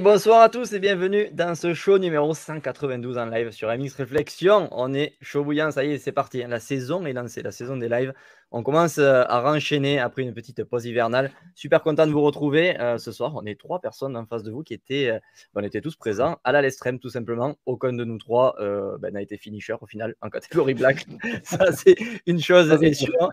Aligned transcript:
Bonsoir 0.00 0.40
à 0.40 0.48
tous 0.48 0.72
et 0.72 0.80
bienvenue 0.80 1.28
dans 1.32 1.54
ce 1.54 1.72
show 1.72 1.98
numéro 1.98 2.34
192 2.34 3.16
en 3.16 3.26
live 3.26 3.50
sur 3.52 3.68
MX 3.68 3.94
Réflexion. 3.96 4.68
On 4.72 4.92
est 4.92 5.16
chaud 5.20 5.44
bouillant, 5.44 5.70
ça 5.70 5.84
y 5.84 5.92
est, 5.92 5.98
c'est 5.98 6.10
parti. 6.10 6.42
La 6.48 6.58
saison 6.58 7.06
est 7.06 7.12
lancée, 7.12 7.42
la 7.42 7.52
saison 7.52 7.76
des 7.76 7.88
lives. 7.88 8.12
On 8.56 8.62
commence 8.62 8.98
euh, 8.98 9.24
à 9.26 9.40
renchaîner 9.40 9.98
après 9.98 10.22
une 10.22 10.32
petite 10.32 10.62
pause 10.62 10.86
hivernale. 10.86 11.32
Super 11.56 11.82
content 11.82 12.06
de 12.06 12.12
vous 12.12 12.20
retrouver 12.20 12.78
euh, 12.78 12.98
ce 12.98 13.10
soir. 13.10 13.32
On 13.34 13.44
est 13.46 13.58
trois 13.58 13.80
personnes 13.80 14.16
en 14.16 14.26
face 14.26 14.44
de 14.44 14.52
vous 14.52 14.62
qui 14.62 14.74
étaient, 14.74 15.10
euh, 15.10 15.18
on 15.56 15.62
était 15.64 15.80
tous 15.80 15.96
présents 15.96 16.36
à 16.44 16.52
la 16.52 16.62
Lestrem 16.62 17.00
tout 17.00 17.08
simplement. 17.08 17.56
Aucun 17.66 17.92
de 17.92 18.04
nous 18.04 18.16
trois 18.16 18.54
ben, 19.00 19.12
n'a 19.12 19.22
été 19.22 19.38
finisher 19.38 19.74
au 19.80 19.86
final 19.86 20.14
en 20.20 20.30
catégorie 20.30 20.74
black. 20.74 21.04
ça 21.42 21.72
c'est 21.72 21.96
une 22.28 22.40
chose 22.40 22.68
sûre. 22.92 23.32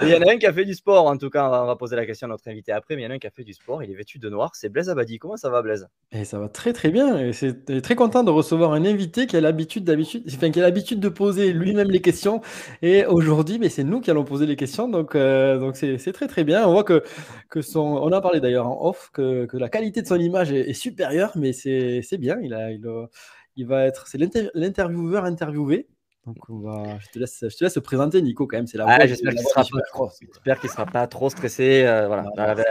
Il 0.00 0.08
y 0.08 0.16
en 0.16 0.22
a 0.22 0.32
un 0.32 0.38
qui 0.38 0.46
a 0.46 0.54
fait 0.54 0.64
du 0.64 0.72
sport 0.72 1.04
en 1.04 1.18
tout 1.18 1.28
cas. 1.28 1.44
On 1.44 1.66
va, 1.66 1.76
poser 1.76 1.96
la 1.96 2.06
question 2.06 2.26
à 2.26 2.30
notre 2.30 2.48
invité 2.48 2.72
après, 2.72 2.96
mais 2.96 3.02
il 3.02 3.04
y 3.04 3.08
en 3.08 3.10
a 3.10 3.14
un 3.14 3.18
qui 3.18 3.26
a 3.26 3.30
fait 3.30 3.44
du 3.44 3.52
sport. 3.52 3.82
Il 3.82 3.90
est 3.90 3.94
vêtu 3.94 4.18
de 4.18 4.30
noir. 4.30 4.52
C'est 4.54 4.70
Blaise 4.70 4.88
Abadi. 4.88 5.18
Comment 5.18 5.36
ça 5.36 5.50
va 5.50 5.60
Blaise? 5.60 5.86
Et 6.12 6.24
Ça 6.24 6.38
va 6.38 6.48
très 6.48 6.72
très 6.72 6.90
bien. 6.90 7.30
C'est 7.34 7.82
très 7.82 7.94
content 7.94 8.24
de 8.24 8.30
recevoir 8.30 8.72
un 8.72 8.86
invité 8.86 9.26
qui 9.26 9.36
a 9.36 9.42
l'habitude 9.42 9.84
d'habitude, 9.84 10.24
enfin, 10.34 10.50
qui 10.50 10.60
a 10.60 10.62
l'habitude 10.62 10.98
de 10.98 11.10
poser 11.10 11.52
lui-même 11.52 11.90
les 11.90 12.00
questions. 12.00 12.40
Et 12.80 13.04
aujourd'hui, 13.04 13.58
mais 13.58 13.68
c'est 13.68 13.84
nous 13.84 14.00
qui 14.00 14.10
allons 14.10 14.24
poser 14.24 14.46
les 14.46 14.56
questions. 14.56 14.61
Donc 14.88 15.14
euh, 15.14 15.58
donc 15.58 15.76
c'est 15.76 16.12
très 16.12 16.28
très 16.28 16.44
bien. 16.44 16.66
On 16.66 16.72
voit 16.72 16.84
que, 16.84 17.02
que 17.48 17.62
son, 17.62 17.80
on 17.80 18.12
a 18.12 18.20
parlé 18.20 18.40
d'ailleurs 18.40 18.66
en 18.66 18.88
off 18.88 19.10
que, 19.12 19.46
que, 19.46 19.56
la 19.56 19.68
qualité 19.68 20.02
de 20.02 20.06
son 20.06 20.18
image 20.18 20.52
est, 20.52 20.72
supérieure, 20.72 21.32
mais 21.36 21.52
c'est 21.52 22.18
bien. 22.18 22.38
Il, 22.42 22.54
a, 22.54 22.70
il, 22.70 22.86
il 23.56 23.66
va 23.66 23.84
être, 23.84 24.06
c'est 24.06 24.18
l'intervieweur 24.54 25.24
interviewé. 25.24 25.88
Donc 26.26 26.36
on 26.48 26.60
va, 26.60 27.00
je 27.00 27.08
te 27.08 27.18
laisse, 27.18 27.44
je 27.48 27.56
te 27.56 27.64
laisse 27.64 27.78
présenter 27.80 28.22
Nico 28.22 28.46
quand 28.46 28.56
même. 28.56 28.68
C'est 28.68 28.78
la 28.78 28.86
ah, 28.86 29.06
J'espère 29.06 29.32
qu'il 29.32 29.42
sera, 29.42 29.64
qu'il 30.54 30.70
sera 30.70 30.86
pas 30.86 31.08
trop 31.08 31.28
stressé. 31.30 31.82
Euh, 31.84 32.06
voilà, 32.06 32.30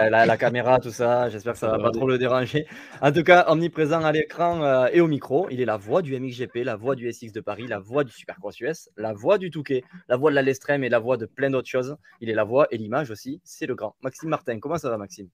la, 0.09 0.25
la, 0.25 0.37
caméra, 0.37 0.79
tout 0.79 0.91
ça. 0.91 1.27
J'espère 1.27 1.53
que 1.53 1.59
ça 1.59 1.67
va 1.67 1.77
pas 1.77 1.91
trop 1.91 2.07
le 2.07 2.17
déranger. 2.17 2.65
En 3.01 3.11
tout 3.11 3.23
cas, 3.23 3.45
omniprésent 3.49 4.03
à 4.03 4.11
l'écran 4.13 4.63
euh, 4.63 4.87
et 4.93 5.01
au 5.01 5.07
micro, 5.07 5.49
il 5.51 5.59
est 5.59 5.65
la 5.65 5.75
voix 5.75 6.01
du 6.01 6.17
MXGP, 6.17 6.63
la 6.63 6.77
voix 6.77 6.95
du 6.95 7.11
SX 7.11 7.33
de 7.33 7.41
Paris, 7.41 7.67
la 7.67 7.79
voix 7.79 8.05
du 8.05 8.13
Supercross 8.13 8.57
US, 8.61 8.89
la 8.95 9.11
voix 9.11 9.37
du 9.37 9.51
Touquet, 9.51 9.83
la 10.07 10.15
voix 10.15 10.29
de 10.29 10.35
la 10.35 10.43
Lestrem 10.43 10.85
et 10.85 10.89
la 10.89 10.99
voix 10.99 11.17
de 11.17 11.25
plein 11.25 11.49
d'autres 11.49 11.69
choses. 11.69 11.97
Il 12.21 12.29
est 12.29 12.35
la 12.35 12.45
voix 12.45 12.67
et 12.71 12.77
l'image 12.77 13.11
aussi. 13.11 13.41
C'est 13.43 13.65
le 13.65 13.75
grand 13.75 13.95
Maxime 14.01 14.29
Martin. 14.29 14.59
Comment 14.61 14.77
ça 14.77 14.89
va, 14.89 14.97
Maxime? 14.97 15.27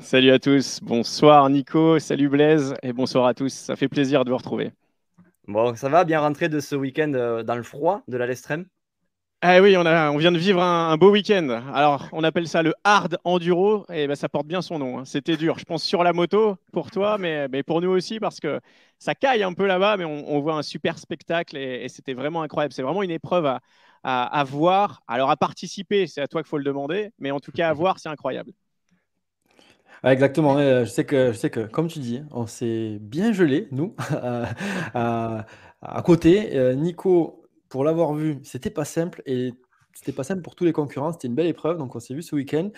Salut 0.00 0.30
à 0.30 0.38
tous. 0.38 0.80
Bonsoir 0.82 1.50
Nico. 1.50 1.98
Salut 1.98 2.30
Blaise 2.30 2.74
et 2.82 2.94
bonsoir 2.94 3.26
à 3.26 3.34
tous. 3.34 3.52
Ça 3.52 3.76
fait 3.76 3.88
plaisir 3.88 4.24
de 4.24 4.30
vous 4.30 4.38
retrouver. 4.38 4.72
Bon, 5.46 5.74
ça 5.74 5.90
va 5.90 6.04
bien 6.04 6.20
rentrer 6.20 6.48
de 6.48 6.58
ce 6.58 6.74
week-end 6.74 7.12
euh, 7.14 7.42
dans 7.42 7.54
le 7.54 7.62
froid 7.62 8.02
de 8.08 8.16
la 8.16 8.26
Lestrem? 8.26 8.66
Ah 9.42 9.60
oui, 9.60 9.76
on, 9.76 9.84
a, 9.84 10.10
on 10.10 10.16
vient 10.16 10.32
de 10.32 10.38
vivre 10.38 10.62
un, 10.62 10.96
beau 10.96 11.10
week-end. 11.10 11.62
Alors, 11.74 12.08
on 12.12 12.24
appelle 12.24 12.48
ça 12.48 12.62
le 12.62 12.72
hard 12.82 13.18
enduro, 13.24 13.84
et 13.92 14.06
ben, 14.06 14.16
ça 14.16 14.30
porte 14.30 14.46
bien 14.46 14.62
son 14.62 14.78
nom. 14.78 14.98
Hein. 14.98 15.04
C'était 15.04 15.36
dur, 15.36 15.58
je 15.58 15.66
pense, 15.66 15.82
sur 15.82 16.02
la 16.02 16.14
moto 16.14 16.56
pour 16.72 16.90
toi, 16.90 17.18
mais, 17.18 17.46
mais, 17.48 17.62
pour 17.62 17.82
nous 17.82 17.90
aussi, 17.90 18.20
parce 18.20 18.40
que 18.40 18.58
ça 18.98 19.14
caille 19.14 19.42
un 19.42 19.52
peu 19.52 19.66
là-bas, 19.66 19.98
mais 19.98 20.06
on, 20.06 20.40
voit 20.40 20.54
un 20.54 20.62
super 20.62 20.98
spectacle, 20.98 21.58
et, 21.58 21.90
c'était 21.90 22.14
vraiment 22.14 22.40
incroyable. 22.40 22.72
C'est 22.72 22.82
vraiment 22.82 23.02
une 23.02 23.10
épreuve 23.10 23.44
à, 23.44 23.60
à, 24.02 24.44
voir. 24.44 25.02
Alors, 25.08 25.30
à 25.30 25.36
participer, 25.36 26.06
c'est 26.06 26.22
à 26.22 26.26
toi 26.26 26.42
qu'il 26.42 26.48
faut 26.48 26.58
le 26.58 26.64
demander, 26.64 27.10
mais 27.18 27.30
en 27.30 27.40
tout 27.40 27.52
cas, 27.52 27.68
à 27.68 27.72
voir, 27.74 27.98
c'est 27.98 28.08
incroyable 28.08 28.52
exactement. 30.12 30.58
je, 30.58 30.84
sais 30.84 31.04
que, 31.04 31.32
je 31.32 31.38
sais 31.38 31.50
que, 31.50 31.60
comme 31.60 31.88
tu 31.88 31.98
dis, 31.98 32.22
on 32.30 32.46
s'est 32.46 32.98
bien 33.00 33.32
gelé, 33.32 33.68
nous, 33.70 33.94
à, 34.94 35.46
côté. 36.04 36.56
Euh, 36.56 36.74
Nico, 36.74 37.44
pour 37.68 37.84
l'avoir 37.84 38.14
vu, 38.14 38.38
c'était 38.42 38.70
pas 38.70 38.84
simple 38.84 39.22
et 39.26 39.52
c'était 39.94 40.12
pas 40.12 40.24
simple 40.24 40.42
pour 40.42 40.54
tous 40.54 40.64
les 40.64 40.72
concurrents. 40.72 41.12
C'était 41.12 41.28
une 41.28 41.34
belle 41.34 41.46
épreuve, 41.46 41.78
donc 41.78 41.94
on 41.94 42.00
s'est 42.00 42.14
vu 42.14 42.22
ce 42.22 42.34
week-end. 42.34 42.70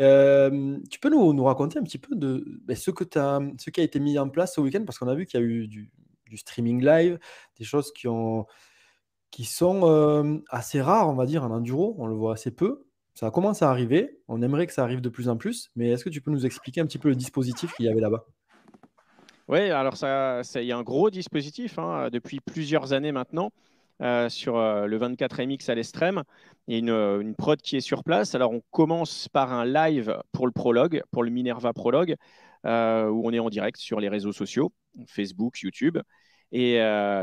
Euh, 0.00 0.78
tu 0.90 0.98
peux 0.98 1.10
nous, 1.10 1.44
raconter 1.44 1.78
un 1.78 1.82
petit 1.82 1.98
peu 1.98 2.16
de 2.16 2.44
ben, 2.64 2.76
ce, 2.76 2.90
que 2.90 3.04
as, 3.18 3.40
ce 3.58 3.70
qui 3.70 3.80
a 3.80 3.84
été 3.84 4.00
mis 4.00 4.18
en 4.18 4.28
place 4.28 4.54
ce 4.54 4.60
week-end? 4.60 4.84
Parce 4.84 4.98
qu'on 4.98 5.08
a 5.08 5.14
vu 5.14 5.26
qu'il 5.26 5.40
y 5.40 5.42
a 5.42 5.46
eu 5.46 5.68
du, 5.68 5.90
streaming 6.34 6.82
live, 6.82 7.18
des 7.58 7.64
choses 7.64 7.92
qui, 7.92 8.08
ont, 8.08 8.46
qui 9.30 9.44
sont 9.44 9.82
euh, 9.84 10.38
assez 10.48 10.80
rares, 10.80 11.10
on 11.10 11.14
va 11.14 11.26
dire, 11.26 11.44
en 11.44 11.50
enduro. 11.50 11.94
On 11.98 12.06
le 12.06 12.14
voit 12.14 12.32
assez 12.34 12.50
peu. 12.50 12.86
Ça 13.14 13.30
commence 13.30 13.62
à 13.62 13.70
arriver. 13.70 14.20
On 14.28 14.42
aimerait 14.42 14.66
que 14.66 14.72
ça 14.72 14.82
arrive 14.82 15.00
de 15.00 15.08
plus 15.08 15.28
en 15.28 15.36
plus. 15.36 15.70
Mais 15.76 15.90
est-ce 15.90 16.04
que 16.04 16.10
tu 16.10 16.20
peux 16.20 16.30
nous 16.30 16.46
expliquer 16.46 16.80
un 16.80 16.86
petit 16.86 16.98
peu 16.98 17.08
le 17.08 17.16
dispositif 17.16 17.74
qu'il 17.74 17.86
y 17.86 17.88
avait 17.88 18.00
là-bas? 18.00 18.24
Oui, 19.48 19.70
alors 19.70 19.96
ça, 19.96 20.42
il 20.54 20.64
y 20.64 20.72
a 20.72 20.78
un 20.78 20.82
gros 20.82 21.10
dispositif 21.10 21.78
hein, 21.78 22.08
depuis 22.10 22.40
plusieurs 22.40 22.92
années 22.92 23.12
maintenant. 23.12 23.50
Euh, 24.02 24.28
sur 24.28 24.56
euh, 24.56 24.86
le 24.86 24.96
24 24.96 25.42
MX 25.42 25.68
à 25.68 25.76
l'extrême. 25.76 26.24
Il 26.66 26.72
y 26.72 26.76
a 26.76 26.78
une, 26.80 26.90
euh, 26.90 27.20
une, 27.20 27.36
prod 27.36 27.60
qui 27.60 27.76
est 27.76 27.80
sur 27.80 28.02
place. 28.02 28.34
Alors, 28.34 28.50
on 28.50 28.60
commence 28.72 29.28
par 29.28 29.52
un 29.52 29.64
live 29.64 30.18
pour 30.32 30.46
le 30.46 30.52
prologue, 30.52 31.02
pour 31.12 31.22
le 31.22 31.30
Minerva 31.30 31.72
prologue, 31.72 32.16
où 32.64 32.68
on 32.68 33.32
est 33.32 33.38
en 33.38 33.48
direct 33.48 33.76
sur 33.78 34.00
les 34.00 34.08
réseaux 34.08 34.32
sociaux, 34.32 34.72
Facebook, 35.06 35.60
YouTube. 35.60 35.98
Et 36.50 36.78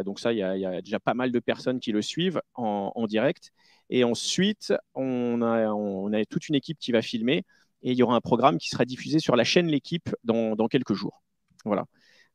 donc, 0.05 0.19
ça, 0.19 0.31
il 0.31 0.39
y, 0.39 0.43
a, 0.43 0.81
déjà 0.81 0.99
pas 0.99 1.13
mal 1.13 1.31
de 1.31 1.39
personnes 1.39 1.79
qui 1.79 1.91
le 1.91 2.01
suivent 2.01 2.41
en, 2.55 2.91
en 2.95 3.07
direct. 3.07 3.51
Et 3.89 4.03
ensuite, 4.03 4.73
on 4.95 5.41
a, 5.41 6.25
toute 6.25 6.49
une 6.49 6.55
équipe 6.55 6.77
qui 6.79 6.91
va 6.91 7.01
filmer 7.01 7.43
et 7.81 7.91
il 7.91 7.97
y 7.97 8.03
aura 8.03 8.15
un 8.15 8.21
programme 8.21 8.57
qui 8.57 8.69
sera 8.69 8.85
diffusé 8.85 9.19
sur 9.19 9.35
la 9.35 9.43
chaîne 9.43 9.67
L'équipe 9.67 10.09
dans, 10.23 10.67
quelques 10.67 10.93
jours. 10.93 11.23
Voilà. 11.65 11.85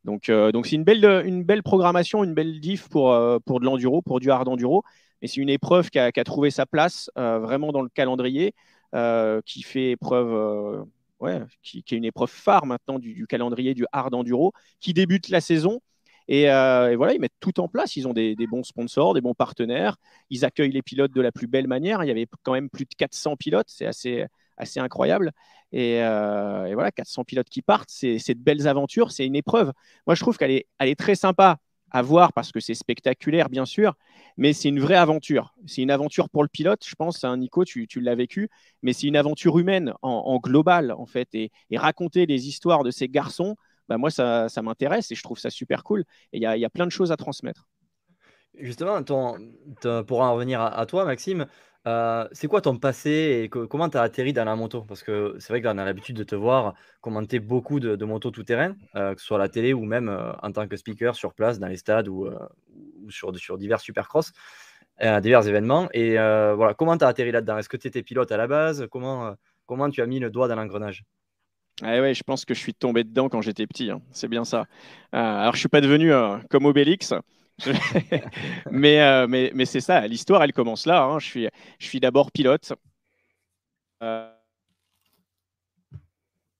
Donc, 0.04 0.28
euh, 0.28 0.52
donc 0.52 0.66
c'est 0.66 0.76
une 0.76 0.84
belle, 0.84 1.04
une 1.24 1.44
belle 1.44 1.62
programmation, 1.62 2.24
une 2.24 2.34
belle 2.34 2.60
diff 2.60 2.88
pour, 2.88 3.12
euh, 3.12 3.38
pour 3.44 3.60
de 3.60 3.64
l'enduro, 3.64 4.02
pour 4.02 4.20
du 4.20 4.30
hard 4.30 4.48
enduro. 4.48 4.82
Mais 5.22 5.28
c'est 5.28 5.40
une 5.40 5.48
épreuve 5.48 5.90
qui 5.90 5.98
a, 5.98 6.12
trouvé 6.24 6.50
sa 6.50 6.66
place 6.66 7.10
euh, 7.18 7.38
vraiment 7.38 7.72
dans 7.72 7.82
le 7.82 7.88
calendrier, 7.88 8.54
qui 9.44 9.62
fait 9.62 9.92
épreuve, 9.92 10.86
ouais, 11.20 11.40
qui, 11.62 11.78
est 11.78 11.92
une 11.92 12.04
épreuve 12.04 12.30
phare 12.30 12.66
maintenant 12.66 12.98
du, 12.98 13.14
du 13.14 13.26
calendrier 13.26 13.74
du 13.74 13.86
hard 13.92 14.14
enduro, 14.14 14.52
qui 14.80 14.92
débute 14.92 15.28
la 15.30 15.40
saison 15.40 15.80
euh, 16.30 16.88
et, 16.88 16.96
voilà, 16.96 17.14
ils 17.14 17.20
mettent 17.20 17.32
tout 17.40 17.60
en 17.60 17.68
place. 17.68 17.96
Ils 17.96 18.08
ont 18.08 18.12
des, 18.12 18.36
bons 18.48 18.62
sponsors, 18.62 19.14
des 19.14 19.20
bons 19.20 19.34
partenaires. 19.34 19.96
Ils 20.30 20.44
accueillent 20.44 20.72
les 20.72 20.82
pilotes 20.82 21.12
de 21.12 21.20
la 21.20 21.32
plus 21.32 21.46
belle 21.46 21.66
manière. 21.66 22.02
Il 22.04 22.08
y 22.08 22.10
avait 22.10 22.26
quand 22.42 22.52
même 22.52 22.70
plus 22.70 22.84
de 22.84 22.94
400 22.96 23.36
pilotes. 23.36 23.68
C'est 23.68 23.86
assez, 23.86 24.26
incroyable. 24.76 25.32
Euh, 25.74 26.64
et, 26.66 26.74
voilà, 26.74 26.90
400 26.92 27.24
pilotes 27.24 27.48
qui 27.48 27.62
partent. 27.62 27.90
C'est 27.90 28.34
de 28.34 28.42
belles 28.42 28.66
aventures. 28.66 29.12
C'est 29.12 29.26
une 29.26 29.36
épreuve. 29.36 29.72
Moi, 30.06 30.14
je 30.14 30.20
trouve 30.20 30.36
qu'elle 30.36 30.50
est, 30.52 30.96
très 30.96 31.14
sympa 31.14 31.58
à 31.90 32.02
voir 32.02 32.32
parce 32.32 32.50
que 32.50 32.58
c'est 32.58 32.74
spectaculaire, 32.74 33.48
bien 33.48 33.64
sûr, 33.64 33.94
mais 34.36 34.52
c'est 34.52 34.68
une 34.68 34.80
vraie 34.80 34.96
aventure. 34.96 35.54
C'est 35.66 35.80
une 35.80 35.92
aventure 35.92 36.28
pour 36.28 36.42
le 36.42 36.48
pilote, 36.48 36.84
je 36.84 36.94
pense. 36.96 37.22
Hein, 37.22 37.36
Nico, 37.36 37.64
tu, 37.64 37.86
tu 37.86 38.00
l'as 38.00 38.16
vécu, 38.16 38.48
mais 38.82 38.92
c'est 38.92 39.06
une 39.06 39.16
aventure 39.16 39.56
humaine 39.60 39.92
en, 40.02 40.38
global, 40.38 40.90
en 40.90 41.06
fait. 41.06 41.28
Et, 41.34 41.52
raconter 41.76 42.26
les 42.26 42.48
histoires 42.48 42.82
de 42.82 42.90
ces 42.90 43.08
garçons, 43.08 43.54
bah, 43.88 43.98
moi, 43.98 44.10
ça, 44.10 44.48
m'intéresse 44.62 45.10
et 45.10 45.14
je 45.14 45.22
trouve 45.22 45.38
ça 45.38 45.50
super 45.50 45.84
cool. 45.84 46.04
Et 46.32 46.38
il 46.38 46.42
y 46.42 46.64
a, 46.64 46.70
plein 46.70 46.86
de 46.86 46.92
choses 46.92 47.12
à 47.12 47.16
transmettre. 47.16 47.68
Justement, 48.58 49.02
pour 50.06 50.20
en 50.20 50.34
revenir 50.34 50.60
à, 50.60 50.86
toi, 50.86 51.04
Maxime, 51.04 51.46
euh, 51.86 52.26
c'est 52.32 52.46
quoi 52.46 52.60
ton 52.62 52.78
passé 52.78 53.42
et 53.44 53.48
comment 53.48 53.90
tu 53.90 53.98
as 53.98 54.02
atterri 54.02 54.32
dans 54.32 54.44
la 54.44 54.56
moto? 54.56 54.82
Parce 54.82 55.02
que 55.02 55.36
c'est 55.38 55.52
vrai 55.52 55.60
qu'on 55.60 55.76
a 55.76 55.84
l'habitude 55.84 56.16
de 56.16 56.24
te 56.24 56.34
voir 56.34 56.74
commenter 57.00 57.40
beaucoup 57.40 57.78
de, 57.80 58.02
motos 58.04 58.30
tout-terrain, 58.30 58.74
euh, 58.94 59.14
que 59.14 59.20
ce 59.20 59.26
soit 59.26 59.36
à 59.36 59.40
la 59.40 59.48
télé 59.48 59.74
ou 59.74 59.84
même 59.84 60.08
euh, 60.08 60.32
en 60.42 60.52
tant 60.52 60.66
que 60.66 60.76
speaker 60.76 61.14
sur 61.14 61.34
place 61.34 61.58
dans 61.58 61.66
les 61.66 61.76
stades 61.76 62.08
ou, 62.08 62.30
sur, 63.10 63.36
sur 63.36 63.58
divers 63.58 63.80
supercross, 63.80 64.32
divers 65.00 65.46
événements. 65.46 65.88
Et 65.92 66.14
voilà, 66.14 66.74
comment 66.74 66.96
tu 66.96 67.04
as 67.04 67.08
atterri 67.08 67.32
là-dedans? 67.32 67.58
Est-ce 67.58 67.68
que 67.68 67.76
tu 67.76 67.88
étais 67.88 68.02
pilote 68.02 68.30
à 68.32 68.36
la 68.36 68.46
base? 68.46 68.86
Comment, 68.90 69.34
comment 69.66 69.90
tu 69.90 70.00
as 70.00 70.06
mis 70.06 70.20
le 70.20 70.30
doigt 70.30 70.48
dans 70.48 70.56
l'engrenage? 70.56 71.04
Ah 71.82 72.00
ouais, 72.00 72.14
je 72.14 72.22
pense 72.22 72.44
que 72.44 72.54
je 72.54 72.60
suis 72.60 72.74
tombé 72.74 73.02
dedans 73.04 73.28
quand 73.28 73.40
j'étais 73.42 73.66
petit. 73.66 73.90
Hein. 73.90 74.00
C'est 74.12 74.28
bien 74.28 74.44
ça. 74.44 74.66
Euh, 75.14 75.18
alors, 75.18 75.54
je 75.54 75.60
suis 75.60 75.68
pas 75.68 75.80
devenu 75.80 76.12
euh, 76.12 76.38
comme 76.50 76.66
Obélix, 76.66 77.12
mais, 78.70 79.00
euh, 79.00 79.26
mais, 79.28 79.50
mais 79.54 79.64
c'est 79.64 79.80
ça. 79.80 80.06
L'histoire, 80.06 80.42
elle 80.44 80.52
commence 80.52 80.86
là. 80.86 81.02
Hein. 81.02 81.18
Je 81.18 81.26
suis, 81.26 81.48
je 81.80 81.86
suis 81.86 82.00
d'abord 82.00 82.30
pilote. 82.30 82.72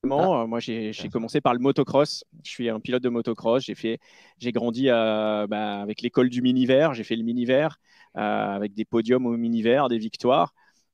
moi, 0.02 0.60
j'ai 0.60 0.92
commencé 1.12 1.40
par 1.40 1.54
le 1.54 1.60
motocross. 1.60 2.24
Je 2.44 2.50
suis 2.50 2.68
un 2.68 2.80
pilote 2.80 3.02
de 3.02 3.08
motocross. 3.08 3.64
J'ai 3.64 3.74
fait, 3.76 3.98
j'ai 4.38 4.50
grandi 4.52 4.86
bah, 4.88 5.80
avec 5.80 6.02
l'école 6.02 6.28
du 6.28 6.42
mini-vert. 6.42 6.92
J'ai 6.94 7.04
fait 7.04 7.16
le 7.16 7.22
mini-vert 7.22 7.78
avec 8.14 8.74
des 8.74 8.84
podiums 8.84 9.26
au 9.26 9.36
mini-vert, 9.36 9.88
des 9.88 9.98
victoires. 9.98 10.52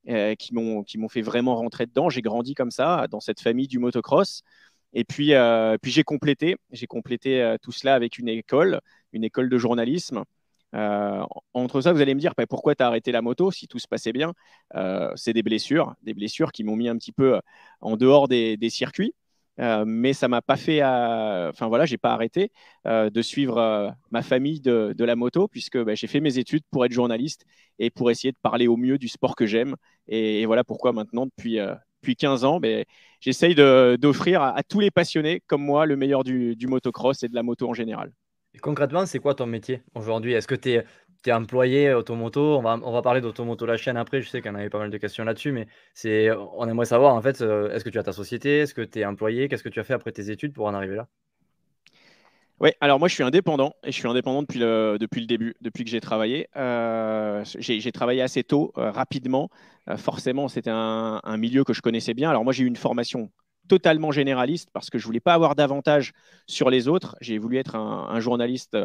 Euh, 0.09 0.35
qui 0.35 0.55
m'ont 0.55 1.09
fait 1.11 1.21
vraiment 1.21 1.57
rentrer 1.57 1.85
dedans. 1.87 2.09
J'ai 2.09 2.23
grandi 2.23 2.55
comme 2.55 2.71
ça, 2.71 3.07
dans 3.11 3.21
cette 3.21 3.41
famille 3.41 3.69
du 3.69 3.79
motocross. 3.79 4.43
Et 4.95 5.05
puis, 5.05 5.35
euh, 5.35 5.77
puis 5.81 5.93
j'ai 5.93 6.05
complété, 6.05 6.57
j'ai 6.73 6.87
complété 6.87 7.43
euh, 7.43 7.57
tout 7.61 7.71
cela 7.71 7.95
avec 7.95 8.19
une 8.19 8.29
école, 8.29 8.81
une 9.13 9.25
école 9.25 9.51
de 9.51 9.59
journalisme. 9.59 10.25
entre 11.53 11.81
ça, 11.83 11.93
vous 11.93 12.01
allez 12.01 12.15
me 12.15 12.21
dire, 12.21 12.33
bah, 12.37 12.47
pourquoi 12.47 12.75
tu 12.75 12.83
as 12.83 12.87
arrêté 12.87 13.13
la 13.13 13.23
moto 13.23 13.51
si 13.51 13.69
tout 13.69 13.79
se 13.79 13.89
passait 13.89 14.13
bien? 14.13 14.33
C'est 15.17 15.33
des 15.35 15.43
blessures, 15.43 15.95
des 16.03 16.15
blessures 16.15 16.53
qui 16.53 16.65
m'ont 16.65 16.77
mis 16.77 16.89
un 16.89 16.97
petit 16.97 17.13
peu 17.13 17.41
en 17.81 17.97
dehors 17.97 18.29
des 18.29 18.71
circuits. 18.71 19.15
Euh, 19.59 19.85
mais 19.87 20.13
ça 20.13 20.29
m'a 20.29 20.41
pas 20.41 20.57
fait, 20.57 20.83
enfin 20.83 21.69
voilà, 21.69 21.85
j'ai 21.85 21.99
pas 21.99 22.13
arrêté 22.13 22.51
euh, 22.87 23.11
de 23.11 23.23
suivre 23.23 23.59
euh, 23.59 23.91
ma 24.11 24.23
famille 24.23 24.61
de, 24.61 24.95
la 24.99 25.17
moto 25.17 25.49
puisque 25.49 25.79
bah, 25.79 25.95
j'ai 25.95 26.07
fait 26.07 26.21
mes 26.21 26.39
études 26.39 26.63
pour 26.71 26.85
être 26.85 26.93
journaliste 26.93 27.45
et 27.79 27.91
pour 27.91 28.11
essayer 28.11 28.33
de 28.33 28.39
parler 28.43 28.69
au 28.69 28.77
mieux 28.77 28.97
du 28.97 29.09
sport 29.09 29.35
que 29.35 29.47
j'aime. 29.47 29.77
Et, 30.09 30.47
voilà 30.47 30.65
pourquoi 30.65 30.93
maintenant, 30.93 31.27
depuis 31.27 31.59
depuis 32.03 32.17
15 32.17 32.45
ans, 32.45 32.61
ben, 32.61 32.85
j'essaye 33.21 33.55
d'offrir 33.55 34.41
à, 34.43 34.63
tous 34.63 34.81
les 34.81 34.91
passionnés 34.91 35.43
comme 35.47 35.63
moi 35.63 35.85
le 35.85 35.97
meilleur 35.97 36.25
du, 36.25 36.57
motocross 36.67 37.23
et 37.23 37.29
de 37.29 37.35
la 37.35 37.43
moto 37.43 37.69
en 37.69 37.75
général. 37.75 38.13
concrètement, 38.63 39.05
c'est 39.05 39.19
quoi 39.19 39.35
ton 39.35 39.47
métier 39.47 39.83
aujourd'hui? 39.95 40.33
Est-ce 40.33 40.49
que 40.49 40.55
tu 40.55 40.81
es, 41.27 41.33
employé 41.33 41.93
automoto 41.93 42.59
on 42.59 42.63
va, 42.63 42.79
on 42.83 42.93
va 42.93 43.03
parler 43.03 43.21
d'automoto 43.21 43.67
la 43.67 43.77
chaîne 43.77 43.97
après, 43.97 44.23
je 44.23 44.29
sais 44.29 44.41
qu'on 44.43 44.55
avait 44.55 44.71
pas 44.71 44.79
mal 44.79 44.91
de 44.91 44.99
questions 44.99 45.25
là-dessus, 45.25 45.53
mais 45.53 45.67
on 46.57 46.69
aimerait 46.69 46.87
savoir 46.87 47.15
en 47.15 47.23
fait, 47.23 47.43
euh, 47.43 47.73
est-ce 47.73 47.85
que 47.85 47.91
tu 47.91 47.99
as 47.99 48.03
ta 48.03 48.13
société? 48.13 48.61
Est-ce 48.61 48.75
que 48.75 48.83
tu 48.83 49.01
es 49.01 49.05
employé? 49.05 49.49
Qu'est-ce 49.49 49.63
que 49.63 49.69
tu 49.69 49.81
as 49.81 49.85
fait 49.85 49.95
après 49.95 50.13
tes 50.13 50.31
études 50.31 50.53
pour 50.55 50.67
en 50.67 50.75
arriver 50.75 50.97
là? 50.97 51.09
Oui, 52.61 52.71
alors 52.83 52.99
moi 52.99 53.09
je 53.09 53.15
suis 53.15 53.23
indépendant 53.23 53.75
et 53.85 53.91
je 53.91 53.97
suis 53.97 54.07
indépendant 54.07 54.43
depuis 54.43 54.59
le, 54.59 54.99
début, 55.27 55.55
depuis 55.63 55.83
que 55.83 55.91
j'ai 55.91 56.01
travaillé. 56.01 56.47
Euh, 56.57 57.43
j'ai 57.59 57.93
travaillé 57.93 58.21
assez 58.21 58.45
tôt, 58.45 58.73
euh, 58.77 58.91
rapidement. 58.91 59.49
Euh, 59.89 59.97
forcément, 59.97 60.47
c'était 60.49 60.71
un, 60.71 61.37
milieu 61.39 61.65
que 61.65 61.73
je 61.73 61.81
connaissais 61.81 62.13
bien. 62.13 62.29
Alors 62.29 62.45
moi 62.45 62.53
j'ai 62.53 62.65
eu 62.65 62.67
une 62.67 62.77
formation 62.77 63.31
totalement 63.71 64.11
généraliste 64.11 64.69
parce 64.73 64.91
que 64.91 64.99
je 64.99 65.07
voulais 65.07 65.21
pas 65.21 65.33
avoir 65.33 65.55
d'avantage 65.55 66.13
sur 66.47 66.71
les 66.71 66.89
autres. 66.89 67.17
J'ai 67.21 67.39
voulu 67.39 67.57
être 67.57 67.77
un, 67.77 68.19
journaliste 68.19 68.77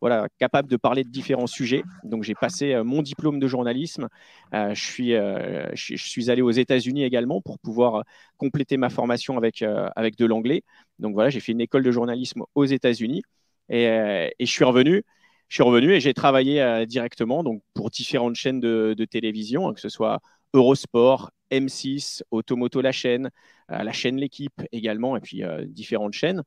voilà, 0.00 0.28
capable 0.38 0.70
de 0.70 0.78
parler 0.78 1.04
de 1.04 1.10
différents 1.10 1.46
sujets. 1.46 1.82
Donc 2.04 2.22
j'ai 2.22 2.34
passé 2.34 2.80
mon 2.82 3.02
diplôme 3.02 3.38
de 3.38 3.46
journalisme. 3.46 4.08
je, 4.52 4.72
suis, 4.74 5.10
je, 5.12 5.96
suis 5.96 6.30
allé 6.30 6.40
aux 6.40 6.50
États-Unis 6.50 7.04
également 7.04 7.42
pour 7.42 7.58
pouvoir 7.58 8.04
compléter 8.38 8.78
ma 8.78 8.88
formation 8.88 9.36
avec, 9.36 9.62
avec 9.94 10.16
de 10.16 10.24
l'anglais. 10.24 10.62
Donc 10.98 11.12
voilà, 11.12 11.28
j'ai 11.28 11.40
fait 11.40 11.52
une 11.52 11.60
école 11.60 11.82
de 11.82 11.90
journalisme 11.90 12.42
aux 12.54 12.64
États-Unis 12.64 13.22
et, 13.70 13.86
euh, 13.88 14.28
je 14.38 14.46
suis 14.46 14.64
revenu. 14.64 15.04
Je 15.48 15.54
suis 15.56 15.62
revenu 15.62 15.92
et 15.92 16.00
j'ai 16.00 16.14
travaillé 16.14 16.62
euh, 16.62 16.86
directement 16.86 17.42
donc 17.42 17.62
pour 17.74 17.90
différentes 17.90 18.36
chaînes 18.36 18.60
de, 18.60 18.94
télévision, 19.10 19.68
hein, 19.68 19.74
que 19.74 19.80
ce 19.80 19.88
soit 19.88 20.20
Eurosport, 20.54 21.30
M6, 21.50 22.22
Automoto 22.30 22.80
la 22.80 22.92
chaîne, 22.92 23.26
euh, 23.26 23.30
la 23.70 23.92
chaîne 23.92 24.16
L'équipe 24.16 24.62
également, 24.72 25.16
et 25.16 25.20
puis 25.20 25.42
différentes 25.66 26.12
chaînes. 26.12 26.42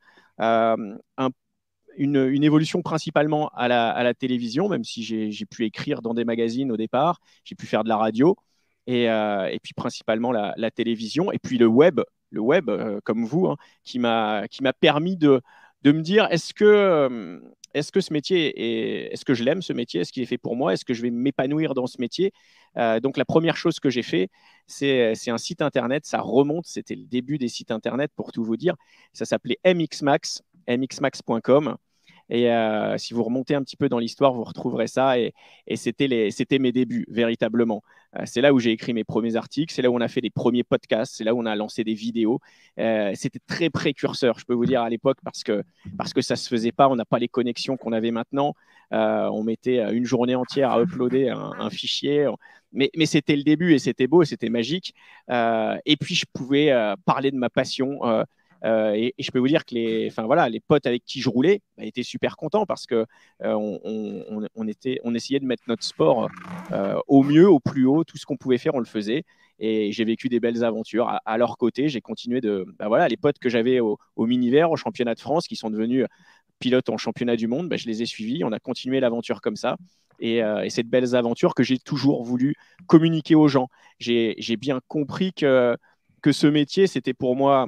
une, 1.98 2.44
évolution 2.44 2.82
principalement 2.82 3.50
à 3.50 3.68
la, 3.68 4.14
télévision, 4.14 4.70
même 4.70 4.84
si 4.84 5.04
j'ai 5.04 5.46
pu 5.46 5.66
écrire 5.66 6.02
dans 6.02 6.14
des 6.14 6.26
magazines 6.26 6.72
au 6.72 6.78
départ, 6.78 7.20
j'ai 7.44 7.56
pu 7.56 7.66
faire 7.66 7.84
de 7.84 7.90
la 7.90 7.98
radio, 7.98 8.36
et, 8.88 9.08
puis 9.64 9.74
principalement 9.74 10.32
la, 10.32 10.72
télévision, 10.72 11.32
et 11.32 11.40
puis 11.40 11.58
le 11.58 11.68
web 11.68 12.02
le 12.34 12.42
web, 12.42 12.70
euh, 12.70 13.00
comme 13.04 13.24
vous, 13.24 13.48
hein, 13.48 13.58
qui 13.84 14.00
m'a 14.00 14.44
permis 14.80 15.16
de, 15.16 15.42
de 15.84 15.92
me 15.92 16.02
dire 16.02 16.28
est-ce 16.32 16.54
que, 16.54 16.66
euh, 16.66 17.40
est-ce 17.74 17.92
que 17.92 18.02
ce 18.02 18.14
métier 18.14 18.54
est, 18.60 19.14
est-ce 19.14 19.26
que 19.26 19.34
je 19.34 19.44
l'aime 19.44 19.62
ce 19.62 19.74
métier, 19.74 20.02
est-ce 20.02 20.12
qu'il 20.12 20.24
est 20.24 20.28
fait 20.28 20.38
pour 20.38 20.56
moi, 20.56 20.74
est-ce 20.74 20.86
que 20.86 20.94
je 20.94 21.02
vais 21.02 21.12
m'épanouir 21.12 21.74
dans 21.74 21.88
ce 21.88 22.00
métier? 22.00 22.32
Euh, 22.78 23.00
Donc 23.00 23.18
la 23.18 23.26
première 23.26 23.58
chose 23.58 23.80
que 23.80 23.90
j'ai 23.90 24.04
fait, 24.04 24.30
c'est, 24.68 25.14
un 25.28 25.38
site 25.38 25.62
internet, 25.62 26.06
ça 26.06 26.22
remonte, 26.22 26.66
c'était 26.66 26.96
le 26.96 27.06
début 27.06 27.38
des 27.38 27.48
sites 27.48 27.72
internet 27.72 28.12
pour 28.16 28.32
tout 28.32 28.44
vous 28.44 28.58
dire, 28.58 28.76
ça 29.14 29.26
s'appelait 29.26 29.60
mxmax, 29.66 30.42
mxmax.com. 30.68 31.78
Et 32.34 32.50
euh, 32.52 32.98
si 32.98 33.14
vous 33.14 33.24
remontez 33.24 33.54
un 33.54 33.62
petit 33.62 33.78
peu 33.78 33.90
dans 33.90 34.00
l'histoire, 34.00 34.34
vous 34.34 34.44
retrouverez 34.44 34.88
ça. 34.88 35.20
Et, 35.20 35.34
c'était 35.76 36.08
mes 36.58 36.72
débuts, 36.72 37.06
véritablement. 37.08 37.84
Euh, 38.16 38.24
c'est 38.26 38.42
là 38.42 38.54
où 38.54 38.60
j'ai 38.60 38.72
écrit 38.72 38.92
mes 38.92 39.04
premiers 39.04 39.36
articles, 39.36 39.72
c'est 39.72 39.84
là 39.84 39.92
où 39.92 39.96
on 39.96 40.02
a 40.02 40.08
fait 40.08 40.20
les 40.20 40.32
premiers 40.32 40.64
podcasts, 40.64 41.14
c'est 41.16 41.24
là 41.24 41.36
où 41.36 41.40
on 41.40 41.46
a 41.46 41.56
lancé 41.56 41.84
des 41.84 41.94
vidéos. 41.94 42.40
Euh, 42.80 43.12
c'était 43.14 43.40
très 43.46 43.70
précurseur, 43.70 44.40
je 44.40 44.46
peux 44.46 44.56
vous 44.56 44.66
dire, 44.66 44.82
à 44.82 44.90
l'époque, 44.90 45.20
parce 45.24 45.44
que, 45.44 45.64
parce 45.96 46.12
que 46.12 46.22
ça 46.22 46.34
ne 46.34 46.38
se 46.38 46.50
faisait 46.50 46.72
pas. 46.72 46.90
On 46.90 46.96
n'a 46.96 47.06
pas 47.06 47.20
les 47.20 47.28
connexions 47.28 47.78
qu'on 47.78 47.94
avait 47.94 48.12
maintenant. 48.12 48.56
on 48.90 49.44
mettait 49.44 49.94
une 49.94 50.06
journée 50.06 50.36
entière 50.36 50.72
à 50.72 50.82
uploader 50.82 51.30
un, 51.30 51.70
fichier. 51.70 52.28
Mais, 52.72 52.90
mais 52.98 53.06
c'était 53.06 53.36
le 53.36 53.44
début 53.44 53.74
et 53.76 53.80
c'était 53.80 54.08
beau, 54.08 54.24
c'était 54.24 54.50
magique. 54.50 54.96
et 55.30 55.98
puis, 56.00 56.16
je 56.16 56.26
pouvais 56.34 56.74
parler 57.06 57.30
de 57.30 57.38
ma 57.38 57.52
passion. 57.52 58.00
Euh, 58.66 58.94
et, 58.94 59.14
je 59.20 59.32
peux 59.32 59.40
vous 59.40 59.48
dire 59.48 59.66
que 59.66 59.76
les, 59.76 60.08
enfin 60.10 60.24
voilà, 60.24 60.50
les 60.50 60.60
potes 60.60 60.86
avec 60.86 61.04
qui 61.06 61.22
je 61.22 61.30
roulais 61.30 61.62
bah, 61.78 61.86
étaient 61.86 62.04
super 62.04 62.38
contents 62.38 62.66
parce 62.66 62.86
que 62.86 63.06
euh, 63.44 63.54
on, 64.56 64.68
était, 64.68 65.00
on 65.04 65.14
essayait 65.14 65.40
de 65.40 65.46
mettre 65.46 65.64
notre 65.68 65.84
sport 65.84 66.30
euh, 66.72 67.00
au 67.08 67.24
mieux, 67.24 67.50
au 67.50 67.60
plus 67.60 67.86
haut, 67.86 68.04
tout 68.04 68.18
ce 68.18 68.26
qu'on 68.26 68.38
pouvait 68.38 68.58
faire, 68.58 68.76
on 68.76 68.80
le 68.80 68.86
faisait. 68.86 69.24
Et 69.60 69.92
j'ai 69.92 70.06
vécu 70.06 70.30
des 70.30 70.40
belles 70.40 70.64
aventures 70.64 71.20
à, 71.26 71.38
leur 71.38 71.58
côté. 71.58 71.88
J'ai 71.88 72.02
continué 72.02 72.42
de, 72.42 72.66
bah, 72.80 72.88
voilà, 72.88 73.08
les 73.08 73.18
potes 73.18 73.38
que 73.40 73.50
j'avais 73.50 73.80
au, 73.80 73.98
mini-vert, 74.18 74.72
au 74.72 74.76
championnat 74.76 75.16
de 75.16 75.20
France, 75.20 75.48
qui 75.48 75.56
sont 75.56 75.70
devenus 75.70 76.06
pilotes 76.60 76.90
en 76.90 76.98
championnat 76.98 77.36
du 77.36 77.48
monde, 77.48 77.70
bah, 77.70 77.78
je 77.78 77.86
les 77.88 78.02
ai 78.02 78.06
suivis. 78.06 78.44
On 78.44 78.52
a 78.52 78.60
continué 78.60 79.00
l'aventure 79.00 79.42
comme 79.42 79.56
ça. 79.56 79.78
Et, 80.20 80.38
et 80.38 80.70
cette 80.70 80.88
belles 80.88 81.16
aventures 81.16 81.54
que 81.54 81.64
j'ai 81.64 81.78
toujours 81.78 82.24
voulu 82.24 82.56
communiquer 82.88 83.36
aux 83.36 83.48
gens. 83.48 83.68
J'ai 84.00 84.58
bien 84.58 84.80
compris 84.88 85.34
que, 85.34 85.78
que 86.22 86.32
ce 86.32 86.48
métier, 86.48 86.88
c'était 86.88 87.14
pour 87.14 87.36
moi 87.36 87.68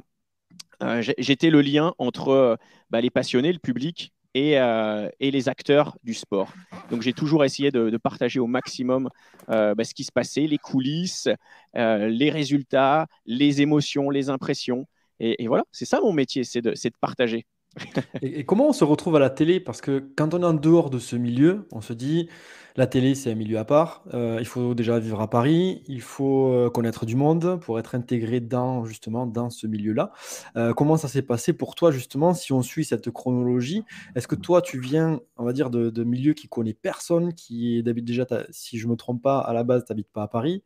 j'étais 1.18 1.50
le 1.50 1.60
lien 1.60 1.94
entre 1.98 2.28
euh, 2.28 2.56
bah, 2.90 3.00
les 3.00 3.10
passionnés, 3.10 3.52
le 3.52 3.58
public 3.58 4.12
euh, 4.36 5.08
et, 5.18 5.30
les 5.30 5.48
acteurs 5.48 5.96
du 6.04 6.12
sport. 6.12 6.52
Donc 6.90 7.02
j'ai 7.02 7.12
toujours 7.12 7.44
essayé 7.44 7.70
de, 7.70 7.96
partager 7.96 8.38
au 8.38 8.46
maximum 8.46 9.08
bah, 9.48 9.82
ce 9.82 9.94
qui 9.94 10.04
se 10.04 10.12
passait, 10.12 10.46
les 10.46 10.58
coulisses, 10.58 11.28
les 11.74 12.30
résultats, 12.30 13.06
les 13.24 13.62
émotions, 13.62 14.10
les 14.10 14.28
impressions. 14.28 14.86
Et, 15.20 15.46
voilà, 15.46 15.64
c'est 15.72 15.86
ça 15.86 16.00
mon 16.00 16.12
métier, 16.12 16.44
c'est 16.44 16.60
de, 16.60 16.74
partager. 17.00 17.46
et, 18.22 18.44
comment 18.44 18.68
on 18.68 18.72
se 18.72 18.84
retrouve 18.84 19.16
à 19.16 19.18
la 19.18 19.30
télé? 19.30 19.60
Parce 19.60 19.80
que 19.80 20.04
quand 20.16 20.34
on 20.34 20.42
est 20.42 20.46
en 20.46 20.54
dehors 20.54 20.90
de 20.90 20.98
ce 20.98 21.16
milieu, 21.16 21.66
on 21.72 21.80
se 21.80 21.92
dit, 21.92 22.28
la 22.76 22.86
télé, 22.86 23.14
c'est 23.14 23.32
un 23.32 23.34
milieu 23.34 23.58
à 23.58 23.64
part. 23.64 24.04
Euh, 24.12 24.36
il 24.38 24.46
faut 24.46 24.74
déjà 24.74 24.98
vivre 24.98 25.20
à 25.22 25.30
Paris, 25.30 25.82
il 25.88 26.02
faut 26.02 26.52
euh, 26.52 26.68
connaître 26.68 27.06
du 27.06 27.16
monde 27.16 27.58
pour 27.60 27.78
être 27.78 27.94
intégré 27.94 28.40
dans 28.40 28.84
justement 28.84 29.26
dans 29.26 29.48
ce 29.48 29.66
milieu-là. 29.66 30.12
Euh, 30.56 30.74
comment 30.74 30.98
ça 30.98 31.08
s'est 31.08 31.22
passé 31.22 31.54
pour 31.54 31.74
toi 31.74 31.90
justement 31.90 32.34
si 32.34 32.52
on 32.52 32.62
suit 32.62 32.84
cette 32.84 33.10
chronologie? 33.10 33.82
Est-ce 34.14 34.28
que 34.28 34.34
toi 34.34 34.60
tu 34.60 34.78
viens, 34.78 35.20
on 35.38 35.44
va 35.44 35.54
dire, 35.54 35.70
de, 35.70 35.88
de 35.88 36.04
milieu 36.04 36.34
qui 36.34 36.48
connaît 36.48 36.74
personne, 36.74 37.32
qui 37.32 37.78
est 37.78 37.82
déjà, 37.82 38.26
si 38.50 38.78
je 38.78 38.88
me 38.88 38.96
trompe 38.96 39.22
pas, 39.22 39.38
à 39.38 39.54
la 39.54 39.64
base, 39.64 39.84
tu 39.86 39.92
n'habites 39.92 40.12
pas 40.12 40.24
à 40.24 40.28
Paris? 40.28 40.62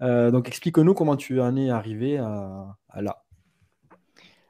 donc 0.00 0.48
explique-nous 0.48 0.92
comment 0.92 1.16
tu 1.16 1.40
en 1.40 1.56
es 1.56 1.70
arrivé 1.70 2.18
à 2.18 2.76
là. 3.00 3.23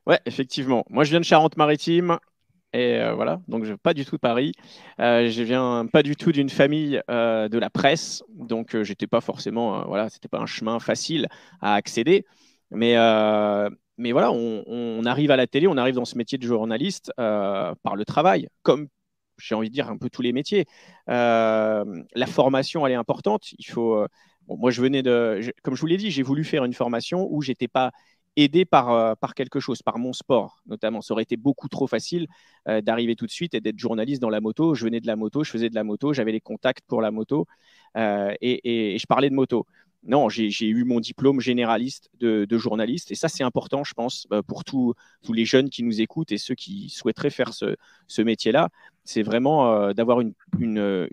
Ouais, 0.07 0.21
effectivement. 0.27 0.85
Moi, 0.91 1.05
je 1.05 1.11
viens 1.11 1.21
de 1.21 1.25
Charente-Maritime. 1.25 2.19
Et 2.75 2.99
euh, 2.99 3.15
voilà, 3.15 3.41
donc 3.47 3.65
je 3.65 3.75
pas 3.75 3.95
du 3.95 4.05
tout 4.05 4.17
de 4.17 4.21
Paris. 4.21 4.53
Euh, 5.01 5.31
je 5.31 5.43
viens 5.45 5.87
pas 5.87 6.03
du 6.03 6.17
tout 6.17 6.33
d'une 6.33 6.49
famille 6.51 7.01
euh, 7.09 7.49
de 7.49 7.57
la 7.59 7.71
presse, 7.71 8.25
donc 8.31 8.77
j'étais 8.83 9.07
pas 9.07 9.21
forcément, 9.21 9.87
voilà, 9.87 10.09
c'était 10.11 10.27
pas 10.29 10.41
un 10.41 10.47
chemin 10.47 10.81
facile 10.81 11.29
à 11.61 11.75
accéder. 11.75 12.27
Mais, 12.73 12.97
mais 13.97 14.11
voilà, 14.11 14.33
on, 14.33 15.05
arrive 15.07 15.31
à 15.31 15.37
la 15.37 15.47
télé, 15.47 15.69
on 15.69 15.77
arrive 15.77 15.95
dans 15.95 16.05
ce 16.05 16.19
métier 16.19 16.37
de 16.37 16.45
journaliste 16.45 17.13
par 17.17 17.95
le 17.97 18.05
travail, 18.05 18.49
comme 18.63 18.89
j'ai 19.39 19.55
envie 19.55 19.69
de 19.69 19.75
dire 19.75 19.89
un 19.89 19.97
peu 19.97 20.11
tous 20.11 20.23
les 20.23 20.33
métiers. 20.33 20.67
la 21.07 21.85
formation, 22.27 22.85
elle 22.87 22.93
est 22.93 22.97
importante. 22.97 23.53
Il 23.57 23.67
faut. 23.67 24.05
moi, 24.49 24.73
je 24.73 24.83
venais 24.83 25.05
de, 25.05 25.41
comme 25.63 25.77
je 25.77 25.81
vous 25.81 25.87
l'ai 25.87 25.97
dit, 25.97 26.11
j'ai 26.11 26.25
voulu 26.25 26.43
faire 26.43 26.65
une 26.65 26.75
formation 26.75 27.29
où 27.31 27.41
j'étais 27.41 27.69
pas 27.69 27.93
aidé 28.37 28.65
par, 28.65 28.91
euh, 28.91 29.15
par 29.15 29.35
quelque 29.35 29.61
chose, 29.61 29.83
par 29.83 29.99
mon 29.99 30.13
sport 30.13 30.63
notamment. 30.67 31.01
Ça 31.01 31.15
aurait 31.15 31.23
été 31.23 31.37
beaucoup 31.37 31.69
trop 31.69 31.87
facile 31.87 32.27
euh, 32.69 32.81
d'arriver 32.81 33.17
tout 33.17 33.27
de 33.27 33.31
suite 33.31 33.55
et 33.55 33.61
d'être 33.61 33.79
journaliste 33.79 34.21
dans 34.21 34.31
la 34.31 34.41
moto. 34.41 34.75
Je 34.75 34.85
venais 34.85 35.01
de 35.01 35.07
la 35.07 35.17
moto, 35.17 35.45
je 35.45 35.51
faisais 35.51 35.71
de 35.71 35.75
la 35.75 35.85
moto, 35.85 36.13
j'avais 36.13 36.33
les 36.33 36.41
contacts 36.41 36.85
pour 36.87 37.01
la 37.01 37.11
moto 37.11 37.47
euh, 37.97 38.35
et, 38.41 38.97
je 38.99 39.07
parlais 39.07 39.31
de 39.31 39.35
moto. 39.35 39.67
Non, 40.07 40.29
j'ai 40.29 40.67
eu 40.67 40.85
mon 40.85 41.01
diplôme 41.01 41.41
généraliste 41.41 42.11
de, 42.21 42.47
journaliste 42.59 43.11
et 43.11 43.15
ça 43.15 43.29
c'est 43.29 43.43
important, 43.43 43.85
je 43.85 43.95
pense, 43.95 44.29
pour 44.47 44.63
tous 44.63 44.95
les 45.33 45.47
jeunes 45.47 45.71
qui 45.71 45.83
nous 45.83 46.03
écoutent 46.03 46.31
et 46.31 46.37
ceux 46.37 46.55
qui 46.55 46.91
souhaiteraient 46.91 47.31
faire 47.31 47.55
ce, 47.55 47.77
ce 48.07 48.21
métier-là 48.21 48.69
c'est 49.05 49.23
vraiment 49.23 49.73
euh, 49.73 49.93
d'avoir 49.93 50.21
une, 50.21 50.35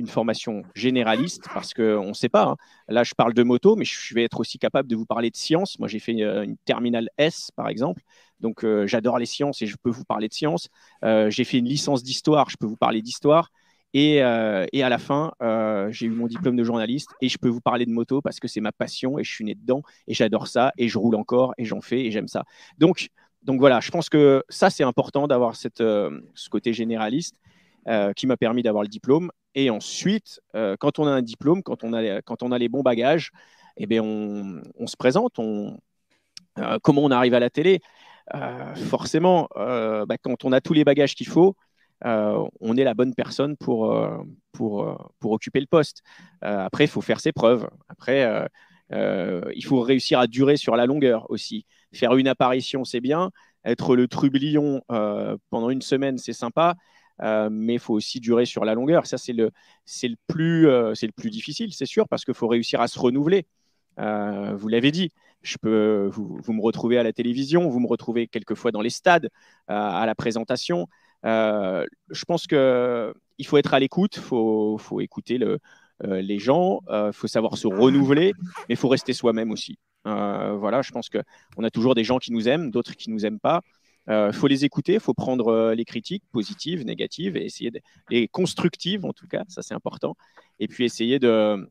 formation 0.08 0.64
généraliste 0.76 1.44
parce 1.54 1.74
qu'on 1.74 2.08
ne 2.08 2.14
sait 2.14 2.30
pas. 2.30 2.44
Hein. 2.44 2.56
Là, 2.88 3.04
je 3.04 3.14
parle 3.14 3.34
de 3.34 3.44
moto, 3.44 3.76
mais 3.76 3.86
je 3.86 4.14
vais 4.16 4.24
être 4.24 4.40
aussi 4.40 4.58
capable 4.58 4.90
de 4.90 4.96
vous 4.96 5.06
parler 5.06 5.30
de 5.30 5.36
science. 5.36 5.78
Moi, 5.80 5.88
j'ai 5.88 6.00
fait 6.00 6.22
euh, 6.22 6.44
une, 6.44 6.58
terminale 6.58 7.10
S, 7.18 7.52
par 7.56 7.68
exemple. 7.68 8.02
Donc, 8.40 8.64
euh, 8.64 8.88
j'adore 8.88 9.20
les 9.20 9.26
sciences 9.26 9.62
et 9.62 9.68
je 9.68 9.76
peux 9.82 9.90
vous 9.90 10.06
parler 10.06 10.28
de 10.28 10.34
science. 10.34 10.70
j'ai 11.04 11.44
fait 11.44 11.58
une 11.60 11.66
licence 11.66 12.04
d'histoire, 12.04 12.50
je 12.50 12.58
peux 12.58 12.66
vous 12.66 12.78
parler 12.78 13.02
d'histoire. 13.02 13.52
Et, 13.94 14.22
à 14.22 14.68
la 14.74 14.98
fin, 14.98 15.34
j'ai 15.90 16.06
eu 16.06 16.10
mon 16.10 16.28
diplôme 16.28 16.56
de 16.56 16.64
journaliste 16.64 17.10
et 17.22 17.30
je 17.30 17.38
peux 17.38 17.50
vous 17.50 17.62
parler 17.62 17.86
de 17.86 17.92
moto 17.92 18.22
parce 18.22 18.40
que 18.40 18.48
c'est 18.48 18.62
ma 18.62 18.72
passion 18.72 19.20
et 19.20 19.24
je 19.24 19.32
suis 19.32 19.44
né 19.44 19.54
dedans 19.54 19.82
et 20.08 20.14
j'adore 20.14 20.48
ça 20.48 20.72
et 20.78 20.88
je 20.88 20.98
roule 20.98 21.16
encore 21.16 21.54
et 21.58 21.66
j'en 21.66 21.82
fais 21.82 22.06
et 22.06 22.12
j'aime 22.12 22.30
ça. 22.30 22.46
Donc, 22.78 23.10
donc 23.44 23.60
voilà, 23.60 23.80
je 23.80 23.92
pense 23.92 24.10
que 24.10 24.44
ça, 24.50 24.70
c'est 24.70 24.84
important 24.84 25.28
d'avoir 25.28 25.56
ce 25.56 26.50
côté 26.50 26.74
généraliste. 26.74 27.36
Euh, 27.88 28.14
qui 28.14 28.28
m'a 28.28 28.38
permis 28.38 28.62
d'avoir 28.62 28.84
le 28.84 28.90
diplôme. 28.90 29.32
Et 29.56 29.72
ensuite, 29.72 30.40
euh, 30.56 30.76
quand 30.80 31.00
on 31.00 31.08
a 31.08 31.10
un 31.10 31.24
diplôme, 31.24 31.64
quand 31.64 31.84
on 31.84 31.94
a, 31.94 32.22
quand 32.22 32.44
on 32.44 32.52
a 32.52 32.60
les 32.60 32.70
bons 32.70 32.84
bagages, 32.84 33.32
eh 33.76 33.88
bien, 33.88 34.04
on, 34.04 34.62
on, 34.78 34.86
se 34.86 34.96
présente. 34.96 35.40
Euh, 35.40 36.78
comment 36.84 37.04
on 37.04 37.10
arrive 37.10 37.34
à 37.34 37.40
la 37.40 37.50
télé 37.50 37.80
Forcément, 38.76 39.50
bah, 39.56 40.18
quand 40.22 40.46
on 40.46 40.52
a 40.52 40.62
tous 40.62 40.74
les 40.74 40.84
bagages 40.84 41.16
qu'il 41.16 41.28
faut, 41.28 41.56
on 42.06 42.78
est 42.78 42.84
la 42.84 42.94
bonne 42.94 43.16
personne 43.16 43.58
pour, 43.58 43.94
pour, 44.54 45.12
pour 45.20 45.32
occuper 45.32 45.60
le 45.60 45.66
poste. 45.66 46.04
après, 46.42 46.86
il 46.86 46.88
faut 46.88 47.02
faire 47.02 47.20
ses 47.20 47.32
preuves. 47.34 47.68
Après, 47.90 48.48
il 48.92 49.66
faut 49.66 49.82
réussir 49.82 50.20
à 50.20 50.28
durer 50.28 50.56
sur 50.56 50.76
la 50.78 50.86
longueur 50.86 51.30
aussi. 51.30 51.66
Faire 51.94 52.16
une 52.16 52.28
apparition, 52.28 52.86
c'est 52.86 53.02
bien. 53.02 53.32
Être 53.66 53.96
le 53.98 54.08
trublion 54.08 54.82
pendant 55.50 55.70
une 55.70 55.82
semaine, 55.82 56.18
c'est 56.18 56.32
sympa. 56.32 56.76
Mais 57.22 57.74
il 57.74 57.80
faut 57.80 57.94
aussi 57.94 58.20
durer 58.20 58.46
sur 58.46 58.66
la 58.66 58.74
longueur. 58.74 59.06
Ça, 59.06 59.18
c'est 59.18 59.34
le, 59.34 59.52
le, 60.04 60.16
plus, 60.28 60.68
c'est 60.96 61.08
le 61.08 61.14
plus 61.14 61.30
difficile, 61.30 61.74
c'est 61.74 61.86
sûr, 61.86 62.08
parce 62.08 62.26
qu'il 62.26 62.34
faut 62.34 62.48
réussir 62.48 62.82
à 62.82 62.88
se 62.88 63.00
renouveler. 63.00 63.46
vous 63.98 64.68
l'avez 64.68 64.92
dit, 64.92 65.12
je 65.42 65.58
peux, 65.58 66.10
vous, 66.12 66.54
me 66.54 66.62
retrouvez 66.62 66.98
à 66.98 67.04
la 67.04 67.14
télévision, 67.14 67.68
vous 67.70 67.80
me 67.80 67.88
retrouvez 67.88 68.28
quelquefois 68.28 68.72
dans 68.72 68.82
les 68.82 68.90
stades, 68.90 69.30
à 69.68 70.06
la 70.06 70.16
présentation. 70.16 70.88
je 71.24 72.26
pense 72.26 72.48
qu'il 72.48 73.46
faut 73.46 73.58
être 73.58 73.74
à 73.74 73.80
l'écoute, 73.80 74.18
il 74.18 74.22
faut, 74.22 75.02
écouter 75.02 75.38
le, 75.38 75.60
les 76.04 76.40
gens, 76.40 76.82
il 76.90 77.14
faut 77.14 77.28
savoir 77.28 77.58
se 77.58 77.68
renouveler, 77.68 78.34
mais 78.70 78.76
il 78.76 78.78
faut 78.78 78.90
rester 78.90 79.14
soi-même 79.14 79.52
aussi. 79.52 79.78
voilà, 80.06 80.82
je 80.82 80.92
pense 80.92 81.10
qu'on 81.10 81.64
a 81.64 81.70
toujours 81.70 81.96
des 81.96 82.04
gens 82.04 82.18
qui 82.18 82.32
nous 82.32 82.48
aiment, 82.48 82.72
d'autres 82.72 82.96
qui 82.96 83.10
ne 83.10 83.16
nous 83.16 83.26
aiment 83.26 83.40
pas. 83.40 83.62
Il 84.08 84.34
faut 84.34 84.48
les 84.48 84.66
écouter, 84.66 84.94
il 84.96 85.00
faut 85.00 85.14
prendre 85.14 85.74
les 85.74 85.86
critiques 85.86 86.24
positives, 86.32 86.84
négatives, 86.86 87.38
et 87.38 87.46
essayer 87.46 87.72
de, 87.72 87.80
et 88.10 88.28
constructives 88.28 89.06
en 89.06 89.14
tout 89.14 89.28
cas, 89.28 89.44
ça 89.48 89.62
c'est 89.62 89.76
important. 89.76 90.18
Et 90.60 90.68
puis 90.68 90.86
essayer 90.86 91.20
de, 91.20 91.70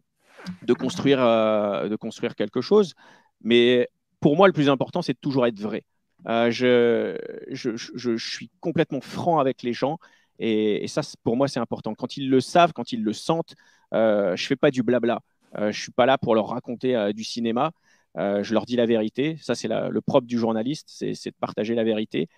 de, 0.62 0.72
construire, 0.72 1.18
de 1.18 1.96
construire 1.96 2.34
quelque 2.34 2.60
chose. 2.60 2.94
Mais 3.42 3.88
pour 4.20 4.36
moi, 4.36 4.46
le 4.46 4.52
plus 4.52 4.68
important, 4.68 5.02
c'est 5.02 5.14
de 5.14 5.18
toujours 5.18 5.46
être 5.46 5.58
vrai. 5.58 5.84
Euh, 6.28 6.50
je, 6.50 7.16
je, 7.50 7.76
je, 7.76 8.16
suis 8.18 8.50
complètement 8.60 9.00
franc 9.00 9.38
avec 9.38 9.62
les 9.62 9.72
gens 9.72 9.98
et, 10.38 10.86
ça, 10.88 11.02
pour 11.22 11.36
moi, 11.36 11.48
c'est 11.48 11.60
important. 11.60 11.94
Quand 11.94 12.16
ils 12.16 12.30
le 12.30 12.40
savent, 12.40 12.72
quand 12.72 12.92
ils 12.92 13.02
le 13.02 13.12
sentent, 13.12 13.54
euh, 13.92 14.36
je 14.36 14.44
ne 14.44 14.46
fais 14.46 14.56
pas 14.56 14.70
du 14.70 14.82
blabla. 14.82 15.20
Euh, 15.56 15.64
je 15.64 15.78
ne 15.78 15.82
suis 15.82 15.92
pas 15.92 16.06
là 16.06 16.16
pour 16.16 16.34
leur 16.34 16.48
raconter 16.48 17.12
du 17.12 17.24
cinéma. 17.24 17.72
Je 18.16 18.52
leur 18.52 18.66
dis 18.66 18.76
la 18.76 18.86
vérité. 18.86 19.36
Ça, 19.40 19.54
c'est 19.54 19.68
le 19.68 20.00
propre 20.00 20.26
du 20.26 20.38
journaliste, 20.38 20.88
c'est 20.88 21.30
de 21.30 21.36
partager 21.40 21.74
la 21.74 21.84
vérité, 21.84 22.28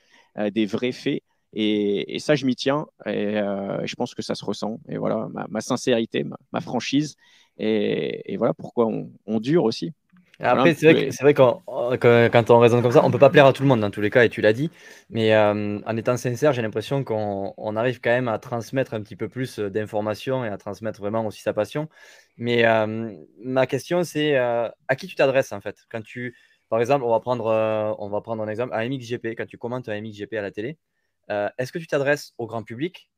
des 0.53 0.67
vrais 0.67 0.93
faits. 0.93 1.23
Et, 1.55 2.19
ça, 2.19 2.35
je 2.35 2.47
m'y 2.47 2.57
tiens. 2.57 2.87
Et 3.07 3.35
je 3.85 3.95
pense 3.95 4.15
que 4.15 4.23
ça 4.23 4.35
se 4.35 4.45
ressent. 4.45 4.81
Et 4.89 4.99
voilà, 4.99 5.29
ma, 5.49 5.61
sincérité, 5.61 6.25
ma, 6.53 6.61
franchise. 6.61 7.17
Et, 7.59 8.37
voilà 8.37 8.55
pourquoi 8.55 8.87
on, 8.87 9.11
on 9.27 9.41
dure 9.41 9.65
aussi. 9.65 9.93
Après, 10.43 10.75
c'est 10.75 10.93
vrai, 10.93 11.11
c'est 11.11 11.23
vrai 11.23 11.35
que 11.35 12.29
quand 12.29 12.51
on 12.51 12.59
raisonne 12.59 12.83
comme 12.83 12.93
ça, 12.93 13.05
on 13.05 13.11
peut 13.11 13.19
pas 13.19 13.31
plaire 13.31 13.47
à 13.47 13.53
tout 13.53 13.63
le 13.63 13.69
monde 13.69 13.81
dans 13.81 13.91
tous 13.91 14.01
les 14.01 14.11
cas, 14.11 14.25
et 14.25 14.29
tu 14.29 14.41
l'as 14.41 14.53
dit. 14.53 14.71
Mais 15.09 15.35
euh, 15.35 15.79
en 15.87 15.97
étant 15.97 16.17
sincère, 16.17 16.53
j'ai 16.53 16.63
l'impression 16.63 17.05
qu'on 17.05 17.77
arrive 17.77 18.01
quand 18.01 18.11
même 18.11 18.29
à 18.29 18.39
transmettre 18.39 18.95
un 18.95 19.03
petit 19.03 19.17
peu 19.17 19.29
plus 19.29 19.59
euh, 19.59 19.71
d'informations 19.71 20.45
et 20.45 20.49
à 20.49 20.59
transmettre 20.59 21.01
vraiment 21.01 21.25
aussi 21.27 21.41
sa 21.43 21.53
passion. 21.53 21.89
Mais 22.37 22.65
euh, 22.65 23.15
ma 23.43 23.67
question, 23.67 24.03
c'est 24.05 24.37
à 24.37 24.97
qui 24.97 25.07
tu 25.07 25.15
t'adresses 25.15 25.53
en 25.53 25.61
fait? 25.61 25.77
Quand 25.91 26.03
tu, 26.03 26.37
par 26.69 26.81
exemple, 26.81 27.05
on 27.05 27.11
va 27.11 27.21
prendre, 27.21 27.97
on 27.99 28.09
va 28.09 28.21
prendre 28.21 28.43
un 28.43 28.49
exemple 28.49 28.75
à 28.75 28.87
MXGP. 28.89 29.37
Quand 29.37 29.47
tu 29.47 29.59
commentes 29.59 29.89
un 29.89 30.01
MXGP 30.01 30.35
à 30.35 30.43
la 30.43 30.51
télé, 30.51 30.79
est-ce 31.29 31.73
que 31.73 31.79
tu 31.79 31.87
t'adresses 31.87 32.35
au 32.39 32.47
grand 32.47 32.63
public 32.63 33.11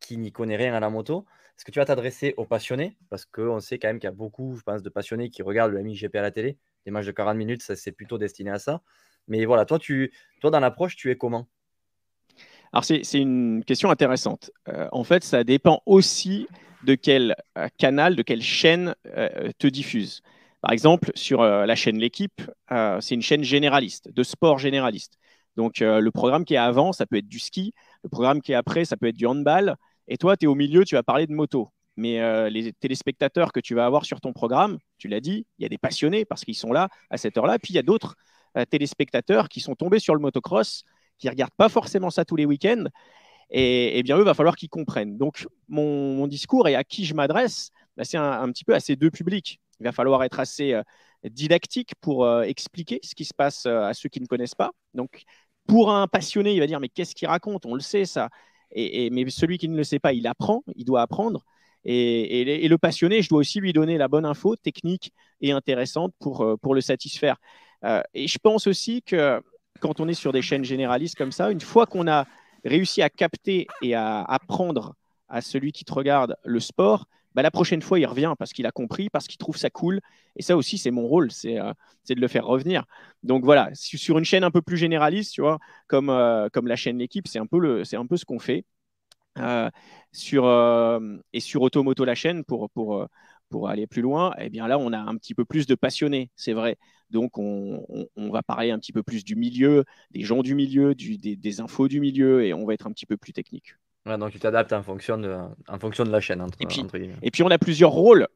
qui 0.00 0.16
n'y 0.16 0.32
connaît 0.32 0.56
rien 0.56 0.74
à 0.74 0.80
la 0.80 0.88
moto? 0.88 1.26
Est-ce 1.56 1.66
que 1.66 1.72
tu 1.72 1.78
vas 1.78 1.84
t'adresser 1.84 2.32
aux 2.38 2.46
passionnés? 2.46 2.96
Parce 3.10 3.26
qu'on 3.26 3.60
sait 3.60 3.78
quand 3.78 3.88
même 3.88 3.98
qu'il 3.98 4.08
y 4.08 4.12
a 4.12 4.14
beaucoup, 4.16 4.56
je 4.56 4.62
pense, 4.62 4.82
de 4.82 4.88
passionnés 4.88 5.28
qui 5.28 5.42
regardent 5.42 5.72
le 5.72 5.82
MXGP 5.82 6.16
à 6.16 6.22
la 6.22 6.30
télé 6.30 6.56
des 6.84 6.90
matchs 6.90 7.06
de 7.06 7.12
40 7.12 7.36
minutes, 7.36 7.62
c'est 7.62 7.92
plutôt 7.92 8.18
destiné 8.18 8.50
à 8.50 8.58
ça. 8.58 8.82
Mais 9.28 9.44
voilà, 9.44 9.64
toi, 9.64 9.78
tu, 9.78 10.12
dans 10.42 10.60
l'approche, 10.60 10.96
tu 10.96 11.10
es 11.10 11.16
comment? 11.16 11.46
Alors 12.72 12.84
c'est 12.84 13.02
une 13.14 13.64
question 13.64 13.90
intéressante. 13.90 14.50
Euh, 14.68 14.88
en 14.92 15.02
fait, 15.02 15.24
ça 15.24 15.42
dépend 15.42 15.82
aussi 15.86 16.46
de 16.84 16.94
quel 16.94 17.34
euh, 17.58 17.68
canal, 17.78 18.14
de 18.14 18.22
quelle 18.22 18.42
chaîne 18.42 18.94
euh, 19.16 19.50
te 19.58 19.66
diffuse. 19.66 20.22
Par 20.60 20.72
exemple, 20.72 21.10
sur 21.14 21.42
la 21.42 21.74
chaîne 21.74 21.96
L'équipe, 21.96 22.42
c'est 22.68 23.14
une 23.14 23.22
chaîne 23.22 23.42
généraliste, 23.42 24.12
de 24.12 24.22
sport 24.22 24.58
généraliste. 24.58 25.16
Donc 25.56 25.78
le 25.80 26.10
programme 26.10 26.44
qui 26.44 26.52
est 26.52 26.58
avant, 26.58 26.92
ça 26.92 27.06
peut 27.06 27.16
être 27.16 27.28
du 27.28 27.38
ski, 27.38 27.72
le 28.04 28.10
programme 28.10 28.42
qui 28.42 28.52
est 28.52 28.56
après, 28.56 28.84
ça 28.84 28.98
peut 28.98 29.06
être 29.06 29.16
du 29.16 29.24
handball, 29.24 29.76
et 30.06 30.18
toi, 30.18 30.36
tu 30.36 30.44
es 30.44 30.48
au 30.48 30.54
milieu, 30.54 30.84
tu 30.84 30.96
vas 30.96 31.02
parler 31.02 31.26
de 31.26 31.32
moto. 31.32 31.70
Mais 32.00 32.18
euh, 32.18 32.48
les 32.48 32.72
téléspectateurs 32.72 33.52
que 33.52 33.60
tu 33.60 33.74
vas 33.74 33.84
avoir 33.84 34.06
sur 34.06 34.22
ton 34.22 34.32
programme, 34.32 34.78
tu 34.96 35.06
l'as 35.06 35.20
dit, 35.20 35.44
il 35.58 35.62
y 35.62 35.66
a 35.66 35.68
des 35.68 35.76
passionnés 35.76 36.24
parce 36.24 36.46
qu'ils 36.46 36.56
sont 36.56 36.72
là 36.72 36.88
à 37.10 37.18
cette 37.18 37.36
heure-là. 37.36 37.58
Puis 37.58 37.74
il 37.74 37.76
y 37.76 37.78
a 37.78 37.82
d'autres 37.82 38.16
euh, 38.56 38.64
téléspectateurs 38.64 39.50
qui 39.50 39.60
sont 39.60 39.74
tombés 39.74 39.98
sur 39.98 40.14
le 40.14 40.20
motocross, 40.22 40.84
qui 41.18 41.26
ne 41.26 41.32
regardent 41.32 41.54
pas 41.58 41.68
forcément 41.68 42.08
ça 42.08 42.24
tous 42.24 42.36
les 42.36 42.46
week-ends. 42.46 42.84
Et, 43.50 43.98
et 43.98 44.02
bien, 44.02 44.16
eux, 44.16 44.22
il 44.22 44.24
va 44.24 44.32
falloir 44.32 44.56
qu'ils 44.56 44.70
comprennent. 44.70 45.18
Donc, 45.18 45.46
mon, 45.68 46.26
discours 46.26 46.68
et 46.68 46.74
à 46.74 46.84
qui 46.84 47.04
je 47.04 47.12
m'adresse, 47.12 47.68
bah, 47.98 48.04
c'est 48.04 48.16
un, 48.16 48.50
petit 48.50 48.64
peu 48.64 48.74
à 48.74 48.80
ces 48.80 48.96
deux 48.96 49.10
publics. 49.10 49.60
Il 49.78 49.84
va 49.84 49.92
falloir 49.92 50.24
être 50.24 50.40
assez 50.40 50.72
euh, 50.72 50.82
didactique 51.24 51.92
pour 52.00 52.26
expliquer 52.44 53.00
ce 53.02 53.14
qui 53.14 53.26
se 53.26 53.34
passe 53.34 53.66
à 53.66 53.92
ceux 53.92 54.08
qui 54.08 54.22
ne 54.22 54.26
connaissent 54.26 54.54
pas. 54.54 54.70
Donc, 54.94 55.24
pour 55.66 55.92
un 55.92 56.06
passionné, 56.06 56.54
il 56.54 56.60
va 56.60 56.66
dire, 56.66 56.80
mais 56.80 56.88
qu'est-ce 56.88 57.14
qu'il 57.14 57.28
raconte? 57.28 57.66
On 57.66 57.74
le 57.74 57.80
sait, 57.80 58.06
ça. 58.06 58.30
et, 58.70 59.10
mais 59.10 59.28
celui 59.28 59.58
qui 59.58 59.68
ne 59.68 59.76
le 59.76 59.84
sait 59.84 59.98
pas, 59.98 60.14
il 60.14 60.26
apprend, 60.26 60.62
il 60.76 60.86
doit 60.86 61.02
apprendre. 61.02 61.44
Et, 61.84 62.68
le 62.68 62.78
passionné, 62.78 63.22
je 63.22 63.28
dois 63.28 63.38
aussi 63.38 63.60
lui 63.60 63.72
donner 63.72 63.96
la 63.98 64.08
bonne 64.08 64.26
info 64.26 64.56
technique 64.56 65.12
et 65.40 65.52
intéressante 65.52 66.12
pour, 66.18 66.42
euh, 66.42 66.56
pour 66.56 66.74
le 66.74 66.80
satisfaire. 66.80 67.36
Euh, 67.84 68.02
et 68.12 68.28
je 68.28 68.38
pense 68.38 68.66
aussi 68.66 69.02
que 69.02 69.40
quand 69.80 70.00
on 70.00 70.08
est 70.08 70.14
sur 70.14 70.32
des 70.32 70.42
chaînes 70.42 70.64
généralistes 70.64 71.16
comme 71.16 71.32
ça, 71.32 71.50
une 71.50 71.60
fois 71.60 71.86
qu'on 71.86 72.06
a 72.06 72.26
réussi 72.64 73.00
à 73.00 73.08
capter 73.08 73.66
et 73.80 73.94
à 73.94 74.22
apprendre 74.22 74.94
à 75.28 75.40
celui 75.40 75.72
qui 75.72 75.84
te 75.84 75.92
regarde 75.92 76.36
le 76.44 76.60
sport, 76.60 77.06
bah, 77.34 77.42
la 77.42 77.50
prochaine 77.50 77.80
fois, 77.80 77.98
il 77.98 78.06
revient 78.06 78.34
parce 78.38 78.52
qu'il 78.52 78.66
a 78.66 78.72
compris, 78.72 79.08
parce 79.08 79.26
qu'il 79.28 79.38
trouve 79.38 79.56
ça 79.56 79.70
cool. 79.70 80.00
Et 80.36 80.42
ça 80.42 80.56
aussi, 80.56 80.76
c'est 80.76 80.90
mon 80.90 81.06
rôle, 81.06 81.30
c'est 81.30 81.58
euh, 81.58 81.72
de 82.08 82.20
le 82.20 82.28
faire 82.28 82.44
revenir. 82.44 82.84
Donc 83.22 83.44
voilà, 83.44 83.70
sur 83.72 84.18
une 84.18 84.24
chaîne 84.24 84.44
un 84.44 84.50
peu 84.50 84.60
plus 84.60 84.76
généraliste, 84.76 85.32
tu 85.32 85.40
vois, 85.40 85.58
comme, 85.86 86.08
comme 86.52 86.66
la 86.66 86.76
chaîne 86.76 86.98
L'équipe, 86.98 87.28
c'est 87.28 87.38
un, 87.38 87.44
un 87.44 88.06
peu 88.06 88.16
ce 88.16 88.24
qu'on 88.24 88.38
fait. 88.38 88.64
Euh, 89.38 89.70
sur, 90.12 90.44
euh, 90.44 91.16
et 91.32 91.40
sur 91.40 91.62
Automoto 91.62 92.04
la 92.04 92.16
chaîne 92.16 92.44
pour, 92.44 92.68
pour, 92.70 93.00
euh, 93.00 93.06
pour 93.48 93.68
aller 93.68 93.86
plus 93.86 94.02
loin, 94.02 94.34
eh 94.38 94.50
bien 94.50 94.66
là, 94.66 94.76
on 94.78 94.92
a 94.92 94.98
un 94.98 95.16
petit 95.16 95.34
peu 95.34 95.44
plus 95.44 95.66
de 95.66 95.76
passionnés, 95.76 96.30
c'est 96.34 96.52
vrai. 96.52 96.76
Donc, 97.10 97.38
on, 97.38 97.84
on, 98.16 98.30
va 98.30 98.42
parler 98.42 98.70
un 98.70 98.78
petit 98.78 98.92
peu 98.92 99.02
plus 99.02 99.24
du 99.24 99.36
milieu, 99.36 99.84
des 100.10 100.22
gens 100.22 100.42
du 100.42 100.54
milieu, 100.54 100.94
du, 100.94 101.16
des, 101.16 101.36
des, 101.36 101.60
infos 101.60 101.88
du 101.88 102.00
milieu, 102.00 102.44
et 102.44 102.54
on 102.54 102.64
va 102.64 102.74
être 102.74 102.86
un 102.86 102.92
petit 102.92 103.06
peu 103.06 103.16
plus 103.16 103.32
technique. 103.32 103.74
donc, 104.06 104.30
tu 104.30 104.38
t'adaptes 104.38 104.72
en, 104.72 104.82
fonction 104.82 105.16
de, 105.18 105.36
en 105.68 105.78
fonction 105.78 106.04
de 106.04 106.10
la 106.10 106.20
chaîne. 106.20 106.40
Entre, 106.40 106.56
et, 106.60 106.66
puis, 106.66 106.84
et 107.22 107.30
puis, 107.30 107.42
on 107.42 107.50
a 107.50 107.58
plusieurs 107.58 107.90
rôles 107.90 108.26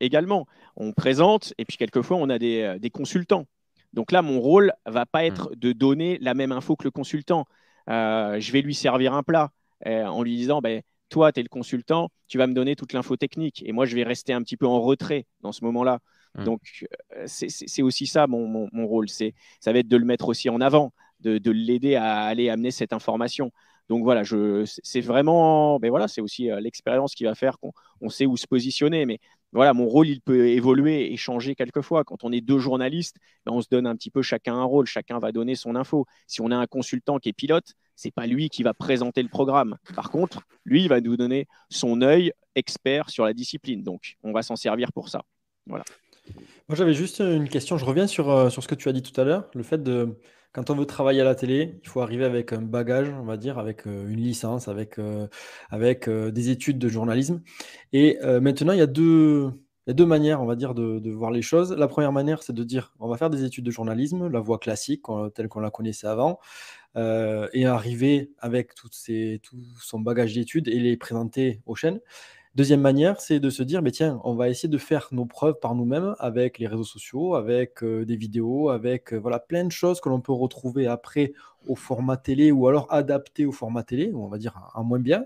également. 0.00 0.46
On 0.76 0.92
présente, 0.92 1.54
et 1.58 1.64
puis 1.64 1.76
quelquefois, 1.76 2.16
on 2.16 2.28
a 2.30 2.38
des, 2.38 2.76
des 2.80 2.90
consultants. 2.90 3.46
Donc 3.92 4.12
là, 4.12 4.22
mon 4.22 4.40
rôle 4.40 4.72
va 4.86 5.06
pas 5.06 5.24
être 5.24 5.50
mmh. 5.50 5.56
de 5.56 5.72
donner 5.72 6.18
la 6.20 6.34
même 6.34 6.52
info 6.52 6.76
que 6.76 6.84
le 6.84 6.90
consultant. 6.90 7.46
je 7.86 8.52
vais 8.52 8.62
lui 8.62 8.74
servir 8.74 9.14
un 9.14 9.22
plat. 9.22 9.50
Euh, 9.86 10.04
en 10.04 10.22
lui 10.22 10.36
disant 10.36 10.60
ben, 10.60 10.82
Toi, 11.08 11.32
tu 11.32 11.40
es 11.40 11.42
le 11.42 11.48
consultant, 11.48 12.10
tu 12.26 12.38
vas 12.38 12.46
me 12.46 12.54
donner 12.54 12.76
toute 12.76 12.92
l'info 12.92 13.16
technique. 13.16 13.62
Et 13.66 13.72
moi, 13.72 13.86
je 13.86 13.94
vais 13.94 14.02
rester 14.02 14.32
un 14.32 14.42
petit 14.42 14.56
peu 14.56 14.66
en 14.66 14.80
retrait 14.80 15.26
dans 15.40 15.52
ce 15.52 15.64
moment-là. 15.64 16.00
Mmh. 16.34 16.44
Donc, 16.44 16.86
euh, 17.16 17.24
c'est 17.26 17.82
aussi 17.82 18.06
ça 18.06 18.26
mon, 18.26 18.68
rôle. 18.86 19.08
Ça 19.08 19.32
va 19.66 19.78
être 19.78 19.88
de 19.88 19.96
le 19.96 20.04
mettre 20.04 20.28
aussi 20.28 20.48
en 20.50 20.60
avant, 20.60 20.92
de, 21.20 21.50
l'aider 21.50 21.94
à 21.94 22.22
aller 22.22 22.48
amener 22.48 22.70
cette 22.70 22.92
information. 22.92 23.52
Donc 23.88 24.02
voilà, 24.02 24.22
c'est 24.66 25.00
vraiment, 25.00 25.78
ben 25.78 25.88
voilà, 25.88 26.08
c'est 26.08 26.20
aussi 26.20 26.50
euh, 26.50 26.60
l'expérience 26.60 27.14
qui 27.14 27.24
va 27.24 27.34
faire 27.34 27.56
qu'on 27.58 28.10
sait 28.10 28.26
où 28.26 28.36
se 28.36 28.46
positionner. 28.46 29.06
Mais 29.06 29.18
voilà, 29.52 29.72
mon 29.72 29.86
rôle, 29.86 30.08
il 30.08 30.20
peut 30.20 30.48
évoluer 30.48 31.10
et 31.10 31.16
changer 31.16 31.54
quelquefois. 31.54 32.04
Quand 32.04 32.22
on 32.22 32.30
est 32.30 32.42
deux 32.42 32.58
journalistes, 32.58 33.16
ben 33.46 33.52
on 33.52 33.62
se 33.62 33.68
donne 33.70 33.86
un 33.86 33.96
petit 33.96 34.10
peu 34.10 34.20
chacun 34.20 34.56
un 34.56 34.64
rôle, 34.64 34.84
chacun 34.84 35.18
va 35.18 35.32
donner 35.32 35.54
son 35.54 35.74
info. 35.74 36.04
Si 36.26 36.42
on 36.42 36.50
a 36.50 36.56
un 36.56 36.66
consultant 36.66 37.18
qui 37.18 37.30
est 37.30 37.32
pilote, 37.32 37.72
c'est 37.98 38.12
pas 38.12 38.28
lui 38.28 38.48
qui 38.48 38.62
va 38.62 38.74
présenter 38.74 39.22
le 39.24 39.28
programme. 39.28 39.76
Par 39.96 40.10
contre, 40.10 40.42
lui, 40.64 40.82
il 40.82 40.88
va 40.88 41.00
nous 41.00 41.16
donner 41.16 41.48
son 41.68 42.00
œil 42.00 42.32
expert 42.54 43.10
sur 43.10 43.24
la 43.24 43.32
discipline. 43.32 43.82
Donc, 43.82 44.16
on 44.22 44.32
va 44.32 44.42
s'en 44.42 44.54
servir 44.54 44.92
pour 44.92 45.08
ça. 45.08 45.24
Voilà. 45.66 45.84
Moi, 46.68 46.76
j'avais 46.76 46.94
juste 46.94 47.18
une 47.18 47.48
question. 47.48 47.76
Je 47.76 47.84
reviens 47.84 48.06
sur, 48.06 48.30
euh, 48.30 48.50
sur 48.50 48.62
ce 48.62 48.68
que 48.68 48.76
tu 48.76 48.88
as 48.88 48.92
dit 48.92 49.02
tout 49.02 49.20
à 49.20 49.24
l'heure. 49.24 49.50
Le 49.52 49.64
fait 49.64 49.82
de, 49.82 50.16
quand 50.52 50.70
on 50.70 50.76
veut 50.76 50.86
travailler 50.86 51.22
à 51.22 51.24
la 51.24 51.34
télé, 51.34 51.80
il 51.82 51.88
faut 51.88 52.00
arriver 52.00 52.24
avec 52.24 52.52
un 52.52 52.62
bagage, 52.62 53.08
on 53.08 53.24
va 53.24 53.36
dire, 53.36 53.58
avec 53.58 53.88
euh, 53.88 54.08
une 54.08 54.20
licence, 54.20 54.68
avec, 54.68 55.00
euh, 55.00 55.26
avec 55.68 56.08
des 56.08 56.50
études 56.50 56.78
de 56.78 56.88
journalisme. 56.88 57.42
Et 57.92 58.16
maintenant, 58.22 58.74
il 58.74 58.78
y 58.78 58.82
a 58.82 58.86
deux, 58.86 59.50
il 59.88 59.92
y 59.92 59.92
a 59.92 59.94
deux 59.94 60.04
manières, 60.04 60.42
on 60.42 60.44
va 60.44 60.54
dire, 60.54 60.74
de, 60.74 61.10
voir 61.10 61.30
les 61.30 61.40
choses. 61.40 61.72
La 61.72 61.88
première 61.88 62.12
manière, 62.12 62.42
c'est 62.42 62.52
de 62.52 62.62
dire, 62.62 62.92
on 63.00 63.08
va 63.08 63.16
faire 63.16 63.30
des 63.30 63.44
études 63.44 63.64
de 63.64 63.70
journalisme, 63.70 64.28
la 64.28 64.38
voie 64.38 64.58
classique, 64.58 65.04
telle 65.34 65.48
qu'on 65.48 65.60
la 65.60 65.70
connaissait 65.70 66.06
avant. 66.06 66.40
Euh, 66.96 67.48
et 67.54 67.64
arriver 67.64 68.32
avec 68.38 68.74
tout 68.74 68.90
son 69.80 70.00
bagage 70.00 70.34
d'études 70.34 70.68
et 70.68 70.78
les 70.78 70.98
présenter 70.98 71.62
aux 71.64 71.74
chaînes. 71.74 72.00
Deuxième 72.54 72.82
manière, 72.82 73.18
c'est 73.22 73.40
de 73.40 73.48
se 73.48 73.62
dire, 73.62 73.80
mais 73.80 73.90
tiens, 73.90 74.20
on 74.24 74.34
va 74.34 74.50
essayer 74.50 74.68
de 74.68 74.76
faire 74.76 75.08
nos 75.10 75.24
preuves 75.24 75.58
par 75.58 75.74
nous-mêmes 75.74 76.16
avec 76.18 76.58
les 76.58 76.66
réseaux 76.66 76.84
sociaux, 76.84 77.34
avec 77.34 77.82
euh, 77.82 78.04
des 78.04 78.16
vidéos, 78.16 78.68
avec 78.68 79.14
euh, 79.14 79.16
voilà 79.16 79.38
plein 79.38 79.64
de 79.64 79.72
choses 79.72 80.02
que 80.02 80.10
l'on 80.10 80.20
peut 80.20 80.32
retrouver 80.32 80.86
après 80.86 81.32
au 81.66 81.76
format 81.76 82.18
télé 82.18 82.50
ou 82.52 82.68
alors 82.68 82.92
adapté 82.92 83.46
au 83.46 83.52
format 83.52 83.84
télé, 83.84 84.12
on 84.14 84.28
va 84.28 84.36
dire 84.36 84.70
en 84.74 84.84
moins 84.84 84.98
bien. 84.98 85.24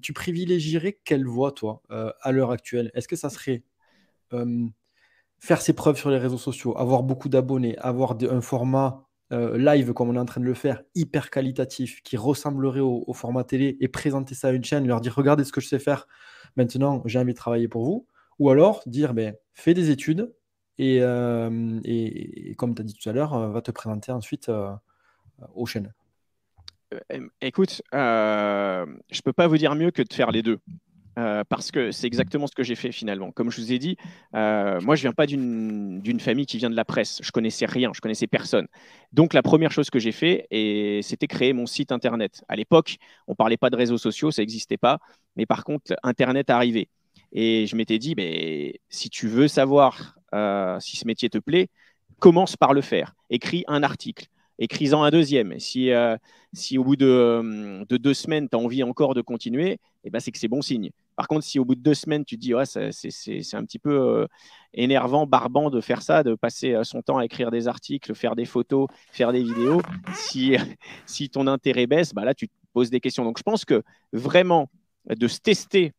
Tu 0.00 0.12
privilégierais 0.12 0.98
quelle 1.04 1.26
voie, 1.26 1.52
toi, 1.52 1.82
à 1.88 2.32
l'heure 2.32 2.50
actuelle? 2.50 2.90
Est-ce 2.94 3.08
que 3.08 3.16
ça 3.16 3.30
serait 3.30 3.64
faire 5.42 5.60
ses 5.60 5.72
preuves 5.72 5.96
sur 5.96 6.08
les 6.08 6.18
réseaux 6.18 6.38
sociaux, 6.38 6.78
avoir 6.78 7.02
beaucoup 7.02 7.28
d'abonnés, 7.28 7.76
avoir 7.78 8.16
un 8.30 8.40
format 8.40 9.08
euh, 9.32 9.58
live 9.58 9.92
comme 9.92 10.08
on 10.08 10.14
est 10.14 10.18
en 10.20 10.24
train 10.24 10.40
de 10.40 10.46
le 10.46 10.54
faire, 10.54 10.82
hyper 10.94 11.30
qualitatif, 11.30 12.00
qui 12.04 12.16
ressemblerait 12.16 12.80
au, 12.80 13.12
format 13.12 13.42
télé 13.42 13.76
et 13.80 13.88
présenter 13.88 14.36
ça 14.36 14.48
à 14.48 14.50
une 14.52 14.62
chaîne, 14.62 14.86
leur 14.86 15.00
dire 15.00 15.14
regardez 15.14 15.42
ce 15.42 15.50
que 15.50 15.60
je 15.60 15.66
sais 15.66 15.80
faire, 15.80 16.06
maintenant 16.56 17.02
j'ai 17.06 17.18
envie 17.18 17.32
de 17.32 17.38
travailler 17.38 17.66
pour 17.66 17.84
vous? 17.84 18.06
Ou 18.38 18.50
alors 18.50 18.82
dire 18.86 19.14
ben, 19.14 19.34
fais 19.52 19.74
des 19.74 19.90
études 19.90 20.32
et, 20.78 20.98
euh, 21.00 21.80
et, 21.84 22.54
comme 22.56 22.74
tu 22.76 22.82
as 22.82 22.84
dit 22.84 22.94
tout 22.94 23.08
à 23.08 23.12
l'heure, 23.12 23.34
euh, 23.34 23.48
va 23.48 23.62
te 23.62 23.72
présenter 23.72 24.12
ensuite 24.12 24.48
aux 25.54 25.66
chaînes. 25.66 25.92
Écoute, 27.40 27.82
je 27.92 27.98
ne 27.98 29.22
peux 29.24 29.32
pas 29.32 29.46
vous 29.46 29.58
dire 29.58 29.74
mieux 29.74 29.90
que 29.90 30.02
de 30.02 30.12
faire 30.12 30.30
les 30.30 30.42
deux. 30.42 30.58
Euh, 31.18 31.44
parce 31.46 31.70
que 31.70 31.92
c'est 31.92 32.06
exactement 32.06 32.46
ce 32.46 32.54
que 32.54 32.62
j'ai 32.62 32.74
fait 32.74 32.90
finalement. 32.90 33.32
Comme 33.32 33.50
je 33.50 33.60
vous 33.60 33.70
ai 33.72 33.78
dit, 33.78 33.98
euh, 34.34 34.80
moi 34.80 34.94
je 34.94 35.02
viens 35.02 35.12
pas 35.12 35.26
d'une 35.26 36.20
famille 36.20 36.46
qui 36.46 36.56
vient 36.56 36.70
de 36.70 36.76
la 36.76 36.86
presse. 36.86 37.20
Je 37.22 37.30
connaissais 37.32 37.66
rien, 37.66 37.90
je 37.94 38.00
connaissais 38.00 38.26
personne. 38.26 38.66
Donc 39.12 39.34
la 39.34 39.42
première 39.42 39.72
chose 39.72 39.90
que 39.90 39.98
j'ai 39.98 40.12
fait, 40.12 40.46
c'était 41.02 41.26
créer 41.26 41.52
mon 41.52 41.66
site 41.66 41.92
internet. 41.92 42.42
À 42.48 42.56
l'époque, 42.56 42.96
on 43.26 43.34
parlait 43.34 43.58
pas 43.58 43.68
de 43.68 43.76
réseaux 43.76 43.98
sociaux, 43.98 44.30
ça 44.30 44.40
n'existait 44.40 44.78
pas, 44.78 45.00
mais 45.36 45.44
par 45.44 45.64
contre 45.64 45.92
internet 46.02 46.48
arrivait. 46.48 46.88
Et 47.32 47.66
je 47.66 47.76
m'étais 47.76 47.98
dit, 47.98 48.14
mais 48.16 48.80
si 48.88 49.10
tu 49.10 49.28
veux 49.28 49.48
savoir 49.48 50.16
euh, 50.34 50.80
si 50.80 50.96
ce 50.96 51.06
métier 51.06 51.28
te 51.28 51.38
plaît, 51.38 51.68
commence 52.20 52.56
par 52.56 52.72
le 52.72 52.80
faire. 52.80 53.14
Écris 53.28 53.64
un 53.68 53.82
article 53.82 54.28
écris-en 54.62 55.02
un 55.02 55.10
deuxième. 55.10 55.58
Si, 55.58 55.90
si 56.52 56.78
au 56.78 56.84
bout 56.84 56.96
de, 56.96 57.84
de 57.88 57.96
deux 57.96 58.14
semaines, 58.14 58.48
tu 58.48 58.56
as 58.56 58.60
envie 58.60 58.82
encore 58.82 59.14
de 59.14 59.20
continuer, 59.20 59.78
eh 60.04 60.10
ben, 60.10 60.20
c'est 60.20 60.32
que 60.32 60.38
c'est 60.38 60.48
bon 60.48 60.62
signe. 60.62 60.90
Par 61.16 61.28
contre, 61.28 61.44
si 61.44 61.58
au 61.58 61.64
bout 61.64 61.74
de 61.74 61.80
deux 61.80 61.94
semaines, 61.94 62.24
tu 62.24 62.36
te 62.36 62.40
dis, 62.40 62.54
ouais, 62.54 62.64
c'est 62.66 63.54
un 63.54 63.64
petit 63.64 63.78
peu 63.78 63.92
euh, 63.92 64.26
énervant, 64.74 65.26
barbant 65.26 65.70
de 65.70 65.80
faire 65.80 66.02
ça, 66.02 66.22
de 66.22 66.34
passer 66.34 66.72
euh, 66.72 66.84
son 66.84 67.02
temps 67.02 67.18
à 67.18 67.24
écrire 67.24 67.50
des 67.50 67.68
articles, 67.68 68.14
faire 68.14 68.34
des 68.34 68.44
photos, 68.44 68.88
faire 69.10 69.32
des 69.32 69.42
vidéos, 69.42 69.82
si, 70.14 70.56
si 71.06 71.28
ton 71.28 71.46
intérêt 71.46 71.86
baisse, 71.86 72.14
bah 72.14 72.24
là, 72.24 72.34
tu 72.34 72.48
te 72.48 72.54
poses 72.72 72.90
des 72.90 73.00
questions. 73.00 73.24
Donc, 73.24 73.38
je 73.38 73.42
pense 73.42 73.64
que 73.64 73.82
vraiment, 74.12 74.68
de 75.08 75.28
se 75.28 75.38
tester, 75.38 75.92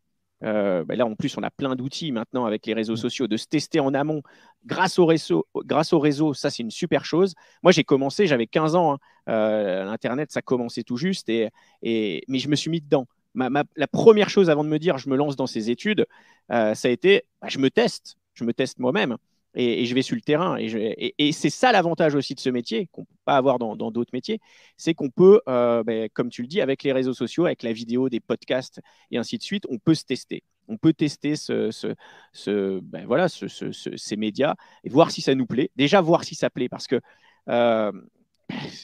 euh, 0.43 0.83
bah 0.83 0.95
là, 0.95 1.05
en 1.05 1.15
plus, 1.15 1.37
on 1.37 1.43
a 1.43 1.51
plein 1.51 1.75
d'outils 1.75 2.11
maintenant 2.11 2.45
avec 2.45 2.65
les 2.65 2.73
réseaux 2.73 2.93
mmh. 2.93 2.97
sociaux, 2.97 3.27
de 3.27 3.37
se 3.37 3.47
tester 3.47 3.79
en 3.79 3.93
amont 3.93 4.21
grâce 4.65 4.99
au 4.99 5.05
réseau. 5.05 5.45
Grâce 5.65 5.93
au 5.93 5.99
réseau 5.99 6.33
ça, 6.33 6.49
c'est 6.49 6.63
une 6.63 6.71
super 6.71 7.05
chose. 7.05 7.33
Moi, 7.63 7.71
j'ai 7.71 7.83
commencé, 7.83 8.27
j'avais 8.27 8.47
15 8.47 8.75
ans. 8.75 8.93
Hein. 8.93 9.83
L'Internet, 9.85 10.31
ça 10.31 10.41
commençait 10.41 10.83
tout 10.83 10.97
juste, 10.97 11.29
et, 11.29 11.49
et, 11.81 12.23
mais 12.27 12.39
je 12.39 12.49
me 12.49 12.55
suis 12.55 12.69
mis 12.69 12.81
dedans 12.81 13.07
la 13.35 13.87
première 13.87 14.29
chose 14.29 14.49
avant 14.49 14.63
de 14.63 14.69
me 14.69 14.79
dire 14.79 14.97
je 14.97 15.09
me 15.09 15.15
lance 15.15 15.35
dans 15.35 15.47
ces 15.47 15.69
études, 15.69 16.05
euh, 16.51 16.73
ça 16.75 16.87
a 16.87 16.91
été 16.91 17.23
bah, 17.41 17.47
je 17.49 17.59
me 17.59 17.69
teste, 17.69 18.15
je 18.33 18.43
me 18.43 18.53
teste 18.53 18.79
moi-même 18.79 19.17
et, 19.55 19.85
je 19.85 19.95
vais 19.95 20.01
sur 20.01 20.15
le 20.15 20.21
terrain. 20.21 20.57
Et, 20.57 21.31
c'est 21.31 21.49
ça 21.49 21.71
l'avantage 21.71 22.15
aussi 22.15 22.35
de 22.35 22.39
ce 22.39 22.49
métier 22.49 22.87
qu'on 22.91 23.01
ne 23.01 23.05
peut 23.05 23.13
pas 23.25 23.37
avoir 23.37 23.59
dans 23.59 23.75
d'autres 23.75 24.11
métiers, 24.13 24.39
c'est 24.77 24.93
qu'on 24.93 25.09
peut, 25.09 25.41
euh, 25.47 25.83
bah, 25.83 26.09
comme 26.09 26.29
tu 26.29 26.41
le 26.41 26.47
dis, 26.47 26.61
avec 26.61 26.83
les 26.83 26.91
réseaux 26.91 27.13
sociaux, 27.13 27.45
avec 27.45 27.63
la 27.63 27.73
vidéo, 27.73 28.09
des 28.09 28.19
podcasts 28.19 28.81
et 29.11 29.17
ainsi 29.17 29.37
de 29.37 29.43
suite, 29.43 29.65
on 29.69 29.77
peut 29.77 29.95
se 29.95 30.05
tester. 30.05 30.43
On 30.67 30.77
peut 30.77 30.93
tester 30.93 31.33
ben 31.49 33.27
ces 33.27 34.15
médias 34.15 34.55
et 34.83 34.89
voir 34.89 35.11
si 35.11 35.21
ça 35.21 35.35
nous 35.35 35.45
plaît. 35.45 35.71
Déjà 35.75 35.99
voir 36.01 36.23
si 36.23 36.35
ça 36.35 36.49
plaît 36.49 36.69
parce 36.69 36.87
que 36.87 37.01
euh, 37.49 37.91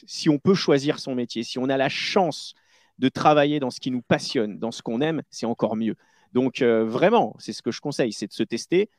si 0.06 0.28
on 0.28 0.38
peut 0.38 0.54
choisir 0.54 0.98
son 0.98 1.14
métier, 1.14 1.42
si 1.42 1.58
on 1.58 1.68
a 1.68 1.76
la 1.76 1.88
chance 1.88 2.54
de 2.98 3.08
travailler 3.08 3.60
dans 3.60 3.70
ce 3.70 3.80
qui 3.80 3.90
nous 3.90 4.02
passionne, 4.02 4.58
dans 4.58 4.72
ce 4.72 4.82
qu'on 4.82 5.00
aime, 5.00 5.22
c'est 5.30 5.46
encore 5.46 5.74
mieux. 5.74 5.96
Donc 6.32 6.62
euh, 6.62 6.84
vraiment, 6.84 7.34
c'est 7.38 7.52
ce 7.52 7.62
que 7.62 7.70
je 7.70 7.80
conseille, 7.80 8.12
c'est 8.12 8.26
de 8.26 8.32
se 8.32 8.42
tester, 8.42 8.90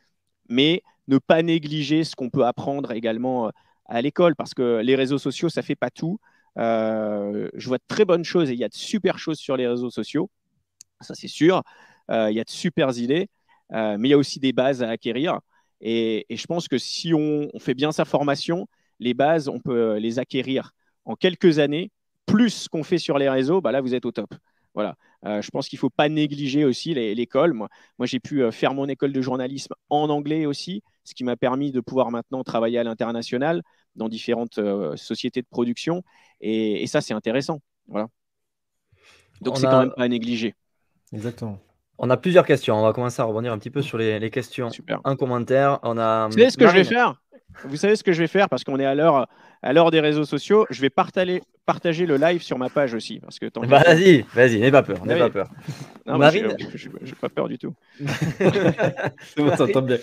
mais 0.50 0.82
ne 1.12 1.18
pas 1.20 1.42
négliger 1.42 2.04
ce 2.04 2.16
qu'on 2.16 2.30
peut 2.30 2.46
apprendre 2.46 2.92
également 2.92 3.48
euh, 3.48 3.52
à 3.86 4.02
l'école, 4.02 4.36
parce 4.36 4.54
que 4.54 4.82
les 4.84 4.96
réseaux 4.96 5.18
sociaux, 5.18 5.50
ça 5.50 5.62
fait 5.62 5.76
pas 5.76 5.90
tout. 5.90 6.20
Euh, 6.58 7.50
je 7.54 7.68
vois 7.68 7.78
de 7.78 7.84
très 7.88 8.06
bonnes 8.06 8.24
choses 8.24 8.50
et 8.50 8.54
il 8.54 8.60
y 8.60 8.64
a 8.64 8.70
de 8.70 8.76
super 8.76 9.18
choses 9.18 9.38
sur 9.38 9.58
les 9.58 9.68
réseaux 9.68 9.90
sociaux, 9.90 10.30
ça 11.02 11.16
c'est 11.16 11.28
sûr. 11.28 11.64
il 12.10 12.34
y 12.34 12.40
a 12.40 12.44
de 12.44 12.50
super 12.50 12.98
idées, 12.98 13.30
mais 13.72 14.08
il 14.10 14.10
y 14.10 14.14
a 14.14 14.18
aussi 14.18 14.40
des 14.40 14.54
bases 14.54 14.84
à 14.84 14.90
acquérir. 14.90 15.40
Et, 15.82 16.26
je 16.30 16.46
pense 16.46 16.68
que 16.68 16.78
si 16.78 17.14
on, 17.14 17.50
fait 17.60 17.74
bien 17.74 17.92
sa 17.92 18.06
formation, 18.06 18.68
les 19.00 19.14
bases, 19.14 19.48
on 19.48 19.60
peut 19.60 19.98
les 19.98 20.20
acquérir 20.20 20.72
en 21.06 21.16
quelques 21.16 21.60
années 21.60 21.92
plus 22.26 22.68
qu'on 22.68 22.84
fait 22.84 22.98
sur 22.98 23.18
les 23.18 23.30
réseaux, 23.30 23.62
bah 23.62 23.72
là, 23.72 23.82
vous 23.82 23.96
êtes 23.96 24.06
au 24.06 24.12
top. 24.12 24.34
Voilà. 24.74 24.96
Euh, 25.26 25.42
je 25.42 25.50
pense 25.52 25.68
qu'il 25.68 25.78
ne 25.78 25.82
faut 25.82 25.90
pas 25.90 26.10
négliger 26.10 26.66
aussi 26.66 26.94
l'école. 26.94 27.54
Moi, 27.54 27.70
j'ai 28.04 28.20
pu 28.20 28.42
euh, 28.42 28.52
faire 28.52 28.74
mon 28.74 28.88
école 28.88 29.12
de 29.12 29.22
journalisme 29.22 29.74
en 29.90 30.10
anglais 30.10 30.46
aussi, 30.46 30.82
ce 31.04 31.14
qui 31.14 31.24
m'a 31.24 31.36
permis 31.36 31.72
de 31.72 31.80
pouvoir 31.80 32.12
maintenant 32.12 32.44
travailler 32.44 32.80
à 32.80 32.84
l'international 32.84 33.62
dans 33.96 34.10
différentes 34.10 34.58
euh, 34.58 34.96
sociétés 34.96 35.42
de 35.42 35.48
production. 35.48 36.04
Et, 36.40 36.86
ça, 36.88 37.02
c'est 37.02 37.14
intéressant. 37.14 37.62
Voilà. 37.88 38.08
Donc, 39.42 39.58
c'est 39.58 39.68
quand 39.68 39.80
même 39.80 39.94
pas 39.96 40.04
à 40.04 40.08
négliger. 40.08 40.56
Exactement. 41.14 41.60
On 42.04 42.10
a 42.10 42.18
plusieurs 42.18 42.48
questions. 42.48 42.76
On 42.76 42.82
va 42.82 42.94
commencer 42.94 43.22
à 43.22 43.26
rebondir 43.26 43.54
un 43.54 43.60
petit 43.60 43.70
peu 43.70 43.84
sur 43.84 44.00
les, 44.00 44.30
questions. 44.32 44.72
Super. 44.72 45.00
Un 45.04 45.16
commentaire. 45.16 45.80
On 45.84 46.00
a. 46.00 46.26
Vous 46.28 46.34
savez 46.34 46.50
ce 46.50 46.58
que 46.58 46.68
je 46.68 46.74
vais 46.74 46.84
faire? 46.84 47.22
Vous 47.66 47.76
savez 47.76 47.96
ce 47.96 48.04
que 48.04 48.12
je 48.12 48.20
vais 48.20 48.28
faire? 48.28 48.50
Parce 48.50 48.64
qu'on 48.64 48.80
est 48.80 48.86
à 48.86 48.96
l'heure 48.96 49.28
à 49.62 49.72
l'heure 49.72 49.92
des 49.92 50.00
réseaux 50.00 50.26
sociaux. 50.26 50.66
Je 50.72 50.82
vais 50.82 50.90
partager, 50.90 51.44
partager 51.68 52.08
le 52.08 52.18
live 52.18 52.42
sur 52.42 52.58
ma 52.58 52.70
page 52.70 52.96
aussi. 52.96 53.20
Parce 53.20 53.38
que 53.38 53.46
bah, 53.68 53.84
vas-y, 53.86 54.26
vas-y, 54.34 54.60
n'aie 54.60 54.72
pas 54.72 54.82
peur. 54.82 55.06
N'aie 55.06 55.20
pas 55.20 55.30
peur. 55.30 55.50
Marine, 56.08 56.56
je 56.74 56.90
n'ai 56.90 57.12
pas 57.22 57.30
peur 57.30 57.48
du 57.48 57.60
tout. 57.60 57.76
Marine, 59.38 60.00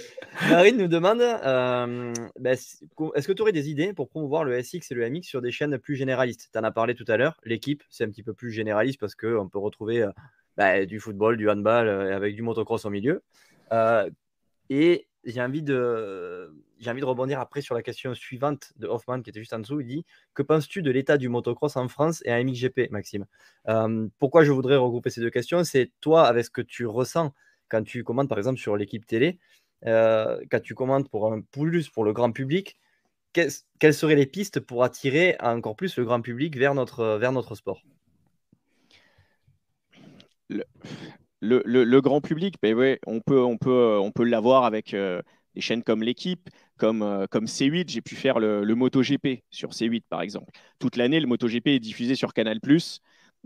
Marine 0.48 0.76
nous 0.76 0.86
demande 0.86 1.20
euh, 1.20 2.12
bah, 2.38 2.52
est-ce 2.52 3.26
que 3.26 3.32
tu 3.32 3.42
aurais 3.42 3.50
des 3.50 3.70
idées 3.70 3.92
pour 3.92 4.08
promouvoir 4.08 4.44
le 4.44 4.62
SX 4.62 4.92
et 4.92 4.94
le 4.94 5.10
MX 5.10 5.22
sur 5.22 5.42
des 5.42 5.50
chaînes 5.50 5.78
plus 5.78 5.96
généralistes? 5.96 6.50
Tu 6.52 6.58
en 6.58 6.62
as 6.62 6.70
parlé 6.70 6.94
tout 6.94 7.06
à 7.08 7.16
l'heure. 7.16 7.40
L'équipe, 7.44 7.82
c'est 7.90 8.04
un 8.04 8.08
petit 8.08 8.22
peu 8.22 8.34
plus 8.34 8.52
généraliste 8.52 9.00
parce 9.00 9.16
qu'on 9.16 9.48
peut 9.48 9.58
retrouver 9.58 10.02
euh, 10.02 10.10
bah, 10.58 10.84
du 10.84 10.98
football, 10.98 11.36
du 11.36 11.48
handball 11.48 11.88
euh, 11.88 12.14
avec 12.14 12.34
du 12.34 12.42
motocross 12.42 12.84
au 12.84 12.90
milieu. 12.90 13.22
et 14.68 15.06
j'ai 15.24 15.40
envie 15.40 15.62
de 15.62 16.50
rebondir 17.04 17.40
après 17.40 17.60
sur 17.60 17.74
la 17.74 17.82
question 17.82 18.12
suivante 18.14 18.72
de 18.76 18.86
Hoffman 18.88 19.22
qui 19.22 19.30
était 19.30 19.40
juste 19.40 19.52
en 19.52 19.60
dessous. 19.60 19.80
Il 19.80 19.86
dit 19.86 20.04
Que 20.34 20.42
penses-tu 20.42 20.82
de 20.82 20.90
l'état 20.90 21.16
du 21.16 21.28
motocross 21.28 21.76
en 21.76 21.88
France 21.88 22.22
et 22.24 22.32
à 22.32 22.42
MXGP, 22.42 22.90
Maxime? 22.90 23.26
Euh, 23.68 24.08
Pourquoi 24.18 24.42
je 24.42 24.50
voudrais 24.50 24.76
regrouper 24.76 25.10
ces 25.10 25.20
deux 25.20 25.30
questions? 25.30 25.62
C'est 25.62 25.92
toi, 26.00 26.26
avec 26.26 26.46
ce 26.46 26.50
que 26.50 26.62
tu 26.62 26.86
ressens 26.86 27.32
quand 27.68 27.84
tu 27.84 28.02
commandes 28.02 28.28
par 28.28 28.38
exemple 28.38 28.58
sur 28.58 28.76
l'équipe 28.76 29.06
télé, 29.06 29.38
euh, 29.86 30.40
quand 30.50 30.60
tu 30.60 30.74
commandes 30.74 31.08
pour 31.08 31.32
un 31.32 31.40
plus 31.40 31.88
pour 31.88 32.04
le 32.04 32.12
grand 32.12 32.32
public, 32.32 32.76
quelles 33.32 33.94
seraient 33.94 34.16
les 34.16 34.26
pistes 34.26 34.58
pour 34.58 34.82
attirer 34.82 35.36
encore 35.38 35.76
plus 35.76 35.96
le 35.98 36.04
grand 36.04 36.20
public 36.20 36.56
vers 36.56 36.74
notre 36.74 37.54
sport? 37.54 37.82
Le, 40.48 41.62
le, 41.64 42.00
grand 42.00 42.20
public, 42.20 42.56
ben 42.62 42.74
ouais, 42.74 42.98
on 43.06 43.20
peut, 43.20 43.40
on 43.40 43.56
peut, 43.58 43.98
on 44.00 44.10
peut 44.10 44.24
l'avoir 44.24 44.64
avec 44.64 44.94
euh, 44.94 45.22
des 45.54 45.60
chaînes 45.60 45.82
comme 45.82 46.02
l'équipe, 46.02 46.48
comme, 46.76 47.02
euh, 47.02 47.26
comme 47.30 47.46
C8. 47.46 47.88
J'ai 47.88 48.00
pu 48.00 48.14
faire 48.14 48.38
le, 48.38 48.64
le, 48.64 48.74
MotoGP 48.74 49.42
sur 49.50 49.70
C8, 49.70 50.02
par 50.08 50.22
exemple. 50.22 50.52
Toute 50.78 50.96
l'année, 50.96 51.20
le 51.20 51.26
MotoGP 51.26 51.68
est 51.68 51.80
diffusé 51.80 52.14
sur 52.14 52.32
Canal+, 52.32 52.60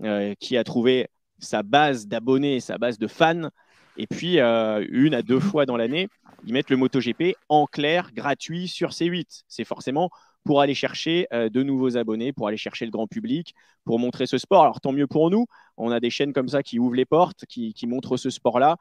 euh, 0.04 0.34
qui 0.38 0.56
a 0.56 0.64
trouvé 0.64 1.08
sa 1.38 1.62
base 1.62 2.06
d'abonnés, 2.06 2.60
sa 2.60 2.78
base 2.78 2.98
de 2.98 3.06
fans. 3.06 3.48
Et 3.96 4.06
puis, 4.06 4.40
euh, 4.40 4.84
une 4.90 5.14
à 5.14 5.22
deux 5.22 5.40
fois 5.40 5.66
dans 5.66 5.76
l'année, 5.76 6.08
ils 6.44 6.52
mettent 6.52 6.70
le 6.70 6.76
MotoGP 6.76 7.36
en 7.48 7.66
clair, 7.66 8.10
gratuit 8.12 8.68
sur 8.68 8.90
C8. 8.90 9.42
C'est 9.48 9.64
forcément 9.64 10.10
pour 10.44 10.61
aller 10.61 10.74
chercher 10.74 11.26
de 11.33 11.62
nouveaux 11.62 11.96
abonnés, 11.96 12.33
pour 12.33 12.48
aller 12.48 12.57
chercher 12.57 12.85
le 12.85 12.90
grand 12.90 13.07
public, 13.07 13.55
pour 13.85 13.98
montrer 13.98 14.26
ce 14.26 14.38
sport. 14.38 14.62
Alors, 14.62 14.81
tant 14.81 14.92
mieux 14.92 15.07
pour 15.07 15.31
nous. 15.31 15.46
On 15.76 15.90
a 15.90 16.00
des 16.00 16.11
chaînes 16.11 16.33
comme 16.33 16.48
ça 16.48 16.62
qui 16.62 16.78
ouvrent 16.78 16.96
les 16.96 17.05
portes, 17.05 17.46
qui, 17.46 17.74
montrent 17.87 18.16
ce 18.16 18.31
sport-là. 18.31 18.76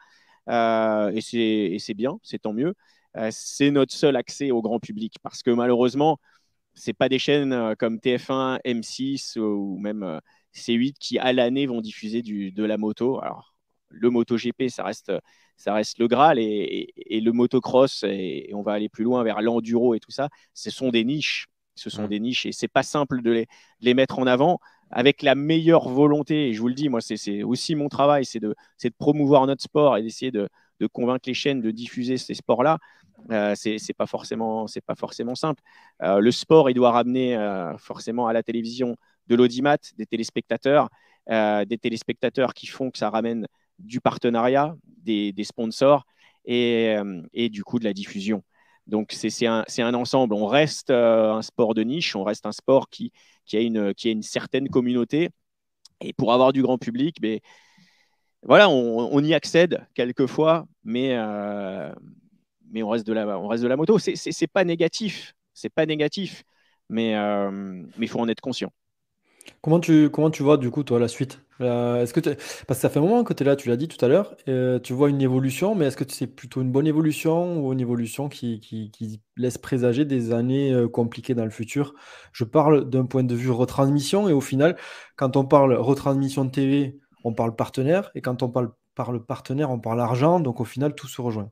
et 1.14 1.22
c'est 1.22 1.94
bien, 1.94 2.20
c'est 2.24 2.40
tant 2.40 2.54
mieux. 2.54 2.74
Euh, 3.18 3.30
c'est 3.32 3.72
notre 3.72 3.94
seul 3.94 4.16
accès 4.16 4.52
au 4.52 4.62
grand 4.62 4.80
public 4.80 5.16
parce 5.22 5.44
que 5.44 5.52
malheureusement, 5.52 6.20
c'est 6.74 6.94
pas 6.94 7.10
des 7.10 7.20
chaînes 7.20 7.54
euh, 7.54 7.76
comme 7.76 7.98
TF1, 7.98 8.60
M6 8.66 9.38
ou 9.40 9.78
même 9.80 10.04
euh, 10.04 10.20
C8 10.56 10.94
qui 11.00 11.20
à 11.20 11.34
l'année 11.34 11.66
vont 11.68 11.82
diffuser 11.82 12.22
de 12.22 12.64
la 12.64 12.78
moto. 12.78 13.20
Alors 13.22 13.56
le 13.90 14.10
MotoGP, 14.10 14.70
ça 14.70 14.84
reste, 14.84 15.12
ça 15.62 15.74
reste 15.74 16.00
le 16.00 16.08
Graal 16.08 16.40
et, 16.40 16.94
le 17.10 17.32
motocross 17.32 18.04
et, 18.04 18.50
on 18.54 18.62
va 18.62 18.74
aller 18.74 18.90
plus 18.90 19.04
loin 19.04 19.24
vers 19.24 19.42
l'enduro 19.42 19.96
et 19.96 20.00
tout 20.00 20.12
ça. 20.12 20.30
Ce 20.54 20.70
sont 20.70 20.90
des 20.90 21.04
niches, 21.06 21.48
ce 21.76 21.90
sont 21.90 22.04
mmh. 22.04 22.10
des 22.10 22.20
niches 22.20 22.46
et 22.46 22.52
c'est 22.52 22.68
pas 22.68 22.84
simple 22.84 23.22
de 23.22 23.32
les, 23.32 23.48
les, 23.80 23.94
mettre 23.94 24.20
en 24.20 24.28
avant 24.28 24.60
avec 24.90 25.22
la 25.22 25.36
meilleure 25.36 25.88
volonté. 25.90 26.50
Et 26.50 26.54
je 26.54 26.62
vous 26.62 26.68
le 26.68 26.74
dis, 26.74 26.90
moi, 26.90 27.00
c'est 27.02 27.44
aussi 27.44 27.76
mon 27.76 27.90
travail, 27.90 28.26
c'est 28.26 28.40
de, 28.40 28.56
de 28.84 28.90
promouvoir 28.98 29.46
notre 29.48 29.64
sport 29.64 29.98
et 29.98 30.02
d'essayer 30.02 30.32
de, 30.32 30.50
de 30.80 30.88
convaincre 30.88 31.28
les 31.28 31.34
chaînes 31.34 31.62
de 31.62 31.72
diffuser 31.72 32.18
ces 32.18 32.34
sports-là. 32.34 32.80
Euh, 33.30 33.54
c'est 33.56 33.94
pas 33.94 34.08
forcément 34.08 34.68
c'est 34.68 34.82
pas 34.82 34.96
forcément 34.96 35.36
simple. 35.36 35.62
Euh, 36.02 36.20
le 36.20 36.32
sport, 36.32 36.70
il 36.70 36.74
doit 36.74 36.92
ramener 36.92 37.38
euh, 37.38 37.78
forcément 37.78 38.28
à 38.28 38.34
la 38.34 38.44
télévision 38.44 38.98
de 39.28 39.36
l'audimat, 39.36 39.78
des 39.98 40.06
téléspectateurs, 40.06 40.90
des 41.30 41.78
téléspectateurs 41.80 42.54
qui 42.54 42.68
font 42.68 42.90
que 42.92 42.98
ça 42.98 43.10
ramène 43.10 43.48
du 43.84 44.02
partenariat, 44.02 44.76
des, 45.04 45.34
sponsors 45.44 46.06
et, 46.46 46.98
du 47.50 47.64
coup 47.64 47.80
de 47.80 47.84
la 47.84 47.94
diffusion. 47.94 48.44
Donc 48.88 49.12
c'est 49.12 49.46
un, 49.46 49.94
ensemble. 49.94 50.34
On 50.34 50.48
reste 50.48 50.92
un 50.92 51.42
sport 51.42 51.74
de 51.74 51.84
niche, 51.84 52.16
on 52.16 52.24
reste 52.24 52.46
un 52.46 52.52
sport 52.52 52.90
qui, 52.90 53.12
a, 53.54 53.60
une, 53.60 54.24
certaine 54.24 54.70
communauté. 54.70 55.30
Et 56.04 56.14
pour 56.14 56.34
avoir 56.34 56.52
du 56.52 56.64
grand 56.64 56.78
public, 56.78 57.18
mais, 57.22 57.42
ben, 57.42 57.50
voilà, 58.44 58.70
on, 58.70 59.24
y 59.24 59.34
accède 59.36 59.86
quelquefois, 59.94 60.66
mais, 60.84 61.16
mais 62.72 62.82
on, 62.84 62.90
reste 62.90 63.06
de 63.06 63.14
la, 63.14 63.40
on 63.40 63.48
reste 63.48 63.64
de 63.64 63.68
la 63.68 63.78
moto. 63.78 64.00
C'est 64.00 64.48
pas 64.48 64.64
négatif, 64.64 65.36
c'est 65.54 65.70
pas 65.70 65.86
négatif, 65.86 66.44
mais 66.90 67.12
il 68.00 68.08
faut 68.08 68.20
en 68.20 68.28
être 68.28 68.42
conscient. 68.42 68.72
Comment 69.62 69.80
tu, 69.80 70.10
vois 70.44 70.58
du 70.58 70.72
coup 70.72 70.84
toi 70.84 71.00
la 71.00 71.08
suite? 71.08 71.40
Euh, 71.62 71.98
parce 71.98 72.12
que 72.14 72.20
ça 72.74 72.90
fait 72.90 72.98
un 72.98 73.04
moment 73.04 73.24
que 73.24 73.34
tu 73.34 73.44
es 73.44 73.46
là, 73.46 73.56
tu 73.56 73.70
l'as 73.70 73.78
dit 73.78 73.88
tout 73.88 74.04
à 74.04 74.08
l'heure, 74.08 74.36
euh, 74.48 74.80
tu 74.80 74.94
vois 74.94 75.10
une 75.10 75.22
évolution, 75.22 75.76
mais 75.76 75.86
est-ce 75.86 75.98
que 75.98 76.04
c'est 76.08 76.26
plutôt 76.26 76.62
une 76.62 76.72
bonne 76.72 76.88
évolution 76.88 77.64
ou 77.64 77.72
une 77.72 77.80
évolution 77.80 78.30
qui, 78.30 78.60
qui, 78.60 79.22
laisse 79.38 79.60
présager 79.60 80.04
des 80.04 80.34
années 80.34 80.74
euh, 80.74 80.88
compliquées 80.88 81.36
dans 81.36 81.44
le 81.46 81.52
futur? 81.52 81.94
Je 82.34 82.44
parle 82.44 82.90
d'un 82.90 83.06
point 83.06 83.24
de 83.24 83.36
vue 83.36 83.52
retransmission 83.52 84.28
et 84.28 84.34
au 84.34 84.42
final, 84.42 84.76
quand 85.16 85.38
on 85.38 85.46
parle 85.46 85.74
retransmission 85.74 86.46
de 86.46 86.52
TV, 86.52 87.00
on 87.24 87.34
parle 87.34 87.56
partenaire 87.56 88.10
et 88.16 88.22
quand 88.22 88.42
on 88.42 88.50
parle, 88.50 88.72
parle 88.96 89.24
partenaire, 89.24 89.70
on 89.70 89.80
parle 89.80 90.02
argent, 90.02 90.40
donc 90.40 90.60
au 90.60 90.66
final 90.66 90.96
tout 90.96 91.08
se 91.08 91.22
rejoint. 91.22 91.50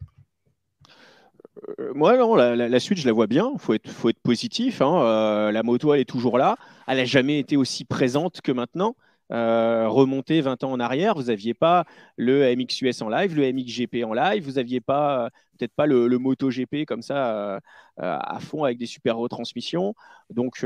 Euh, 1.80 1.94
moi, 1.94 2.18
non, 2.18 2.36
la, 2.36 2.80
suite, 2.80 3.00
je 3.00 3.08
la 3.08 3.14
vois 3.14 3.28
bien. 3.28 3.52
Il 3.54 3.60
faut 3.60 3.74
être, 3.74 4.20
positif. 4.22 4.82
Hein. 4.82 5.02
Euh, 5.04 5.52
la 5.52 5.64
moto, 5.64 5.94
elle 5.94 6.02
est 6.02 6.06
toujours 6.06 6.38
là. 6.38 6.58
Elle 6.88 6.98
n'a 6.98 7.06
jamais 7.06 7.40
été 7.40 7.58
aussi 7.58 7.86
présente 7.86 8.42
que 8.42 8.52
maintenant. 8.52 8.96
Euh, 9.32 9.88
remonter 9.88 10.42
20 10.42 10.64
ans 10.64 10.72
en 10.72 10.80
arrière, 10.80 11.14
vous 11.14 11.26
n'aviez 11.26 11.54
pas 11.54 11.86
le 12.18 12.56
MXUS 12.56 13.04
en 13.04 13.10
live, 13.10 13.36
le 13.36 13.54
MXGP 13.54 14.04
en 14.04 14.12
live, 14.16 14.44
vous 14.44 14.54
n'aviez 14.54 14.82
pas 14.82 15.30
peut-être 15.56 15.76
pas 15.76 15.86
le, 15.86 16.08
MotoGP 16.18 16.86
comme 16.88 17.04
ça 17.04 17.60
à 17.98 18.40
fond 18.40 18.64
avec 18.64 18.80
des 18.80 18.88
super 18.88 19.18
retransmissions. 19.18 19.94
Donc 20.32 20.66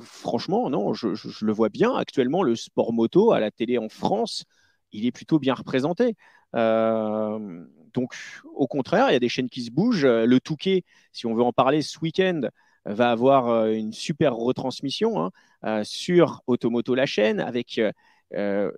franchement, 0.00 0.70
non, 0.70 0.94
je, 0.94 1.08
le 1.44 1.52
vois 1.52 1.68
bien. 1.68 1.94
Actuellement, 1.94 2.42
le 2.42 2.56
sport 2.56 2.94
moto 2.94 3.32
à 3.32 3.40
la 3.40 3.50
télé 3.50 3.76
en 3.76 3.90
France, 3.90 4.46
il 4.92 5.04
est 5.04 5.12
plutôt 5.12 5.38
bien 5.38 5.52
représenté. 5.52 6.16
Euh, 6.56 7.64
donc, 7.94 8.14
au 8.54 8.66
contraire, 8.66 9.10
il 9.10 9.12
y 9.12 9.16
a 9.16 9.20
des 9.20 9.28
chaînes 9.28 9.48
qui 9.48 9.62
se 9.62 9.70
bougent. 9.70 10.06
Le 10.06 10.38
Touquet, 10.40 10.84
si 11.12 11.26
on 11.26 11.34
veut 11.34 11.42
en 11.42 11.52
parler 11.52 11.82
ce 11.82 11.98
week-end, 12.00 12.42
va 12.84 13.10
avoir 13.10 13.48
euh, 13.48 13.72
une 13.72 13.92
super 13.92 14.34
retransmission 14.34 15.22
hein, 15.22 15.30
euh, 15.64 15.84
sur 15.84 16.42
Automoto 16.46 16.94
la 16.94 17.06
chaîne 17.06 17.40
avec 17.40 17.80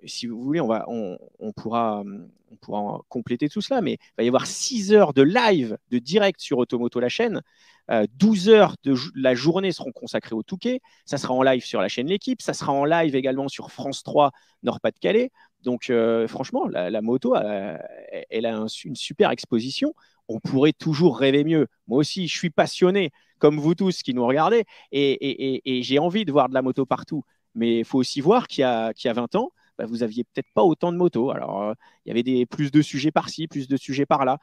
si 0.05 0.27
vous 0.27 0.41
voulez, 0.41 0.61
on, 0.61 0.67
va, 0.67 0.85
on, 0.87 1.51
pourra, 1.53 2.03
on 2.51 2.55
pourra 2.57 3.01
compléter 3.09 3.49
tout 3.49 3.61
cela, 3.61 3.81
mais 3.81 3.93
il 3.93 4.13
va 4.17 4.23
y 4.23 4.27
avoir 4.27 4.47
6 4.47 4.93
heures 4.93 5.13
de 5.13 5.21
live, 5.21 5.77
de 5.91 5.99
direct 5.99 6.39
sur 6.39 6.57
Automoto 6.57 6.99
la 6.99 7.09
chaîne. 7.09 7.41
12 7.89 8.49
heures 8.49 8.75
de 8.83 8.95
la 9.15 9.35
journée 9.35 9.71
seront 9.71 9.91
consacrées 9.91 10.35
au 10.35 10.43
Touquet. 10.43 10.81
Ça 11.05 11.17
sera 11.17 11.33
en 11.33 11.43
live 11.43 11.63
sur 11.65 11.81
la 11.81 11.89
chaîne 11.89 12.07
L'équipe. 12.07 12.41
Ça 12.41 12.53
sera 12.53 12.71
en 12.71 12.85
live 12.85 13.15
également 13.15 13.49
sur 13.49 13.71
France 13.71 14.03
3 14.03 14.31
Nord-Pas-de-Calais. 14.63 15.31
Donc, 15.63 15.89
euh, 15.89 16.27
franchement, 16.27 16.67
la, 16.67 17.01
moto, 17.01 17.35
euh, 17.35 17.77
elle 18.29 18.45
a 18.45 18.65
une 18.83 18.95
super 18.95 19.31
exposition. 19.31 19.93
On 20.27 20.39
pourrait 20.39 20.73
toujours 20.73 21.17
rêver 21.17 21.43
mieux. 21.43 21.67
Moi 21.87 21.99
aussi, 21.99 22.27
je 22.27 22.37
suis 22.37 22.49
passionné, 22.49 23.11
comme 23.39 23.59
vous 23.59 23.75
tous 23.75 24.03
qui 24.03 24.13
nous 24.13 24.25
regardez, 24.25 24.65
et, 24.91 25.81
j'ai 25.83 25.99
envie 25.99 26.25
de 26.25 26.31
voir 26.31 26.49
de 26.49 26.53
la 26.53 26.61
moto 26.61 26.85
partout. 26.85 27.23
Mais 27.55 27.79
il 27.79 27.85
faut 27.85 27.99
aussi 27.99 28.21
voir 28.21 28.47
qu'il 28.47 28.61
y, 28.61 28.65
a 28.65 28.93
20 29.13 29.35
ans, 29.35 29.51
bah, 29.77 29.85
vous 29.85 30.03
aviez 30.03 30.23
peut-être 30.23 30.49
pas 30.53 30.63
autant 30.63 30.91
de 30.91 30.97
motos. 30.97 31.31
Alors, 31.31 31.63
euh, 31.63 31.73
il 32.05 32.09
y 32.09 32.11
avait 32.11 32.23
des, 32.23 32.45
plus 32.45 32.71
de 32.71 32.81
sujets 32.81 33.11
par-ci, 33.11 33.47
plus 33.47 33.67
de 33.67 33.77
sujets 33.77 34.05
par-là. 34.05 34.39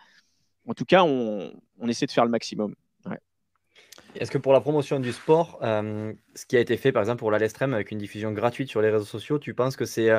En 0.68 0.74
tout 0.74 0.84
cas, 0.84 1.02
on, 1.04 1.52
essaie 1.88 2.06
de 2.06 2.12
faire 2.12 2.24
le 2.24 2.30
maximum. 2.30 2.74
Est-ce 4.16 4.30
que 4.30 4.38
pour 4.38 4.52
la 4.52 4.60
promotion 4.60 4.98
du 4.98 5.12
sport, 5.12 5.58
ce 5.62 6.46
qui 6.46 6.56
a 6.56 6.60
été 6.60 6.76
fait 6.76 6.90
par 6.90 7.00
exemple 7.00 7.20
pour 7.20 7.30
l'Alestrem 7.30 7.74
avec 7.74 7.92
une 7.92 7.98
diffusion 7.98 8.32
gratuite 8.32 8.68
sur 8.68 8.82
les 8.82 8.90
réseaux 8.90 9.04
sociaux, 9.04 9.38
tu 9.38 9.54
penses 9.54 9.76
que 9.76 9.84
c'est 9.84 10.10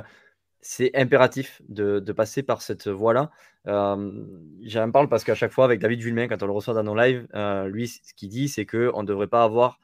c'est 0.62 0.96
impératif 0.96 1.62
de, 1.68 2.00
passer 2.12 2.44
par 2.44 2.62
cette 2.62 2.88
voie-là? 2.88 3.32
Euh, 3.68 4.26
J'en 4.62 4.92
parle 4.92 5.10
parce 5.10 5.24
qu'à 5.24 5.36
chaque 5.36 5.52
fois, 5.52 5.66
avec 5.66 5.80
David 5.80 6.00
Villemin, 6.00 6.28
quand 6.28 6.42
on 6.44 6.46
le 6.46 6.52
reçoit 6.52 6.74
dans 6.74 6.84
nos 6.84 6.96
lives, 6.96 7.28
euh, 7.34 7.68
lui, 7.68 7.88
ce 7.88 8.14
qu'il 8.16 8.30
dit, 8.30 8.48
c'est 8.48 8.66
qu'on 8.66 9.02
ne 9.02 9.08
devrait 9.08 9.28
pas 9.28 9.44
avoir 9.44 9.80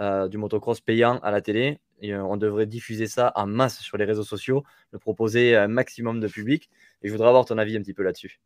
euh, 0.00 0.28
du 0.28 0.38
motocross 0.38 0.80
payant 0.80 1.18
à 1.18 1.30
la 1.30 1.42
télé. 1.42 1.78
Et, 2.02 2.14
on 2.14 2.36
devrait 2.36 2.66
diffuser 2.66 3.06
ça 3.06 3.32
en 3.34 3.46
masse 3.46 3.80
sur 3.80 3.96
les 3.96 4.04
réseaux 4.04 4.24
sociaux, 4.24 4.64
le 4.90 4.98
proposer 4.98 5.56
à 5.56 5.64
un 5.64 5.68
maximum 5.68 6.20
de 6.20 6.28
public. 6.28 6.68
Et 7.02 7.08
je 7.08 7.12
voudrais 7.12 7.28
avoir 7.28 7.46
ton 7.46 7.56
avis 7.56 7.76
un 7.76 7.80
petit 7.80 7.94
peu 7.94 8.02
là-dessus. 8.02 8.40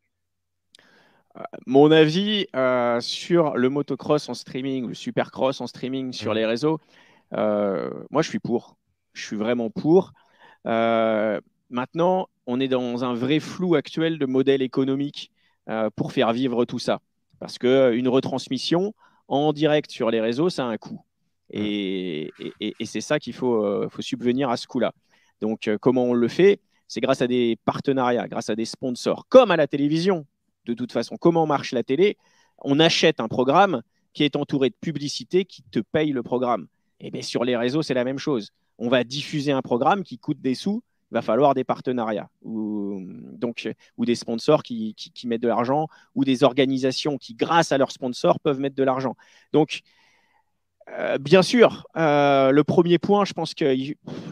Mon 1.66 1.90
avis 1.90 2.46
sur 3.00 3.56
le 3.56 3.68
motocross 3.68 4.28
en 4.28 4.34
streaming, 4.34 4.88
le 4.88 4.94
supercross 4.94 5.60
en 5.60 5.66
streaming 5.66 6.12
sur 6.12 6.32
mmh. 6.32 6.36
les 6.36 6.46
réseaux, 6.46 6.80
moi 7.32 8.22
je 8.22 8.28
suis 8.28 8.38
pour. 8.38 8.76
Je 9.12 9.24
suis 9.24 9.36
vraiment 9.36 9.70
pour. 9.70 10.12
Maintenant, 11.70 12.28
on 12.46 12.60
est 12.60 12.68
dans 12.68 13.04
un 13.04 13.14
vrai 13.14 13.40
flou 13.40 13.74
actuel 13.74 14.18
de 14.18 14.26
modèle 14.26 14.62
économique 14.62 15.32
euh, 15.68 15.90
pour 15.94 16.12
faire 16.12 16.32
vivre 16.32 16.64
tout 16.64 16.78
ça. 16.78 17.00
Parce 17.40 17.58
qu'une 17.58 18.08
retransmission 18.08 18.94
en 19.28 19.52
direct 19.52 19.90
sur 19.90 20.10
les 20.10 20.20
réseaux, 20.20 20.48
ça 20.48 20.64
a 20.64 20.68
un 20.68 20.76
coût. 20.76 21.00
Et, 21.50 22.32
c'est 22.84 23.00
ça 23.00 23.18
qu'il 23.18 23.32
faut, 23.32 23.64
euh, 23.64 23.88
subvenir 24.00 24.50
à 24.50 24.56
ce 24.56 24.66
coût-là. 24.66 24.92
Donc, 25.40 25.68
euh, 25.68 25.78
comment 25.80 26.04
on 26.04 26.14
le 26.14 26.28
fait? 26.28 26.60
C'est 26.88 27.00
grâce 27.00 27.22
à 27.22 27.26
des 27.26 27.58
partenariats, 27.64 28.28
grâce 28.28 28.50
à 28.50 28.54
des 28.54 28.64
sponsors, 28.64 29.26
comme 29.28 29.50
à 29.50 29.56
la 29.56 29.66
télévision. 29.66 30.26
De 30.64 30.74
toute 30.74 30.92
façon, 30.92 31.16
comment 31.16 31.46
marche 31.46 31.72
la 31.72 31.82
télé? 31.82 32.16
On 32.58 32.80
achète 32.80 33.20
un 33.20 33.28
programme 33.28 33.82
qui 34.12 34.24
est 34.24 34.36
entouré 34.36 34.70
de 34.70 34.76
publicité 34.80 35.44
qui 35.44 35.62
te 35.62 35.80
paye 35.80 36.12
le 36.12 36.22
programme. 36.22 36.66
Et 37.00 37.10
bien 37.10 37.22
sur 37.22 37.44
les 37.44 37.56
réseaux, 37.56 37.82
c'est 37.82 37.94
la 37.94 38.04
même 38.04 38.18
chose. 38.18 38.50
On 38.78 38.88
va 38.88 39.04
diffuser 39.04 39.52
un 39.52 39.62
programme 39.62 40.02
qui 40.02 40.18
coûte 40.18 40.40
des 40.40 40.54
sous 40.54 40.82
il 41.10 41.14
va 41.14 41.22
falloir 41.22 41.54
des 41.54 41.62
partenariats 41.62 42.28
ou, 42.42 43.00
donc, 43.32 43.68
ou 43.96 44.04
des 44.04 44.16
sponsors 44.16 44.62
qui, 44.62 44.94
mettent 45.24 45.42
de 45.42 45.48
l'argent 45.48 45.86
ou 46.14 46.24
des 46.24 46.42
organisations 46.42 47.16
qui, 47.16 47.34
grâce 47.34 47.70
à 47.70 47.78
leurs 47.78 47.92
sponsors, 47.92 48.40
peuvent 48.40 48.58
mettre 48.58 48.74
de 48.74 48.82
l'argent. 48.82 49.16
Donc, 49.52 49.82
euh, 50.88 51.18
bien 51.18 51.42
sûr, 51.42 51.86
euh, 51.96 52.50
le 52.52 52.64
premier 52.64 52.98
point, 52.98 53.24
je 53.24 53.32
pense 53.32 53.54
que 53.54 53.76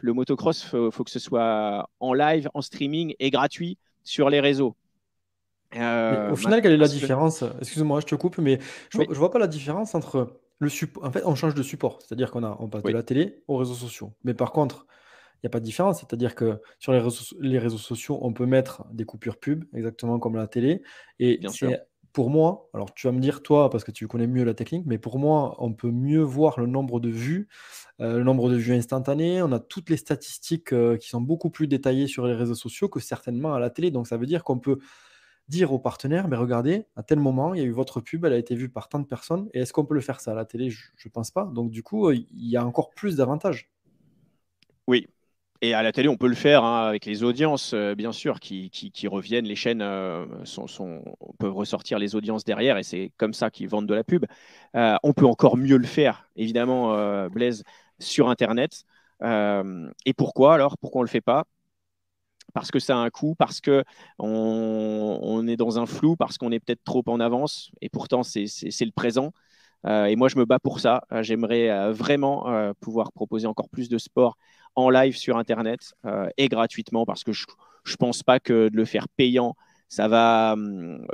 le 0.02 0.12
motocross, 0.12 0.64
il 0.72 0.90
faut, 0.92 1.04
que 1.04 1.10
ce 1.10 1.18
soit 1.18 1.88
en 2.00 2.12
live, 2.12 2.48
en 2.54 2.62
streaming 2.62 3.14
et 3.18 3.30
gratuit 3.30 3.78
sur 4.04 4.30
les 4.30 4.40
réseaux. 4.40 4.76
Euh, 5.76 6.30
au 6.30 6.36
final, 6.36 6.62
quelle 6.62 6.72
est 6.72 6.76
la 6.76 6.88
différence? 6.88 7.42
Excuse-moi, 7.60 8.00
je 8.00 8.06
te 8.06 8.14
coupe, 8.14 8.38
mais 8.38 8.60
je 8.90 8.98
ne 8.98 9.14
vois, 9.14 9.30
pas 9.30 9.40
la 9.40 9.48
différence 9.48 9.94
entre 9.94 10.40
le 10.60 10.68
support. 10.68 11.04
En 11.04 11.10
fait, 11.10 11.22
on 11.24 11.34
change 11.34 11.54
de 11.54 11.62
support, 11.62 11.98
c'est-à-dire 12.00 12.30
qu'on 12.30 12.44
on 12.44 12.68
passe 12.68 12.84
de 12.84 12.92
la 12.92 13.02
télé 13.02 13.42
aux 13.48 13.56
réseaux 13.56 13.74
sociaux. 13.74 14.12
Mais 14.22 14.34
par 14.34 14.52
contre, 14.52 14.86
il 15.36 15.46
n'y 15.46 15.48
a 15.48 15.50
pas 15.50 15.60
de 15.60 15.64
différence. 15.64 16.00
C'est-à-dire 16.00 16.36
que 16.36 16.60
sur 16.78 16.92
les 16.92 17.00
réseaux, 17.00 17.36
les 17.40 17.58
réseaux, 17.58 17.78
sociaux, 17.78 18.18
on 18.22 18.32
peut 18.32 18.46
mettre 18.46 18.84
des 18.92 19.04
coupures 19.04 19.36
pub, 19.36 19.64
exactement 19.74 20.20
comme 20.20 20.36
la 20.36 20.46
télé. 20.46 20.82
Et 21.18 21.40
pour 22.14 22.30
moi, 22.30 22.70
alors 22.72 22.94
tu 22.94 23.08
vas 23.08 23.12
me 23.12 23.18
dire 23.18 23.42
toi, 23.42 23.68
parce 23.68 23.82
que 23.82 23.90
tu 23.90 24.06
connais 24.06 24.28
mieux 24.28 24.44
la 24.44 24.54
technique, 24.54 24.86
mais 24.86 24.98
pour 24.98 25.18
moi, 25.18 25.56
on 25.58 25.74
peut 25.74 25.90
mieux 25.90 26.22
voir 26.22 26.60
le 26.60 26.66
nombre 26.66 27.00
de 27.00 27.08
vues, 27.08 27.48
euh, 28.00 28.18
le 28.18 28.24
nombre 28.24 28.48
de 28.48 28.54
vues 28.54 28.72
instantanées. 28.72 29.42
On 29.42 29.50
a 29.50 29.58
toutes 29.58 29.90
les 29.90 29.96
statistiques 29.96 30.72
euh, 30.72 30.96
qui 30.96 31.08
sont 31.08 31.20
beaucoup 31.20 31.50
plus 31.50 31.66
détaillées 31.66 32.06
sur 32.06 32.24
les 32.28 32.34
réseaux 32.34 32.54
sociaux 32.54 32.88
que 32.88 33.00
certainement 33.00 33.52
à 33.52 33.58
la 33.58 33.68
télé. 33.68 33.90
Donc 33.90 34.06
ça 34.06 34.16
veut 34.16 34.26
dire 34.26 34.44
qu'on 34.44 34.60
peut 34.60 34.78
dire 35.48 35.72
aux 35.72 35.80
partenaires, 35.80 36.28
mais 36.28 36.36
regardez, 36.36 36.86
à 36.94 37.02
tel 37.02 37.18
moment, 37.18 37.52
il 37.52 37.60
y 37.60 37.64
a 37.64 37.66
eu 37.66 37.72
votre 37.72 38.00
pub, 38.00 38.24
elle 38.24 38.32
a 38.32 38.38
été 38.38 38.54
vue 38.54 38.68
par 38.68 38.88
tant 38.88 39.00
de 39.00 39.06
personnes, 39.06 39.48
et 39.52 39.60
est-ce 39.60 39.72
qu'on 39.72 39.84
peut 39.84 39.94
le 39.94 40.00
faire 40.00 40.20
ça 40.20 40.30
à 40.30 40.34
la 40.34 40.44
télé? 40.44 40.70
Je 40.70 40.84
ne 41.04 41.10
pense 41.10 41.32
pas. 41.32 41.50
Donc 41.52 41.72
du 41.72 41.82
coup, 41.82 42.12
il 42.12 42.26
y 42.32 42.56
a 42.56 42.64
encore 42.64 42.90
plus 42.90 43.16
d'avantages. 43.16 43.68
Oui, 44.86 45.08
et 45.64 45.72
à 45.72 45.82
la 45.82 45.92
télé, 45.92 46.08
on 46.08 46.16
peut 46.16 46.28
le 46.28 46.34
faire 46.34 46.62
hein, 46.62 46.86
avec 46.86 47.06
les 47.06 47.22
audiences, 47.22 47.72
euh, 47.72 47.94
bien 47.94 48.12
sûr, 48.12 48.38
qui, 48.38 48.70
reviennent. 49.08 49.46
Les 49.46 49.56
chaînes 49.56 49.80
euh, 49.80 50.26
peuvent 51.38 51.54
ressortir 51.54 51.98
les 51.98 52.14
audiences 52.14 52.44
derrière 52.44 52.76
et 52.76 52.82
c'est 52.82 53.12
comme 53.16 53.32
ça 53.32 53.50
qu'ils 53.50 53.68
vendent 53.68 53.86
de 53.86 53.94
la 53.94 54.04
pub. 54.04 54.26
Euh, 54.76 54.96
on 55.02 55.14
peut 55.14 55.26
encore 55.26 55.56
mieux 55.56 55.78
le 55.78 55.86
faire, 55.86 56.28
évidemment, 56.36 57.28
Blaise, 57.28 57.64
sur 57.98 58.28
Internet. 58.28 58.84
et 59.22 60.14
pourquoi 60.14 60.54
alors? 60.54 60.76
Pourquoi 60.78 61.00
on 61.00 61.02
ne 61.02 61.08
le 61.08 61.10
fait 61.10 61.20
pas? 61.20 61.44
Parce 62.52 62.70
que 62.70 62.78
ça 62.78 62.96
a 62.96 62.98
un 62.98 63.10
coût, 63.10 63.34
parce 63.34 63.60
qu'on 63.60 63.84
on 64.18 65.46
est 65.48 65.56
dans 65.56 65.78
un 65.78 65.86
flou, 65.86 66.14
parce 66.14 66.36
qu'on 66.38 66.52
est 66.52 66.60
peut-être 66.60 66.84
trop 66.84 67.02
en 67.06 67.20
avance, 67.20 67.70
et 67.80 67.88
pourtant 67.88 68.22
c'est 68.22 68.44
le 68.44 68.92
présent. 68.92 69.32
Et 69.86 70.16
moi, 70.16 70.28
je 70.28 70.36
me 70.36 70.44
bats 70.44 70.58
pour 70.58 70.80
ça. 70.80 71.04
J'aimerais 71.20 71.92
vraiment 71.92 72.72
pouvoir 72.80 73.12
proposer 73.12 73.46
encore 73.46 73.68
plus 73.68 73.88
de 73.88 73.98
sport 73.98 74.36
en 74.76 74.90
live 74.90 75.16
sur 75.16 75.36
Internet 75.36 75.94
euh, 76.04 76.28
et 76.36 76.48
gratuitement 76.48 77.06
parce 77.06 77.24
que 77.24 77.32
je 77.32 77.44
ne 77.90 77.96
pense 77.96 78.22
pas 78.22 78.40
que 78.40 78.68
de 78.68 78.76
le 78.76 78.84
faire 78.84 79.08
payant, 79.08 79.56
ça 79.88 80.08
va 80.08 80.52
hum, 80.54 81.06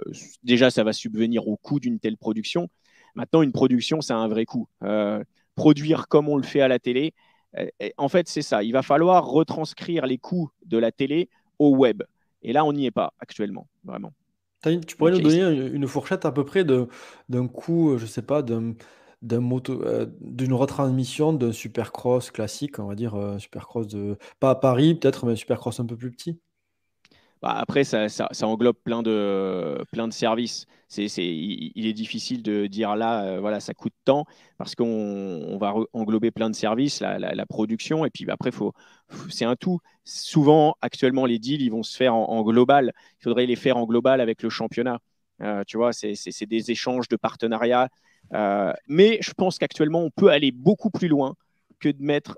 déjà 0.43 0.71
ça 0.71 0.85
va 0.85 0.93
subvenir 0.93 1.47
au 1.49 1.57
coût 1.57 1.81
d'une 1.81 1.99
telle 1.99 2.17
production. 2.17 2.69
Maintenant, 3.15 3.43
une 3.43 3.53
production, 3.53 4.01
ça 4.01 4.15
a 4.15 4.19
un 4.19 4.29
vrai 4.29 4.45
coût. 4.45 4.69
Euh, 4.85 5.23
produire 5.57 6.09
comme 6.09 6.29
on 6.29 6.37
le 6.37 6.45
fait 6.45 6.61
à 6.61 6.69
la 6.69 6.79
télé, 6.79 7.13
euh, 7.59 7.67
en 7.99 8.09
fait, 8.09 8.29
c'est 8.29 8.43
ça. 8.43 8.63
Il 8.63 8.73
va 8.73 8.83
falloir 8.83 9.27
retranscrire 9.27 10.07
les 10.07 10.19
coûts 10.19 10.51
de 10.65 10.79
la 10.79 10.93
télé 10.93 11.29
au 11.59 11.77
web. 11.77 12.03
Et 12.43 12.53
là, 12.53 12.65
on 12.65 12.73
n'y 12.73 12.87
est 12.87 12.93
pas 12.93 13.13
actuellement, 13.19 13.67
vraiment. 13.85 14.13
Tu 14.87 14.97
pourrais 14.97 15.13
nous 15.13 15.21
donner 15.21 15.41
une 15.73 15.87
fourchette 15.87 16.25
à 16.25 16.33
peu 16.33 16.45
près 16.45 16.65
d'un 16.65 17.49
coût, 17.49 17.97
je 17.99 18.07
sais 18.07 18.23
pas, 18.23 18.43
d'un 18.43 18.75
moto, 19.41 19.83
euh, 19.85 20.07
d'une 20.21 20.53
retransmission 20.53 21.33
d'un 21.33 21.53
supercross 21.53 22.31
classique, 22.31 22.79
on 22.79 22.87
va 22.87 22.95
dire, 22.95 23.15
euh, 23.15 23.39
supercross 23.39 23.87
de 23.89 24.19
pas 24.39 24.51
à 24.51 24.55
Paris 24.57 24.95
peut-être, 24.95 25.27
mais 25.27 25.33
un 25.33 25.37
supercross 25.37 25.81
un 25.81 25.87
peu 25.87 25.97
plus 25.97 26.11
petit? 26.11 26.41
Bah, 27.43 27.55
après, 27.57 27.85
ça, 27.85 28.07
englobe 28.43 28.77
plein 28.77 29.03
de, 29.03 29.83
services. 30.11 30.67
C'est, 30.89 31.07
il, 31.07 31.87
est 31.87 31.93
difficile 31.95 32.43
de 32.43 32.67
dire 32.67 32.97
là, 32.97 33.25
euh, 33.25 33.41
voilà, 33.41 33.61
ça 33.61 33.73
coûte 33.73 33.95
tant, 34.05 34.27
parce 34.59 34.75
qu'on 34.75 35.57
va 35.59 35.75
englober 35.95 36.31
plein 36.31 36.51
de 36.51 36.55
services, 36.55 37.01
la, 37.01 37.47
production, 37.47 38.05
et 38.05 38.11
puis 38.11 38.27
bah, 38.27 38.35
après, 38.35 38.51
faut, 38.51 38.75
c'est 39.31 39.47
un 39.47 39.57
tout. 39.57 39.79
Souvent, 40.05 40.77
actuellement, 40.83 41.25
les 41.25 41.39
deals, 41.39 41.63
ils 41.63 41.71
vont 41.71 41.83
se 41.83 41.97
faire 41.97 42.15
en, 42.15 42.43
global. 42.43 42.93
Il 43.21 43.23
faudrait 43.25 43.47
les 43.47 43.57
faire 43.57 43.79
en 43.79 43.87
global 43.87 44.21
avec 44.21 44.43
le 44.43 44.51
championnat. 44.51 44.99
Euh, 45.41 45.65
tu 45.67 45.79
vois, 45.79 45.93
c'est, 45.95 46.15
des 46.47 46.71
échanges 46.71 47.09
de 47.09 47.17
partenariats. 47.17 47.89
Euh, 48.35 48.73
mais 48.87 49.19
je 49.23 49.33
pense 49.33 49.59
qu'actuellement, 49.59 50.03
on 50.03 50.11
peut 50.11 50.29
aller 50.29 50.53
beaucoup 50.53 50.91
plus 50.91 51.09
loin 51.09 51.37
que 51.79 51.89
de 51.89 52.03
mettre 52.03 52.37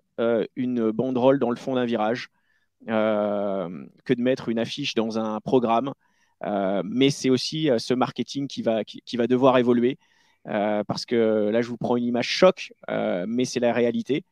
une 0.54 0.92
banderole 0.92 1.40
dans 1.40 1.50
le 1.50 1.56
fond 1.56 1.74
d'un 1.74 1.84
virage. 1.84 2.28
Euh, 2.88 3.86
que 4.04 4.12
de 4.12 4.20
mettre 4.20 4.48
une 4.48 4.58
affiche 4.58 4.94
dans 4.94 5.18
un 5.18 5.40
programme. 5.40 5.92
Euh, 6.44 6.82
mais 6.84 7.10
c'est 7.10 7.30
aussi 7.30 7.70
euh, 7.70 7.78
ce 7.78 7.94
marketing 7.94 8.48
qui 8.48 8.62
va, 8.62 8.82
qui, 8.82 9.16
va 9.16 9.28
devoir 9.28 9.58
évoluer. 9.58 9.98
parce 10.44 11.06
que 11.06 11.50
là, 11.50 11.62
je 11.62 11.68
vous 11.68 11.76
prends 11.76 11.96
une 11.96 12.04
image 12.04 12.28
choc, 12.28 12.72
mais 12.88 13.44
c'est 13.44 13.60
la 13.60 13.72
réalité. 13.72 14.24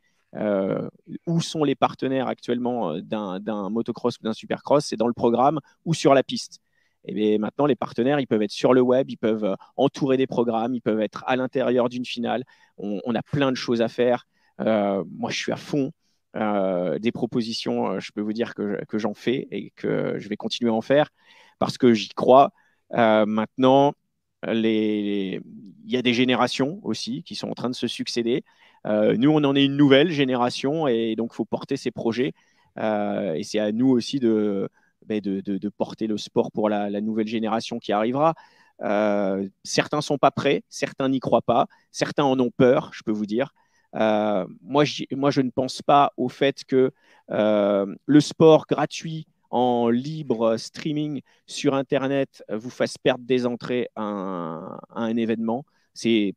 où 1.27 1.41
sont 1.41 1.65
les 1.65 1.77
partenaires 1.77 2.27
actuellement 2.27 2.99
d'un 2.99 3.71
motocross 3.71 4.19
ou 4.19 4.23
d'un 4.25 4.33
supercross? 4.33 4.85
C'est 4.85 4.97
dans 4.97 5.07
le 5.07 5.15
programme 5.15 5.61
ou 5.85 5.95
sur 5.95 6.15
la 6.15 6.23
piste. 6.25 6.61
Et 7.05 7.15
bien 7.15 7.39
maintenant, 7.39 7.67
les 7.67 7.77
partenaires, 7.77 8.21
ils 8.21 8.27
peuvent 8.27 8.43
être 8.43 8.51
sur 8.51 8.75
le 8.75 8.81
web, 8.83 9.09
ils 9.11 9.17
peuvent 9.17 9.57
entourer 9.77 10.17
des 10.17 10.27
programmes, 10.27 10.75
ils 10.75 10.83
peuvent 10.83 11.01
être 11.01 11.25
à 11.27 11.37
l'intérieur 11.37 11.89
d'une 11.89 12.05
finale. 12.05 12.45
On, 12.79 13.15
a 13.15 13.23
plein 13.23 13.51
de 13.53 13.57
choses 13.57 13.81
à 13.83 13.89
faire. 13.89 14.27
moi, 14.59 15.31
je 15.31 15.37
suis 15.37 15.53
à 15.53 15.57
fond. 15.57 15.93
Euh, 16.37 16.99
des 17.01 17.11
propositions, 17.11 17.93
euh, 17.93 18.01
je 18.01 18.13
peux 18.13 18.21
vous 18.21 18.33
dire 18.33 18.55
que, 18.55 18.79
j'en 18.95 19.15
fais 19.15 19.49
et 19.51 19.71
que 19.75 20.15
je 20.19 20.29
vais 20.29 20.37
continuer 20.37 20.71
à 20.71 20.75
en 20.75 20.81
faire 20.81 21.11
parce 21.59 21.79
que 21.79 21.93
j'y 21.93 22.09
crois. 22.11 22.53
Euh, 22.95 23.27
maintenant, 23.27 23.95
il 24.47 25.43
y 25.87 25.97
a 25.97 26.03
des 26.03 26.15
générations 26.15 26.81
aussi 26.83 27.23
qui 27.25 27.35
sont 27.35 27.49
en 27.51 27.55
train 27.55 27.71
de 27.71 27.75
se 27.75 27.87
succéder. 27.87 28.45
nous, 28.87 29.31
on 29.31 29.45
en 29.45 29.55
est 29.57 29.65
une 29.65 29.77
nouvelle 29.77 30.11
génération 30.11 30.87
et 30.89 31.15
donc 31.17 31.31
il 31.33 31.37
faut 31.37 31.45
porter 31.45 31.77
ces 31.77 31.91
projets. 31.91 32.33
et 32.79 33.43
c'est 33.45 33.59
à 33.59 33.73
nous 33.73 33.89
aussi 33.91 34.19
de, 34.21 34.69
ben, 35.07 35.21
de, 35.21 35.69
porter 35.69 36.07
le 36.07 36.17
sport 36.17 36.51
pour 36.53 36.69
la, 36.71 36.89
la 36.91 37.01
nouvelle 37.03 37.27
génération 37.27 37.79
qui 37.79 37.93
arrivera. 37.93 38.35
certains 39.65 40.01
sont 40.01 40.19
pas 40.19 40.31
prêts, 40.31 40.63
certains 40.71 41.09
n'y 41.11 41.21
croient 41.21 41.43
pas, 41.43 41.67
certains 41.93 42.25
en 42.25 42.39
ont 42.41 42.51
peur, 42.51 42.91
je 42.95 43.03
peux 43.03 43.13
vous 43.13 43.27
dire. 43.27 43.53
Euh, 43.97 44.47
moi, 44.63 44.85
moi, 45.13 45.31
je 45.31 45.41
ne 45.41 45.51
pense 45.51 45.83
pas 45.83 46.13
au 46.17 46.29
fait 46.29 46.65
que 46.65 46.93
euh, 47.31 47.95
le 48.07 48.21
sport 48.21 48.67
gratuit 48.69 49.27
en 49.51 49.89
libre 49.89 50.57
streaming 50.57 51.23
sur 51.47 51.75
Internet 51.75 52.45
vous 52.49 52.71
fasse 52.71 52.97
perdre 52.99 53.25
des 53.25 53.47
entrées 53.47 53.89
à 53.97 54.79
un, 54.95 55.17
événement. 55.17 55.65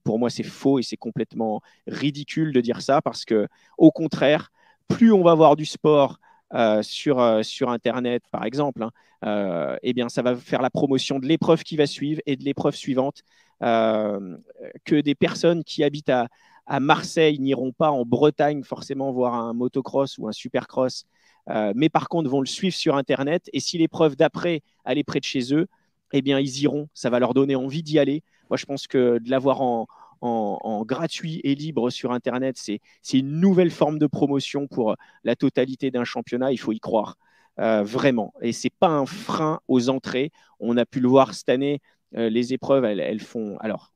Pour 0.03 0.17
moi 0.17 0.31
c'est 0.31 0.43
faux 0.43 0.79
et 0.79 0.83
c'est 0.83 0.97
complètement 0.97 1.61
ridicule 1.85 2.53
de 2.53 2.59
dire 2.59 2.81
ça 2.81 3.03
parce 3.03 3.23
que 3.23 3.47
au 3.77 3.91
contraire, 3.91 4.51
plus 4.87 5.13
on 5.13 5.23
va 5.23 5.35
voir 5.35 5.55
du 5.55 5.65
sport 5.65 6.17
euh, 6.55 6.81
sur, 6.81 7.45
sur 7.45 7.69
Internet, 7.69 8.23
par 8.31 8.45
exemple, 8.45 8.83
hein, 9.21 9.77
eh 9.83 9.93
bien, 9.93 10.09
ça 10.09 10.23
va 10.23 10.35
faire 10.35 10.63
la 10.63 10.71
promotion 10.71 11.19
de 11.19 11.27
l'épreuve 11.27 11.63
qui 11.63 11.77
va 11.77 11.85
suivre 11.85 12.19
et 12.25 12.35
de 12.35 12.43
l'épreuve 12.43 12.75
suivante. 12.75 13.21
que 13.61 15.01
des 15.01 15.15
personnes 15.15 15.63
qui 15.63 15.83
habitent 15.83 16.09
à, 16.09 16.27
à 16.65 16.79
Marseille 16.79 17.39
n'iront 17.39 17.71
pas 17.71 17.91
en 17.91 18.05
Bretagne 18.05 18.63
forcément 18.63 19.11
voir 19.11 19.35
un 19.35 19.53
motocross 19.53 20.17
ou 20.17 20.27
un 20.27 20.31
supercross, 20.31 21.05
euh, 21.49 21.73
mais 21.75 21.89
par 21.89 22.07
contre 22.07 22.29
vont 22.29 22.39
le 22.39 22.45
suivre 22.47 22.75
sur 22.75 22.95
Internet. 22.95 23.49
Et 23.53 23.59
si 23.59 23.77
l'épreuve 23.77 24.15
d'après, 24.15 24.61
elle 24.85 24.97
est 24.97 25.03
près 25.03 25.19
de 25.19 25.25
chez 25.25 25.53
eux, 25.53 25.67
eh 26.13 26.21
bien 26.21 26.39
ils 26.39 26.61
iront. 26.61 26.87
Ça 26.93 27.09
va 27.09 27.19
leur 27.19 27.33
donner 27.33 27.55
envie 27.55 27.83
d'y 27.83 27.99
aller. 27.99 28.23
Moi, 28.49 28.57
je 28.57 28.65
pense 28.65 28.87
que 28.87 29.17
de 29.19 29.29
l'avoir 29.29 29.61
en, 29.61 29.87
gratuit 30.85 31.41
et 31.43 31.53
libre 31.55 31.89
sur 31.89 32.11
Internet, 32.13 32.55
c'est 32.57 32.79
une 33.17 33.39
nouvelle 33.39 33.71
forme 33.71 33.99
de 33.99 34.07
promotion 34.07 34.67
pour 34.67 34.95
la 35.23 35.35
totalité 35.35 35.91
d'un 35.91 36.05
championnat. 36.05 36.51
Il 36.51 36.57
faut 36.57 36.71
y 36.71 36.79
croire. 36.79 37.17
Euh, 37.59 37.83
vraiment. 37.83 38.33
Et 38.41 38.51
c'est 38.51 38.71
pas 38.71 38.87
un 38.87 39.05
frein 39.05 39.59
aux 39.67 39.89
entrées. 39.89 40.31
On 40.59 40.77
a 40.77 40.85
pu 40.85 40.99
le 40.99 41.07
voir 41.07 41.33
cette 41.33 41.49
année. 41.49 41.81
Euh, 42.15 42.29
les 42.29 42.53
épreuves, 42.53 42.83
elles, 42.85 42.99
elles, 42.99 43.19
font. 43.19 43.57
Alors, 43.59 43.93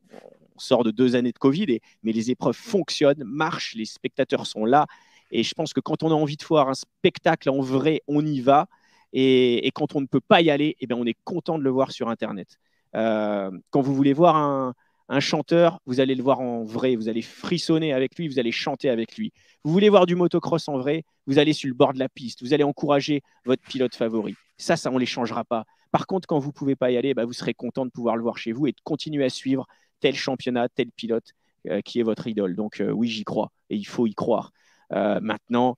on 0.58 0.60
sort 0.60 0.84
de 0.84 0.92
deux 0.92 1.16
années 1.16 1.32
de 1.32 1.38
Covid, 1.38 1.80
mais 2.04 2.12
les 2.12 2.32
épreuves 2.32 2.56
fonctionnent, 2.56 3.24
marchent, 3.24 3.76
les 3.76 3.86
spectateurs 3.86 4.46
sont 4.48 4.66
là. 4.66 4.88
Et 5.32 5.44
je 5.44 5.54
pense 5.54 5.74
que 5.74 5.80
quand 5.80 6.04
on 6.04 6.12
a 6.12 6.16
envie 6.16 6.38
de 6.38 6.46
voir 6.46 6.70
un 6.70 6.74
spectacle 6.74 7.50
en 7.50 7.62
vrai, 7.62 8.02
on 8.08 8.26
y 8.26 8.40
va. 8.40 8.68
Et, 9.14 9.72
quand 9.74 9.96
on 9.96 10.02
ne 10.02 10.06
peut 10.06 10.22
pas 10.22 10.42
y 10.42 10.50
aller, 10.50 10.76
eh 10.80 10.88
bien, 10.88 10.98
on 10.98 11.06
est 11.06 11.18
content 11.24 11.58
de 11.58 11.64
le 11.64 11.70
voir 11.70 11.92
sur 11.92 12.10
Internet. 12.10 12.58
Euh, 12.96 13.52
quand 13.70 13.82
vous 13.82 13.96
voulez 13.96 14.14
voir 14.14 14.36
un, 14.36 14.74
chanteur, 15.20 15.80
vous 15.86 16.02
allez 16.02 16.16
le 16.16 16.24
voir 16.24 16.42
en 16.42 16.64
vrai, 16.66 16.98
vous 16.98 17.08
allez 17.08 17.22
frissonner 17.22 17.94
avec 17.94 18.18
lui, 18.18 18.28
vous 18.28 18.40
allez 18.40 18.52
chanter 18.52 18.90
avec 18.90 19.16
lui. 19.18 19.32
Vous 19.64 19.72
voulez 19.72 19.88
voir 19.88 20.06
du 20.06 20.16
motocross 20.16 20.68
en 20.68 20.78
vrai, 20.78 21.04
vous 21.28 21.40
allez 21.40 21.54
sur 21.54 21.70
le 21.70 21.74
bord 21.74 21.94
de 21.94 22.00
la 22.00 22.10
piste, 22.10 22.44
vous 22.44 22.54
allez 22.54 22.66
encourager 22.66 23.22
votre 23.46 23.64
pilote 23.64 23.96
favori. 23.96 24.36
Ça, 24.58 24.76
ça, 24.76 24.90
on 24.92 24.96
ne 24.96 25.00
les 25.00 25.06
changera 25.06 25.46
pas. 25.46 25.64
Par 25.92 26.08
contre, 26.08 26.28
quand 26.28 26.40
vous 26.40 26.48
ne 26.48 26.54
pouvez 26.54 26.76
pas 26.76 26.92
y 26.92 26.98
aller, 26.98 27.14
bah, 27.14 27.24
vous 27.24 27.34
serez 27.34 27.54
content 27.54 27.86
de 27.86 27.92
pouvoir 27.92 28.18
le 28.18 28.22
voir 28.22 28.38
chez 28.38 28.52
vous 28.52 28.68
et 28.68 28.72
de 28.72 28.82
continuer 28.84 29.24
à 29.24 29.30
suivre 29.30 29.66
tel 30.00 30.16
championnat, 30.16 30.70
tel 30.70 30.92
pilote 30.92 31.34
euh, 31.70 31.82
qui 31.82 32.00
est 32.00 32.04
votre 32.04 32.28
idole. 32.28 32.56
Donc 32.56 32.80
euh, 32.80 32.92
oui, 32.92 33.08
j'y 33.08 33.24
crois 33.24 33.52
et 33.70 33.76
il 33.76 33.86
faut 33.86 34.08
y 34.08 34.14
croire. 34.14 34.52
Euh, 34.94 35.20
maintenant, 35.22 35.78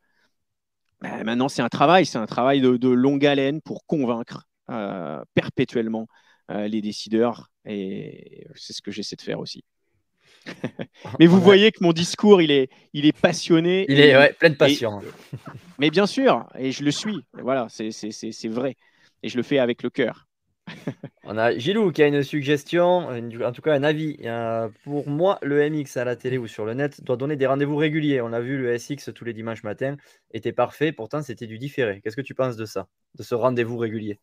bah, 1.01 1.23
maintenant 1.23 1.49
c'est 1.49 1.61
un 1.61 1.69
travail, 1.69 2.05
c'est 2.05 2.17
un 2.17 2.27
travail 2.27 2.61
de, 2.61 2.89
longue 2.89 3.25
haleine 3.25 3.61
pour 3.61 3.85
convaincre 3.85 4.45
perpétuellement 5.33 6.07
les 6.47 6.81
décideurs 6.81 7.49
et 7.65 8.45
c'est 8.53 8.73
ce 8.73 8.83
que 8.83 8.91
j'essaie 8.91 9.15
de 9.15 9.21
faire 9.21 9.39
aussi. 9.39 9.63
mais 11.19 11.25
vous 11.25 11.41
voyez 11.41 11.71
que 11.71 11.83
mon 11.83 11.91
discours, 11.91 12.39
il 12.39 12.51
est, 12.51 12.69
il 12.93 13.07
est 13.07 13.17
passionné. 13.17 13.87
Il 13.89 13.99
est 13.99 14.33
plein 14.33 14.51
de 14.51 14.55
passion. 14.55 15.01
mais 15.79 15.89
bien 15.89 16.05
sûr, 16.05 16.47
et 16.55 16.71
je 16.71 16.83
le 16.83 16.91
suis. 16.91 17.25
Voilà, 17.33 17.67
c'est 17.69 18.47
vrai. 18.47 18.75
Et 19.23 19.29
je 19.29 19.37
le 19.37 19.43
fais 19.43 19.57
avec 19.57 19.81
le 19.81 19.89
cœur. 19.89 20.28
On 21.23 21.37
a 21.37 21.57
Gilou 21.57 21.91
qui 21.91 22.01
a 22.01 22.07
une 22.07 22.23
suggestion, 22.23 23.07
en 23.09 23.51
tout 23.51 23.61
cas 23.61 23.73
un 23.73 23.83
avis. 23.83 24.17
Pour 24.83 25.07
moi, 25.07 25.37
le 25.41 25.69
MX 25.69 25.97
à 25.97 26.03
la 26.03 26.15
télé 26.15 26.37
ou 26.37 26.47
sur 26.47 26.65
le 26.65 26.73
net 26.73 27.03
doit 27.03 27.17
donner 27.17 27.35
des 27.35 27.45
rendez-vous 27.45 27.75
réguliers. 27.75 28.21
On 28.21 28.33
a 28.33 28.39
vu 28.39 28.57
le 28.57 28.77
SX 28.77 29.11
tous 29.13 29.25
les 29.25 29.33
dimanches 29.33 29.63
matins, 29.63 29.97
était 30.31 30.53
parfait, 30.53 30.91
pourtant 30.91 31.21
c'était 31.21 31.47
du 31.47 31.59
différé. 31.59 32.01
Qu'est-ce 32.01 32.15
que 32.15 32.21
tu 32.21 32.33
penses 32.33 32.55
de 32.55 32.65
ça, 32.65 32.87
de 33.15 33.23
ce 33.23 33.35
rendez-vous 33.35 33.77
régulier? 33.77 34.19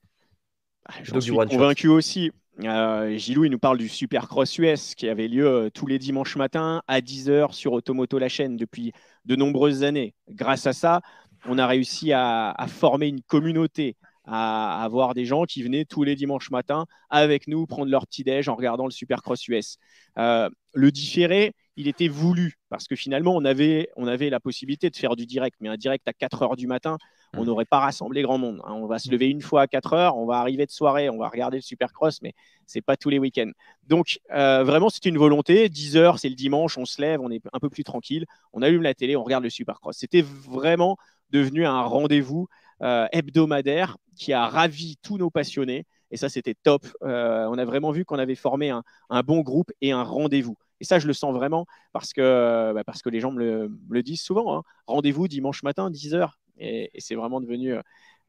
Ah, 0.85 0.95
Je 1.03 1.19
suis 1.21 1.33
convaincu 1.33 1.89
aussi. 1.89 2.31
Euh, 2.65 3.17
Gilou, 3.19 3.45
il 3.45 3.51
nous 3.51 3.59
parle 3.59 3.77
du 3.77 3.89
Supercross 3.89 4.59
US 4.59 4.95
qui 4.95 5.09
avait 5.09 5.29
lieu 5.29 5.47
euh, 5.47 5.71
tous 5.71 5.87
les 5.87 5.99
dimanches 5.99 6.37
matins 6.37 6.83
à 6.89 7.01
10h 7.03 7.53
sur 7.53 7.73
Automoto 7.73 8.19
la 8.19 8.31
chaîne 8.31 8.57
depuis 8.57 8.93
de 9.27 9.37
nombreuses 9.37 9.83
années. 9.83 10.15
Grâce 10.31 10.67
à 10.67 10.73
ça, 10.73 11.03
on 11.45 11.59
a 11.59 11.67
réussi 11.67 12.13
à 12.15 12.55
former 12.67 13.09
une 13.09 13.21
communauté, 13.21 13.97
à 14.27 14.83
avoir 14.83 15.15
des 15.15 15.25
gens 15.25 15.45
qui 15.45 15.63
venaient 15.63 15.85
tous 15.85 16.03
les 16.03 16.17
dimanches 16.17 16.51
matins 16.51 16.87
avec 17.11 17.47
nous 17.47 17.67
prendre 17.67 17.91
leur 17.91 18.07
petit 18.07 18.25
déj 18.25 18.49
en 18.49 18.57
regardant 18.57 18.85
le 18.85 18.91
Supercross 18.91 19.47
US. 19.49 19.79
Euh, 20.19 20.51
le 20.75 20.91
différé, 20.91 21.55
il 21.77 21.89
était 21.89 22.09
voulu 22.09 22.59
parce 22.69 22.87
que 22.89 22.97
finalement 22.97 23.35
on 23.35 23.45
avait, 23.45 23.89
on 23.97 24.07
avait 24.07 24.31
la 24.31 24.41
possibilité 24.41 24.91
de 24.91 24.97
faire 24.97 25.17
du 25.17 25.27
direct, 25.27 25.57
mais 25.61 25.69
un 25.69 25.77
direct 25.77 26.07
à 26.09 26.13
4 26.13 26.43
heures 26.43 26.57
du 26.57 26.67
matin, 26.67 26.99
on 27.35 27.43
mmh. 27.43 27.47
n'aurait 27.47 27.65
pas 27.65 27.79
rassemblé 27.79 28.23
grand 28.23 28.39
monde. 28.39 28.61
Hein. 28.65 28.75
On 28.75 28.87
va 28.87 28.99
se 28.99 29.11
lever 29.11 29.29
une 29.29 29.43
fois 29.43 29.63
à 29.63 29.67
4 29.67 29.93
heures, 29.93 30.17
on 30.17 30.27
va 30.27 30.39
arriver 30.39 30.67
de 30.67 30.71
soirée, 30.71 31.09
on 31.09 31.19
va 31.19 31.29
regarder 31.29 31.59
le 31.59 31.63
Supercross, 31.63 32.21
mais 32.23 32.35
c'est 32.67 32.83
pas 32.83 32.97
tous 32.97 33.11
les 33.11 33.19
week-ends. 33.19 33.53
Donc 33.87 34.19
euh, 34.33 34.65
vraiment, 34.65 34.89
c'était 34.89 35.09
une 35.09 35.19
volonté. 35.19 35.69
10 35.69 35.97
heures, 35.97 36.19
c'est 36.19 36.29
le 36.29 36.35
dimanche, 36.35 36.77
on 36.79 36.85
se 36.85 37.01
lève, 37.01 37.21
on 37.21 37.31
est 37.31 37.43
un 37.53 37.59
peu 37.59 37.71
plus 37.71 37.85
tranquille, 37.85 38.27
on 38.53 38.63
allume 38.63 38.83
la 38.83 38.95
télé, 38.95 39.17
on 39.17 39.25
regarde 39.25 39.45
le 39.45 39.51
Supercross. 39.51 39.97
C'était 39.97 40.23
vraiment 40.23 40.97
devenu 41.31 41.67
un 41.67 41.83
rendez-vous 41.83 42.49
hebdomadaire 42.81 43.97
qui 44.17 44.33
a 44.33 44.49
ravi 44.49 44.97
tous 45.03 45.19
nos 45.19 45.31
passionnés. 45.31 45.87
Et 46.11 46.17
ça, 46.17 46.29
c'était 46.29 46.55
top. 46.55 46.87
Euh, 47.03 47.47
on 47.47 47.59
a 47.59 47.65
vraiment 47.65 47.91
vu 47.91 48.05
qu'on 48.05 48.19
avait 48.19 48.35
formé 48.35 48.71
un, 48.71 48.83
bon 49.23 49.41
groupe 49.41 49.73
et 49.81 49.93
un 49.93 50.03
rendez-vous. 50.03 50.57
Et 50.81 50.85
ça, 50.85 50.99
je 50.99 51.07
le 51.07 51.13
sens 51.13 51.35
vraiment 51.35 51.67
parce 51.93 52.13
que, 52.13 52.73
bah, 52.75 52.85
parce 52.85 53.03
que 53.03 53.09
les 53.09 53.21
gens 53.21 53.33
me 53.33 53.71
le, 53.89 54.03
disent 54.03 54.21
souvent. 54.21 54.57
Hein. 54.57 54.63
Rendez-vous 54.87 55.29
dimanche 55.29 55.63
matin, 55.63 55.91
10h. 55.91 56.31
Et, 56.59 56.91
c'est 56.99 57.15
vraiment 57.15 57.41
devenu 57.41 57.75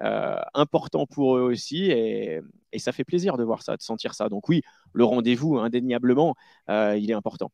euh, 0.02 0.42
important 0.54 1.06
pour 1.06 1.38
eux 1.38 1.42
aussi. 1.42 1.92
Et, 1.92 2.42
ça 2.78 2.92
fait 2.92 3.04
plaisir 3.04 3.38
de 3.38 3.44
voir 3.44 3.64
ça, 3.64 3.76
de 3.76 3.82
sentir 3.82 4.14
ça. 4.14 4.30
Donc 4.30 4.50
oui, 4.50 4.62
le 4.94 5.04
rendez-vous, 5.04 5.58
indéniablement, 5.58 6.36
il 6.68 7.10
est 7.10 7.14
important. 7.14 7.52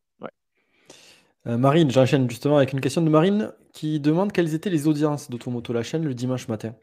Marine, 1.45 1.91
j'enchaîne 1.91 2.29
justement 2.29 2.57
avec 2.57 2.71
une 2.71 2.79
question 2.79 3.01
de 3.01 3.09
Marine 3.09 3.51
qui 3.73 3.99
demande 3.99 4.31
quelles 4.31 4.53
étaient 4.53 4.69
les 4.69 4.87
audiences 4.87 5.29
d'Automoto 5.29 5.73
la 5.73 5.83
chaîne 5.83 6.05
le 6.05 6.13
dimanche 6.13 6.47
matin. 6.47 6.73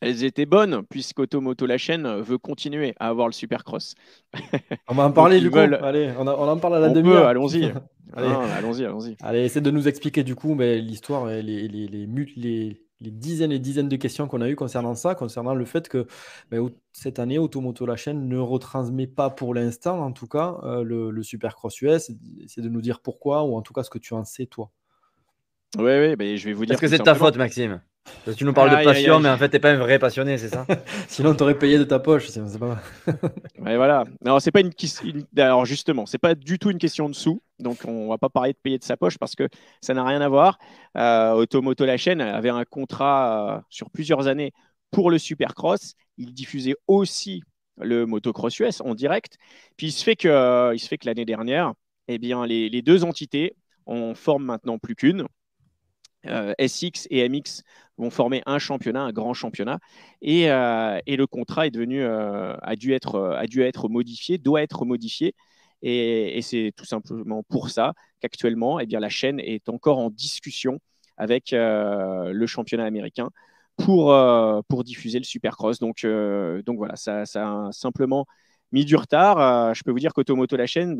elles 0.00 0.24
étaient 0.24 0.46
bonnes, 0.46 0.84
puisqu'Automoto 0.88 1.66
la 1.66 1.76
chaîne 1.76 2.08
veut 2.20 2.38
continuer 2.38 2.94
à 2.98 3.08
avoir 3.08 3.26
le 3.26 3.32
Supercross. 3.32 3.94
on 4.88 4.94
va 4.94 5.04
en 5.04 5.12
parler 5.12 5.40
du 5.40 5.50
coup. 5.50 5.58
Allez, 5.58 6.12
on, 6.18 6.26
en 6.26 6.56
parle 6.56 6.76
à 6.76 6.80
la 6.80 6.88
demi-heure. 6.88 7.26
Allons-y. 7.26 7.72
allons-y, 8.14 8.84
allons-y. 8.84 9.16
Allez, 9.20 9.44
essaie 9.44 9.60
de 9.60 9.70
nous 9.70 9.86
expliquer 9.86 10.22
du 10.22 10.34
coup 10.34 10.56
l'histoire, 10.58 11.26
les, 11.26 11.42
les, 11.42 11.68
les, 11.68 12.06
les, 12.06 12.83
dizaines 13.00 13.52
et 13.52 13.58
dizaines 13.58 13.88
de 13.88 13.96
questions 13.96 14.28
qu'on 14.28 14.40
a 14.40 14.48
eues 14.48 14.56
concernant 14.56 14.94
ça, 14.94 15.14
concernant 15.14 15.54
le 15.54 15.64
fait 15.64 15.88
que 15.88 16.06
ben, 16.50 16.68
cette 16.92 17.18
année, 17.18 17.38
Automoto 17.38 17.86
la 17.86 17.96
chaîne 17.96 18.28
ne 18.28 18.38
retransmet 18.38 19.06
pas 19.06 19.30
pour 19.30 19.54
l'instant, 19.54 20.00
en 20.00 20.12
tout 20.12 20.26
cas, 20.28 20.56
euh, 20.62 20.82
le, 20.82 21.10
le 21.10 21.22
Supercross 21.22 21.80
US. 21.82 22.10
C'est 22.46 22.60
de 22.60 22.68
nous 22.68 22.80
dire 22.80 23.00
pourquoi, 23.00 23.44
ou 23.44 23.56
en 23.56 23.62
tout 23.62 23.72
cas 23.72 23.82
ce 23.82 23.90
que 23.90 23.98
tu 23.98 24.14
en 24.14 24.24
sais, 24.24 24.46
toi. 24.46 24.70
Oui, 25.76 25.92
oui, 25.98 26.16
ben, 26.16 26.36
je 26.36 26.44
vais 26.44 26.52
vous 26.52 26.66
dire. 26.66 26.74
Est-ce 26.74 26.80
que 26.80 26.88
c'est 26.88 26.98
ta 26.98 27.14
faute, 27.14 27.36
Maxime 27.36 27.80
tu 28.36 28.44
nous 28.44 28.52
parles 28.52 28.70
de 28.70 28.84
passion, 28.84 29.20
mais 29.20 29.28
en 29.28 29.36
fait, 29.36 29.48
tu 29.48 29.56
n'es 29.56 29.60
pas 29.60 29.70
un 29.70 29.76
vrai 29.76 29.98
passionné, 29.98 30.38
c'est 30.38 30.48
ça 30.48 30.66
Sinon, 31.08 31.34
tu 31.34 31.42
aurais 31.42 31.58
payé 31.58 31.78
de 31.78 31.84
ta 31.84 31.98
poche. 31.98 32.28
C'est 32.28 32.40
pas 32.58 32.78
ouais, 33.06 33.16
voilà. 33.76 34.04
Non, 34.24 34.38
c'est 34.40 34.50
pas 34.50 34.60
une, 34.60 34.72
une... 35.04 35.26
Alors, 35.36 35.64
justement, 35.64 36.06
c'est 36.06 36.18
pas 36.18 36.34
du 36.34 36.58
tout 36.58 36.70
une 36.70 36.78
question 36.78 37.08
de 37.08 37.14
sous. 37.14 37.42
Donc, 37.58 37.78
on 37.86 38.08
va 38.08 38.18
pas 38.18 38.28
parler 38.28 38.52
de 38.52 38.58
payer 38.58 38.78
de 38.78 38.84
sa 38.84 38.96
poche 38.96 39.18
parce 39.18 39.34
que 39.34 39.48
ça 39.80 39.94
n'a 39.94 40.04
rien 40.04 40.20
à 40.20 40.28
voir. 40.28 40.58
Euh, 40.96 41.32
Automoto, 41.32 41.84
la 41.84 41.96
chaîne, 41.96 42.20
avait 42.20 42.50
un 42.50 42.64
contrat 42.64 43.56
euh, 43.56 43.60
sur 43.70 43.90
plusieurs 43.90 44.26
années 44.26 44.52
pour 44.90 45.10
le 45.10 45.18
Supercross. 45.18 45.94
Il 46.18 46.34
diffusait 46.34 46.76
aussi 46.86 47.42
le 47.78 48.06
Motocross 48.06 48.58
US 48.60 48.80
en 48.80 48.94
direct. 48.94 49.38
Puis, 49.76 49.88
il 49.88 49.92
se 49.92 50.04
fait 50.04 50.16
que, 50.16 50.28
euh, 50.28 50.74
il 50.74 50.78
se 50.78 50.88
fait 50.88 50.98
que 50.98 51.06
l'année 51.06 51.24
dernière, 51.24 51.72
eh 52.08 52.18
bien, 52.18 52.46
les, 52.46 52.68
les 52.68 52.82
deux 52.82 53.04
entités 53.04 53.54
en 53.86 54.14
forment 54.14 54.44
maintenant 54.44 54.78
plus 54.78 54.94
qu'une. 54.94 55.26
Euh, 56.26 56.54
SX 56.58 57.06
et 57.10 57.28
MX 57.28 57.62
vont 57.98 58.10
former 58.10 58.42
un 58.46 58.58
championnat, 58.58 59.02
un 59.02 59.12
grand 59.12 59.34
championnat, 59.34 59.78
et, 60.22 60.50
euh, 60.50 60.98
le 61.06 61.26
contrat 61.26 61.66
euh, 61.66 62.56
a, 62.62 62.76
dû 62.76 62.92
être, 62.92 63.88
modifié, 63.88 64.38
doit 64.38 64.62
être 64.62 64.84
modifié, 64.84 65.34
et, 65.82 66.40
c'est 66.42 66.72
tout 66.76 66.84
simplement 66.84 67.42
pour 67.44 67.70
ça 67.70 67.92
qu'actuellement, 68.20 68.80
eh 68.80 68.86
la 68.86 69.08
chaîne 69.08 69.38
est 69.40 69.68
encore 69.68 69.98
en 69.98 70.10
discussion 70.10 70.78
avec 71.16 71.50
le 71.52 72.46
championnat 72.46 72.84
américain 72.84 73.30
pour, 73.76 74.14
diffuser 74.84 75.18
le 75.18 75.24
Supercross. 75.24 75.78
Donc, 75.78 76.04
voilà, 76.04 76.96
ça, 76.96 77.22
a 77.22 77.72
simplement 77.72 78.26
mis 78.72 78.84
du 78.84 78.96
retard. 78.96 79.74
je 79.74 79.82
peux 79.84 79.90
vous 79.92 79.98
dire 79.98 80.14
qu'Automoto, 80.14 80.56
la 80.56 80.66
chaîne, 80.66 80.96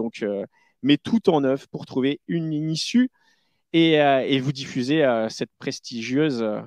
met 0.82 0.98
tout 0.98 1.30
en 1.30 1.42
œuvre 1.44 1.66
pour 1.68 1.86
trouver 1.86 2.20
une 2.28 2.52
issue 2.70 3.10
euh, 3.74 4.20
et, 4.20 4.38
vous 4.38 4.52
diffusez 4.52 5.04
euh, 5.04 5.28
cette 5.28 5.50
prestigieuse 5.58 6.42
euh, 6.42 6.60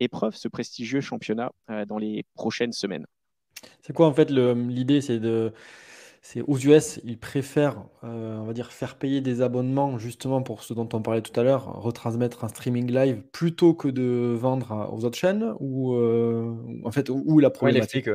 épreuve, 0.00 0.36
ce 0.36 0.48
prestigieux 0.48 1.00
championnat 1.00 1.52
dans 1.86 1.98
les 1.98 2.24
prochaines 2.34 2.72
semaines. 2.72 3.06
C'est 3.82 3.92
quoi 3.92 4.06
en 4.08 4.12
fait 4.12 4.30
l'idée 4.30 5.00
C'est 5.00 5.20
de 5.20 5.52
c'est 6.24 6.40
aux 6.42 6.56
US, 6.56 7.00
ils 7.04 7.18
préfèrent, 7.18 7.84
on 8.02 8.44
va 8.44 8.52
dire, 8.52 8.72
faire 8.72 8.96
payer 8.96 9.20
des 9.20 9.42
abonnements 9.42 9.98
justement 9.98 10.40
pour 10.42 10.62
ce 10.62 10.72
dont 10.72 10.88
on 10.92 11.02
parlait 11.02 11.20
tout 11.20 11.38
à 11.38 11.42
l'heure, 11.42 11.82
retransmettre 11.82 12.44
un 12.44 12.48
streaming 12.48 12.92
live 12.92 13.22
plutôt 13.32 13.74
que 13.74 13.88
de 13.88 14.36
vendre 14.36 14.88
aux 14.92 15.04
autres 15.04 15.18
chaînes 15.18 15.54
ou 15.58 15.96
en 15.96 16.90
fait 16.92 17.08
où, 17.10 17.38
la 17.38 17.50
problématique? 17.50 18.08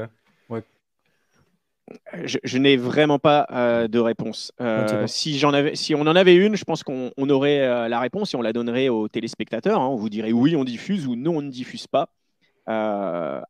Je, 2.23 2.57
n'ai 2.57 2.77
vraiment 2.77 3.19
pas 3.19 3.47
euh, 3.51 3.87
de 3.87 3.99
réponse. 3.99 4.51
Euh, 4.61 5.07
si, 5.07 5.43
avais, 5.45 5.75
si 5.75 5.95
on 5.95 6.01
en 6.01 6.15
avait 6.15 6.35
une, 6.35 6.55
je 6.55 6.63
pense 6.63 6.83
qu'on 6.83 7.11
aurait 7.29 7.61
euh, 7.61 7.87
la 7.87 7.99
réponse 7.99 8.33
et 8.33 8.37
on 8.37 8.41
la 8.41 8.53
donnerait 8.53 8.89
aux 8.89 9.07
téléspectateurs. 9.07 9.81
Hein. 9.81 9.87
On 9.87 9.95
vous 9.95 10.09
dirait 10.09 10.31
oui, 10.31 10.55
on 10.55 10.63
diffuse 10.63 11.07
ou 11.07 11.15
non, 11.15 11.37
on 11.37 11.41
ne 11.41 11.51
diffuse 11.51 11.87
pas. 11.87 12.09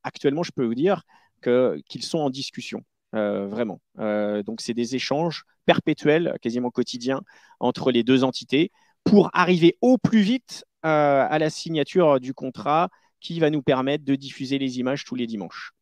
actuellement, 0.04 0.44
je 0.44 0.52
peux 0.52 0.66
vous 0.66 0.76
dire 0.76 1.04
qu'ils 1.42 2.04
sont 2.04 2.20
en 2.20 2.30
discussion, 2.30 2.84
vraiment. 3.14 3.80
donc, 3.98 4.62
c'est 4.62 4.74
des 4.74 4.96
échanges 4.96 5.44
perpétuels, 5.66 6.36
quasiment 6.42 6.70
quotidiens, 6.70 7.22
entre 7.60 7.92
les 7.92 8.04
deux 8.04 8.24
entités 8.24 8.72
pour 9.04 9.30
arriver 9.34 9.78
au 9.82 9.98
plus 9.98 10.22
vite 10.22 10.66
à 10.84 11.38
la 11.40 11.50
signature 11.50 12.20
du 12.20 12.34
contrat 12.34 12.90
qui 13.20 13.40
va 13.40 13.50
nous 13.50 13.62
permettre 13.62 14.06
de 14.06 14.16
diffuser 14.16 14.60
les 14.60 14.80
images 14.80 15.04
tous 15.04 15.16
les 15.16 15.28
dimanches. 15.28 15.74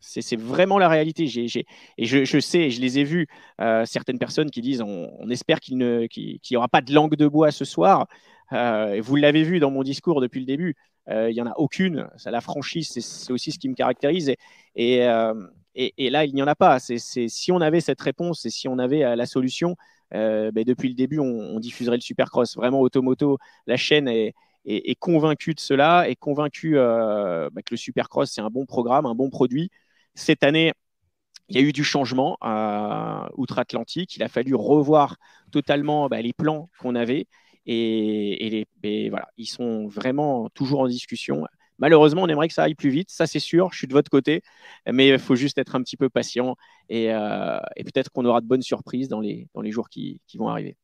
C'est 0.00 0.38
vraiment 0.38 0.78
la 0.78 0.88
réalité. 0.88 1.24
et 1.24 2.04
je, 2.06 2.40
sais, 2.40 2.70
je 2.70 2.80
les 2.80 2.98
ai 2.98 3.04
vus, 3.04 3.26
euh, 3.60 3.84
certaines 3.84 4.18
personnes 4.18 4.50
qui 4.50 4.60
disent 4.60 4.82
on, 4.82 5.28
espère 5.30 5.60
qu'il 5.60 5.78
n'y 5.78 6.56
aura 6.56 6.68
pas 6.68 6.80
de 6.80 6.92
langue 6.92 7.16
de 7.16 7.26
bois 7.26 7.50
ce 7.50 7.64
soir. 7.64 8.06
Euh, 8.52 9.00
vous 9.02 9.16
l'avez 9.16 9.42
vu 9.42 9.58
dans 9.58 9.70
mon 9.70 9.82
discours 9.82 10.20
depuis 10.20 10.40
le 10.40 10.46
début, 10.46 10.76
euh, 11.08 11.30
il 11.30 11.34
n'y 11.34 11.40
en 11.40 11.46
a 11.46 11.54
aucune. 11.56 12.08
Ça, 12.16 12.30
la 12.30 12.40
franchise, 12.40 12.90
c'est 12.90 13.32
aussi 13.32 13.52
ce 13.52 13.58
qui 13.58 13.68
me 13.68 13.74
caractérise. 13.74 14.34
Et, 14.76 14.98
là, 14.98 16.24
il 16.24 16.34
n'y 16.34 16.42
en 16.42 16.46
a 16.46 16.54
pas. 16.54 16.78
si 16.78 17.52
on 17.52 17.60
avait 17.60 17.80
cette 17.80 18.00
réponse 18.00 18.44
et 18.46 18.50
si 18.50 18.68
on 18.68 18.78
avait 18.78 19.16
la 19.16 19.26
solution, 19.26 19.76
ben, 20.10 20.52
depuis 20.52 20.88
le 20.88 20.94
début, 20.94 21.18
on, 21.18 21.58
diffuserait 21.60 21.96
le 21.96 22.02
Supercross. 22.02 22.56
Vraiment, 22.56 22.80
Automoto, 22.80 23.38
la 23.66 23.76
chaîne 23.76 24.08
est, 24.08 24.34
est, 24.64 24.98
convaincu 24.98 25.54
de 25.54 25.60
cela, 25.60 26.08
est 26.08 26.16
convaincu 26.16 26.78
euh, 26.78 27.50
bah, 27.50 27.62
que 27.62 27.72
le 27.72 27.76
Supercross, 27.76 28.30
c'est 28.30 28.40
un 28.40 28.50
bon 28.50 28.66
programme, 28.66 29.06
un 29.06 29.14
bon 29.14 29.30
produit. 29.30 29.70
Cette 30.14 30.44
année, 30.44 30.72
il 31.48 31.56
y 31.56 31.58
a 31.58 31.62
eu 31.62 31.72
du 31.72 31.84
changement 31.84 32.38
euh, 32.44 33.26
outre-Atlantique. 33.36 34.16
Il 34.16 34.22
a 34.22 34.28
fallu 34.28 34.54
revoir 34.54 35.16
totalement 35.52 36.08
bah, 36.08 36.22
les 36.22 36.32
plans 36.32 36.70
qu'on 36.80 36.94
avait. 36.94 37.26
Et, 37.66 38.66
ils 38.84 39.46
sont 39.46 39.86
vraiment 39.88 40.48
toujours 40.50 40.80
en 40.80 40.88
discussion. 40.88 41.46
Malheureusement, 41.78 42.22
on 42.22 42.28
aimerait 42.28 42.48
que 42.48 42.54
ça 42.54 42.64
aille 42.64 42.74
plus 42.74 42.90
vite, 42.90 43.10
ça 43.10 43.26
c'est 43.26 43.40
sûr, 43.40 43.72
je 43.72 43.78
suis 43.78 43.86
de 43.88 43.92
votre 43.92 44.10
côté, 44.10 44.42
mais 44.86 45.08
il 45.08 45.18
faut 45.18 45.34
juste 45.34 45.58
être 45.58 45.74
un 45.74 45.82
petit 45.82 45.96
peu 45.96 46.08
patient 46.08 46.56
et, 46.88 47.12
euh, 47.12 47.58
peut-être 47.76 48.10
qu'on 48.10 48.24
aura 48.26 48.40
de 48.40 48.46
bonnes 48.46 48.62
surprises 48.62 49.08
dans 49.08 49.20
les 49.20 49.48
jours 49.72 49.88
qui 49.88 50.20
vont 50.36 50.48
arriver. 50.48 50.76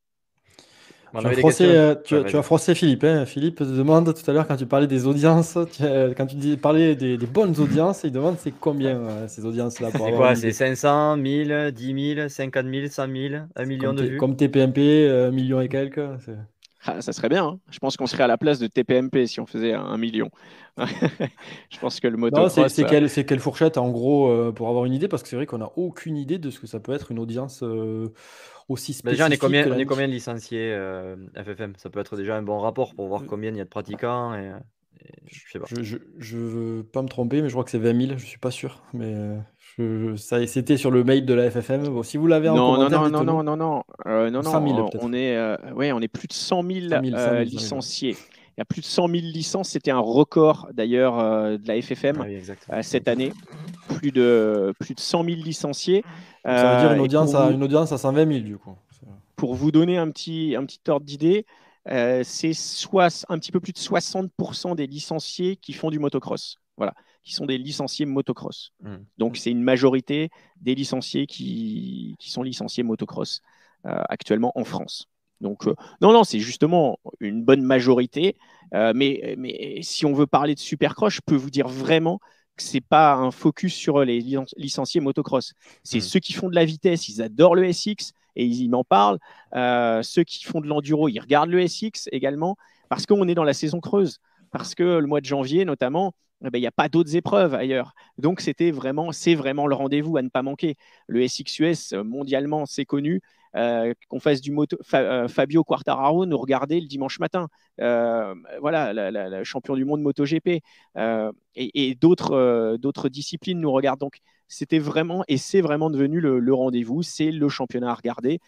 Tu 1.19 1.27
as, 1.27 1.33
froissé, 1.33 1.65
euh, 1.65 1.95
tu, 2.05 2.15
as 2.15 2.75
Philippe. 2.75 3.03
Hein. 3.03 3.27
Philippe 3.27 3.57
te 3.57 3.65
demande 3.65 4.15
tout 4.15 4.31
à 4.31 4.33
l'heure 4.33 4.47
quand 4.47 4.57
tu 4.57 4.67
parlais 4.67 4.87
des 4.87 5.07
audiences, 5.07 5.59
quand 6.17 6.27
tu 6.27 6.37
dis, 6.37 6.57
parlais 6.57 6.95
des, 6.95 7.17
bonnes 7.19 7.55
audiences, 7.61 8.03
il 8.05 8.13
demande 8.13 8.37
c'est 8.39 8.53
combien 8.53 8.97
euh, 8.97 9.29
ces 9.29 9.45
audiences-là 9.45 9.89
C'est 9.93 9.99
quoi 9.99 10.35
C'est 10.37 10.53
500, 10.53 11.17
1000, 11.17 11.73
10 11.75 12.15
000, 12.15 12.29
50 12.29 12.65
000, 12.65 12.87
100 12.89 13.07
000, 13.07 13.35
1 13.57 13.65
million 13.65 13.93
de 13.93 14.05
vues? 14.05 14.17
Comme 14.19 14.37
TPMP, 14.37 14.79
un 14.79 14.83
euh, 14.83 15.31
million 15.33 15.61
et 15.61 15.69
quelques. 15.69 16.01
Ah, 16.87 17.03
ça 17.03 17.13
serait 17.13 17.29
bien. 17.29 17.45
Hein. 17.45 17.59
Je 17.71 17.79
pense 17.79 17.97
qu'on 17.97 18.07
serait 18.07 18.23
à 18.23 18.29
la 18.29 18.39
place 18.39 18.59
de 18.59 18.67
TPMP 18.67 19.27
si 19.27 19.41
on 19.41 19.47
faisait 19.47 19.75
un 19.75 19.99
million. 19.99 20.31
je 20.79 21.79
pense 21.79 22.01
que 22.01 22.09
le 22.09 22.17
motocross... 22.17 22.69
C'est 22.69 22.85
quelle, 22.85 23.11
quelle, 23.11 23.41
fourchette 23.41 23.77
en 23.77 23.91
gros 23.91 24.53
pour 24.53 24.69
avoir 24.69 24.87
une 24.87 24.95
idée? 24.95 25.09
Parce 25.09 25.23
que 25.23 25.29
c'est 25.29 25.37
vrai 25.37 25.45
qu'on 25.45 25.59
n'a 25.59 25.71
aucune 25.77 26.17
idée 26.17 26.39
de 26.39 26.49
ce 26.49 26.59
que 26.59 26.67
ça 26.67 26.81
peut 26.81 26.93
être 26.93 27.11
une 27.11 27.19
audience 27.19 27.63
aussi 28.71 28.93
spécifique. 28.93 29.11
déjà, 29.11 29.27
on 29.27 29.31
est 29.31 29.37
combien, 29.37 29.71
on 29.71 29.79
est 29.79 29.85
combien 29.85 30.07
de 30.07 30.13
licenciés 30.13 30.73
euh, 30.73 31.17
FFM 31.35 31.75
Ça 31.77 31.91
peut 31.91 32.01
être 32.01 32.17
déjà 32.17 32.37
un 32.37 32.43
bon 32.43 32.59
rapport 32.59 32.95
pour 32.95 33.09
voir 33.09 33.23
euh, 33.23 33.27
combien 33.29 33.51
il 33.51 33.57
y 33.57 33.61
a 33.61 33.65
de 33.65 33.69
pratiquants. 33.69 34.35
Et, 34.35 34.53
je 35.27 35.41
sais 35.51 35.59
pas. 35.59 35.67
Je, 35.69 36.37
veux 36.37 36.85
pas 36.85 37.03
me 37.03 37.09
tromper, 37.09 37.43
mais 37.43 37.49
je 37.49 37.55
crois 37.55 37.65
que 37.65 37.71
c'est 37.71 37.79
20 37.79 38.07
000, 38.07 38.19
je 38.19 38.25
suis 38.25 38.39
pas 38.39 38.51
sûr. 38.51 38.83
Mais 38.95 39.15
je, 39.77 40.15
ça, 40.17 40.47
c'était 40.47 40.77
sur 40.77 40.91
le 40.91 41.05
mail 41.05 41.27
de 41.27 41.35
la 41.35 41.51
FFM. 41.51 41.89
Bon, 41.89 42.03
si 42.03 42.17
vous 42.17 42.27
l'avez 42.27 42.49
en 42.49 42.57
non, 42.57 42.77
non, 42.77 42.89
non, 42.89 43.09
non, 43.09 43.43
non, 43.43 43.57
non, 43.57 43.83
euh, 44.07 44.31
non, 44.31 44.43
non, 44.43 44.89
on 45.01 45.13
est, 45.13 45.73
ouais, 45.73 45.93
on 45.93 46.01
est 46.01 46.09
plus 46.09 46.29
de 46.29 46.33
100 46.33 46.63
000, 46.63 47.01
licenciés. 47.43 48.17
Il 48.57 48.61
y 48.61 48.63
a 48.63 48.65
plus 48.65 48.81
de 48.81 48.87
100 48.87 49.09
000 49.09 49.21
licences. 49.23 49.71
C'était 49.71 49.91
un 49.91 50.01
record 50.01 50.69
d'ailleurs 50.73 51.17
de 51.59 51.67
la 51.67 51.81
FFM 51.81 52.27
ah 52.69 52.83
cette 52.83 53.09
année. 53.09 53.33
Plus 53.89 54.13
de, 54.13 54.75
plus 54.79 54.95
de 54.95 55.01
100 55.01 55.25
000 55.25 55.37
licenciés. 55.43 56.05
Ça 56.45 56.75
veut 56.75 56.81
dire 56.83 56.93
une 56.93 57.01
audience, 57.01 57.35
à, 57.35 57.51
une 57.51 57.63
audience 57.63 57.93
à 57.93 57.99
120 57.99 58.27
000 58.27 58.41
du 58.41 58.59
coup. 58.59 58.77
Pour 59.37 59.55
vous 59.55 59.71
donner 59.71 59.97
un 59.97 60.11
petit, 60.11 60.55
un 60.57 60.67
petit 60.67 60.81
ordre 60.89 61.07
d'idée, 61.07 61.47
euh, 61.89 62.23
c'est 62.25 62.53
soit 62.53 63.25
un 63.29 63.39
petit 63.39 63.53
peu 63.53 63.61
plus 63.61 63.73
de 63.73 63.79
60% 63.79 64.75
des 64.77 64.87
licenciés 64.87 65.57
qui 65.57 65.73
font 65.73 65.91
du 65.91 65.99
motocross. 65.99 66.59
Voilà, 66.77 66.95
qui 67.23 67.35
sont 67.35 67.47
des 67.47 67.59
licenciés 67.59 68.07
motocross. 68.07 68.73
Mmh. 68.81 68.97
Donc 69.19 69.37
c'est 69.37 69.51
une 69.51 69.63
majorité 69.63 70.31
des 70.61 70.75
licenciés 70.75 71.27
qui, 71.27 72.17
qui 72.19 72.31
sont 72.31 72.43
licenciés 72.43 72.83
motocross 72.83 73.43
euh, 73.87 74.03
actuellement 74.09 74.53
en 74.55 74.65
France. 74.65 75.09
Donc 75.41 75.67
euh, 75.67 75.75
non, 76.01 76.13
non, 76.13 76.25
c'est 76.25 76.41
justement 76.41 76.99
une 77.21 77.43
bonne 77.43 77.63
majorité. 77.63 78.37
mais, 78.73 79.35
mais 79.39 79.81
si 79.83 80.07
on 80.07 80.13
veut 80.13 80.27
parler 80.27 80.55
de 80.55 80.61
supercross, 80.61 81.13
je 81.13 81.21
peux 81.25 81.35
vous 81.35 81.51
dire 81.51 81.69
vraiment 81.69 82.21
c'est 82.61 82.81
pas 82.81 83.15
un 83.15 83.31
focus 83.31 83.75
sur 83.75 84.05
les 84.05 84.21
licenciés 84.57 85.01
motocross. 85.01 85.55
C'est 85.83 85.99
hmm. 85.99 86.03
ceux 86.03 86.21
qui 86.21 86.33
font 86.33 86.49
de 86.49 86.55
la 86.55 86.65
vitesse, 86.65 87.09
ils 87.09 87.23
adorent 87.23 87.55
le 87.55 87.73
SX 87.73 88.13
et 88.37 88.45
ils 88.45 88.69
m'en 88.69 88.85
parlent. 88.85 89.19
Euh, 89.55 90.03
ceux 90.03 90.25
qui 90.25 90.45
font 90.45 90.61
de 90.61 90.67
l'enduro, 90.67 91.09
ils 91.09 91.21
regardent 91.21 91.51
le 91.51 91.67
SX 91.67 92.09
également 92.13 92.57
parce 92.89 93.07
qu'on 93.07 93.27
est 93.29 93.35
dans 93.35 93.45
la 93.45 93.55
saison 93.55 93.81
creuse. 93.81 94.19
Parce 94.51 94.75
que 94.75 94.99
le 94.99 95.07
mois 95.07 95.21
de 95.21 95.27
janvier, 95.27 95.65
notamment, 95.65 96.13
eh 96.45 96.51
ben, 96.51 96.59
il 96.59 96.63
n'y 96.63 96.67
a 96.67 96.73
pas 96.73 96.89
d'autres 96.89 97.15
épreuves 97.15 97.55
ailleurs. 97.55 97.95
Donc, 98.19 98.41
c'était 98.41 98.73
vraiment, 98.73 99.13
c'est 99.13 99.35
vraiment 99.35 99.67
le 99.67 99.77
rendez-vous 99.77 100.17
à 100.17 100.23
ne 100.23 100.29
pas 100.29 100.43
manquer. 100.43 100.77
Le 101.07 101.27
SXUS, 101.27 101.95
mondialement, 102.05 102.67
c'est 102.67 102.85
connu. 102.85 103.21
Qu'on 103.53 104.21
fasse 104.21 104.41
du 104.41 104.53
moto. 104.53 104.77
Fabio 104.83 105.65
Quartararo 105.65 106.27
nous 106.27 106.39
regardait 106.39 106.81
le 106.81 106.87
dimanche 106.87 107.19
matin. 107.19 107.49
voilà, 107.79 108.93
le 108.93 109.45
champion 109.45 109.75
du 109.75 109.85
monde 109.85 110.03
MotoGP. 110.03 110.49
et, 110.49 110.63
et 111.55 111.95
d'autres, 111.95 113.09
disciplines 113.09 113.61
nous 113.61 113.73
regardent. 113.73 114.01
Donc, 114.01 114.19
c'était 114.49 114.79
vraiment, 114.79 115.25
et 115.29 115.37
c'est 115.37 115.61
vraiment 115.61 115.91
devenu 115.91 116.21
le, 116.21 116.55
rendez-vous. 116.55 117.03
C'est 117.03 117.31
le 117.31 117.49
championnat 117.49 117.91
à 117.91 117.95
regarder. 117.95 118.41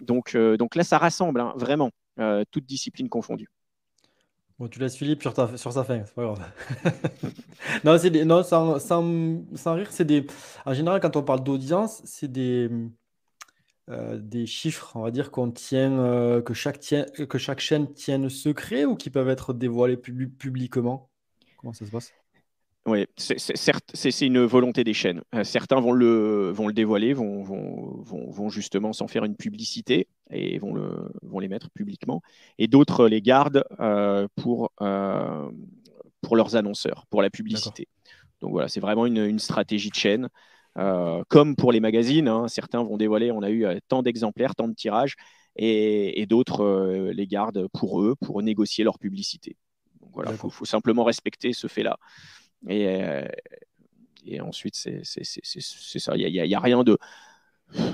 Donc, 0.00 0.36
donc 0.36 0.74
là, 0.74 0.84
ça 0.84 0.98
rassemble, 0.98 1.40
hein, 1.40 1.52
vraiment, 1.56 1.90
toutes 2.50 2.66
disciplines 2.66 3.08
confondues. 3.08 3.50
Bon, 4.60 4.68
tu 4.68 4.78
laisses 4.78 4.94
Philippe 4.94 5.22
sur, 5.22 5.32
sur 5.58 5.72
sa 5.72 5.84
fin, 5.84 6.02
c'est 6.04 6.14
pas 6.14 6.22
grave. 6.22 6.52
non, 7.84 7.96
c'est 7.96 8.10
non 8.26 8.42
sans, 8.42 9.74
rire, 9.74 9.88
c'est 9.90 10.04
des. 10.04 10.26
En 10.66 10.74
général, 10.74 11.00
quand 11.00 11.16
on 11.16 11.22
parle 11.22 11.42
d'audience, 11.42 12.02
c'est 12.04 12.30
des, 12.30 12.68
euh, 13.90 14.18
des 14.18 14.46
chiffres, 14.46 14.92
on 14.94 15.02
va 15.02 15.10
dire, 15.10 15.30
qu'on 15.30 15.50
tient, 15.50 15.98
euh, 15.98 16.40
que, 16.40 16.54
chaque 16.54 16.80
tient, 16.80 17.04
que 17.04 17.38
chaque 17.38 17.60
chaîne 17.60 17.92
tienne 17.92 18.28
secret 18.30 18.84
ou 18.84 18.96
qui 18.96 19.10
peuvent 19.10 19.28
être 19.28 19.52
dévoilés 19.52 19.96
publiquement? 19.96 21.10
Comment 21.58 21.72
ça 21.72 21.84
se 21.84 21.90
passe? 21.90 22.12
Oui, 22.86 23.06
c'est 23.16 24.26
une 24.26 24.44
volonté 24.44 24.84
des 24.84 24.94
chaînes. 24.94 25.20
Euh, 25.34 25.44
certains 25.44 25.80
vont 25.80 25.92
le, 25.92 26.50
vont 26.50 26.66
le 26.66 26.72
dévoiler, 26.72 27.12
vont, 27.12 27.42
vont, 27.42 28.02
vont, 28.02 28.48
justement 28.48 28.94
s'en 28.94 29.06
faire 29.06 29.24
une 29.24 29.36
publicité 29.36 30.08
et 30.30 30.58
vont, 30.58 30.72
le, 30.72 31.12
vont 31.22 31.40
les 31.40 31.48
mettre 31.48 31.70
publiquement. 31.70 32.22
Et 32.58 32.68
d'autres 32.68 33.06
les 33.06 33.20
gardent 33.20 33.64
euh, 33.80 34.28
pour, 34.34 34.72
euh, 34.80 35.50
pour 36.22 36.36
leurs 36.36 36.56
annonceurs, 36.56 37.04
pour 37.10 37.20
la 37.20 37.28
publicité. 37.28 37.86
Donc 38.40 38.52
voilà, 38.52 38.68
c'est 38.68 38.80
vraiment 38.80 39.04
une, 39.04 39.38
stratégie 39.38 39.90
de 39.90 39.94
chaîne. 39.94 40.28
Comme 41.28 41.56
pour 41.56 41.72
les 41.72 41.80
magazines, 41.80 42.28
hein. 42.28 42.48
certains 42.48 42.82
vont 42.82 42.96
dévoiler, 42.96 43.30
on 43.32 43.42
a 43.42 43.50
eu 43.50 43.66
tant 43.88 44.02
d'exemplaires, 44.02 44.54
tant 44.54 44.68
de 44.68 44.74
tirages, 44.74 45.16
et, 45.56 46.26
d'autres 46.26 47.10
les 47.12 47.26
gardent 47.26 47.68
pour 47.68 48.02
eux, 48.02 48.14
pour 48.16 48.42
négocier 48.42 48.84
leur 48.84 48.98
publicité. 48.98 49.56
Donc 50.00 50.10
voilà, 50.14 50.32
il 50.32 50.36
faut, 50.36 50.64
simplement 50.64 51.04
respecter 51.04 51.52
ce 51.52 51.66
fait-là. 51.66 51.98
Et, 52.68 52.86
euh, 52.88 53.26
et 54.26 54.40
ensuite, 54.40 54.74
c'est 54.74 55.02
ça. 55.04 56.16
Il 56.16 56.32
n'y 56.32 56.54
a, 56.54 56.58
a, 56.58 56.60
rien 56.60 56.84
de. 56.84 56.98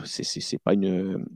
C'est 0.05 0.59
pas 0.59 0.74
une. 0.74 1.26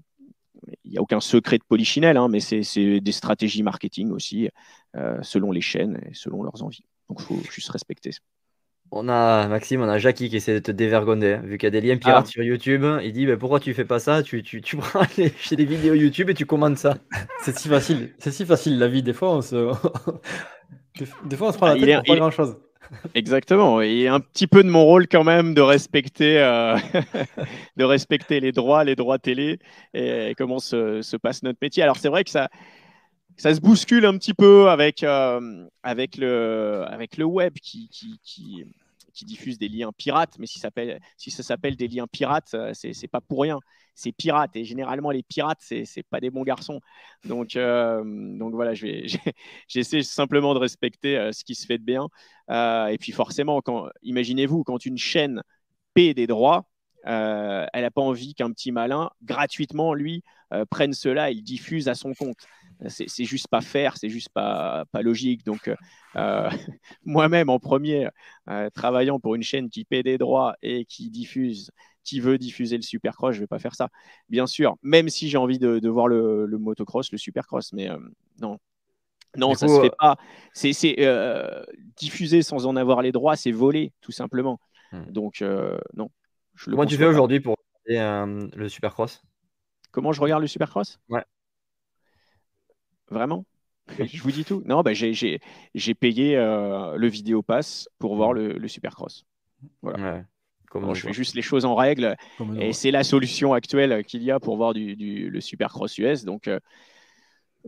Il 0.85 0.91
n'y 0.91 0.99
a 0.99 1.03
aucun 1.03 1.21
secret 1.21 1.59
de 1.59 1.65
polichinelle, 1.65 2.17
hein, 2.17 2.29
mais 2.29 2.41
c'est 2.41 3.01
des 3.01 3.13
stratégies 3.13 3.63
marketing 3.63 4.11
aussi, 4.11 4.49
euh, 4.97 5.19
selon 5.23 5.53
les 5.53 5.61
chaînes 5.61 6.01
et 6.09 6.15
selon 6.15 6.43
leurs 6.43 6.63
envies. 6.63 6.85
Donc, 7.09 7.21
il 7.21 7.25
faut 7.25 7.51
juste 7.51 7.71
respecter. 7.71 8.11
On 8.93 9.09
a 9.09 9.47
Maxime, 9.47 9.83
on 9.83 9.89
a 9.89 9.99
Jackie 9.99 10.29
qui 10.29 10.37
essaie 10.37 10.55
de 10.55 10.59
te 10.59 10.73
dévergonder, 10.73 11.35
hein, 11.35 11.43
vu 11.45 11.59
qu'il 11.59 11.67
y 11.67 11.69
a 11.69 11.71
des 11.71 11.81
liens 11.81 11.97
pirates 11.97 12.27
ah. 12.27 12.31
sur 12.31 12.43
YouTube. 12.43 12.85
Il 13.03 13.13
dit 13.13 13.27
bah, 13.27 13.37
Pourquoi 13.37 13.61
tu 13.61 13.73
fais 13.73 13.85
pas 13.85 14.01
ça? 14.01 14.23
Tu, 14.23 14.43
tu, 14.43 14.61
tu 14.63 14.77
prends 14.79 15.07
les, 15.17 15.33
chez 15.39 15.55
des 15.55 15.65
vidéos 15.65 15.95
YouTube 15.95 16.31
et 16.31 16.35
tu 16.35 16.45
commandes 16.45 16.77
ça. 16.77 16.97
C'est 17.43 17.57
si 17.57 17.69
facile. 17.69 18.15
C'est 18.19 18.33
si 18.33 18.45
facile 18.45 18.79
la 18.79 18.89
vie. 18.89 19.03
Des 19.03 19.13
fois, 19.13 19.33
on 19.33 19.43
se, 19.43 19.73
des 21.25 21.37
fois, 21.37 21.49
on 21.49 21.53
se 21.53 21.57
prend 21.57 21.67
la 21.67 21.75
ah, 21.75 21.79
tête 21.79 21.97
pour 21.97 22.15
pas 22.15 22.17
grand 22.17 22.31
chose. 22.31 22.57
Exactement. 23.15 23.81
Et 23.81 24.09
un 24.09 24.21
petit 24.21 24.47
peu 24.47 24.63
de 24.65 24.69
mon 24.69 24.85
rôle 24.85 25.07
quand 25.07 25.25
même 25.25 25.55
de 25.55 25.61
respecter, 25.61 26.41
euh, 26.41 26.77
de 27.77 27.85
respecter 27.85 28.41
les 28.41 28.53
droits, 28.53 28.83
les 28.85 28.97
droits 28.97 29.19
télé 29.19 29.59
et, 29.95 30.35
comment 30.37 30.59
se, 30.59 31.17
passe 31.17 31.43
notre 31.43 31.59
métier. 31.63 31.83
Alors 31.83 31.97
c'est 31.97 32.09
vrai 32.09 32.25
que 32.25 32.31
ça, 32.31 32.49
ça 33.41 33.55
se 33.55 33.61
bouscule 33.61 34.05
un 34.05 34.19
petit 34.19 34.35
peu 34.35 34.69
avec, 34.69 35.03
euh, 35.03 35.67
avec, 35.83 36.19
le, 36.19 36.85
avec 36.87 37.17
le 37.17 37.25
web 37.25 37.55
qui, 37.55 37.89
qui, 37.89 38.67
diffuse 39.23 39.59
des 39.59 39.69
liens 39.69 39.93
pirates. 39.97 40.37
Mais 40.39 40.47
si, 40.47 40.61
si 41.17 41.31
ça 41.31 41.43
s'appelle 41.43 41.77
des 41.77 41.89
liens 41.89 42.07
pirates, 42.07 42.53
euh, 42.53 42.73
c'est 42.75 43.09
pas 43.09 43.23
pour 43.23 43.43
rien 43.43 43.59
c'est 43.95 44.13
pirate. 44.13 44.57
Et 44.57 44.65
généralement, 44.65 45.11
les 45.11 45.23
pirates, 45.23 45.59
c'est 45.61 45.85
n'est 45.97 46.03
pas 46.03 46.21
des 46.21 46.31
bons 46.31 46.43
garçons. 46.43 46.81
Donc, 47.25 47.57
euh, 47.57 48.03
donc 48.05 48.55
voilà, 48.55 48.73
j'essaie 49.69 50.03
simplement 50.03 50.55
de 50.55 50.59
respecter 50.59 51.31
ce 51.33 51.45
qui 51.45 51.55
se 51.55 51.67
fait 51.67 51.77
de 51.79 51.85
bien. 51.85 52.09
Et 52.51 52.97
puis 52.99 53.13
forcément, 53.13 53.61
imaginez-vous, 54.03 54.65
quand 54.65 54.85
une 54.85 54.99
chaîne 54.99 55.43
paie 55.93 56.15
des 56.15 56.27
droits, 56.27 56.67
elle 57.05 57.69
n'a 57.75 57.91
pas 57.91 58.03
envie 58.03 58.35
qu'un 58.35 58.53
petit 58.53 58.73
malin, 58.73 59.11
gratuitement, 59.23 59.93
lui, 59.93 60.23
prenne 60.71 60.95
cela 60.95 61.31
et 61.31 61.35
le 61.35 61.43
diffuse 61.43 61.89
à 61.89 61.95
son 61.95 62.15
compte. 62.15 62.39
C'est 62.89 63.25
juste 63.25 63.49
pas 63.49 63.61
faire, 63.61 63.97
c'est 63.97 64.09
juste 64.09 64.31
pas, 64.31 64.85
pas 64.93 65.03
logique. 65.03 65.45
Donc, 65.45 65.71
moi-même, 67.05 67.51
en 67.51 67.59
premier, 67.59 68.09
travaillant 68.75 69.21
pour 69.21 69.35
une 69.35 69.43
chaîne 69.43 69.69
qui 69.69 69.85
paie 69.85 70.03
des 70.03 70.19
droits 70.19 70.57
et 70.63 70.85
qui 70.85 71.11
diffuse 71.11 71.71
qui 72.05 72.21
veut 72.21 72.39
diffuser 72.39 72.77
le 72.77 72.83
supercross, 72.83 73.33
je 73.33 73.41
vais 73.41 73.47
pas 73.47 73.59
faire 73.59 73.75
ça. 73.75 73.89
Bien 74.29 74.47
sûr, 74.47 74.77
même 74.83 75.09
si 75.09 75.29
j'ai 75.29 75.39
envie 75.39 75.59
de, 75.59 75.89
voir 75.89 76.09
le, 76.09 76.47
motocross, 76.59 77.13
le 77.13 77.19
supercross, 77.19 77.73
mais 77.73 77.91
euh, 77.91 77.99
non. 78.41 78.59
Non, 79.37 79.55
ça 79.55 79.67
ne 79.67 79.73
se 79.77 79.81
fait 79.81 79.93
pas. 79.97 80.17
C'est 80.53 80.97
euh, 80.99 81.63
diffuser 81.97 82.43
sans 82.43 82.67
en 82.67 82.75
avoir 82.75 83.01
les 83.01 83.13
droits, 83.13 83.37
c'est 83.37 83.53
voler, 83.53 83.93
tout 84.01 84.11
simplement. 84.11 84.59
Hmm. 84.91 85.05
Donc, 85.11 85.41
euh, 85.41 85.79
non. 85.95 86.11
Comment 86.65 86.85
tu 86.85 86.97
fais 86.97 87.07
aujourd'hui 87.07 87.39
pour 87.39 87.57
regarder 87.87 88.51
le 88.57 88.69
supercross? 88.69 89.23
Comment 89.93 90.13
je 90.13 90.21
regarde 90.21 90.43
le 90.43 90.49
supercross? 90.49 90.99
Ouais. 91.09 91.25
Vraiment? 93.11 93.45
Je 93.99 94.23
vous 94.23 94.31
dis 94.31 94.45
tout. 94.45 94.63
Non, 94.67 94.83
bah, 94.83 94.93
j'ai 94.95 95.95
payé 95.95 96.37
le 96.37 97.09
vidéo 97.09 97.43
pass 97.43 97.89
pour 97.99 98.15
voir 98.15 98.31
hmm. 98.31 98.37
le, 98.37 98.53
le 98.53 98.69
supercross. 98.69 99.25
Voilà. 99.83 100.15
Ouais 100.15 100.25
je 100.95 101.01
fais 101.01 101.13
juste 101.13 101.35
les 101.35 101.43
choses 101.43 101.65
en 101.65 101.75
règle. 101.75 102.17
Et 102.59 102.73
c'est 102.73 102.91
la 102.91 103.05
solution 103.05 103.53
actuelle 103.53 104.05
qu'il 104.05 104.23
y 104.23 104.31
a 104.31 104.41
pour 104.41 104.57
voir 104.57 104.75
du, 104.75 105.31
le 105.31 105.41
Supercross 105.41 105.99
US. 105.99 106.25
Donc, 106.25 106.49
euh, 106.49 106.61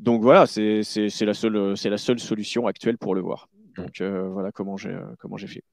donc 0.01 0.22
voilà, 0.22 0.47
c'est 0.47 0.82
la, 1.20 1.34
seule, 1.34 1.74
la 1.84 1.99
seule 1.99 2.20
solution 2.20 2.66
actuelle 2.66 2.99
pour 2.99 3.14
le 3.14 3.20
voir. 3.20 3.49
Donc 3.76 4.01
euh, 4.01 4.28
voilà 4.28 4.53
comment 4.53 4.76
j'ai 4.76 4.95
comment 5.18 5.36
j'ai 5.38 5.47
fait. 5.47 5.64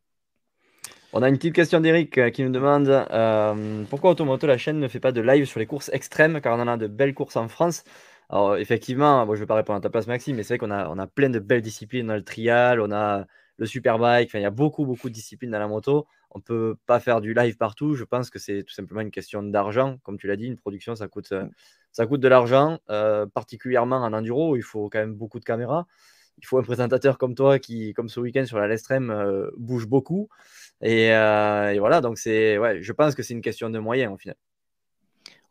On 1.12 1.24
a 1.24 1.30
une 1.30 1.38
petite 1.38 1.56
question 1.56 1.82
d'Eric 1.82 2.18
euh, 2.18 2.30
qui 2.30 2.44
nous 2.44 2.52
demande 2.52 2.88
pourquoi 3.90 4.12
Automoto, 4.12 4.46
la 4.48 4.58
chaîne, 4.58 4.80
ne 4.80 4.88
fait 4.88 5.00
pas 5.00 5.12
de 5.12 5.22
live 5.22 5.46
sur 5.46 5.60
les 5.60 5.66
courses 5.66 5.90
extrêmes, 5.92 6.40
car 6.40 6.58
on 6.58 6.62
en 6.62 6.68
a 6.68 6.78
de 6.78 6.88
belles 6.88 7.14
courses 7.14 7.36
en 7.36 7.48
France? 7.48 7.84
Alors 8.30 8.58
effectivement, 8.58 9.26
moi 9.26 9.36
je 9.36 9.40
ne 9.40 9.44
vais 9.44 9.48
pas 9.48 9.56
répondre 9.56 9.78
à 9.78 9.82
ta 9.82 9.90
place 9.90 10.08
Maxime, 10.08 10.36
mais 10.36 10.44
c'est 10.44 10.54
vrai 10.56 10.58
qu'on 10.60 10.72
a, 10.72 10.88
on 10.90 11.00
a 11.00 11.08
plein 11.08 11.30
de 11.30 11.40
belles 11.40 11.62
disciplines. 11.62 12.08
On 12.08 12.14
a 12.14 12.18
le 12.18 12.24
trial, 12.24 12.80
on 12.82 12.92
a 12.92 13.26
le 13.58 13.66
superbike, 13.66 14.30
enfin, 14.30 14.40
il 14.40 14.44
y 14.44 14.46
a 14.46 14.52
beaucoup, 14.52 14.86
beaucoup 14.86 15.10
de 15.10 15.14
disciplines 15.14 15.52
dans 15.52 15.60
la 15.60 15.68
moto. 15.68 16.06
On 16.32 16.38
ne 16.40 16.44
peut 16.44 16.76
pas 16.86 17.00
faire 17.00 17.22
du 17.22 17.34
live 17.34 17.58
partout. 17.58 17.96
Je 17.96 18.04
pense 18.04 18.30
que 18.30 18.38
c'est 18.40 18.64
tout 18.64 18.74
simplement 18.74 19.02
une 19.02 19.12
question 19.12 19.42
d'argent. 19.44 19.98
Comme 20.04 20.18
tu 20.20 20.28
l'as 20.28 20.36
dit, 20.38 20.46
une 20.46 20.58
production, 20.58 20.96
ça 20.96 21.08
coûte, 21.08 21.32
euh, 21.32 21.46
ça 21.92 22.06
coûte 22.06 22.22
de 22.22 22.28
l'argent, 22.28 22.80
euh, 22.92 23.26
particulièrement 23.26 23.98
en 23.98 24.14
enduro. 24.14 24.56
Il 24.56 24.62
faut 24.62 24.90
quand 24.90 25.00
même 25.00 25.16
beaucoup 25.16 25.40
de 25.40 25.46
caméras. 25.46 25.88
Il 26.38 26.46
faut 26.46 26.58
un 26.60 26.64
présentateur 26.64 27.18
comme 27.18 27.36
toi 27.36 27.60
qui, 27.60 27.94
comme 27.94 28.10
ce 28.10 28.20
week-end 28.20 28.46
sur 28.46 28.60
la 28.60 28.68
Lestrem, 28.68 29.10
euh, 29.10 29.50
bouge 29.58 29.88
beaucoup. 29.88 30.30
Et, 30.82 31.08
et 31.08 31.80
voilà, 31.80 32.02
donc 32.02 32.18
c'est, 32.20 32.58
ouais, 32.60 32.82
je 32.82 32.94
pense 32.94 33.16
que 33.16 33.24
c'est 33.24 33.34
une 33.34 33.42
question 33.42 33.70
de 33.70 33.80
moyens 33.80 34.14
au 34.14 34.18
final. 34.18 34.38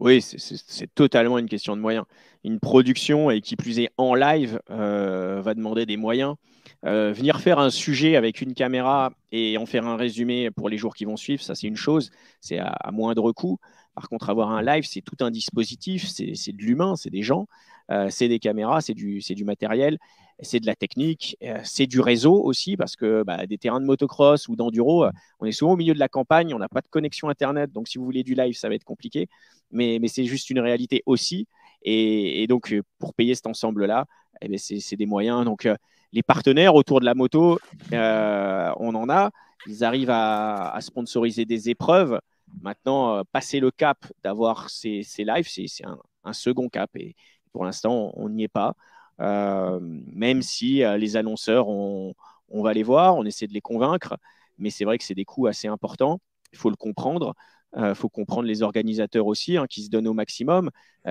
Oui, 0.00 0.22
c'est 0.22 0.94
totalement 0.94 1.38
une 1.38 1.48
question 1.48 1.76
de 1.76 1.80
moyens. 1.80 2.04
Une 2.44 2.60
production, 2.60 3.30
et 3.30 3.40
qui 3.40 3.56
plus 3.56 3.80
est 3.80 3.90
en 3.96 4.14
live, 4.14 4.60
va 4.68 5.54
demander 5.54 5.86
des 5.86 5.96
moyens. 5.96 6.36
Euh, 6.84 7.12
venir 7.12 7.40
faire 7.40 7.58
un 7.58 7.70
sujet 7.70 8.14
avec 8.14 8.40
une 8.40 8.54
caméra 8.54 9.12
et 9.32 9.58
en 9.58 9.66
faire 9.66 9.86
un 9.86 9.96
résumé 9.96 10.50
pour 10.50 10.68
les 10.68 10.78
jours 10.78 10.94
qui 10.94 11.04
vont 11.04 11.16
suivre, 11.16 11.42
ça 11.42 11.56
c'est 11.56 11.66
une 11.66 11.76
chose, 11.76 12.10
c'est 12.40 12.58
à, 12.58 12.90
moindre 12.92 13.32
coût. 13.32 13.58
Par 13.94 14.08
contre, 14.08 14.30
avoir 14.30 14.50
un 14.52 14.62
live, 14.62 14.84
c'est 14.84 15.00
tout 15.00 15.16
un 15.20 15.30
dispositif, 15.30 16.06
c'est 16.06 16.52
de 16.52 16.62
l'humain, 16.62 16.94
c'est 16.94 17.10
des 17.10 17.22
gens, 17.22 17.48
euh, 17.90 18.08
c'est 18.10 18.28
des 18.28 18.38
caméras, 18.38 18.80
c'est 18.80 18.94
du 18.94 19.44
matériel, 19.44 19.98
c'est 20.40 20.60
de 20.60 20.66
la 20.66 20.76
technique, 20.76 21.36
euh, 21.42 21.60
c'est 21.64 21.86
du 21.86 22.00
réseau 22.00 22.34
aussi, 22.34 22.76
parce 22.76 22.96
que 22.96 23.22
bah, 23.24 23.46
des 23.46 23.58
terrains 23.58 23.80
de 23.80 23.86
motocross 23.86 24.48
ou 24.48 24.56
d'enduro, 24.56 25.06
on 25.40 25.46
est 25.46 25.52
souvent 25.52 25.72
au 25.72 25.76
milieu 25.76 25.94
de 25.94 25.98
la 25.98 26.08
campagne, 26.08 26.54
on 26.54 26.58
n'a 26.58 26.68
pas 26.68 26.80
de 26.80 26.88
connexion 26.88 27.28
Internet, 27.28 27.72
donc 27.72 27.88
si 27.88 27.98
vous 27.98 28.04
voulez 28.04 28.22
du 28.22 28.34
live, 28.34 28.54
ça 28.54 28.68
va 28.68 28.74
être 28.74 28.84
compliqué, 28.84 29.28
mais, 29.70 30.00
c'est 30.08 30.24
juste 30.24 30.50
une 30.50 30.60
réalité 30.60 31.02
aussi. 31.06 31.46
Et, 31.82 32.46
donc, 32.48 32.74
pour 32.98 33.14
payer 33.14 33.34
cet 33.34 33.46
ensemble-là, 33.46 34.06
eh 34.40 34.48
ben, 34.48 34.58
c'est 34.58 34.96
des 34.96 35.06
moyens. 35.06 35.44
Donc, 35.44 35.68
les 36.12 36.22
partenaires 36.22 36.74
autour 36.74 37.00
de 37.00 37.04
la 37.04 37.14
moto, 37.14 37.58
euh, 37.92 38.72
on 38.78 38.94
en 38.94 39.08
a. 39.08 39.30
Ils 39.66 39.84
arrivent 39.84 40.10
à, 40.10 40.76
sponsoriser 40.80 41.44
des 41.44 41.68
épreuves. 41.70 42.20
Maintenant, 42.62 43.16
euh, 43.16 43.22
passer 43.30 43.60
le 43.60 43.70
cap 43.70 44.06
d'avoir 44.22 44.70
ces, 44.70 45.04
lives, 45.18 45.48
c'est 45.48 45.84
un, 45.84 46.32
second 46.32 46.68
cap. 46.68 46.90
Et 46.96 47.14
pour 47.52 47.64
l'instant, 47.64 48.12
on 48.14 48.28
n'y 48.28 48.44
est 48.44 48.48
pas. 48.48 48.74
Euh, 49.20 49.78
même 49.80 50.42
si 50.42 50.82
les 50.98 51.16
annonceurs, 51.16 51.68
on, 51.68 52.14
va 52.50 52.72
les 52.72 52.82
voir, 52.82 53.16
on 53.16 53.24
essaie 53.24 53.46
de 53.46 53.52
les 53.54 53.60
convaincre. 53.60 54.16
Mais 54.58 54.70
c'est 54.70 54.84
vrai 54.84 54.98
que 54.98 55.04
c'est 55.04 55.14
des 55.14 55.24
coûts 55.24 55.46
assez 55.46 55.68
importants. 55.68 56.20
Il 56.52 56.58
faut 56.58 56.70
le 56.70 56.76
comprendre. 56.76 57.34
Il 57.76 57.94
faut 57.94 58.08
comprendre 58.08 58.48
les 58.48 58.62
organisateurs 58.62 59.26
aussi, 59.26 59.56
hein, 59.56 59.66
qui 59.68 59.82
se 59.82 59.90
donnent 59.90 60.08
au 60.08 60.14
maximum, 60.14 60.70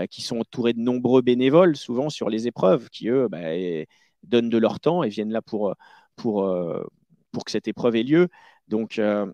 qui 0.09 0.21
sont 0.21 0.39
entourés 0.39 0.73
de 0.73 0.79
nombreux 0.79 1.21
bénévoles, 1.21 1.75
souvent 1.75 2.09
sur 2.09 2.29
les 2.29 2.47
épreuves, 2.47 2.89
qui 2.89 3.09
eux, 3.09 3.27
bah, 3.29 3.39
donnent 4.23 4.49
de 4.49 4.57
leur 4.57 4.79
temps 4.79 5.03
et 5.03 5.09
viennent 5.09 5.31
là 5.31 5.41
pour, 5.41 5.73
euh, 6.25 6.83
que 7.45 7.51
cette 7.51 7.67
épreuve 7.67 7.95
ait 7.95 8.03
lieu. 8.03 8.29
Donc, 8.67 8.99
euh, 8.99 9.31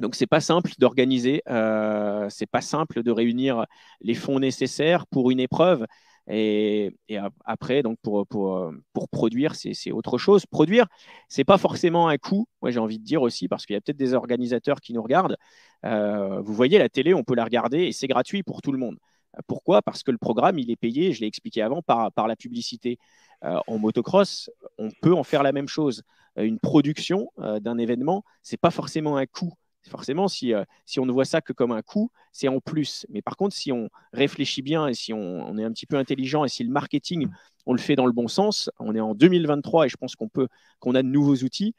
Donc 0.00 0.16
c'est 0.16 0.26
pas 0.28 0.40
simple 0.40 0.72
d'organiser, 0.78 1.42
euh, 1.48 2.28
c'est 2.30 2.46
pas 2.50 2.62
simple 2.62 3.02
de 3.02 3.10
réunir 3.12 3.66
les 4.02 4.14
fonds 4.14 4.40
nécessaires 4.40 5.06
pour 5.08 5.30
une 5.30 5.40
épreuve. 5.40 5.86
Et, 6.28 6.96
après, 7.44 7.82
donc 7.82 7.98
pour, 8.02 8.26
pour, 8.26 8.72
pour 8.92 9.08
produire, 9.08 9.54
c'est 9.54 9.92
autre 9.92 10.18
chose. 10.18 10.46
Produire, 10.46 10.86
c'est 11.28 11.44
pas 11.44 11.58
forcément 11.58 12.08
un 12.08 12.16
coût. 12.16 12.46
Moi, 12.62 12.70
j'ai 12.70 12.78
envie 12.78 12.98
de 12.98 13.04
dire 13.04 13.22
aussi, 13.22 13.48
parce 13.48 13.66
qu'il 13.66 13.74
y 13.74 13.76
a 13.76 13.80
peut-être 13.80 13.96
des 13.96 14.14
organisateurs 14.14 14.80
qui 14.80 14.94
nous 14.94 15.02
regardent. 15.02 15.36
Euh, 15.84 16.40
vous 16.40 16.54
voyez, 16.54 16.78
la 16.78 16.88
télé, 16.88 17.14
on 17.14 17.24
peut 17.24 17.34
la 17.34 17.44
regarder 17.44 17.84
et 17.84 17.92
c'est 17.92 18.06
gratuit 18.06 18.42
pour 18.42 18.62
tout 18.62 18.72
le 18.72 18.78
monde. 18.78 18.98
Pourquoi? 19.46 19.82
Parce 19.82 20.02
que 20.02 20.12
le 20.12 20.18
programme, 20.18 20.58
il 20.58 20.70
est 20.70 20.76
payé, 20.76 21.12
je 21.12 21.20
l'ai 21.20 21.26
expliqué 21.26 21.60
avant, 21.60 21.82
par, 21.82 22.12
par 22.12 22.28
la 22.28 22.36
publicité. 22.36 22.98
Euh, 23.44 23.58
en 23.66 23.78
motocross, 23.78 24.48
on 24.78 24.90
peut 25.02 25.12
en 25.12 25.24
faire 25.24 25.42
la 25.42 25.52
même 25.52 25.68
chose. 25.68 26.02
une 26.36 26.58
production 26.58 27.30
d'un 27.36 27.78
événement, 27.78 28.24
c'est 28.42 28.56
pas 28.56 28.70
forcément 28.70 29.16
un 29.16 29.26
coût 29.26 29.54
Forcément, 29.88 30.28
si, 30.28 30.54
euh, 30.54 30.64
si 30.86 30.98
on 30.98 31.06
ne 31.06 31.12
voit 31.12 31.24
ça 31.24 31.40
que 31.40 31.52
comme 31.52 31.72
un 31.72 31.82
coût, 31.82 32.10
c'est 32.32 32.48
en 32.48 32.60
plus. 32.60 33.06
Mais 33.10 33.20
par 33.20 33.36
contre, 33.36 33.54
si 33.54 33.70
on 33.70 33.90
réfléchit 34.12 34.62
bien 34.62 34.86
et 34.86 34.94
si 34.94 35.12
on, 35.12 35.58
est 35.58 35.64
un 35.64 35.72
petit 35.72 35.86
peu 35.86 35.96
intelligent 35.96 36.44
et 36.44 36.48
si 36.48 36.64
le 36.64 36.70
marketing, 36.70 37.28
on 37.66 37.72
le 37.72 37.78
fait 37.78 37.96
dans 37.96 38.06
le 38.06 38.12
bon 38.12 38.28
sens, 38.28 38.70
on 38.78 38.94
est 38.94 39.00
en 39.00 39.14
2023 39.14 39.86
et 39.86 39.88
je 39.88 39.96
pense 39.96 40.16
qu'on 40.16 40.28
peut 40.28 40.48
qu'on 40.80 40.94
a 40.94 41.02
de 41.02 41.08
nouveaux 41.08 41.36
outils, 41.36 41.74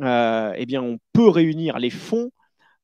euh, 0.00 0.52
eh 0.56 0.66
bien, 0.66 0.82
on 0.82 0.98
peut 1.12 1.28
réunir 1.28 1.78
les 1.78 1.90
fonds 1.90 2.30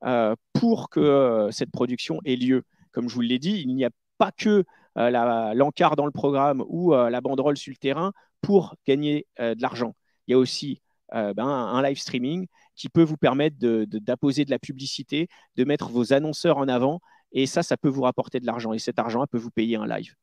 euh, 0.05 0.35
pour 0.53 0.91
que 0.91 1.49
cette 1.53 1.70
production 1.70 2.20
ait 2.25 2.37
lieu. 2.37 2.64
Comme 2.93 3.09
je 3.09 3.14
vous 3.14 3.20
l'ai 3.20 3.39
dit, 3.39 3.62
il 3.64 3.75
n'y 3.75 3.85
a 3.85 3.91
pas 4.18 4.33
que 4.33 4.64
l'encart 4.97 5.97
dans 5.97 6.07
le 6.07 6.12
programme 6.12 6.64
ou 6.68 6.93
la 6.93 7.20
banderole 7.20 7.57
sur 7.57 7.70
le 7.70 7.77
terrain 7.77 8.12
pour 8.41 8.77
gagner 8.87 9.27
de 9.39 9.61
l'argent. 9.61 9.95
Il 10.27 10.33
y 10.33 10.35
a 10.35 10.39
aussi 10.39 10.81
ben, 11.12 11.39
un 11.39 11.83
live 11.83 11.99
streaming 11.99 12.47
qui 12.75 12.89
peut 12.89 13.03
vous 13.03 13.16
permettre 13.16 13.57
d'apposer 13.59 14.45
de, 14.45 14.51
la 14.51 14.59
publicité, 14.59 15.29
de 15.57 15.64
mettre 15.64 15.91
vos 15.91 16.12
annonceurs 16.12 16.59
en 16.59 16.68
avant. 16.68 17.01
Et 17.33 17.47
ça, 17.47 17.62
ça 17.62 17.77
peut 17.77 17.89
vous 17.89 18.03
rapporter 18.03 18.41
de 18.41 18.47
l'argent. 18.47 18.72
Et 18.72 18.79
cet 18.79 18.99
argent 18.99 19.25
peut 19.27 19.39
vous 19.39 19.51
payer 19.51 19.77
un 19.77 19.87
live. 19.87 20.14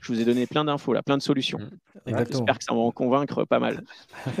Je 0.00 0.12
vous 0.12 0.20
ai 0.20 0.24
donné 0.24 0.46
plein 0.46 0.64
d'infos, 0.64 0.92
là, 0.92 1.02
plein 1.02 1.16
de 1.16 1.22
solutions. 1.22 1.58
Mmh, 1.58 2.24
j'espère 2.28 2.58
que 2.58 2.64
ça 2.64 2.74
va 2.74 2.80
en 2.80 2.90
convaincre 2.90 3.44
pas 3.44 3.58
mal. 3.58 3.82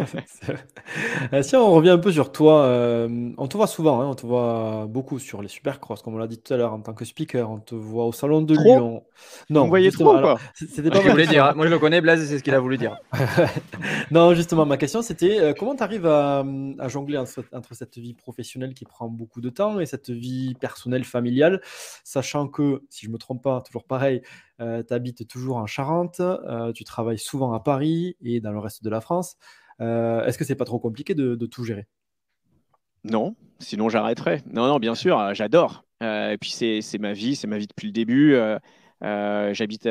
Euh, 1.32 1.42
si 1.42 1.56
on 1.56 1.72
revient 1.72 1.90
un 1.90 1.98
peu 1.98 2.12
sur 2.12 2.30
toi, 2.30 2.62
euh, 2.62 3.32
on 3.38 3.48
te 3.48 3.56
voit 3.56 3.66
souvent, 3.66 4.00
hein, 4.00 4.06
on 4.06 4.14
te 4.14 4.24
voit 4.24 4.86
beaucoup 4.88 5.18
sur 5.18 5.42
les 5.42 5.48
Supercross, 5.48 6.00
comme 6.02 6.14
on 6.14 6.18
l'a 6.18 6.28
dit 6.28 6.38
tout 6.38 6.54
à 6.54 6.56
l'heure, 6.56 6.72
en 6.72 6.80
tant 6.80 6.92
que 6.94 7.04
speaker. 7.04 7.50
On 7.50 7.58
te 7.58 7.74
voit 7.74 8.04
au 8.04 8.12
salon 8.12 8.42
de 8.42 8.54
Lyon. 8.54 9.02
Non, 9.50 9.62
vous 9.62 9.68
voyez 9.68 9.90
trop 9.90 10.16
C'était 10.54 10.90
pas 10.90 11.00
voulait 11.00 11.26
dire. 11.26 11.46
Hein. 11.46 11.54
Moi, 11.56 11.66
je 11.66 11.70
le 11.70 11.78
connais, 11.78 12.00
Blaise, 12.00 12.26
c'est 12.28 12.38
ce 12.38 12.42
qu'il 12.42 12.54
a 12.54 12.60
voulu 12.60 12.78
dire. 12.78 12.96
non, 14.10 14.34
justement, 14.34 14.66
ma 14.66 14.76
question, 14.76 15.02
c'était 15.02 15.40
euh, 15.40 15.54
comment 15.58 15.74
tu 15.74 15.82
arrives 15.82 16.06
à, 16.06 16.44
jongler 16.86 17.18
entre, 17.18 17.44
entre, 17.52 17.74
cette 17.74 17.98
vie 17.98 18.14
professionnelle 18.14 18.74
qui 18.74 18.84
prend 18.84 19.08
beaucoup 19.08 19.40
de 19.40 19.50
temps 19.50 19.80
et 19.80 19.86
cette 19.86 20.10
vie 20.10 20.54
personnelle, 20.54 21.04
familiale, 21.04 21.60
sachant 22.04 22.46
que, 22.46 22.82
si 22.90 23.06
je 23.06 23.10
me 23.10 23.18
trompe 23.18 23.42
pas, 23.42 23.60
toujours 23.62 23.84
pareil, 23.84 24.22
euh, 24.60 24.82
tu 24.82 24.94
habites 24.94 25.28
toujours 25.28 25.56
en 25.56 25.66
Charente, 25.66 26.20
euh, 26.20 26.72
tu 26.72 26.84
travailles 26.84 27.18
souvent 27.18 27.52
à 27.52 27.60
Paris 27.60 28.16
et 28.22 28.40
dans 28.40 28.52
le 28.52 28.58
reste 28.58 28.82
de 28.82 28.90
la 28.90 29.00
France. 29.00 29.36
Euh, 29.80 30.24
est-ce 30.24 30.38
que 30.38 30.44
c'est 30.44 30.54
pas 30.54 30.64
trop 30.64 30.78
compliqué 30.78 31.14
de, 31.14 31.34
tout 31.46 31.64
gérer? 31.64 31.86
Non, 33.04 33.36
sinon 33.58 33.88
j'arrêterais. 33.88 34.42
Non, 34.46 34.66
non, 34.66 34.78
bien 34.78 34.94
sûr, 34.94 35.34
j'adore. 35.34 35.84
et 36.00 36.36
puis 36.40 36.50
c'est 36.50 36.98
ma 36.98 37.12
vie, 37.12 37.36
c'est 37.36 37.46
ma 37.46 37.58
vie 37.58 37.66
depuis 37.66 37.86
le 37.86 37.92
début. 37.92 38.36
J'habite 39.02 39.88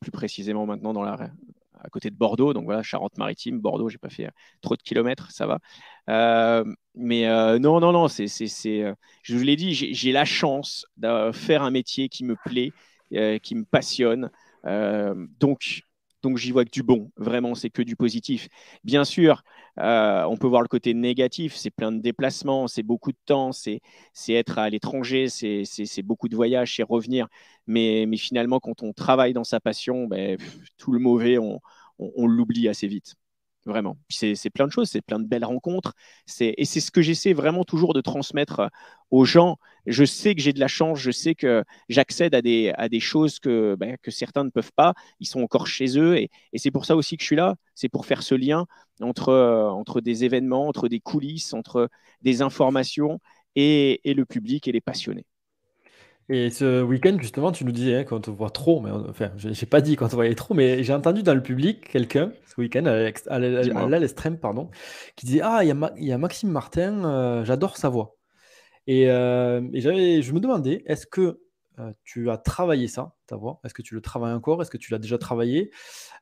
plus 0.00 0.10
précisément 0.12 0.66
maintenant 0.66 0.94
à 1.02 1.88
côté 1.90 2.10
de 2.10 2.16
Bordeaux, 2.16 2.52
donc 2.52 2.64
voilà, 2.64 2.82
Charente-Maritime, 2.82 3.60
Bordeaux, 3.60 3.88
j'ai 3.88 3.98
pas 3.98 4.10
fait 4.10 4.28
trop 4.60 4.76
de 4.76 4.82
kilomètres, 4.82 5.30
ça 5.32 5.46
va. 5.46 5.58
mais 6.94 7.26
non, 7.58 7.80
non, 7.80 7.92
non, 7.92 8.08
c'est, 8.08 8.28
je 8.28 9.36
vous 9.36 9.42
l'ai 9.42 9.56
dit, 9.56 9.74
j'ai 9.74 10.12
la 10.12 10.26
chance 10.26 10.86
de 10.98 11.32
faire 11.32 11.62
un 11.62 11.70
métier 11.70 12.08
qui 12.08 12.24
me 12.24 12.36
plaît, 12.44 12.70
euh, 12.70 12.86
qui 13.10 13.54
me 13.54 13.64
passionne. 13.64 14.30
Euh, 14.66 15.14
donc, 15.40 15.82
donc 16.22 16.36
j'y 16.36 16.50
vois 16.50 16.64
que 16.64 16.70
du 16.70 16.82
bon, 16.82 17.10
vraiment, 17.16 17.54
c'est 17.54 17.70
que 17.70 17.82
du 17.82 17.96
positif. 17.96 18.48
Bien 18.84 19.04
sûr, 19.04 19.42
euh, 19.78 20.24
on 20.24 20.36
peut 20.36 20.48
voir 20.48 20.62
le 20.62 20.68
côté 20.68 20.94
négatif, 20.94 21.54
c'est 21.54 21.70
plein 21.70 21.92
de 21.92 22.00
déplacements, 22.00 22.66
c'est 22.66 22.82
beaucoup 22.82 23.12
de 23.12 23.18
temps, 23.26 23.52
c'est 23.52 23.80
être 24.28 24.58
à 24.58 24.68
l'étranger, 24.68 25.28
c'est 25.28 26.02
beaucoup 26.02 26.28
de 26.28 26.36
voyages, 26.36 26.76
c'est 26.76 26.82
revenir. 26.82 27.28
Mais, 27.66 28.04
mais, 28.08 28.16
finalement, 28.16 28.60
quand 28.60 28.82
on 28.82 28.92
travaille 28.92 29.32
dans 29.32 29.44
sa 29.44 29.60
passion, 29.60 30.06
ben, 30.06 30.36
tout 30.76 30.92
le 30.92 30.98
mauvais, 30.98 31.38
on 31.38 32.26
l'oublie 32.26 32.68
assez 32.68 32.88
vite. 32.88 33.14
Vraiment. 33.68 33.98
C'est 34.08 34.48
plein 34.48 34.66
de 34.66 34.72
choses, 34.72 34.88
c'est 34.88 35.02
plein 35.02 35.18
de 35.18 35.26
belles 35.26 35.44
rencontres. 35.44 35.92
Et 36.40 36.64
c'est 36.64 36.80
ce 36.80 36.90
que 36.90 37.02
j'essaie 37.02 37.34
vraiment 37.34 37.64
toujours 37.64 37.92
de 37.92 38.00
transmettre 38.00 38.60
euh, 38.60 38.68
aux 39.10 39.26
gens. 39.26 39.58
Je 39.84 40.06
sais 40.06 40.34
que 40.34 40.40
j'ai 40.40 40.54
de 40.54 40.58
la 40.60 40.68
chance, 40.68 40.98
je 40.98 41.10
sais 41.10 41.34
que 41.34 41.62
j'accède 41.90 42.34
à 42.34 42.40
des, 42.40 42.72
à 42.78 42.88
des 42.88 43.00
choses 43.00 43.38
que, 43.38 43.76
ben, 43.78 43.98
que 44.00 44.10
certains 44.10 44.44
ne 44.44 44.48
peuvent 44.48 44.72
pas. 44.74 44.94
Ils 45.20 45.26
sont 45.26 45.42
encore 45.42 45.66
chez 45.66 45.98
eux. 45.98 46.16
Et, 46.16 46.30
et 46.54 46.58
c'est 46.58 46.70
pour 46.70 46.86
ça 46.86 46.96
aussi 46.96 47.18
que 47.18 47.22
je 47.22 47.26
suis 47.26 47.36
là. 47.36 47.56
C'est 47.74 47.90
pour 47.90 48.06
faire 48.06 48.22
ce 48.22 48.34
lien 48.34 48.64
entre, 49.02 49.28
euh, 49.28 49.68
entre 49.68 50.00
des 50.00 50.24
événements, 50.24 50.66
entre 50.66 50.88
des 50.88 51.00
coulisses, 51.00 51.52
entre 51.52 51.90
des 52.22 52.40
informations 52.40 53.20
et, 53.54 54.00
et 54.10 54.14
le 54.14 54.24
public 54.24 54.66
et 54.66 54.72
les 54.72 54.80
passionnés. 54.80 55.26
Et 56.30 56.50
ce 56.50 56.82
week-end, 56.82 57.16
justement, 57.18 57.52
tu 57.52 57.64
nous 57.64 57.72
disais 57.72 57.96
hein, 57.96 58.04
quand 58.04 58.28
on 58.28 58.32
voit 58.32 58.50
trop, 58.50 58.80
mais 58.80 58.90
enfin, 58.90 59.30
j'ai 59.36 59.66
pas 59.66 59.80
dit 59.80 59.96
quand 59.96 60.12
on 60.12 60.16
voyait 60.16 60.34
trop, 60.34 60.52
mais 60.52 60.82
j'ai 60.82 60.92
entendu 60.92 61.22
dans 61.22 61.34
le 61.34 61.42
public 61.42 61.88
quelqu'un, 61.88 62.32
ce 62.46 62.60
week-end, 62.60 62.84
à 62.84 63.38
l'extrême, 63.38 64.38
pardon, 64.38 64.70
qui 65.16 65.24
disait 65.24 65.40
Ah, 65.42 65.64
il 65.64 65.68
y, 66.04 66.12
a 66.12 66.18
Maxime 66.18 66.50
Martin, 66.50 67.04
euh, 67.04 67.44
j'adore 67.46 67.78
sa 67.78 67.88
voix. 67.88 68.16
Et, 68.86 69.10
euh, 69.10 69.62
je 69.72 70.32
me 70.32 70.40
demandais, 70.40 70.82
est-ce 70.86 71.06
que 71.06 71.40
euh, 71.78 71.92
tu 72.04 72.30
as 72.30 72.36
travaillé 72.36 72.88
ça, 72.88 73.14
ta 73.26 73.36
voix? 73.36 73.60
Est-ce 73.64 73.72
que 73.72 73.82
tu 73.82 73.94
le 73.94 74.02
travailles 74.02 74.34
encore? 74.34 74.60
Est-ce 74.60 74.70
que 74.70 74.76
tu 74.76 74.92
l'as 74.92 74.98
déjà 74.98 75.16
travaillé? 75.16 75.70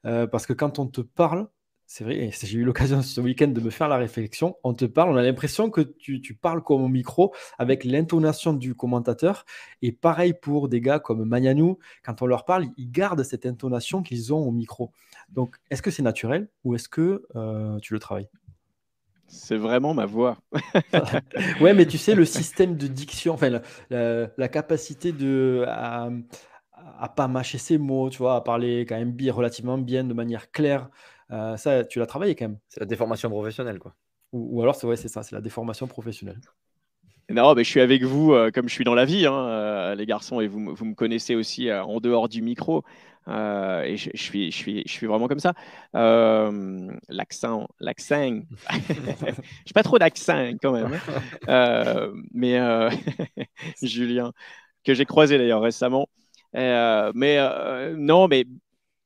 Parce 0.04 0.46
que 0.46 0.52
quand 0.52 0.78
on 0.78 0.86
te 0.86 1.00
parle, 1.00 1.48
c'est 1.88 2.02
vrai, 2.02 2.30
j'ai 2.32 2.58
eu 2.58 2.64
l'occasion 2.64 3.00
ce 3.00 3.20
week-end 3.20 3.46
de 3.46 3.60
me 3.60 3.70
faire 3.70 3.88
la 3.88 3.96
réflexion. 3.96 4.56
On 4.64 4.74
te 4.74 4.84
parle, 4.84 5.10
on 5.10 5.16
a 5.16 5.22
l'impression 5.22 5.70
que 5.70 5.80
tu, 5.80 6.20
parles 6.34 6.62
comme 6.62 6.82
au 6.82 6.88
micro 6.88 7.32
avec 7.58 7.84
l'intonation 7.84 8.52
du 8.52 8.74
commentateur. 8.74 9.44
Et 9.82 9.92
pareil 9.92 10.34
pour 10.34 10.68
des 10.68 10.80
gars 10.80 10.98
comme 10.98 11.24
Magnanou, 11.24 11.78
quand 12.04 12.22
on 12.22 12.26
leur 12.26 12.44
parle, 12.44 12.66
ils 12.76 12.90
gardent 12.90 13.22
cette 13.22 13.46
intonation 13.46 14.02
qu'ils 14.02 14.34
ont 14.34 14.38
au 14.38 14.50
micro. 14.50 14.90
Donc, 15.28 15.56
est-ce 15.70 15.80
que 15.80 15.92
c'est 15.92 16.02
naturel 16.02 16.48
ou 16.64 16.74
est-ce 16.74 16.88
que 16.88 17.22
euh, 17.36 17.78
tu 17.78 17.92
le 17.94 18.00
travailles? 18.00 18.28
C'est 19.28 19.56
vraiment 19.56 19.94
ma 19.94 20.06
voix. 20.06 20.38
ouais, 21.60 21.72
mais 21.72 21.86
tu 21.86 21.98
sais, 21.98 22.16
le 22.16 22.24
système 22.24 22.76
de 22.76 22.88
diction, 22.88 23.34
enfin, 23.34 23.60
la, 23.90 24.48
capacité 24.48 25.12
de, 25.12 25.64
à, 25.68 26.10
à, 26.98 27.08
pas 27.08 27.28
mâcher 27.28 27.58
ses 27.58 27.78
mots, 27.78 28.10
tu 28.10 28.18
vois, 28.18 28.34
à 28.34 28.40
parler 28.40 28.86
quand 28.88 28.96
même 28.96 29.12
bien, 29.12 29.32
relativement 29.32 29.78
bien, 29.78 30.02
de 30.02 30.14
manière 30.14 30.50
claire. 30.50 30.90
Euh, 31.32 31.56
ça, 31.56 31.84
tu 31.84 31.98
l'as 31.98 32.06
travaillé 32.06 32.34
quand 32.34 32.46
même. 32.46 32.58
C'est 32.68 32.80
la 32.80 32.86
déformation 32.86 33.28
professionnelle, 33.30 33.78
quoi. 33.78 33.94
Ou, 34.32 34.60
alors, 34.62 34.74
c'est 34.74 34.86
ouais, 34.86 34.96
c'est 34.96 35.08
ça, 35.08 35.22
c'est 35.22 35.34
la 35.34 35.40
déformation 35.40 35.86
professionnelle. 35.86 36.40
Non, 37.30 37.54
mais 37.54 37.64
je 37.64 37.70
suis 37.70 37.80
avec 37.80 38.04
vous 38.04 38.32
euh, 38.32 38.50
comme 38.52 38.68
je 38.68 38.74
suis 38.74 38.84
dans 38.84 38.94
la 38.94 39.04
vie, 39.04 39.26
hein, 39.26 39.34
euh, 39.34 39.94
les 39.94 40.06
garçons, 40.06 40.40
et 40.40 40.46
vous, 40.46 40.74
vous 40.74 40.84
me 40.84 40.94
connaissez 40.94 41.34
aussi 41.34 41.72
en 41.72 41.98
dehors 41.98 42.28
du 42.28 42.42
micro. 42.42 42.84
et 43.28 43.96
je, 43.96 44.10
suis, 44.14 44.52
je, 44.52 44.56
suis, 44.56 44.82
je 44.86 44.92
suis 44.92 45.06
vraiment 45.06 45.26
comme 45.26 45.40
ça. 45.40 45.54
l'accent, 45.92 47.66
l'accent. 47.80 48.42
Je 49.66 49.72
pas 49.72 49.82
trop 49.82 49.98
d'accent 49.98 50.52
quand 50.62 50.72
même. 50.72 51.00
Hein. 51.48 52.12
mais 52.32 52.58
Julien, 53.82 54.32
que 54.84 54.94
j'ai 54.94 55.04
croisé 55.04 55.38
d'ailleurs 55.38 55.62
récemment. 55.62 56.08
mais 56.54 57.38
non, 57.96 58.28
mais 58.28 58.44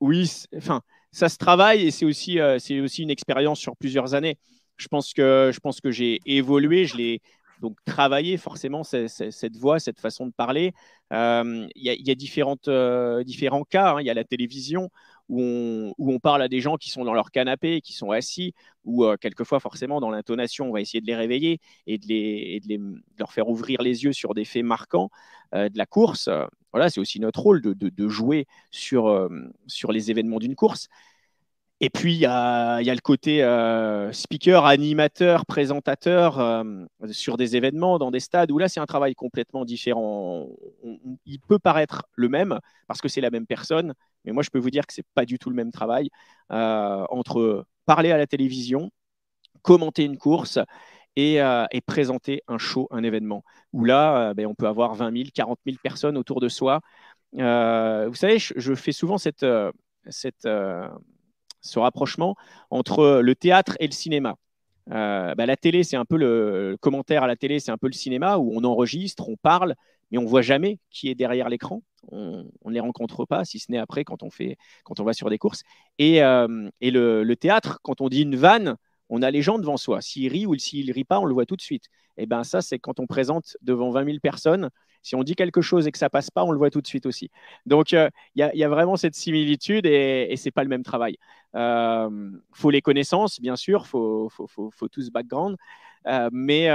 oui, 0.01 0.31
enfin, 0.57 0.83
ça 1.13 1.29
se 1.29 1.37
travaille 1.37 1.87
et 1.87 1.91
c'est 1.91 2.05
aussi, 2.05 2.39
euh, 2.39 2.59
c'est 2.59 2.81
aussi 2.81 3.03
une 3.03 3.11
expérience 3.11 3.59
sur 3.59 3.77
plusieurs 3.77 4.15
années. 4.15 4.39
Je 4.77 4.89
pense 4.89 5.13
que, 5.13 5.51
je 5.53 5.61
pense 5.61 5.81
que 5.81 5.91
j'ai 5.91 6.21
évolué, 6.25 6.87
je 6.87 6.97
l'ai 6.97 7.21
donc 7.61 7.77
travaillé 7.85 8.39
forcément 8.39 8.85
cette, 8.85 9.57
voix, 9.57 9.79
cette 9.79 10.01
façon 10.01 10.27
de 10.27 10.33
parler. 10.33 10.73
Euh, 11.13 11.67
il 11.75 11.83
y, 11.83 12.11
a, 12.11 12.15
différentes, 12.15 12.69
euh, 12.69 13.23
différents 13.23 13.65
cas. 13.65 13.93
Hein. 13.93 14.01
Il 14.01 14.07
y 14.07 14.11
a 14.11 14.15
la 14.15 14.25
télévision 14.25 14.89
où 15.29 15.43
on, 15.43 15.95
où 15.99 16.11
on, 16.11 16.19
parle 16.19 16.41
à 16.41 16.49
des 16.49 16.61
gens 16.61 16.77
qui 16.77 16.89
sont 16.89 17.05
dans 17.05 17.13
leur 17.13 17.31
canapé, 17.31 17.83
qui 17.83 17.93
sont 17.93 18.13
assis, 18.13 18.55
ou 18.85 19.05
quelquefois 19.21 19.61
forcément 19.61 20.01
dans 20.01 20.11
l'intonation, 20.11 20.71
on 20.71 20.73
va 20.73 20.81
essayer 20.81 21.03
de 21.03 21.07
les 21.07 21.15
réveiller 21.15 21.61
et 21.87 21.99
de, 21.99 22.07
les, 22.07 22.61
de, 22.61 22.69
les, 22.69 22.79
de 22.79 23.03
leur 23.19 23.33
faire 23.33 23.49
ouvrir 23.49 23.83
les 23.83 24.05
yeux 24.05 24.15
sur 24.15 24.33
des 24.33 24.47
faits 24.47 24.65
marquants 24.65 25.11
de 25.53 25.76
la 25.78 25.86
course 25.86 26.28
voilà, 26.72 26.88
c'est 26.90 27.01
aussi 27.01 27.20
notre 27.20 27.40
rôle 27.40 27.61
de, 27.62 28.09
jouer 28.09 28.46
sur, 28.70 29.09
euh, 29.09 29.28
sur 29.66 29.92
les 29.92 30.11
événements 30.11 30.38
d'une 30.38 30.55
course. 30.55 30.88
Et 31.82 31.88
puis, 31.88 32.12
il 32.12 32.18
y 32.18 32.26
a, 32.26 32.80
le 32.82 33.01
côté 33.01 33.42
euh, 33.42 34.12
speaker, 34.12 34.66
animateur, 34.66 35.46
présentateur 35.46 36.38
euh, 36.38 36.62
sur 37.11 37.38
des 37.38 37.57
événements, 37.57 37.98
dans 37.98 38.11
des 38.11 38.20
stades, 38.20 38.51
où 38.51 38.59
là, 38.59 38.68
c'est 38.68 38.80
un 38.80 38.86
travail 38.86 39.14
complètement 39.14 39.64
différent. 39.64 40.46
il 41.24 41.40
peut 41.40 41.59
paraître 41.59 42.05
le 42.14 42.28
même, 42.28 42.59
parce 42.86 43.01
que 43.01 43.09
c'est 43.09 43.22
la 43.22 43.30
même 43.30 43.46
personne, 43.46 43.94
mais 44.24 44.32
moi, 44.32 44.42
je 44.42 44.51
peux 44.51 44.59
vous 44.59 44.70
dire 44.70 44.86
que 44.86 44.92
ce 44.92 45.01
n'est 45.01 45.07
pas 45.14 45.24
du 45.24 45.38
tout 45.38 45.48
le 45.48 45.57
même 45.57 45.72
travail 45.72 46.11
entre 46.51 47.64
parler 47.86 48.12
à 48.12 48.18
la 48.18 48.26
télévision, 48.26 48.90
commenter 49.62 50.05
une 50.05 50.18
course 50.18 50.59
et, 51.17 51.41
présenter 51.87 52.43
un 52.49 52.59
show, 52.59 52.89
un 52.91 53.03
événement, 53.03 53.45
où 53.73 53.85
là, 53.85 54.35
ben, 54.35 54.47
on 54.47 54.55
peut 54.55 54.67
avoir 54.67 54.95
20 54.95 55.17
000, 55.17 55.29
40 55.35 55.59
000 55.67 55.77
personnes 55.83 56.17
autour 56.17 56.41
de 56.41 56.49
soi. 56.49 56.81
vous 57.33 58.15
savez, 58.15 58.39
je, 58.39 58.75
fais 58.75 58.93
souvent 58.93 59.17
ce 59.19 59.73
rapprochement 61.79 62.37
entre 62.71 63.21
le 63.23 63.35
théâtre 63.35 63.77
et 63.81 63.87
le 63.87 63.93
cinéma. 63.93 64.37
Euh, 64.93 65.35
bah, 65.35 65.47
la 65.47 65.57
télé, 65.57 65.85
c'est 65.85 65.97
un 65.97 66.05
peu 66.05 66.17
le, 66.17 66.77
commentaire 66.81 67.23
à 67.23 67.27
la 67.27 67.37
télé, 67.37 67.61
c'est 67.61 67.71
un 67.71 67.79
peu 67.79 67.87
le 67.87 67.93
cinéma 67.93 68.39
où 68.39 68.51
on 68.55 68.65
enregistre, 68.65 69.29
on 69.29 69.37
parle, 69.37 69.75
mais 70.11 70.19
on 70.19 70.25
voit 70.25 70.43
jamais 70.43 70.79
qui 70.91 71.09
est 71.09 71.15
derrière 71.15 71.49
l'écran. 71.49 71.83
On 72.13 72.47
ne 72.65 72.73
les 72.73 72.81
rencontre 72.81 73.25
pas, 73.25 73.45
si 73.45 73.59
ce 73.59 73.71
n'est 73.71 73.79
après 73.79 74.05
quand 74.05 74.23
on, 74.23 74.31
fait, 74.31 74.57
quand 74.85 75.01
on 75.01 75.05
va 75.05 75.13
sur 75.13 75.31
des 75.31 75.39
courses. 75.39 75.63
Et, 75.99 76.23
euh, 76.23 76.71
le, 76.81 77.35
théâtre, 77.35 77.79
quand 77.83 78.01
on 78.01 78.09
dit 78.09 78.23
une 78.23 78.37
vanne, 78.37 78.77
on 79.11 79.23
a 79.23 79.31
les 79.31 79.43
gens 79.43 79.59
devant 79.59 79.77
soi. 79.77 80.01
S'il 80.01 80.31
rit 80.33 80.47
ou 80.47 80.57
s'il 80.57 80.91
rit 80.93 81.05
pas, 81.05 81.19
on 81.19 81.25
le 81.25 81.35
voit 81.35 81.45
tout 81.45 81.57
de 81.57 81.61
suite. 81.61 81.87
Et 82.17 82.27
ben 82.27 82.45
ça, 82.45 82.63
c'est 82.63 82.79
quand 82.79 83.01
on 83.01 83.07
présente 83.07 83.57
devant 83.61 83.91
20 83.91 84.05
000 84.05 84.19
personnes. 84.23 84.71
Si 85.03 85.17
on 85.17 85.25
dit 85.25 85.35
quelque 85.35 85.63
chose 85.63 85.87
et 85.87 85.93
que 85.93 85.99
ça 85.99 86.11
passe 86.11 86.31
pas, 86.31 86.45
on 86.45 86.53
le 86.53 86.59
voit 86.59 86.71
tout 86.71 86.81
de 86.81 86.87
suite 86.87 87.07
aussi. 87.07 87.31
Donc, 87.67 87.93
euh, 87.93 88.09
il 88.35 88.51
y, 88.55 88.65
a 88.65 88.69
vraiment 88.69 88.97
cette 88.97 89.15
similitude 89.15 89.87
et, 89.87 90.29
et 90.31 90.37
c'est 90.37 90.51
pas 90.51 90.63
le 90.63 90.69
même 90.69 90.83
travail. 90.83 91.17
Euh, 91.55 92.31
faut 92.53 92.71
les 92.71 92.83
connaissances, 92.83 93.41
bien 93.41 93.57
sûr, 93.57 93.87
faut, 93.87 94.29
faut, 94.29 94.47
faut, 94.47 94.71
faut 94.71 94.89
tout 94.89 95.03
ce 95.03 95.11
background, 95.11 95.57
euh, 96.07 96.29
mais 96.33 96.69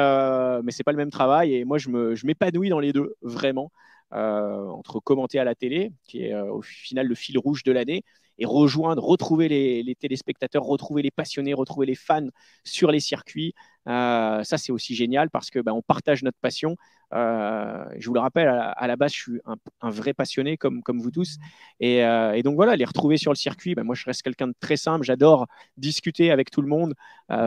mais 0.63 0.71
c'est 0.71 0.83
pas 0.83 0.91
le 0.91 0.97
même 0.97 1.11
travail. 1.11 1.55
Et 1.55 1.65
moi, 1.65 1.77
je 1.77 2.25
m'épanouis 2.25 2.69
dans 2.69 2.79
les 2.79 2.93
deux 2.93 3.15
vraiment. 3.21 3.71
Entre 4.11 4.99
commenter 5.01 5.39
à 5.39 5.43
la 5.43 5.55
télé, 5.55 5.91
qui 6.05 6.23
est 6.23 6.33
au 6.33 6.61
final 6.61 7.07
le 7.07 7.15
fil 7.15 7.37
rouge 7.37 7.63
de 7.63 7.71
l'année, 7.73 8.03
et 8.37 8.45
rejoindre, 8.45 9.03
retrouver 9.03 9.47
les, 9.47 9.95
téléspectateurs, 9.95 10.63
retrouver 10.63 11.01
les 11.01 11.11
passionnés, 11.11 11.53
retrouver 11.53 11.85
les 11.85 11.95
fans 11.95 12.27
sur 12.63 12.91
les 12.91 12.99
circuits. 12.99 13.53
Euh, 13.87 14.43
ça, 14.43 14.57
c'est 14.57 14.71
aussi 14.71 14.95
génial 14.95 15.29
parce 15.29 15.49
que 15.49 15.59
ben, 15.59 15.71
on 15.71 15.81
partage 15.81 16.23
notre 16.23 16.37
passion. 16.39 16.75
Euh, 17.13 17.85
je 17.97 18.07
vous 18.07 18.13
le 18.13 18.19
rappelle, 18.19 18.47
à, 18.47 18.87
la 18.87 18.95
base, 18.95 19.13
je 19.13 19.17
suis 19.17 19.41
un, 19.45 19.89
vrai 19.89 20.13
passionné 20.13 20.57
comme, 20.57 20.83
comme 20.83 20.99
vous 20.99 21.11
tous. 21.11 21.37
Et, 21.79 22.03
euh, 22.03 22.41
donc 22.41 22.55
voilà, 22.55 22.75
les 22.75 22.85
retrouver 22.85 23.17
sur 23.17 23.31
le 23.31 23.37
circuit, 23.37 23.75
ben, 23.75 23.83
moi, 23.83 23.95
je 23.95 24.05
reste 24.05 24.21
quelqu'un 24.21 24.47
de 24.47 24.55
très 24.59 24.77
simple. 24.77 25.05
J'adore 25.05 25.47
discuter 25.77 26.31
avec 26.31 26.51
tout 26.51 26.61
le 26.61 26.67
monde, 26.67 26.93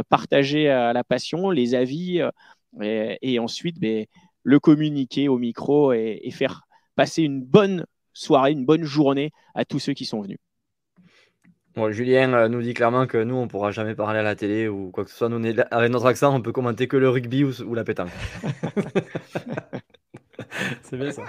partager 0.08 0.66
la 0.66 1.04
passion, 1.04 1.50
les 1.50 1.74
avis, 1.74 2.22
et, 2.80 3.38
ensuite 3.38 3.78
ben, 3.78 4.06
le 4.42 4.60
communiquer 4.60 5.28
au 5.28 5.38
micro 5.38 5.92
et 5.92 6.30
faire 6.30 6.62
passer 6.96 7.22
une 7.22 7.42
bonne 7.42 7.86
soirée, 8.12 8.52
une 8.52 8.66
bonne 8.66 8.84
journée 8.84 9.30
à 9.54 9.64
tous 9.64 9.78
ceux 9.78 9.94
qui 9.94 10.04
sont 10.04 10.20
venus. 10.20 10.38
Julien 11.90 12.32
euh, 12.34 12.48
nous 12.48 12.62
dit 12.62 12.74
clairement 12.74 13.06
que 13.06 13.18
nous, 13.18 13.36
on 13.36 13.48
pourra 13.48 13.70
jamais 13.70 13.94
parler 13.94 14.18
à 14.18 14.22
la 14.22 14.34
télé 14.34 14.68
ou 14.68 14.90
quoi 14.90 15.04
que 15.04 15.10
ce 15.10 15.16
soit. 15.16 15.28
Nous, 15.28 15.40
avec 15.70 15.90
notre 15.90 16.06
accent, 16.06 16.34
on 16.34 16.42
peut 16.42 16.52
commenter 16.52 16.88
que 16.88 16.96
le 16.96 17.08
rugby 17.08 17.44
ou, 17.44 17.74
la 17.74 17.84
pétanque. 17.84 18.10
c'est 20.82 20.96
bien 20.96 21.10
ça. 21.10 21.22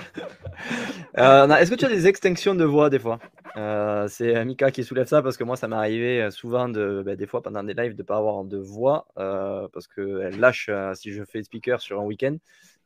Euh, 1.18 1.48
est-ce 1.56 1.72
que 1.72 1.76
tu 1.76 1.86
as 1.86 1.90
des 1.90 2.08
extinctions 2.08 2.56
de 2.56 2.64
voix 2.64 2.90
des 2.90 3.00
fois? 3.00 3.20
Euh, 3.58 4.08
C'est 4.08 4.44
Mika 4.46 4.72
qui 4.72 4.84
soulève 4.84 5.08
ça 5.08 5.22
parce 5.22 5.38
que 5.38 5.44
moi, 5.44 5.56
ça 5.56 5.68
m'est 5.68 5.76
arrivé 5.76 6.30
souvent, 6.32 6.70
de, 6.70 7.04
ben, 7.06 7.16
des 7.16 7.28
fois 7.28 7.42
pendant 7.42 7.64
des 7.64 7.74
lives, 7.74 7.96
de 7.96 8.02
ne 8.02 8.08
pas 8.08 8.18
avoir 8.18 8.44
de 8.44 8.58
voix 8.58 9.08
parce 9.16 9.88
qu'elle 9.88 10.40
lâche 10.40 10.70
si 10.94 11.12
je 11.12 11.24
fais 11.24 11.44
speaker 11.44 11.82
sur 11.82 12.00
un 12.00 12.04
week-end. 12.04 12.36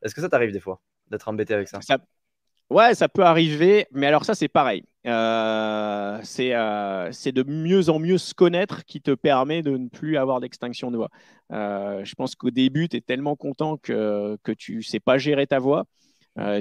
Est-ce 0.02 0.14
que 0.14 0.22
ça 0.22 0.30
t'arrive 0.30 0.52
des 0.52 0.60
fois 0.60 0.82
d'être 1.10 1.28
embêté 1.28 1.54
avec 1.54 1.68
ça, 1.68 1.80
ça 1.82 1.98
Ouais, 2.70 2.96
ça 2.96 3.08
peut 3.08 3.24
arriver, 3.24 3.88
mais 3.92 4.08
alors 4.08 4.26
ça, 4.26 4.36
c'est 4.36 4.48
pareil. 4.48 4.86
Euh, 5.06 6.22
euh, 6.40 7.10
c'est 7.12 7.32
de 7.34 7.44
mieux 7.44 7.90
en 7.90 8.00
mieux 8.00 8.18
se 8.18 8.34
connaître 8.34 8.86
qui 8.86 9.02
te 9.02 9.12
permet 9.12 9.62
de 9.62 9.78
ne 9.78 9.90
plus 9.90 10.18
avoir 10.18 10.40
d'extinction 10.40 10.92
de 10.92 10.98
voix. 10.98 11.10
Euh, 11.52 12.04
je 12.06 12.16
pense 12.16 12.36
qu'au 12.36 12.52
début, 12.52 12.88
tu 12.88 12.98
es 12.98 13.02
tellement 13.02 13.36
content 13.36 13.78
que, 13.78 14.38
que 14.44 14.52
tu 14.52 14.78
ne 14.78 14.82
sais 14.82 15.00
pas 15.00 15.18
gérer 15.18 15.48
ta 15.48 15.60
voix. 15.60 15.86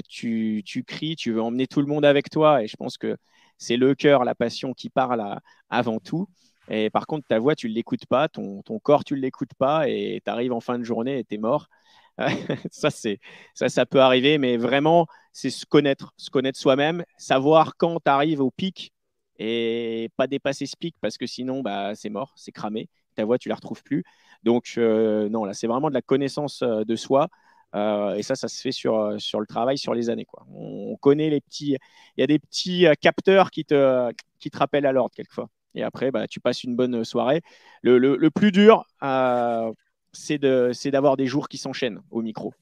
Tu, 0.07 0.61
tu, 0.65 0.83
cries, 0.83 1.15
tu 1.15 1.31
veux 1.31 1.41
emmener 1.41 1.67
tout 1.67 1.81
le 1.81 1.87
monde 1.87 2.05
avec 2.05 2.29
toi, 2.29 2.61
et 2.63 2.67
je 2.67 2.75
pense 2.77 2.97
que 2.97 3.17
c'est 3.57 3.77
le 3.77 3.95
cœur, 3.95 4.23
la 4.23 4.35
passion 4.35 4.73
qui 4.73 4.89
parle 4.89 5.39
avant 5.69 5.99
tout. 5.99 6.27
Et 6.69 6.89
par 6.89 7.07
contre, 7.07 7.25
ta 7.27 7.39
voix, 7.39 7.55
tu 7.55 7.69
ne 7.69 7.73
l'écoutes 7.73 8.05
pas, 8.05 8.27
ton, 8.27 8.61
ton 8.61 8.79
corps, 8.79 9.03
tu 9.03 9.15
ne 9.15 9.19
l'écoutes 9.19 9.53
pas, 9.57 9.89
et 9.89 10.21
tu 10.23 10.29
arrives 10.29 10.53
en 10.53 10.59
fin 10.59 10.77
de 10.77 10.83
journée 10.83 11.19
et 11.19 11.23
tu 11.23 11.35
es 11.35 11.37
mort. 11.37 11.69
ça, 12.71 12.89
c'est, 12.91 13.19
ça, 13.53 13.69
ça 13.69 13.85
peut 13.85 14.01
arriver, 14.01 14.37
mais 14.37 14.57
vraiment, 14.57 15.07
c'est 15.31 15.49
se 15.49 15.65
connaître, 15.65 16.13
se 16.17 16.29
connaître 16.29 16.59
soi-même, 16.59 17.03
savoir 17.17 17.75
quand 17.77 17.99
tu 18.03 18.09
arrives 18.09 18.41
au 18.41 18.51
pic 18.51 18.93
et 19.39 20.09
pas 20.15 20.27
dépasser 20.27 20.65
ce 20.67 20.77
pic 20.77 20.95
parce 21.01 21.17
que 21.17 21.25
sinon, 21.25 21.61
bah, 21.61 21.95
c'est 21.95 22.09
mort, 22.09 22.33
c'est 22.35 22.51
cramé. 22.51 22.87
Ta 23.15 23.25
voix, 23.25 23.37
tu 23.37 23.49
la 23.49 23.55
retrouves 23.55 23.83
plus. 23.83 24.03
Donc, 24.43 24.73
euh, 24.77 25.29
non, 25.29 25.45
là, 25.45 25.53
c'est 25.53 25.67
vraiment 25.67 25.89
de 25.89 25.93
la 25.93 26.01
connaissance 26.01 26.61
euh, 26.63 26.83
de 26.83 26.95
soi. 26.95 27.29
Euh, 27.75 28.15
et 28.15 28.23
ça, 28.23 28.35
ça 28.35 28.47
se 28.47 28.61
fait 28.61 28.71
sur, 28.71 29.15
sur 29.19 29.39
le 29.39 29.47
travail, 29.47 29.77
sur 29.77 29.93
les 29.95 30.09
années. 30.09 30.25
Quoi. 30.25 30.45
On 30.51 30.95
connaît 30.97 31.29
les 31.29 31.41
petits. 31.41 31.77
Il 32.17 32.21
y 32.21 32.23
a 32.23 32.27
des 32.27 32.39
petits 32.39 32.85
capteurs 33.01 33.49
qui 33.51 33.65
te, 33.65 34.11
qui 34.39 34.51
te 34.51 34.57
rappellent 34.57 34.85
à 34.85 34.91
l'ordre 34.91 35.13
quelquefois. 35.15 35.49
Et 35.75 35.81
après, 35.83 36.11
bah, 36.11 36.27
tu 36.27 36.39
passes 36.39 36.63
une 36.63 36.75
bonne 36.75 37.03
soirée. 37.03 37.41
Le, 37.81 37.97
le, 37.97 38.15
le 38.15 38.29
plus 38.29 38.51
dur, 38.51 38.85
c'est 40.13 40.37
d'avoir 40.37 41.17
des 41.17 41.27
jours 41.27 41.49
qui 41.49 41.57
s'enchaînent 41.57 42.01
au 42.11 42.21
micro 42.21 42.53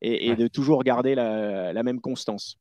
et, 0.00 0.36
de 0.36 0.46
toujours 0.46 0.84
garder 0.84 1.14
la, 1.14 1.82
même 1.82 2.00
constance. 2.00 2.58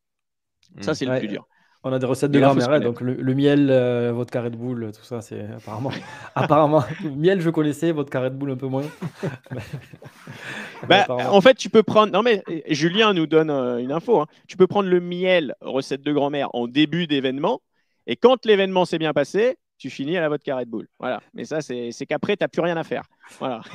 Ça, 0.81 0.95
c'est 0.95 1.05
le 1.05 1.19
plus 1.19 1.27
dur. 1.27 1.47
On 1.83 1.93
a 1.93 1.99
des 1.99 2.05
recettes 2.05 2.31
de 2.31 2.39
grammaire, 2.39 2.81
donc 2.81 3.01
le, 3.01 3.33
miel, 3.35 3.69
euh, 3.69 4.11
votre 4.11 4.31
carré 4.31 4.49
de 4.49 4.57
boule, 4.57 4.91
tout 4.91 5.03
ça, 5.03 5.21
c'est 5.21 5.45
apparemment. 5.45 5.91
apparemment, 6.35 6.83
miel, 7.15 7.39
je 7.39 7.49
connaissais, 7.49 7.91
votre 7.91 8.09
carré 8.09 8.29
de 8.29 8.35
boule, 8.35 8.51
un 8.51 8.57
peu 8.57 8.67
moins. 8.67 8.83
bah, 10.89 11.05
en 11.09 11.39
fait, 11.39 11.53
tu 11.53 11.69
peux 11.69 11.83
prendre. 11.83 12.11
Non, 12.11 12.23
mais 12.23 12.43
Julien 12.67 13.13
nous 13.13 13.27
donne 13.27 13.51
euh, 13.51 13.77
une 13.77 13.91
info. 13.91 14.19
Hein. 14.19 14.25
Tu 14.47 14.57
peux 14.57 14.67
prendre 14.67 14.89
le 14.89 14.99
miel, 14.99 15.55
recette 15.61 16.01
de 16.01 16.11
grand-mère, 16.11 16.49
en 16.53 16.67
début 16.67 17.05
d'événement. 17.05 17.61
Et 18.07 18.15
quand 18.15 18.45
l'événement 18.45 18.83
s'est 18.83 18.97
bien 18.97 19.13
passé, 19.13 19.57
tu 19.77 19.89
finis 19.89 20.17
à 20.17 20.21
la 20.21 20.29
votre 20.29 20.43
carré 20.43 20.65
de 20.65 20.69
boule. 20.69 20.87
Voilà. 20.99 21.21
Mais 21.33 21.45
ça, 21.45 21.61
c'est 21.61 21.91
qu'après, 22.07 22.35
tu 22.35 22.43
n'as 22.43 22.47
plus 22.47 22.61
rien 22.61 22.77
à 22.77 22.83
faire. 22.83 23.03
Voilà. 23.39 23.61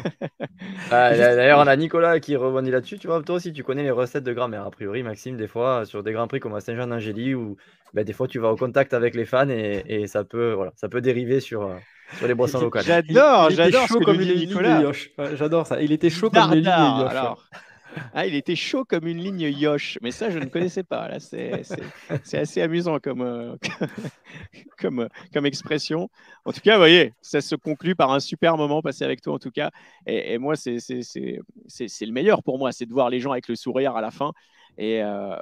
Ah, 0.90 1.16
d'ailleurs, 1.16 1.58
on 1.58 1.66
a 1.66 1.76
Nicolas 1.76 2.20
qui 2.20 2.36
rebondit 2.36 2.70
là-dessus. 2.70 2.98
Tu 2.98 3.06
vois, 3.06 3.22
toi 3.22 3.36
aussi, 3.36 3.52
tu 3.52 3.62
connais 3.62 3.82
les 3.82 3.90
recettes 3.90 4.24
de 4.24 4.32
grand-mère. 4.32 4.66
A 4.66 4.70
priori, 4.70 5.02
Maxime, 5.02 5.36
des 5.36 5.48
fois, 5.48 5.86
sur 5.86 6.02
des 6.02 6.12
grands 6.12 6.28
prix 6.28 6.38
comme 6.38 6.54
à 6.54 6.60
Saint-Jean-d'Angély, 6.60 7.34
où 7.34 7.56
ben, 7.94 8.04
des 8.04 8.12
fois, 8.12 8.28
tu 8.28 8.38
vas 8.38 8.50
au 8.50 8.56
contact 8.56 8.92
avec 8.94 9.14
les 9.14 9.24
fans 9.24 9.48
et, 9.48 10.06
ça, 10.06 10.24
peut, 10.24 10.52
voilà, 10.52 10.72
ça 10.76 10.88
peut 10.88 11.00
dériver 11.00 11.40
sur, 11.40 11.62
euh, 11.62 11.76
sur 12.18 12.26
les 12.26 12.34
boissons 12.34 12.60
locales. 12.60 12.84
J'adore, 12.84 13.50
j'adore 13.50 13.88
ce 13.88 13.98
comme 14.04 14.18
Nicolas. 14.18 14.82
J'adore 15.34 15.66
ça. 15.66 15.80
Il 15.80 15.92
était 15.92 16.10
chaud 16.10 16.30
comme 16.30 16.52
une 16.54 16.66
Alors. 16.66 17.48
Ah, 18.14 18.26
il 18.26 18.34
était 18.34 18.56
chaud 18.56 18.84
comme 18.84 19.06
une 19.06 19.18
ligne 19.18 19.40
Yosh, 19.40 19.98
mais 20.02 20.10
ça, 20.10 20.30
je 20.30 20.38
ne 20.38 20.46
connaissais 20.46 20.82
pas. 20.82 21.08
Là, 21.08 21.20
c'est, 21.20 21.62
assez 22.34 22.60
amusant 22.60 22.98
comme, 22.98 23.22
euh, 23.22 23.56
comme, 24.78 25.46
expression. 25.46 26.10
En 26.44 26.52
tout 26.52 26.60
cas, 26.60 26.74
vous 26.74 26.80
voyez, 26.80 27.14
ça 27.22 27.40
se 27.40 27.54
conclut 27.54 27.94
par 27.94 28.12
un 28.12 28.20
super 28.20 28.56
moment 28.56 28.82
passé 28.82 29.04
avec 29.04 29.20
toi, 29.20 29.34
en 29.34 29.38
tout 29.38 29.50
cas. 29.50 29.70
Et, 30.06 30.38
moi, 30.38 30.56
c'est, 30.56 30.78
le 30.80 32.12
meilleur 32.12 32.42
pour 32.42 32.58
moi, 32.58 32.72
c'est 32.72 32.86
de 32.86 32.92
voir 32.92 33.10
les 33.10 33.20
gens 33.20 33.32
avec 33.32 33.48
le 33.48 33.56
sourire 33.56 33.96
à 33.96 34.00
la 34.00 34.10
fin. 34.10 34.32
Et 34.78 35.02
euh, 35.02 35.36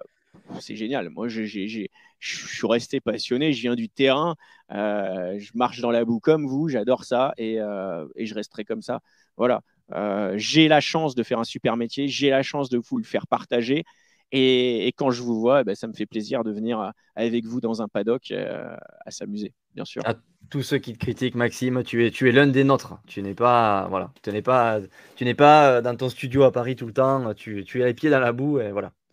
c'est 0.61 0.77
génial. 0.77 1.11
Moi, 1.11 1.29
je 1.29 1.43
suis 1.43 2.67
resté 2.67 3.01
passionné. 3.01 3.53
Je 3.53 3.63
viens 3.63 3.75
du 3.75 3.89
terrain. 3.89 4.37
Euh, 4.73 5.39
je 5.39 5.51
marche 5.55 5.81
dans 5.81 5.91
la 5.91 6.05
boue 6.05 6.21
comme 6.21 6.47
vous. 6.47 6.69
J'adore 6.69 7.05
ça. 7.05 7.33
Et 7.37 7.57
je 7.57 8.35
resterai 8.35 8.65
comme 8.65 8.83
ça. 8.83 9.01
Voilà. 9.37 9.63
Euh, 9.95 10.35
j'ai 10.37 10.69
la 10.69 10.81
chance 10.81 11.15
de 11.15 11.23
faire 11.23 11.39
un 11.39 11.45
super 11.45 11.77
métier, 11.77 12.09
j'ai 12.09 12.31
la 12.31 12.43
chance 12.43 12.69
de 12.69 12.79
vous 12.79 12.99
le 12.99 13.05
faire 13.05 13.27
partager. 13.27 13.85
Et, 14.33 14.93
quand 14.97 15.11
je 15.11 15.23
vous 15.23 15.41
vois, 15.41 15.63
eh 15.63 15.65
ben, 15.65 15.75
ça 15.75 15.89
me 15.89 15.93
fait 15.93 16.07
plaisir 16.07 16.45
de 16.45 16.53
venir 16.53 16.79
euh, 16.79 16.91
avec 17.17 17.45
vous 17.47 17.61
dans 17.61 17.83
un 17.83 17.89
paddock 17.89 18.31
euh, 18.31 18.77
à 19.05 19.11
s'amuser, 19.11 19.55
bien 19.75 19.85
sûr. 19.85 20.03
À 20.07 20.15
tous 20.51 20.63
ceux 20.63 20.79
qui 20.79 20.93
te 20.93 20.99
critiquent, 20.99 21.35
Maxime, 21.35 21.83
tu 21.83 22.07
es, 22.07 22.13
tu 22.13 22.29
es 22.29 22.33
l'un 22.33 22.47
des 22.47 22.63
nôtres. 22.63 23.01
Tu 23.09 23.23
n'es 23.23 23.35
pas, 23.35 23.89
voilà, 23.89 24.13
tu 24.23 24.31
n'es 24.31 24.43
pas, 24.43 24.79
tu 25.17 25.25
n'es 25.25 25.35
pas 25.35 25.83
dans 25.83 25.97
ton 25.97 26.09
studio 26.09 26.45
à 26.45 26.53
Paris 26.53 26.77
tout 26.77 26.87
le 26.87 26.93
temps. 26.93 27.35
Tu, 27.35 27.65
tu 27.65 27.83
es 27.83 27.87
les 27.87 27.95
pieds 27.95 28.11
dans 28.11 28.21
la 28.21 28.33
boue 28.33 28.61
et 28.61 28.71
voilà. 28.71 28.93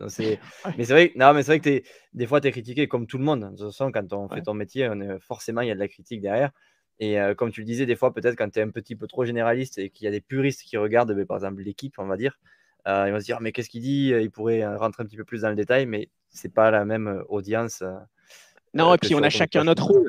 Mais 0.78 0.84
c'est 0.84 0.92
vrai, 0.92 1.12
non, 1.16 1.34
mais 1.34 1.42
c'est 1.42 1.58
vrai 1.58 1.60
que 1.60 1.82
des 2.14 2.26
fois, 2.28 2.40
tu 2.40 2.46
es 2.46 2.52
critiqué 2.52 2.86
comme 2.86 3.08
tout 3.08 3.18
le 3.18 3.24
monde. 3.24 3.40
De 3.40 3.56
toute 3.56 3.72
façon, 3.72 3.90
quand 3.90 4.12
on 4.12 4.28
fait 4.28 4.42
ton 4.42 4.54
métier, 4.54 4.88
forcément, 5.20 5.60
il 5.62 5.66
y 5.66 5.70
a 5.72 5.74
de 5.74 5.80
la 5.80 5.88
critique 5.88 6.20
derrière. 6.20 6.52
Et 7.00 7.20
euh, 7.20 7.34
comme 7.34 7.50
tu 7.50 7.60
le 7.60 7.66
disais, 7.66 7.86
des 7.86 7.96
fois, 7.96 8.12
peut-être 8.12 8.36
quand 8.36 8.50
tu 8.50 8.58
es 8.58 8.62
un 8.62 8.70
petit 8.70 8.96
peu 8.96 9.06
trop 9.06 9.24
généraliste 9.24 9.78
et 9.78 9.90
qu'il 9.90 10.04
y 10.04 10.08
a 10.08 10.10
des 10.10 10.20
puristes 10.20 10.62
qui 10.62 10.76
regardent, 10.76 11.14
ben, 11.14 11.26
par 11.26 11.36
exemple, 11.36 11.62
l'équipe, 11.62 11.94
on 11.98 12.06
va 12.06 12.16
dire, 12.16 12.38
euh, 12.86 13.04
ils 13.06 13.12
vont 13.12 13.20
se 13.20 13.24
dire, 13.24 13.40
mais 13.40 13.52
qu'est-ce 13.52 13.68
qu'il 13.68 13.82
dit? 13.82 14.08
Il 14.08 14.30
pourrait 14.30 14.62
euh, 14.62 14.76
rentrer 14.76 15.02
un 15.02 15.06
petit 15.06 15.16
peu 15.16 15.24
plus 15.24 15.42
dans 15.42 15.50
le 15.50 15.56
détail, 15.56 15.86
mais 15.86 16.08
c'est 16.28 16.52
pas 16.52 16.70
la 16.70 16.84
même 16.84 17.22
audience. 17.28 17.82
non, 18.74 18.94
et 18.94 18.98
puis 18.98 19.14
on 19.14 19.22
a 19.22 19.30
chacun 19.30 19.64
notre 19.64 19.84
rôle. 19.84 20.08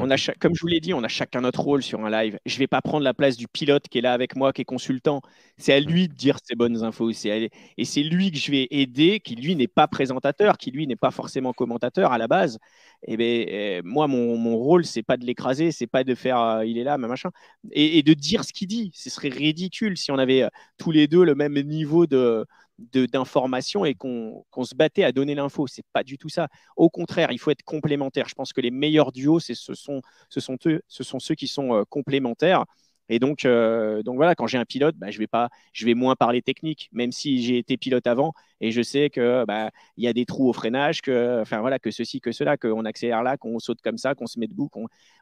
On 0.00 0.10
a 0.10 0.16
comme 0.38 0.54
je 0.54 0.60
vous 0.60 0.68
l'ai 0.68 0.80
dit, 0.80 0.94
on 0.94 1.02
a 1.02 1.08
chacun 1.08 1.40
notre 1.40 1.60
rôle 1.60 1.82
sur 1.82 2.04
un 2.04 2.10
live. 2.10 2.38
Je 2.46 2.54
ne 2.54 2.58
vais 2.60 2.66
pas 2.66 2.80
prendre 2.80 3.02
la 3.02 3.14
place 3.14 3.36
du 3.36 3.48
pilote 3.48 3.88
qui 3.88 3.98
est 3.98 4.00
là 4.00 4.12
avec 4.12 4.36
moi, 4.36 4.52
qui 4.52 4.62
est 4.62 4.64
consultant. 4.64 5.22
C'est 5.56 5.72
à 5.72 5.80
lui 5.80 6.08
de 6.08 6.14
dire 6.14 6.38
ses 6.44 6.54
bonnes 6.54 6.84
infos. 6.84 7.10
Et 7.10 7.50
c'est 7.84 8.02
lui 8.02 8.30
que 8.30 8.38
je 8.38 8.50
vais 8.50 8.68
aider, 8.70 9.18
qui 9.20 9.34
lui 9.34 9.56
n'est 9.56 9.66
pas 9.66 9.88
présentateur, 9.88 10.56
qui 10.56 10.70
lui 10.70 10.86
n'est 10.86 10.96
pas 10.96 11.10
forcément 11.10 11.52
commentateur 11.52 12.12
à 12.12 12.18
la 12.18 12.28
base. 12.28 12.58
Et 13.06 13.14
eh 13.14 13.16
ben, 13.16 13.44
eh, 13.48 13.82
moi, 13.84 14.06
mon, 14.08 14.36
mon 14.36 14.56
rôle, 14.56 14.84
c'est 14.84 15.02
pas 15.02 15.16
de 15.16 15.24
l'écraser, 15.24 15.72
c'est 15.72 15.86
pas 15.86 16.04
de 16.04 16.14
faire 16.14 16.40
euh, 16.40 16.64
il 16.66 16.78
est 16.78 16.84
là, 16.84 16.98
machin, 16.98 17.30
et, 17.72 17.98
et 17.98 18.02
de 18.02 18.14
dire 18.14 18.44
ce 18.44 18.52
qu'il 18.52 18.68
dit. 18.68 18.90
Ce 18.94 19.10
serait 19.10 19.28
ridicule 19.28 19.96
si 19.96 20.10
on 20.10 20.18
avait 20.18 20.42
euh, 20.42 20.48
tous 20.78 20.90
les 20.90 21.06
deux 21.08 21.24
le 21.24 21.34
même 21.34 21.54
niveau 21.60 22.06
de, 22.06 22.44
d'informations 22.78 23.84
et 23.84 23.94
qu'on 23.94 24.44
se 24.62 24.74
battait 24.74 25.04
à 25.04 25.12
donner 25.12 25.34
l'info. 25.34 25.66
C'est 25.66 25.84
pas 25.92 26.04
du 26.04 26.18
tout 26.18 26.28
ça. 26.28 26.48
Au 26.76 26.90
contraire, 26.90 27.32
il 27.32 27.38
faut 27.38 27.50
être 27.50 27.62
complémentaire. 27.62 28.28
Je 28.28 28.34
pense 28.34 28.52
que 28.52 28.60
les 28.60 28.70
meilleurs 28.70 29.12
duos, 29.12 29.40
ce 29.40 29.54
sont, 29.54 30.00
ce, 30.28 30.40
sont 30.40 30.58
eux, 30.66 30.82
ce 30.88 31.02
sont 31.04 31.18
ceux 31.18 31.34
qui 31.34 31.48
sont 31.48 31.74
euh, 31.74 31.84
complémentaires. 31.88 32.64
Et 33.08 33.18
donc, 33.18 33.44
euh, 33.44 34.02
donc 34.02 34.16
voilà, 34.16 34.34
quand 34.34 34.46
j'ai 34.46 34.58
un 34.58 34.64
pilote, 34.64 34.96
bah, 34.96 35.10
je 35.10 35.18
vais 35.18 35.26
pas, 35.26 35.48
je 35.72 35.86
vais 35.86 35.94
moins 35.94 36.14
parler 36.14 36.42
technique, 36.42 36.88
même 36.92 37.12
si 37.12 37.42
j'ai 37.42 37.58
été 37.58 37.76
pilote 37.76 38.06
avant 38.06 38.34
et 38.60 38.70
je 38.70 38.82
sais 38.82 39.08
que 39.10 39.44
bah, 39.46 39.70
il 39.96 40.04
y 40.04 40.08
a 40.08 40.12
des 40.12 40.26
trous 40.26 40.48
au 40.48 40.52
freinage, 40.52 41.00
que, 41.00 41.40
enfin 41.40 41.60
voilà, 41.60 41.78
que 41.78 41.90
ceci, 41.90 42.20
que 42.20 42.32
cela, 42.32 42.56
qu'on 42.56 42.84
accélère 42.84 43.22
là, 43.22 43.36
qu'on 43.36 43.58
saute 43.58 43.80
comme 43.82 43.98
ça, 43.98 44.14
qu'on 44.14 44.26
se 44.26 44.38
met 44.38 44.46
debout, 44.46 44.70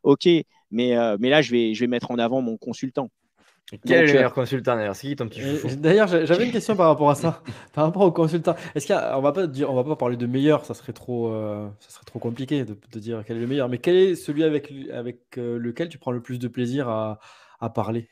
ok. 0.03 0.29
Mais, 0.71 0.97
euh, 0.97 1.17
mais 1.21 1.31
là, 1.31 1.43
je 1.43 1.51
vais, 1.53 1.75
je 1.75 1.81
vais 1.81 1.87
mettre 1.87 2.11
en 2.11 2.19
avant 2.19 2.43
mon 2.43 2.57
consultant. 2.57 3.11
Quel 3.85 4.05
est 4.05 4.07
le 4.07 4.13
meilleur 4.13 4.33
consultant 4.33 4.77
d'ailleurs 4.77 4.95
C'est 4.95 5.09
qui 5.09 5.17
ton 5.17 5.27
petit 5.27 5.41
chouchou 5.41 5.75
D'ailleurs, 5.77 6.07
j'avais 6.07 6.47
une 6.47 6.53
question 6.53 6.77
par 6.77 6.87
rapport 6.87 7.11
à 7.11 7.17
ça, 7.17 7.43
par 7.73 7.85
rapport 7.85 8.03
au 8.03 8.13
consultant. 8.13 8.55
Est-ce 8.75 8.87
qu'on 8.87 9.21
va 9.21 9.33
pas 9.33 9.47
dire, 9.49 9.71
on 9.71 9.75
va 9.75 9.83
pas 9.83 9.97
parler 9.97 10.17
de 10.17 10.27
meilleur, 10.27 10.65
ça 10.65 10.75
serait 10.75 10.93
trop, 10.93 11.33
euh, 11.33 11.69
ça 11.81 11.91
serait 11.91 12.05
trop 12.05 12.21
compliqué 12.21 12.65
de, 12.65 12.99
dire 12.99 13.25
quel 13.27 13.39
est 13.39 13.41
le 13.41 13.47
meilleur. 13.47 13.69
Mais 13.69 13.79
quel 13.79 13.97
est 13.97 14.15
celui 14.15 14.45
avec, 14.45 14.73
avec 14.93 15.39
euh, 15.39 15.59
lequel 15.59 15.89
tu 15.89 15.99
prends 15.99 16.13
le 16.13 16.23
plus 16.23 16.39
de 16.39 16.47
plaisir 16.47 16.89
à, 16.89 17.19
à 17.61 17.69
parler? 17.69 18.09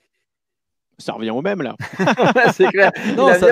Ça 0.98 1.12
revient 1.12 1.30
au 1.30 1.42
même 1.42 1.62
là. 1.62 1.76
c'est 2.52 2.68
clair. 2.68 2.90
Non, 3.16 3.32
ça, 3.34 3.48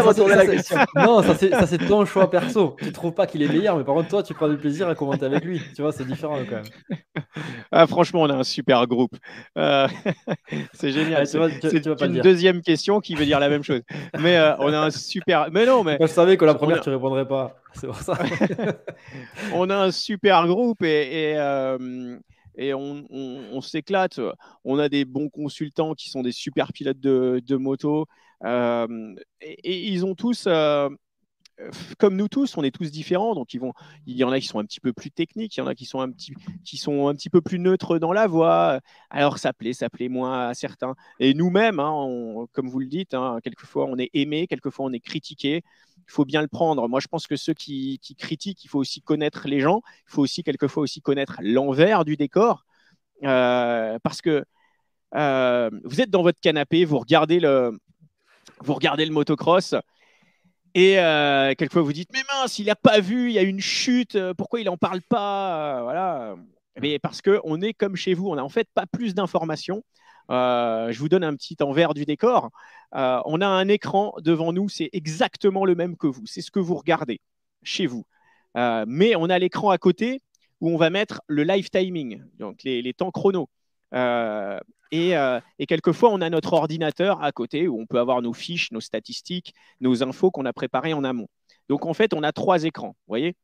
non, 0.96 1.22
ça 1.22 1.66
c'est 1.66 1.78
ton 1.78 2.04
choix 2.04 2.30
perso. 2.30 2.76
Tu 2.82 2.92
trouves 2.92 3.12
pas 3.12 3.26
qu'il 3.26 3.42
est 3.42 3.48
meilleur, 3.48 3.76
mais 3.76 3.84
par 3.84 3.94
contre 3.94 4.08
toi 4.08 4.22
tu 4.22 4.34
prends 4.34 4.48
du 4.48 4.56
plaisir 4.56 4.88
à 4.88 4.94
commenter 4.94 5.26
avec 5.26 5.44
lui. 5.44 5.60
Tu 5.74 5.82
vois, 5.82 5.92
c'est 5.92 6.06
différent 6.06 6.38
quand 6.48 6.56
même. 6.56 6.98
Ah, 7.70 7.86
franchement, 7.86 8.22
on 8.22 8.30
a 8.30 8.34
un 8.34 8.44
super 8.44 8.86
groupe. 8.86 9.16
Euh, 9.56 9.88
c'est 10.72 10.90
génial. 10.90 11.26
c'est 11.26 11.86
une 12.02 12.20
deuxième 12.20 12.60
question 12.60 13.00
qui 13.00 13.14
veut 13.14 13.24
dire 13.24 13.40
la 13.40 13.48
même 13.48 13.62
chose. 13.62 13.82
Mais 14.18 14.36
euh, 14.36 14.56
on 14.58 14.72
a 14.72 14.78
un 14.78 14.90
super. 14.90 15.48
Mais 15.52 15.66
non, 15.66 15.84
mais. 15.84 15.98
je 16.00 16.06
savais 16.06 16.36
que 16.36 16.44
la 16.44 16.54
première 16.54 16.80
tu 16.80 16.90
répondrais 16.90 17.26
pas. 17.26 17.56
C'est 17.74 17.86
pour 17.86 17.96
ça. 17.96 18.18
on 19.54 19.70
a 19.70 19.76
un 19.76 19.90
super 19.90 20.46
groupe 20.46 20.82
et. 20.82 21.30
et 21.30 21.34
euh, 21.36 22.18
et 22.56 22.74
on, 22.74 23.60
s'éclate. 23.60 24.20
On 24.64 24.78
a 24.78 24.88
des 24.88 25.04
bons 25.04 25.28
consultants 25.28 25.94
qui 25.94 26.10
sont 26.10 26.22
des 26.22 26.32
super 26.32 26.72
pilotes 26.72 27.00
de, 27.00 27.56
moto. 27.56 28.06
Euh, 28.44 29.14
et, 29.40 29.88
ils 29.88 30.04
ont 30.04 30.14
tous, 30.14 30.44
euh, 30.46 30.88
comme 31.98 32.16
nous 32.16 32.28
tous, 32.28 32.56
on 32.56 32.62
est 32.62 32.70
tous 32.70 32.90
différents. 32.90 33.34
Donc 33.34 33.54
il 33.54 33.62
y 34.06 34.24
en 34.24 34.30
a 34.30 34.40
qui 34.40 34.46
sont 34.46 34.58
un 34.58 34.64
petit 34.64 34.80
peu 34.80 34.92
plus 34.92 35.10
techniques, 35.10 35.56
il 35.56 35.60
y 35.60 35.62
en 35.62 35.66
a 35.66 35.74
qui 35.74 35.84
sont 35.84 36.00
un 36.00 36.10
petit, 36.10 36.34
qui 36.64 36.76
sont 36.76 37.08
un 37.08 37.14
petit 37.14 37.30
peu 37.30 37.40
plus 37.40 37.58
neutres 37.58 37.98
dans 37.98 38.12
la 38.12 38.26
voix. 38.26 38.80
Alors 39.10 39.38
ça 39.38 39.52
plaît, 39.52 39.72
ça 39.72 39.90
plaît 39.90 40.08
moins 40.08 40.48
à 40.48 40.54
certains. 40.54 40.94
Et 41.20 41.34
nous-mêmes, 41.34 41.80
hein, 41.80 42.46
comme 42.52 42.68
vous 42.68 42.80
le 42.80 42.86
dites, 42.86 43.14
hein, 43.14 43.38
quelquefois 43.42 43.86
on 43.86 43.96
est 43.98 44.10
aimé, 44.14 44.46
quelquefois 44.46 44.86
on 44.86 44.92
est 44.92 45.00
critiqué 45.00 45.62
il 46.08 46.12
faut 46.12 46.24
bien 46.24 46.42
le 46.42 46.48
prendre. 46.48 46.88
Moi, 46.88 47.00
je 47.00 47.08
pense 47.08 47.26
que 47.26 47.36
ceux 47.36 47.54
qui, 47.54 48.00
critiquent, 48.18 48.64
il 48.64 48.68
faut 48.68 48.78
aussi 48.78 49.00
connaître 49.00 49.48
les 49.48 49.60
gens. 49.60 49.82
Il 50.08 50.12
faut 50.12 50.22
aussi 50.22 50.42
quelquefois 50.42 50.82
aussi 50.82 51.00
connaître 51.00 51.38
l'envers 51.42 52.04
du 52.04 52.16
décor. 52.16 52.64
Euh, 53.24 53.98
parce 54.02 54.20
que 54.20 54.44
euh, 55.14 55.70
vous 55.84 56.00
êtes 56.00 56.10
dans 56.10 56.22
votre 56.22 56.40
canapé, 56.40 56.84
vous 56.84 56.98
regardez 56.98 57.38
le, 57.40 57.78
vous 58.60 58.74
regardez 58.74 59.06
le 59.06 59.12
motocross. 59.12 59.74
Et 60.74 60.98
euh, 60.98 61.54
quelquefois 61.54 61.82
vous 61.82 61.92
dites 61.92 62.10
mais 62.12 62.22
mince 62.32 62.58
il 62.58 62.66
n'a 62.66 62.76
pas 62.76 63.00
vu 63.00 63.28
il 63.28 63.34
y 63.34 63.38
a 63.38 63.42
une 63.42 63.60
chute 63.60 64.18
pourquoi 64.38 64.60
il 64.60 64.64
n'en 64.64 64.78
parle 64.78 65.02
pas 65.02 65.82
voilà 65.82 66.34
mais 66.80 66.98
parce 66.98 67.20
que 67.20 67.40
on 67.44 67.60
est 67.60 67.74
comme 67.74 67.94
chez 67.94 68.14
vous 68.14 68.28
on 68.28 68.36
n'a 68.36 68.44
en 68.44 68.48
fait 68.48 68.68
pas 68.74 68.86
plus 68.86 69.14
d'informations 69.14 69.82
euh, 70.30 70.92
je 70.92 70.98
vous 70.98 71.08
donne 71.08 71.24
un 71.24 71.34
petit 71.34 71.56
envers 71.60 71.94
du 71.94 72.04
décor. 72.04 72.50
Euh, 72.94 73.20
on 73.24 73.40
a 73.40 73.46
un 73.46 73.68
écran 73.68 74.14
devant 74.20 74.52
nous, 74.52 74.68
c'est 74.68 74.90
exactement 74.92 75.64
le 75.64 75.74
même 75.74 75.96
que 75.96 76.06
vous. 76.06 76.26
C'est 76.26 76.42
ce 76.42 76.50
que 76.50 76.60
vous 76.60 76.74
regardez 76.74 77.20
chez 77.62 77.86
vous. 77.86 78.04
Euh, 78.56 78.84
mais 78.86 79.16
on 79.16 79.30
a 79.30 79.38
l'écran 79.38 79.70
à 79.70 79.78
côté 79.78 80.20
où 80.60 80.70
on 80.70 80.76
va 80.76 80.90
mettre 80.90 81.22
le 81.26 81.42
live 81.44 81.70
timing, 81.70 82.22
donc 82.38 82.62
les, 82.64 82.92
temps 82.94 83.10
chrono. 83.10 83.48
Et, 84.92 85.14
et, 85.58 85.66
quelquefois, 85.66 86.10
on 86.10 86.20
a 86.20 86.30
notre 86.30 86.52
ordinateur 86.52 87.22
à 87.22 87.32
côté 87.32 87.66
où 87.66 87.80
on 87.80 87.86
peut 87.86 87.98
avoir 87.98 88.22
nos 88.22 88.34
fiches, 88.34 88.70
nos 88.72 88.80
statistiques, 88.80 89.54
nos 89.80 90.02
infos 90.02 90.30
qu'on 90.30 90.44
a 90.44 90.52
préparées 90.52 90.92
en 90.92 91.02
amont. 91.02 91.28
Donc, 91.68 91.86
en 91.86 91.94
fait, 91.94 92.12
on 92.14 92.22
a 92.22 92.32
trois 92.32 92.64
écrans. 92.64 92.88
Vous 92.88 93.08
voyez? 93.08 93.34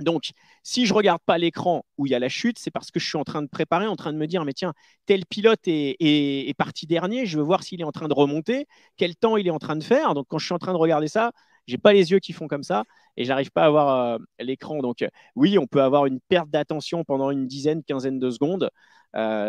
Donc, 0.00 0.30
si 0.62 0.86
je 0.86 0.92
ne 0.92 0.96
regarde 0.96 1.20
pas 1.24 1.38
l'écran 1.38 1.84
où 1.98 2.06
il 2.06 2.10
y 2.10 2.14
a 2.14 2.18
la 2.18 2.28
chute, 2.28 2.58
c'est 2.58 2.70
parce 2.70 2.90
que 2.90 2.98
je 3.00 3.06
suis 3.06 3.18
en 3.18 3.24
train 3.24 3.42
de 3.42 3.48
préparer, 3.48 3.86
en 3.86 3.96
train 3.96 4.12
de 4.12 4.18
me 4.18 4.26
dire, 4.26 4.44
mais 4.44 4.52
tiens, 4.52 4.72
tel 5.06 5.26
pilote 5.26 5.60
est, 5.66 6.54
parti 6.56 6.86
dernier, 6.86 7.26
je 7.26 7.38
veux 7.38 7.44
voir 7.44 7.62
s'il 7.62 7.80
est 7.80 7.84
en 7.84 7.92
train 7.92 8.08
de 8.08 8.14
remonter, 8.14 8.66
quel 8.96 9.16
temps 9.16 9.36
il 9.36 9.46
est 9.46 9.50
en 9.50 9.58
train 9.58 9.76
de 9.76 9.84
faire. 9.84 10.14
Donc, 10.14 10.26
quand 10.28 10.38
je 10.38 10.46
suis 10.46 10.54
en 10.54 10.58
train 10.58 10.72
de 10.72 10.78
regarder 10.78 11.08
ça, 11.08 11.32
je 11.66 11.74
n'ai 11.74 11.78
pas 11.78 11.92
les 11.92 12.10
yeux 12.10 12.18
qui 12.18 12.32
font 12.32 12.48
comme 12.48 12.62
ça 12.62 12.84
et 13.16 13.24
j'arrive 13.24 13.50
pas 13.50 13.64
à 13.64 13.70
voir 13.70 14.14
euh, 14.14 14.18
l'écran. 14.40 14.78
Donc, 14.78 15.04
oui, 15.36 15.58
on 15.58 15.66
peut 15.66 15.82
avoir 15.82 16.06
une 16.06 16.20
perte 16.28 16.50
d'attention 16.50 17.04
pendant 17.04 17.30
une 17.30 17.46
dizaine, 17.46 17.82
quinzaine 17.84 18.18
de 18.18 18.30
secondes 18.30 18.64
euh, 18.64 18.68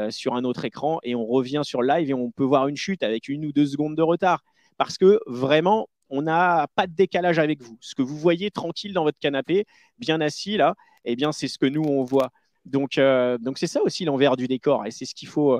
sur 0.09 0.35
un 0.35 0.43
autre 0.43 0.65
écran 0.65 0.99
et 1.03 1.15
on 1.15 1.25
revient 1.25 1.61
sur 1.63 1.81
live 1.81 2.09
et 2.09 2.13
on 2.13 2.31
peut 2.31 2.43
voir 2.43 2.67
une 2.67 2.77
chute 2.77 3.03
avec 3.03 3.27
une 3.27 3.45
ou 3.45 3.51
deux 3.51 3.67
secondes 3.67 3.95
de 3.95 4.01
retard 4.01 4.43
parce 4.77 4.97
que 4.97 5.19
vraiment, 5.27 5.87
on 6.09 6.23
n'a 6.23 6.67
pas 6.75 6.87
de 6.87 6.93
décalage 6.93 7.39
avec 7.39 7.61
vous. 7.61 7.77
Ce 7.81 7.95
que 7.95 8.01
vous 8.01 8.17
voyez 8.17 8.51
tranquille 8.51 8.93
dans 8.93 9.03
votre 9.03 9.19
canapé, 9.19 9.65
bien 9.97 10.19
assis 10.21 10.57
là, 10.57 10.75
eh 11.05 11.15
bien 11.15 11.31
c'est 11.31 11.47
ce 11.47 11.57
que 11.57 11.65
nous 11.65 11.83
on 11.83 12.03
voit. 12.03 12.31
Donc 12.65 12.97
euh, 12.97 13.37
donc 13.37 13.57
c'est 13.57 13.67
ça 13.67 13.81
aussi 13.81 14.05
l'envers 14.05 14.37
du 14.37 14.47
décor 14.47 14.85
et 14.85 14.91
c'est 14.91 15.05
ce 15.05 15.15
qu'il 15.15 15.27
faut 15.27 15.59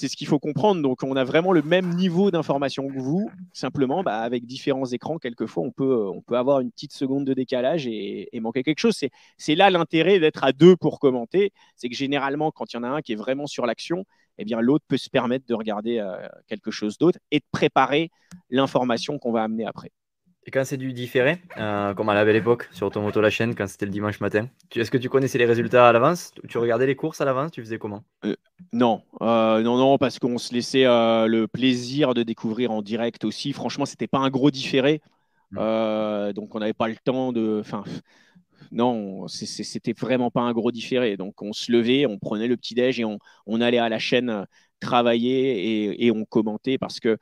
c'est 0.00 0.08
ce 0.08 0.16
qu'il 0.16 0.26
faut 0.26 0.38
comprendre. 0.38 0.80
Donc 0.80 1.02
on 1.02 1.14
a 1.14 1.24
vraiment 1.24 1.52
le 1.52 1.62
même 1.62 1.94
niveau 1.94 2.30
d'information 2.30 2.88
que 2.88 2.98
vous, 2.98 3.30
simplement 3.52 4.02
bah, 4.02 4.20
avec 4.20 4.46
différents 4.46 4.86
écrans. 4.86 5.18
Quelquefois 5.18 5.62
on 5.62 5.70
peut 5.70 6.08
on 6.08 6.22
peut 6.22 6.36
avoir 6.38 6.60
une 6.60 6.70
petite 6.70 6.92
seconde 6.92 7.26
de 7.26 7.34
décalage 7.34 7.86
et, 7.86 8.28
manquer 8.40 8.62
quelque 8.62 8.78
chose. 8.78 8.98
C'est 9.36 9.54
là 9.54 9.68
l'intérêt 9.68 10.18
d'être 10.18 10.42
à 10.42 10.52
deux 10.52 10.74
pour 10.74 10.98
commenter. 10.98 11.52
C'est 11.76 11.90
que 11.90 11.94
généralement 11.94 12.50
quand 12.50 12.72
il 12.72 12.76
y 12.76 12.78
en 12.78 12.84
a 12.84 12.88
un 12.88 13.02
qui 13.02 13.12
est 13.12 13.16
vraiment 13.16 13.46
sur 13.46 13.66
l'action, 13.66 14.04
eh 14.38 14.44
bien 14.44 14.60
l'autre 14.60 14.86
peut 14.88 14.96
se 14.96 15.10
permettre 15.10 15.44
de 15.46 15.54
regarder 15.54 15.98
euh, 15.98 16.16
quelque 16.48 16.70
chose 16.70 16.96
d'autre 16.96 17.18
et 17.30 17.40
de 17.40 17.44
préparer 17.52 18.10
l'information 18.48 19.18
qu'on 19.18 19.32
va 19.32 19.42
amener 19.42 19.66
après. 19.66 19.92
Et 20.46 20.50
quand 20.50 20.64
c'est 20.64 20.78
du 20.78 20.92
différé, 20.92 21.38
euh, 21.58 21.92
comme 21.94 22.08
à 22.08 22.14
la 22.14 22.24
belle 22.24 22.36
époque 22.36 22.68
sur 22.72 22.86
Automoto 22.86 23.20
la 23.20 23.30
chaîne, 23.30 23.54
quand 23.54 23.66
c'était 23.66 23.84
le 23.84 23.92
dimanche 23.92 24.20
matin, 24.20 24.48
est-ce 24.74 24.90
que 24.90 24.98
tu 24.98 25.08
connaissais 25.08 25.38
les 25.38 25.44
résultats 25.44 25.88
à 25.88 25.92
l'avance? 25.92 26.32
Tu 26.48 26.56
regardais 26.58 26.86
les 26.86 26.96
courses 26.96 27.20
à 27.20 27.24
l'avance? 27.24 27.50
Tu 27.52 27.60
faisais 27.60 27.78
comment? 27.78 28.02
Euh, 28.24 28.34
Non, 28.72 29.02
non, 29.20 29.76
non, 29.76 29.98
parce 29.98 30.18
qu'on 30.18 30.38
se 30.38 30.54
laissait 30.54 30.84
le 30.84 31.46
plaisir 31.46 32.14
de 32.14 32.22
découvrir 32.22 32.70
en 32.70 32.80
direct 32.80 33.24
aussi. 33.24 33.52
Franchement, 33.52 33.84
c'était 33.84 34.08
pas 34.08 34.18
un 34.18 34.30
gros 34.30 34.50
différé, 34.50 35.02
mmh. 35.50 36.32
donc 36.32 36.54
on 36.54 36.58
n'avait 36.58 36.72
pas 36.72 36.88
le 36.88 36.96
temps 36.96 37.32
de. 37.32 37.58
Enfin, 37.60 37.84
non, 38.72 39.26
c'était 39.28 39.92
vraiment 39.92 40.30
pas 40.30 40.42
un 40.42 40.52
gros 40.52 40.70
différé. 40.70 41.16
Donc 41.16 41.42
on 41.42 41.52
se 41.52 41.72
levait, 41.72 42.06
on 42.06 42.18
prenait 42.18 42.46
le 42.46 42.56
petit 42.56 42.74
déj 42.74 43.00
et 43.00 43.04
on, 43.04 43.60
allait 43.60 43.78
à 43.78 43.88
la 43.88 43.98
chaîne 43.98 44.30
euh, 44.30 44.44
travailler 44.80 46.04
et, 46.04 46.10
on 46.10 46.24
commentait 46.24 46.78
parce 46.78 47.00
que 47.00 47.18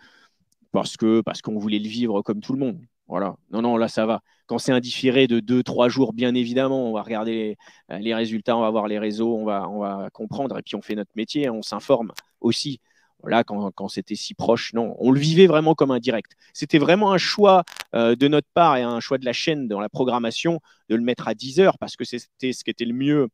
parce 0.73 0.97
que 0.97 1.23
parce 1.23 1.43
qu'on 1.43 1.59
voulait 1.59 1.79
le 1.79 1.89
vivre 1.89 2.23
comme 2.23 2.41
tout 2.41 2.53
le 2.53 2.59
monde. 2.59 2.81
Voilà. 3.09 3.37
Non, 3.51 3.63
non, 3.63 3.77
là 3.77 3.89
ça 3.89 4.07
va. 4.07 4.21
Quand 4.47 4.59
c'est 4.59 4.73
un 4.73 4.81
différé 4.81 5.27
de 5.27 5.41
2-3 5.41 5.89
jours, 5.89 6.13
bien 6.13 6.35
évidemment, 6.35 6.89
on 6.89 6.93
va 6.93 7.03
regarder 7.03 7.57
les, 7.91 8.15
résultats, 8.15 8.57
on 8.57 8.61
va 8.61 8.71
voir 8.71 8.87
les 8.87 8.99
réseaux, 8.99 9.37
on 9.37 9.45
va, 9.45 10.09
comprendre 10.13 10.59
et 10.59 10.63
puis 10.63 10.75
on 10.77 10.83
fait 10.83 10.95
notre 10.95 11.11
métier, 11.17 11.51
on 11.51 11.63
s'informe 11.63 12.13
aussi. 12.41 12.81
Voilà, 13.23 13.43
quand, 13.43 13.89
c'était 13.89 14.15
si 14.15 14.35
proche, 14.35 14.73
non, 14.75 14.95
on 15.01 15.11
le 15.11 15.19
vivait 15.19 15.49
vraiment 15.49 15.75
comme 15.75 15.91
un 15.91 15.99
direct. 15.99 16.33
C'était 16.55 16.79
vraiment 16.79 17.13
un 17.13 17.19
choix 17.19 17.65
euh, 17.95 18.15
de 18.15 18.29
notre 18.29 18.47
part 18.55 18.77
et 18.77 18.83
un 18.83 19.01
choix 19.01 19.19
de 19.19 19.25
la 19.25 19.33
chaîne 19.33 19.67
dans 19.67 19.81
la 19.81 19.89
programmation 19.89 20.61
de 20.89 20.95
le 20.95 21.03
mettre 21.03 21.27
à 21.27 21.35
10 21.35 21.59
heures 21.59 21.79
parce 21.79 21.97
que 21.97 22.05
c'était 22.05 22.53
ce 22.53 22.63
qui 22.63 22.71
était 22.71 22.85
le 22.85 22.95
mieux 22.95 23.29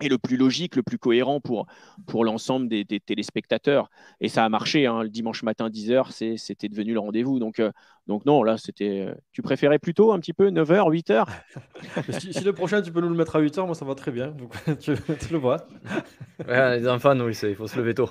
et 0.00 0.08
le 0.08 0.18
plus 0.18 0.36
logique, 0.36 0.76
le 0.76 0.82
plus 0.82 0.98
cohérent 0.98 1.40
pour, 1.40 1.66
pour 2.06 2.24
l'ensemble 2.24 2.68
des, 2.68 2.84
téléspectateurs. 2.84 3.90
Et 4.20 4.28
ça 4.28 4.44
a 4.44 4.48
marché, 4.48 4.86
hein, 4.86 5.02
le 5.02 5.08
dimanche 5.08 5.42
matin 5.42 5.68
10h, 5.68 6.36
c'était 6.36 6.68
devenu 6.68 6.92
le 6.92 6.98
rendez-vous. 6.98 7.38
Donc, 7.38 7.60
euh, 7.60 7.70
donc 8.06 8.26
non, 8.26 8.42
là, 8.42 8.58
c'était... 8.58 9.06
Euh, 9.08 9.14
tu 9.32 9.42
préférais 9.42 9.78
plutôt 9.78 10.12
un 10.12 10.18
petit 10.18 10.32
peu 10.32 10.50
9h, 10.50 10.90
8h 10.90 11.26
si, 12.32 12.44
le 12.44 12.52
prochain, 12.52 12.82
tu 12.82 12.92
peux 12.92 13.00
nous 13.00 13.08
le 13.08 13.16
mettre 13.16 13.36
à 13.36 13.40
8h, 13.40 13.66
moi, 13.66 13.74
ça 13.74 13.84
va 13.84 13.94
très 13.94 14.10
bien. 14.10 14.28
Donc, 14.28 14.52
tu, 14.80 14.92
le 15.30 15.38
vois. 15.38 15.66
les 16.48 16.88
enfants, 16.88 17.18
oui, 17.20 17.38
il 17.42 17.54
faut 17.54 17.68
se 17.68 17.78
lever 17.78 17.94
tôt. 17.94 18.10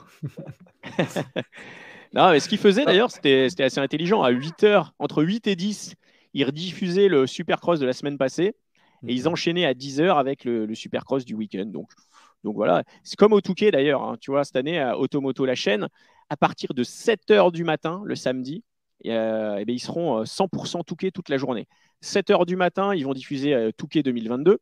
non, 2.14 2.32
mais 2.32 2.40
ce 2.40 2.48
qu'il 2.48 2.60
faisait, 2.60 2.86
d'ailleurs, 2.86 3.12
c'était 3.12 3.50
assez 3.60 3.80
intelligent. 3.80 4.22
À 4.22 4.32
8h, 4.32 4.92
entre 5.00 5.22
8 5.22 5.48
et 5.48 5.56
10, 5.56 5.96
il 6.34 6.46
rediffusait 6.46 7.10
le 7.10 7.28
Supercross 7.28 7.80
de 7.80 7.86
la 7.86 7.94
semaine 7.94 8.18
passée. 8.18 8.56
Et 9.08 9.14
ils 9.14 9.28
enchaînaient 9.28 9.66
à 9.66 9.74
10 9.74 10.02
heures 10.02 10.18
avec 10.18 10.46
le, 10.46 10.74
Supercross 10.76 11.26
du 11.26 11.36
week-end. 11.36 11.66
Donc, 11.66 11.92
Donc 12.44 12.56
voilà, 12.56 12.84
c'est 13.04 13.16
comme 13.18 13.34
au 13.34 13.42
Touquet 13.42 13.72
d'ailleurs. 13.72 14.04
Hein. 14.04 14.18
tu 14.20 14.32
vois, 14.32 14.44
cette 14.44 14.56
année, 14.56 14.80
à 14.80 14.98
Automoto, 14.98 15.46
la 15.46 15.56
chaîne, 15.56 15.88
à 16.30 16.38
partir 16.38 16.74
de 16.74 16.84
7 16.84 17.30
h 17.30 17.52
du 17.52 17.64
matin, 17.64 18.02
le 18.06 18.16
samedi, 18.16 18.64
euh, 19.06 19.58
eh 19.60 19.66
ben, 19.66 19.74
ils 19.74 19.80
seront 19.80 20.24
100% 20.24 20.80
euh, 20.80 20.84
Touquet 20.84 21.12
toute 21.12 21.30
la 21.30 21.38
journée. 21.38 21.68
7 22.02 22.30
h 22.30 22.46
du 22.46 22.56
matin, 22.56 22.96
ils 22.96 23.06
vont 23.06 23.14
diffuser 23.14 23.54
euh, 23.54 23.72
Touquet 23.76 24.04
2022. 24.04 24.60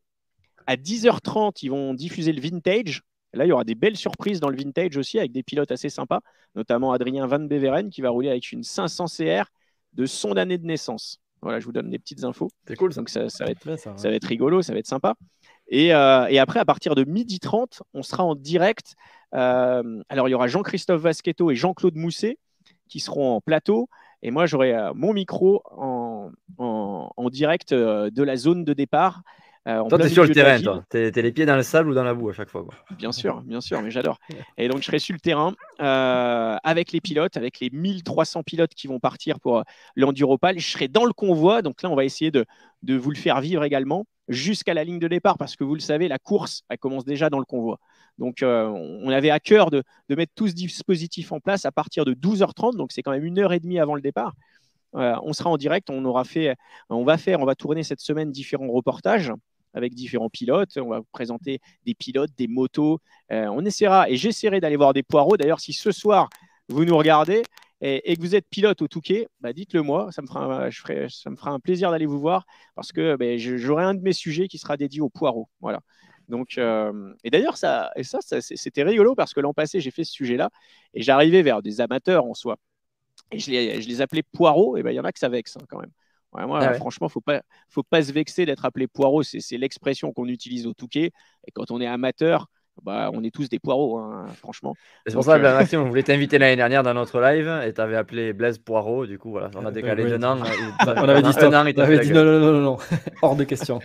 À 0.68 0.76
10h30, 0.76 1.60
ils 1.64 1.70
vont 1.70 1.94
diffuser 1.94 2.34
le 2.34 2.42
vintage. 2.42 3.04
Là, 3.34 3.46
il 3.46 3.50
y 3.50 3.52
aura 3.52 3.64
des 3.64 3.76
belles 3.76 3.96
surprises 3.96 4.40
dans 4.40 4.50
le 4.50 4.58
vintage 4.58 4.98
aussi, 4.98 5.18
avec 5.18 5.32
des 5.32 5.44
pilotes 5.44 5.72
assez 5.72 5.90
sympas, 5.90 6.22
notamment 6.56 6.92
Adrien 6.92 7.28
Van 7.28 7.40
Beveren 7.40 7.90
qui 7.90 8.02
va 8.02 8.10
rouler 8.10 8.30
avec 8.30 8.52
une 8.52 8.64
500 8.64 9.06
CR 9.06 9.46
de 9.94 10.06
son 10.06 10.36
année 10.38 10.58
de 10.58 10.66
naissance. 10.66 11.20
Voilà, 11.42 11.60
je 11.60 11.66
vous 11.66 11.72
donne 11.72 11.90
des 11.90 12.00
petites 12.00 12.24
infos. 12.24 12.50
C'est 12.68 12.76
cool. 12.76 12.94
Donc 12.94 13.10
ça, 13.10 13.22
va 13.22 13.26
être, 13.48 13.78
ça, 13.78 14.10
va 14.10 14.16
être 14.16 14.26
rigolo, 14.26 14.62
ça 14.62 14.74
va 14.74 14.80
être 14.80 14.88
sympa. 14.88 15.16
Et, 15.68 15.92
après, 15.94 16.60
à 16.60 16.66
partir 16.66 16.96
de 16.96 17.04
12h30, 17.04 17.82
on 17.94 18.04
sera 18.04 18.24
en 18.24 18.36
direct. 18.36 18.96
alors, 19.32 20.28
il 20.28 20.32
y 20.32 20.34
aura 20.34 20.48
Jean-Christophe 20.48 21.02
Vasquetto 21.02 21.50
et 21.52 21.56
Jean-Claude 21.56 21.96
Mousset 21.96 22.38
qui 22.88 23.00
seront 23.00 23.36
en 23.36 23.42
plateau. 23.42 23.90
Et 24.22 24.30
moi, 24.30 24.46
j'aurai 24.46 24.74
euh, 24.74 24.92
mon 24.94 25.14
micro 25.14 25.64
en, 25.72 26.30
en, 26.58 27.30
direct 27.30 27.72
euh, 27.72 28.12
de 28.12 28.22
la 28.22 28.36
zone 28.36 28.64
de 28.64 28.74
départ. 28.74 29.24
Euh, 29.68 29.84
toi, 29.88 30.00
tu 30.00 30.06
es 30.06 30.10
sur 30.10 30.24
le 30.24 30.34
terrain, 30.34 30.60
toi. 30.60 30.84
Tu 30.90 30.98
es, 30.98 31.12
les 31.12 31.32
pieds 31.32 31.46
dans 31.46 31.56
le 31.56 31.62
sable 31.62 31.92
ou 31.92 31.94
dans 31.94 32.04
la 32.04 32.14
boue 32.14 32.30
à 32.30 32.34
chaque 32.34 32.50
fois. 32.50 32.66
Bien 32.98 33.12
sûr, 33.12 33.42
bien 33.42 33.62
sûr, 33.62 33.82
mais 33.82 33.92
j'adore. 33.92 34.18
Et 34.58 34.68
donc, 34.68 34.80
je 34.80 34.86
serai 34.86 35.00
sur 35.00 35.14
le 35.14 35.20
terrain 35.20 35.54
avec 36.64 36.92
les 36.92 37.02
pilotes, 37.02 37.38
avec 37.38 37.60
les 37.60 37.70
1300 37.70 38.44
pilotes 38.44 38.74
qui 38.74 38.88
vont 38.88 39.00
partir 39.00 39.40
pour 39.40 39.64
l'Enduropal. 39.96 40.58
Je 40.60 40.68
serai 40.68 40.88
dans 40.88 41.06
le 41.06 41.14
convoi. 41.14 41.62
Donc 41.62 41.82
là, 41.84 41.90
on 41.90 41.96
va 41.96 42.06
essayer 42.06 42.32
de, 42.32 42.46
de 42.82 42.96
vous 42.96 43.12
le 43.12 43.18
faire 43.18 43.40
vivre 43.42 43.64
également 43.64 44.06
jusqu'à 44.32 44.74
la 44.74 44.84
ligne 44.84 45.00
de 45.00 45.08
départ 45.08 45.38
parce 45.38 45.56
que 45.56 45.64
vous 45.64 45.76
le 45.76 45.82
savez, 45.82 46.08
la 46.08 46.20
course, 46.20 46.64
elle 46.70 46.78
commence 46.78 47.06
déjà 47.06 47.30
dans 47.30 47.40
le 47.40 47.46
convoi. 47.46 47.80
Donc, 48.18 48.44
euh, 48.44 48.68
on 48.68 49.10
avait 49.10 49.30
à 49.30 49.40
cœur 49.40 49.70
de, 49.70 49.84
mettre 50.10 50.34
tout 50.36 50.48
ce 50.48 50.54
dispositif 50.54 51.32
en 51.32 51.40
place 51.40 51.66
à 51.66 51.72
partir 51.72 52.06
de 52.06 52.14
12h30. 52.14 52.76
Donc, 52.78 52.92
c'est 52.92 53.02
quand 53.02 53.12
même 53.12 53.26
une 53.26 53.40
heure 53.40 53.54
et 53.54 53.60
demie 53.60 53.80
avant 53.80 53.96
le 53.96 54.02
départ. 54.02 54.34
Euh, 54.96 55.16
on 55.24 55.34
sera 55.34 55.50
en 55.50 55.58
direct. 55.58 55.90
On 55.90 56.04
aura 56.06 56.24
fait, 56.24 56.56
on 56.90 57.04
va 57.04 57.18
faire, 57.18 57.40
on 57.40 57.46
va 57.46 57.56
tourner 57.56 57.84
cette 57.84 58.02
semaine 58.02 58.32
différents 58.32 58.70
reportages 58.70 59.32
avec 59.74 59.94
différents 59.94 60.30
pilotes. 60.30 60.78
On 60.78 60.90
va 60.90 61.00
vous 61.00 61.08
présenter 61.12 61.60
des 61.86 61.94
pilotes, 61.94 62.32
des 62.38 62.48
motos. 62.48 63.00
Euh, 63.32 63.48
on 63.48 63.66
essaiera 63.66 64.10
et 64.10 64.16
j'essaierai 64.16 64.60
d'aller 64.60 64.76
voir 64.76 64.94
des 64.94 65.04
poireaux. 65.04 65.38
D'ailleurs, 65.38 65.60
si 65.60 65.74
ce 65.74 65.92
soir 65.92 66.30
vous 66.70 66.86
nous 66.86 66.98
regardez 66.98 67.44
et, 67.82 68.16
que 68.16 68.22
vous 68.22 68.36
êtes 68.36 68.48
pilote 68.50 68.82
au 68.82 68.88
Touquet, 68.88 69.28
bah 69.40 69.54
dites-le 69.54 69.82
moi. 69.82 70.12
Ça 70.12 70.22
me 70.22 70.28
fera, 70.28 70.70
je 70.70 70.80
ferai, 70.80 71.08
ça 71.10 71.30
me 71.30 71.36
fera 71.36 71.52
un 71.52 71.60
plaisir 71.60 71.92
d'aller 71.92 72.06
vous 72.06 72.20
voir 72.20 72.46
parce 72.76 72.92
que 72.92 73.16
ben, 73.16 73.38
j'aurai 73.38 73.84
un 73.84 73.96
de 73.96 74.02
mes 74.02 74.14
sujets 74.14 74.48
qui 74.48 74.58
sera 74.58 74.78
dédié 74.78 75.02
aux 75.02 75.10
poireaux. 75.10 75.50
Voilà. 75.62 75.82
Donc, 76.30 76.58
euh, 76.58 77.14
et 77.24 77.30
d'ailleurs, 77.30 77.58
ça, 77.58 77.92
ça, 78.04 78.20
c'était 78.40 78.84
rigolo 78.84 79.16
parce 79.16 79.34
que 79.34 79.42
l'an 79.42 79.54
passé, 79.54 79.82
j'ai 79.82 79.92
fait 79.92 80.04
ce 80.04 80.14
sujet-là 80.14 80.50
et 80.94 81.02
j'arrivais 81.02 81.42
vers 81.42 81.62
des 81.62 81.82
amateurs 81.82 82.26
en 82.26 82.34
soi. 82.34 82.58
Et 83.32 83.40
je 83.40 83.52
les, 83.52 83.82
je 83.82 83.88
les 83.88 84.02
appelais 84.02 84.24
poireaux, 84.24 84.78
et 84.78 84.84
ben 84.84 84.92
il 84.92 84.96
y 84.96 85.00
en 85.00 85.04
a 85.04 85.12
que 85.12 85.20
ça 85.20 85.30
vexe 85.30 85.58
hein, 85.58 85.66
quand 85.70 85.80
même. 85.80 85.92
Moi, 86.34 86.60
ah 86.62 86.74
franchement, 86.74 87.10
faut 87.10 87.22
pas, 87.22 87.42
faut 87.70 87.84
pas 87.84 88.02
se 88.02 88.12
vexer 88.12 88.46
d'être 88.46 88.66
appelé 88.66 88.88
poireau. 88.88 89.24
C'est 89.24 89.58
l'expression 89.58 90.14
qu'on 90.14 90.28
utilise 90.28 90.66
au 90.66 90.74
Touquet. 90.74 91.12
Et 91.48 91.52
quand 91.52 91.72
on 91.72 91.82
est 91.82 91.88
amateur, 91.88 92.48
bah, 92.84 93.12
on 93.14 93.24
est 93.24 93.34
tous 93.34 93.48
des 93.48 93.60
poireaux, 93.60 93.98
hein, 93.98 94.26
franchement. 94.38 94.74
C'est 95.06 95.14
pour 95.14 95.24
ça, 95.24 95.40
que 95.40 95.46
euh, 95.46 95.58
Maxime, 95.58 95.82
on 95.86 95.90
voulait 95.90 96.04
t'inviter 96.04 96.40
l'année 96.40 96.56
dernière 96.56 96.82
dans 96.82 96.94
notre 96.94 97.22
live 97.22 97.48
et 97.66 97.74
tu 97.74 97.82
avais 97.82 97.96
appelé 97.96 98.34
Blaise 98.34 98.58
Poireau. 98.58 99.06
Du 99.06 99.20
coup, 99.20 99.30
voilà, 99.30 99.52
on 99.56 99.66
a 99.66 99.72
décalé 99.72 100.06
d'un 100.06 100.24
an. 100.24 100.40
on 100.88 101.10
avait 101.10 101.22
dit, 101.22 101.28
un 101.40 101.54
an, 101.54 101.66
il 101.66 101.80
avait 101.80 102.00
dit 102.00 102.12
non, 102.12 102.24
non, 102.24 102.40
non, 102.40 102.62
non, 102.62 102.78
hors 103.22 103.36
de 103.36 103.44
question. 103.44 103.80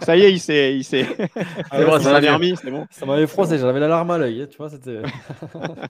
ça 0.00 0.16
y 0.16 0.22
est, 0.22 0.32
il 0.32 0.40
s'est. 0.40 0.74
Il 0.74 0.84
s'est... 0.84 1.06
c'est 1.06 1.84
bon, 1.84 2.00
ça 2.00 2.12
m'avait 2.12 2.30
remis, 2.30 2.56
c'est 2.56 2.70
bon. 2.70 2.86
Ça 2.90 3.06
m'avait 3.06 3.26
froissé, 3.26 3.58
j'avais 3.58 3.78
l'alarme 3.78 4.10
à 4.10 4.18
l'œil. 4.18 4.48
Tu 4.50 4.56
vois, 4.56 4.70
c'était... 4.70 5.02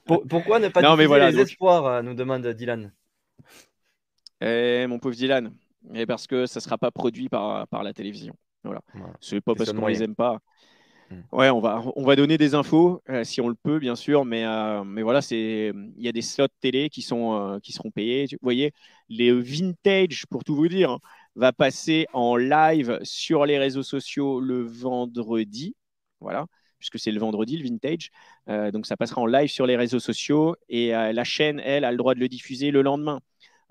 pourquoi 0.05 0.59
ne 0.59 0.67
pas 0.67 0.81
non, 0.81 0.95
mais 0.95 1.05
voilà, 1.05 1.31
les 1.31 1.39
espoirs 1.39 1.85
euh, 1.85 2.01
nous 2.01 2.13
demande 2.13 2.45
Dylan. 2.45 2.91
Eh, 4.41 4.85
mon 4.87 4.99
pauvre 4.99 5.15
Dylan, 5.15 5.51
et 5.93 6.05
parce 6.05 6.27
que 6.27 6.45
ça 6.45 6.59
ne 6.59 6.63
sera 6.63 6.77
pas 6.77 6.91
produit 6.91 7.29
par, 7.29 7.67
par 7.67 7.83
la 7.83 7.93
télévision. 7.93 8.35
Voilà. 8.63 8.81
voilà. 8.93 9.13
C'est 9.19 9.41
pas 9.41 9.55
parce 9.55 9.73
qu'on 9.73 9.87
les 9.87 10.03
aime 10.03 10.15
pas. 10.15 10.39
Mm. 11.11 11.21
Ouais, 11.31 11.49
on 11.49 11.59
va, 11.59 11.83
on 11.95 12.03
va 12.03 12.15
donner 12.15 12.37
des 12.37 12.55
infos 12.55 13.01
euh, 13.09 13.23
si 13.23 13.41
on 13.41 13.49
le 13.49 13.55
peut, 13.55 13.79
bien 13.79 13.95
sûr, 13.95 14.25
mais, 14.25 14.45
euh, 14.45 14.83
mais 14.83 15.01
voilà, 15.01 15.21
c'est, 15.21 15.71
il 15.97 16.03
y 16.03 16.07
a 16.07 16.11
des 16.11 16.21
slots 16.21 16.47
télé 16.61 16.89
qui, 16.89 17.01
sont, 17.01 17.33
euh, 17.33 17.59
qui 17.59 17.73
seront 17.73 17.91
payés. 17.91 18.27
Vous 18.31 18.37
voyez, 18.41 18.71
les 19.09 19.31
vintage, 19.31 20.25
pour 20.29 20.43
tout 20.43 20.55
vous 20.55 20.67
dire, 20.67 20.99
va 21.35 21.51
passer 21.51 22.07
en 22.13 22.35
live 22.35 22.99
sur 23.03 23.45
les 23.45 23.57
réseaux 23.57 23.83
sociaux 23.83 24.39
le 24.39 24.63
vendredi. 24.63 25.75
Voilà, 26.19 26.45
puisque 26.79 26.99
c'est 26.99 27.11
le 27.11 27.19
vendredi, 27.19 27.57
le 27.57 27.63
vintage. 27.63 28.11
donc 28.71 28.85
ça 28.85 28.95
passera 28.95 29.21
en 29.21 29.25
live 29.25 29.49
sur 29.49 29.65
les 29.65 29.75
réseaux 29.75 29.99
sociaux 29.99 30.55
et 30.69 30.89
la 30.91 31.23
chaîne, 31.23 31.59
elle, 31.59 31.83
a 31.83 31.91
le 31.91 31.97
droit 31.97 32.13
de 32.13 32.19
le 32.19 32.27
diffuser 32.27 32.69
le 32.69 32.83
lendemain. 32.83 33.21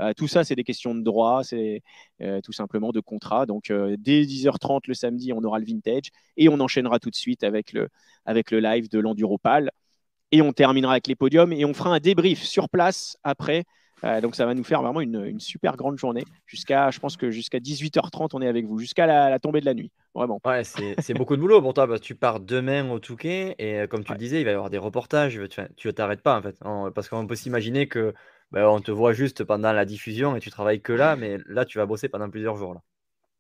Euh, 0.01 0.13
tout 0.15 0.29
ça, 0.29 0.45
c'est 0.45 0.55
des 0.55 0.65
questions 0.65 0.95
de 0.95 1.03
droit, 1.03 1.45
c'est 1.45 1.83
euh, 2.23 2.41
tout 2.41 2.53
simplement 2.53 2.91
de 2.91 3.01
contrat. 3.01 3.47
Donc, 3.47 3.71
euh, 3.71 3.97
dès 3.99 4.23
10h30 4.23 4.83
le 4.87 4.95
samedi, 4.95 5.33
on 5.33 5.43
aura 5.43 5.59
le 5.59 5.67
vintage 5.67 6.11
et 6.37 6.49
on 6.49 6.59
enchaînera 6.61 6.99
tout 6.99 7.11
de 7.11 7.17
suite 7.17 7.45
avec 7.45 7.73
le, 7.73 7.89
avec 8.25 8.51
le 8.51 8.61
live 8.61 8.89
de 8.89 8.99
l'Enduropal. 8.99 9.71
Et 10.33 10.43
on 10.43 10.53
terminera 10.53 10.93
avec 10.93 11.07
les 11.07 11.17
podiums 11.17 11.53
et 11.53 11.65
on 11.65 11.75
fera 11.75 11.91
un 11.91 11.99
débrief 11.99 12.43
sur 12.43 12.69
place 12.69 13.17
après. 13.25 13.65
donc, 14.23 14.37
ça 14.37 14.47
va 14.47 14.55
nous 14.55 14.65
faire 14.65 14.81
vraiment 14.81 15.01
une, 15.01 15.41
super 15.41 15.77
grande 15.77 15.99
journée. 15.99 16.25
Jusqu'à, 16.47 16.91
je 16.91 17.01
pense 17.01 17.17
que 17.17 17.33
jusqu'à 17.33 17.59
18h30, 17.59 18.31
on 18.33 18.41
est 18.41 18.47
avec 18.47 18.65
vous, 18.65 18.79
jusqu'à 18.79 19.07
la, 19.07 19.39
tombée 19.41 19.61
de 19.61 19.67
la 19.67 19.75
nuit. 19.75 19.91
Vraiment. 20.15 20.41
Ouais, 20.45 20.63
c'est 20.65 21.15
beaucoup 21.15 21.35
de 21.35 21.41
boulot 21.41 21.61
pour 21.61 21.75
toi 21.75 21.89
parce 21.89 22.01
que 22.01 22.07
tu 22.07 22.15
pars 22.15 22.39
demain 22.39 22.89
au 22.91 23.01
Touquet 23.01 23.57
et 23.59 23.87
comme 23.89 24.05
tu 24.05 24.13
le 24.13 24.19
disais, 24.19 24.41
il 24.41 24.45
va 24.45 24.53
y 24.53 24.55
avoir 24.55 24.71
des 24.71 24.79
reportages. 24.79 25.41
Tu 25.77 25.89
ne 25.89 25.93
t'arrêtes 25.93 26.23
pas 26.23 26.39
en 26.39 26.43
fait. 26.43 26.57
Parce 26.95 27.09
qu'on 27.09 27.27
peut 27.27 27.35
s'imaginer 27.35 27.89
que 27.89 28.15
ben, 28.53 28.67
on 28.67 28.81
te 28.81 28.91
voit 28.91 29.13
juste 29.13 29.45
pendant 29.45 29.73
la 29.73 29.85
diffusion 29.85 30.37
et 30.37 30.41
tu 30.41 30.51
travailles 30.51 30.81
que 30.81 30.93
là, 30.93 31.17
mais 31.17 31.39
là, 31.47 31.65
tu 31.65 31.79
vas 31.79 31.87
bosser 31.87 32.09
pendant 32.09 32.29
plusieurs 32.29 32.57
jours. 32.57 32.75
Là. 32.75 32.81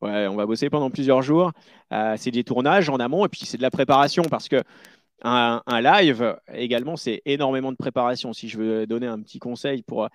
Ouais, 0.02 0.26
on 0.28 0.36
va 0.36 0.46
bosser 0.46 0.70
pendant 0.70 0.90
plusieurs 0.90 1.22
jours. 1.22 1.52
Euh, 1.92 2.14
c'est 2.16 2.30
des 2.30 2.44
tournages 2.44 2.88
en 2.88 2.98
amont 2.98 3.26
et 3.26 3.28
puis 3.28 3.42
c'est 3.44 3.58
de 3.58 3.62
la 3.62 3.70
préparation 3.70 4.22
parce 4.24 4.48
que 4.48 4.62
un, 5.22 5.60
live 5.82 6.38
également, 6.54 6.96
c'est 6.96 7.20
énormément 7.26 7.72
de 7.72 7.76
préparation. 7.76 8.32
Si 8.32 8.48
je 8.48 8.56
veux 8.56 8.86
donner 8.86 9.06
un 9.06 9.20
petit 9.20 9.38
conseil 9.38 9.82
pour, 9.82 10.08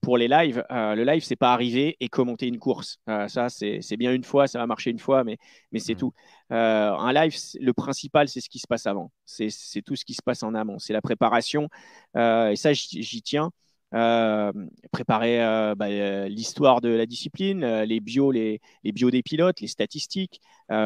pour 0.00 0.16
les 0.16 0.28
lives, 0.28 0.64
euh, 0.70 0.94
le 0.94 1.02
live, 1.02 1.24
c'est 1.24 1.34
pas 1.34 1.52
arriver 1.52 1.96
et 1.98 2.08
commenter 2.08 2.46
une 2.46 2.60
course. 2.60 2.98
Euh, 3.08 3.26
ça, 3.26 3.48
c'est 3.48 3.96
bien 3.96 4.12
une 4.12 4.22
fois, 4.22 4.46
ça 4.46 4.60
va 4.60 4.68
marcher 4.68 4.90
une 4.90 5.00
fois, 5.00 5.24
mais, 5.24 5.38
mais 5.72 5.80
c'est 5.80 5.94
mmh. 5.94 5.96
tout. 5.96 6.12
un 6.50 7.12
live, 7.12 7.34
le 7.58 7.72
principal, 7.72 8.28
c'est 8.28 8.40
ce 8.40 8.48
qui 8.48 8.60
se 8.60 8.68
passe 8.68 8.86
avant. 8.86 9.10
C'est 9.24 9.82
tout 9.84 9.96
ce 9.96 10.04
qui 10.04 10.14
se 10.14 10.22
passe 10.22 10.44
en 10.44 10.54
amont. 10.54 10.78
C'est 10.78 10.92
la 10.92 11.02
préparation. 11.02 11.68
et 12.14 12.54
ça, 12.54 12.72
j'y 12.72 13.22
tiens. 13.22 13.50
Euh, 13.94 14.52
préparer 14.90 15.44
euh, 15.44 15.74
bah, 15.74 15.86
euh, 15.88 16.26
l'histoire 16.26 16.80
de 16.80 16.88
la 16.88 17.04
discipline, 17.04 17.82
les 17.82 18.00
bios, 18.00 18.30
les, 18.30 18.60
les 18.84 18.92
bios 18.92 19.10
des 19.10 19.22
pilotes, 19.22 19.60
les 19.60 19.66
statistiques, 19.66 20.40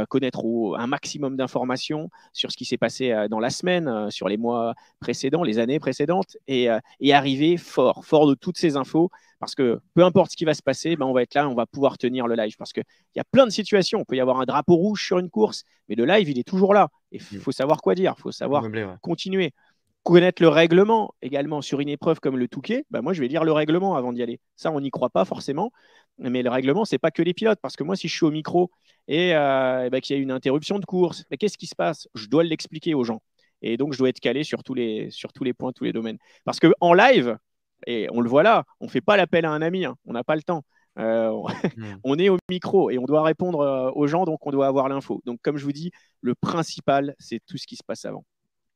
connaître 0.09 0.44
un 0.76 0.86
maximum 0.88 1.36
d'informations 1.36 2.11
sur 2.32 2.50
ce 2.50 2.57
qui 2.57 2.64
s'est 2.64 2.76
passé 2.76 3.14
dans 3.30 3.38
la 3.38 3.50
semaine, 3.50 4.11
sur 4.11 4.28
les 4.28 4.36
mois 4.36 4.74
précédents, 4.98 5.44
les 5.44 5.61
années 5.61 5.78
précédentes, 5.78 6.36
et, 6.48 6.66
et, 6.98 7.14
arriver 7.14 7.57
fort, 7.57 8.04
fort 8.04 8.26
de 8.26 8.34
toutes 8.34 8.59
ces 8.59 8.76
infos, 8.76 9.11
parce 9.38 9.54
que 9.54 9.80
peu 9.94 10.02
importe 10.02 10.32
ce 10.32 10.36
qui 10.36 10.44
va 10.44 10.54
se 10.54 10.62
passer, 10.62 10.96
ben 10.96 11.07
on 11.07 11.12
va 11.12 11.22
être 11.22 11.34
là, 11.34 11.48
on 11.48 11.54
va 11.54 11.66
pouvoir 11.66 11.98
tenir 11.98 12.26
le 12.26 12.34
live, 12.34 12.57
parce 12.59 12.72
qu'il 12.72 12.82
y 13.14 13.20
a 13.20 13.24
plein 13.24 13.44
de 13.44 13.50
situations, 13.50 14.00
on 14.00 14.04
peut 14.04 14.16
y 14.16 14.20
avoir 14.20 14.40
un 14.40 14.44
drapeau 14.44 14.74
rouge 14.74 15.04
sur 15.07 15.20
une 15.20 15.30
course, 15.30 15.62
mais 15.88 15.94
le 15.94 16.04
live, 16.04 16.28
il 16.28 16.38
est 16.40 16.48
toujours 16.48 16.74
là, 16.74 16.88
il 17.12 17.20
mm. 17.20 17.38
faut 17.38 17.52
savoir 17.52 17.80
quoi 17.80 17.94
dire, 17.94 18.14
il 18.18 18.20
faut 18.20 18.32
savoir 18.32 18.64
continuer 19.02 19.52
connaître 20.07 20.40
le 20.40 20.48
règlement 20.48 21.14
également 21.20 21.61
sur 21.62 21.80
une 21.80 21.88
épreuve 21.88 22.20
comme 22.20 22.36
le 22.36 22.46
Touquet, 22.46 22.84
bah 22.90 23.02
moi 23.02 23.12
je 23.12 23.20
vais 23.20 23.26
lire 23.26 23.42
le 23.42 23.50
règlement 23.50 23.96
avant 23.96 24.12
d'y 24.12 24.22
aller. 24.22 24.38
Ça, 24.54 24.70
on 24.70 24.80
n'y 24.80 24.90
croit 24.90 25.11
pas 25.11 25.24
forcément. 25.24 25.72
Mais 26.18 26.42
le 26.42 26.48
règlement, 26.48 26.84
c'est 26.84 26.98
pas 26.98 27.11
que 27.11 27.22
les 27.22 27.34
pilotes. 27.34 27.59
Parce 27.61 27.74
que 27.74 27.82
moi, 27.82 27.96
si 27.96 28.07
je 28.09 28.14
suis 28.14 28.24
au 28.24 28.30
micro 28.30 28.70
et, 29.09 29.34
euh, 29.34 29.90
bah, 29.90 30.00
qu'il 30.00 30.16
y 30.16 30.18
a 30.18 30.22
une 30.22 30.30
interruption 30.30 30.78
de 30.78 30.84
course, 30.84 31.24
bah, 31.28 31.36
qu'est-ce 31.36 31.59
qui 31.59 31.66
se 31.66 31.74
passe? 31.74 32.09
Je 32.14 32.28
dois 32.28 32.44
l'expliquer 32.44 32.94
aux 32.94 33.02
gens. 33.02 33.20
Et 33.62 33.76
donc, 33.76 33.92
je 33.94 33.98
dois 33.98 34.09
être 34.09 34.20
calé 34.20 34.44
sur 34.44 34.62
tous 34.62 34.74
les, 34.74 35.11
sur 35.11 35.32
tous 35.32 35.42
les 35.42 35.52
points, 35.52 35.72
tous 35.72 35.84
les 35.84 35.92
domaines. 35.92 36.18
Parce 36.44 36.61
qu'en 36.61 36.94
live, 36.94 37.36
et 37.86 38.07
on 38.12 38.20
le 38.20 38.30
voit 38.30 38.44
là, 38.44 38.64
on 38.80 38.86
ne 38.86 38.90
fait 38.90 39.00
pas 39.00 39.16
l'appel 39.16 39.44
à 39.44 39.50
un 39.50 39.61
ami, 39.61 39.84
hein. 39.84 39.96
on 40.07 40.12
n'a 40.12 40.24
pas 40.24 40.36
le 40.36 40.42
temps. 40.42 40.62
Euh, 40.98 41.30
hmm. 41.76 41.96
on 42.04 42.18
est 42.18 42.28
au 42.28 42.38
micro 42.48 42.90
et 42.90 42.98
on 42.98 43.04
doit 43.04 43.22
répondre 43.22 43.61
euh, 43.61 43.90
aux 43.94 44.07
gens, 44.07 44.24
donc 44.24 44.46
on 44.46 44.52
doit 44.52 44.68
avoir 44.68 44.88
l'info. 44.88 45.20
Donc, 45.26 45.40
comme 45.42 45.57
je 45.57 45.64
vous 45.64 45.72
dis, 45.72 45.90
le 46.20 46.34
principal, 46.34 47.16
c'est 47.18 47.40
tout 47.44 47.59
ce 47.59 47.66
qui 47.66 47.76
se 47.76 47.82
passe 47.84 48.04
avant. 48.04 48.24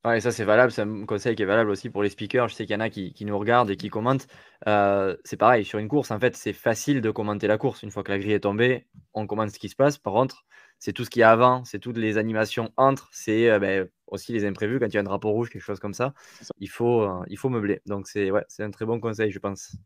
Ouais, 0.03 0.18
ça 0.22 0.32
c'est 0.32 0.44
valable, 0.44 0.72
c'est 0.72 0.80
un 0.80 1.05
conseil 1.05 1.36
qui 1.36 1.42
est 1.42 1.46
valable 1.46 1.68
aussi 1.68 1.90
pour 1.90 2.03
les 2.03 2.09
speakers. 2.09 2.48
Je 2.48 2.55
sais 2.55 2.64
qu'il 2.64 2.72
y 2.72 2.76
en 2.76 2.80
a 2.80 2.88
qui, 2.88 3.14
nous 3.20 3.38
regardent 3.38 3.70
et 3.70 3.76
qui 3.76 3.90
commentent. 3.90 4.26
Euh, 4.66 5.14
c'est 5.24 5.36
pareil, 5.36 5.62
sur 5.66 5.78
une 5.78 5.88
course, 5.88 6.11
en 6.11 6.18
fait, 6.18 6.34
c'est 6.36 6.55
facile 6.55 7.03
de 7.03 7.11
commenter 7.11 7.46
la 7.46 7.59
course. 7.59 7.82
Une 7.82 7.90
fois 7.90 8.03
que 8.03 8.11
la 8.11 8.18
grille 8.18 8.32
est 8.32 8.40
tombée, 8.40 8.86
on 9.12 9.26
commente 9.26 9.51
ce 9.51 9.59
qui 9.59 9.68
se 9.68 9.76
passe. 9.76 9.98
Par 9.98 10.14
contre, 10.14 10.46
c'est 10.78 10.94
tout 10.94 11.05
ce 11.05 11.11
qui 11.11 11.20
est 11.20 11.24
avant, 11.24 11.64
c'est 11.64 11.80
toutes 11.80 11.98
les 11.98 12.16
animations 12.16 12.72
entre, 12.78 13.11
c'est 13.12 13.51
euh, 13.51 13.59
ben, 13.59 13.88
aussi 14.07 14.32
les 14.32 14.46
imprévus 14.46 14.78
quand 14.80 14.86
il 14.86 14.94
y 14.94 14.96
a 14.96 15.01
un 15.01 15.05
drapeau 15.05 15.32
rouge, 15.32 15.51
quelque 15.51 15.61
chose 15.61 15.80
comme 15.80 15.92
ça. 15.92 16.14
Il 16.59 16.70
faut, 16.70 17.03
euh, 17.03 17.22
il 17.28 17.36
faut 17.36 17.51
meubler. 17.51 17.82
Donc 17.84 18.09
c'est 18.09 18.30
ouais, 18.30 18.44
un 18.59 18.70
très 18.70 18.86
bon 18.86 19.01
conseil, 19.01 19.30
je 19.30 19.38
pense. 19.38 19.76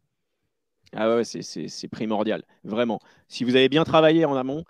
Ah 0.92 1.16
ouais, 1.16 1.24
c'est 1.24 1.88
primordial, 1.88 2.44
vraiment. 2.62 3.00
Si 3.26 3.42
vous 3.42 3.56
avez 3.56 3.68
bien 3.68 3.82
travaillé 3.82 4.24
en 4.26 4.36
amont, 4.36 4.64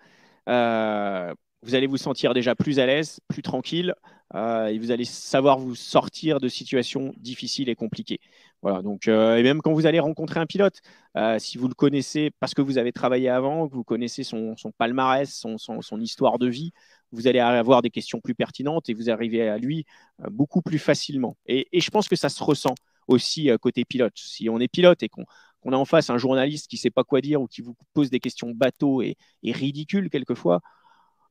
vous 1.64 1.74
allez 1.74 1.86
vous 1.86 1.96
sentir 1.96 2.34
déjà 2.34 2.54
plus 2.54 2.78
à 2.78 2.84
l'aise, 2.84 3.20
plus 3.26 3.40
tranquille, 3.40 3.94
euh, 4.34 4.66
et 4.66 4.78
vous 4.78 4.90
allez 4.90 5.06
savoir 5.06 5.58
vous 5.58 5.74
sortir 5.74 6.38
de 6.38 6.48
situations 6.48 7.14
difficiles 7.16 7.70
et 7.70 7.74
compliquées. 7.74 8.20
Voilà, 8.60 8.82
donc, 8.82 9.08
euh, 9.08 9.36
et 9.36 9.42
même 9.42 9.62
quand 9.62 9.72
vous 9.72 9.86
allez 9.86 9.98
rencontrer 9.98 10.40
un 10.40 10.46
pilote, 10.46 10.80
euh, 11.16 11.38
si 11.38 11.56
vous 11.56 11.66
le 11.66 11.74
connaissez 11.74 12.30
parce 12.38 12.52
que 12.52 12.60
vous 12.60 12.76
avez 12.76 12.92
travaillé 12.92 13.30
avant, 13.30 13.66
que 13.66 13.74
vous 13.74 13.84
connaissez 13.84 14.24
son, 14.24 14.54
palmarès, 14.76 15.30
son, 15.56 16.00
histoire 16.00 16.38
de 16.38 16.48
vie, 16.48 16.72
vous 17.12 17.28
allez 17.28 17.38
avoir 17.38 17.80
des 17.80 17.90
questions 17.90 18.20
plus 18.20 18.34
pertinentes 18.34 18.90
et 18.90 18.94
vous 18.94 19.08
arrivez 19.08 19.48
à 19.48 19.56
lui 19.56 19.86
beaucoup 20.30 20.60
plus 20.60 20.78
facilement. 20.78 21.36
Et, 21.46 21.66
je 21.72 21.90
pense 21.90 22.08
que 22.08 22.16
ça 22.16 22.28
se 22.28 22.42
ressent 22.44 22.74
aussi 23.08 23.48
côté 23.60 23.84
pilote. 23.86 24.14
Si 24.16 24.50
on 24.50 24.58
est 24.58 24.68
pilote 24.68 25.02
et 25.02 25.08
qu'on 25.08 25.72
a 25.72 25.76
en 25.76 25.84
face 25.86 26.10
un 26.10 26.18
journaliste 26.18 26.68
qui 26.68 26.76
ne 26.76 26.80
sait 26.80 26.90
pas 26.90 27.04
quoi 27.04 27.22
dire 27.22 27.40
ou 27.40 27.46
qui 27.46 27.62
vous 27.62 27.74
pose 27.94 28.10
des 28.10 28.20
questions 28.20 28.50
bateaux 28.50 29.00
et, 29.00 29.16
et 29.42 29.52
ridicules 29.52 30.10
quelquefois, 30.10 30.60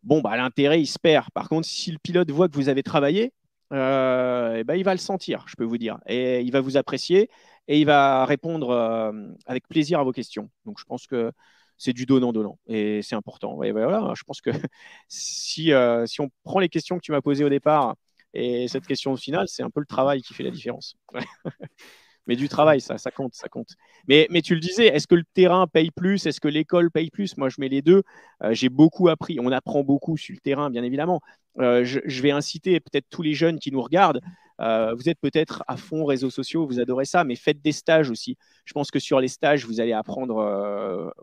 bon, 0.03 0.21
bah, 0.21 0.35
l'intérêt, 0.37 0.81
il 0.81 0.87
se 0.87 0.99
perd. 0.99 1.29
Par 1.33 1.49
contre, 1.49 1.67
si 1.67 1.91
le 1.91 1.97
pilote 1.99 2.29
voit 2.31 2.49
que 2.49 2.55
vous 2.55 2.69
avez 2.69 2.83
travaillé, 2.83 3.33
euh, 3.73 4.57
eh 4.59 4.63
ben, 4.63 4.75
il 4.75 4.83
va 4.83 4.93
le 4.93 4.99
sentir, 4.99 5.45
je 5.47 5.55
peux 5.55 5.63
vous 5.63 5.77
dire. 5.77 5.99
Et 6.07 6.41
il 6.41 6.51
va 6.51 6.61
vous 6.61 6.77
apprécier 6.77 7.29
et 7.67 7.79
il 7.79 7.85
va 7.85 8.25
répondre 8.25 8.69
euh, 8.71 9.11
avec 9.45 9.67
plaisir 9.67 9.99
à 9.99 10.03
vos 10.03 10.11
questions. 10.11 10.49
Donc, 10.65 10.79
je 10.79 10.85
pense 10.85 11.07
que 11.07 11.31
c'est 11.77 11.93
du 11.93 12.05
donnant-donnant 12.05 12.59
et 12.67 13.01
c'est 13.01 13.15
important. 13.15 13.63
Et 13.63 13.71
voilà, 13.71 14.13
je 14.15 14.23
pense 14.23 14.41
que 14.41 14.51
si, 15.07 15.73
euh, 15.73 16.05
si 16.05 16.21
on 16.21 16.29
prend 16.43 16.59
les 16.59 16.69
questions 16.69 16.97
que 16.97 17.01
tu 17.01 17.11
m'as 17.11 17.21
posées 17.21 17.43
au 17.43 17.49
départ 17.49 17.95
et 18.33 18.67
cette 18.67 18.87
question 18.87 19.13
au 19.13 19.17
final, 19.17 19.47
c'est 19.47 19.63
un 19.63 19.69
peu 19.69 19.79
le 19.79 19.85
travail 19.85 20.21
qui 20.21 20.33
fait 20.33 20.43
la 20.43 20.51
différence. 20.51 20.95
mais 22.27 22.35
du 22.35 22.47
travail, 22.47 22.79
ça, 22.81 22.97
compte, 23.11 23.35
ça 23.35 23.49
compte. 23.49 23.75
Mais, 24.07 24.27
mais 24.29 24.41
tu 24.41 24.53
le 24.53 24.59
disais, 24.59 24.87
est-ce 24.87 25.07
que 25.07 25.15
le 25.15 25.23
terrain 25.33 25.67
paye 25.67 25.91
plus? 25.91 26.25
Est-ce 26.25 26.39
que 26.39 26.47
l'école 26.47 26.89
paye 26.89 27.09
plus? 27.09 27.37
Moi, 27.37 27.49
je 27.49 27.55
mets 27.59 27.69
les 27.69 27.81
deux. 27.81 28.03
Euh, 28.43 28.53
j'ai 28.53 28.69
beaucoup 28.69 29.09
appris. 29.09 29.39
On 29.41 29.51
apprend 29.51 29.83
beaucoup 29.83 30.15
sur 30.17 30.33
le 30.33 30.39
terrain, 30.39 30.69
bien 30.69 30.83
évidemment. 30.83 31.21
Euh, 31.59 31.83
je, 31.83 32.21
vais 32.21 32.31
inciter 32.31 32.79
peut-être 32.79 33.07
tous 33.09 33.21
les 33.21 33.33
jeunes 33.33 33.59
qui 33.59 33.71
nous 33.71 33.81
regardent. 33.81 34.21
Euh, 34.61 34.93
vous 34.95 35.09
êtes 35.09 35.19
peut-être 35.19 35.63
à 35.67 35.77
fond 35.77 36.05
réseaux 36.05 36.29
sociaux, 36.29 36.65
vous 36.65 36.79
adorez 36.79 37.05
ça, 37.05 37.23
mais 37.23 37.35
faites 37.35 37.61
des 37.61 37.71
stages 37.71 38.09
aussi. 38.09 38.37
Je 38.65 38.73
pense 38.73 38.91
que 38.91 38.99
sur 38.99 39.19
les 39.19 39.27
stages, 39.27 39.65
vous 39.65 39.81
allez 39.81 39.93
apprendre 39.93 41.13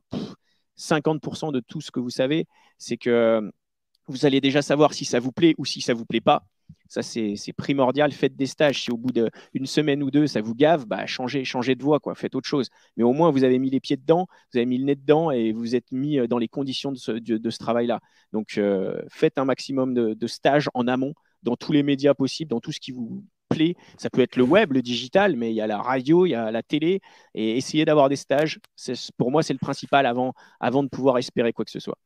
50% 0.76 1.52
de 1.52 1.60
tout 1.60 1.80
ce 1.80 1.90
que 1.90 2.00
vous 2.00 2.10
savez. 2.10 2.46
C'est 2.78 2.96
que 2.96 3.50
vous 4.06 4.26
allez 4.26 4.40
déjà 4.40 4.62
savoir 4.62 4.92
si 4.92 5.04
ça 5.04 5.20
vous 5.20 5.32
plaît 5.32 5.54
ou 5.58 5.64
si 5.64 5.80
ça 5.80 5.94
vous 5.94 6.04
plaît 6.04 6.20
pas. 6.20 6.44
Ça, 6.88 7.02
c'est 7.02 7.52
primordial. 7.56 8.12
Faites 8.12 8.36
des 8.36 8.46
stages. 8.46 8.82
Si 8.82 8.90
au 8.90 8.96
bout 8.96 9.12
d'une 9.12 9.66
semaine 9.66 10.02
ou 10.02 10.10
deux, 10.10 10.26
ça 10.26 10.40
vous 10.40 10.54
gave, 10.54 10.86
bah, 10.86 11.06
changez, 11.06 11.44
de 11.44 11.82
voie, 11.82 12.00
quoi. 12.00 12.14
faites 12.14 12.34
autre 12.34 12.48
chose. 12.48 12.68
Mais 12.96 13.04
au 13.04 13.12
moins, 13.12 13.30
vous 13.30 13.44
avez 13.44 13.58
mis 13.58 13.70
les 13.70 13.80
pieds 13.80 13.96
dedans, 13.96 14.26
vous 14.52 14.58
avez 14.58 14.66
mis 14.66 14.78
le 14.78 14.84
nez 14.84 14.96
dedans 14.96 15.30
et 15.30 15.52
vous 15.52 15.76
êtes 15.76 15.92
mis 15.92 16.18
euh, 16.18 16.26
dans 16.26 16.38
les 16.38 16.48
conditions 16.48 16.92
de 16.92 16.98
ce, 16.98 17.58
travail-là. 17.58 18.00
Donc, 18.32 18.58
euh, 18.58 19.00
faites 19.08 19.38
un 19.38 19.44
maximum 19.44 19.94
de, 19.94 20.26
stages 20.26 20.68
en 20.74 20.86
amont, 20.88 21.14
dans 21.42 21.56
tous 21.56 21.72
les 21.72 21.82
médias 21.82 22.14
possibles, 22.14 22.50
dans 22.50 22.60
tout 22.60 22.72
ce 22.72 22.80
qui 22.80 22.92
vous 22.92 23.24
plaît. 23.48 23.74
Ça 23.98 24.10
peut 24.10 24.20
être 24.20 24.36
le 24.36 24.44
web, 24.44 24.72
le 24.72 24.82
digital, 24.82 25.36
mais 25.36 25.50
il 25.50 25.54
y 25.54 25.60
a 25.60 25.66
la 25.66 25.78
radio, 25.80 26.26
il 26.26 26.30
y 26.30 26.34
a 26.34 26.50
la 26.50 26.62
télé. 26.62 27.00
Et 27.34 27.56
essayez 27.56 27.84
d'avoir 27.84 28.08
des 28.08 28.16
stages. 28.16 28.58
Pour 29.16 29.30
moi, 29.30 29.42
c'est 29.42 29.52
le 29.52 29.58
principal 29.58 30.06
avant 30.06 30.82
de 30.82 30.88
pouvoir 30.88 31.18
espérer 31.18 31.52
quoi 31.52 31.64
que 31.64 31.70
ce 31.70 31.80
soit. 31.80 31.98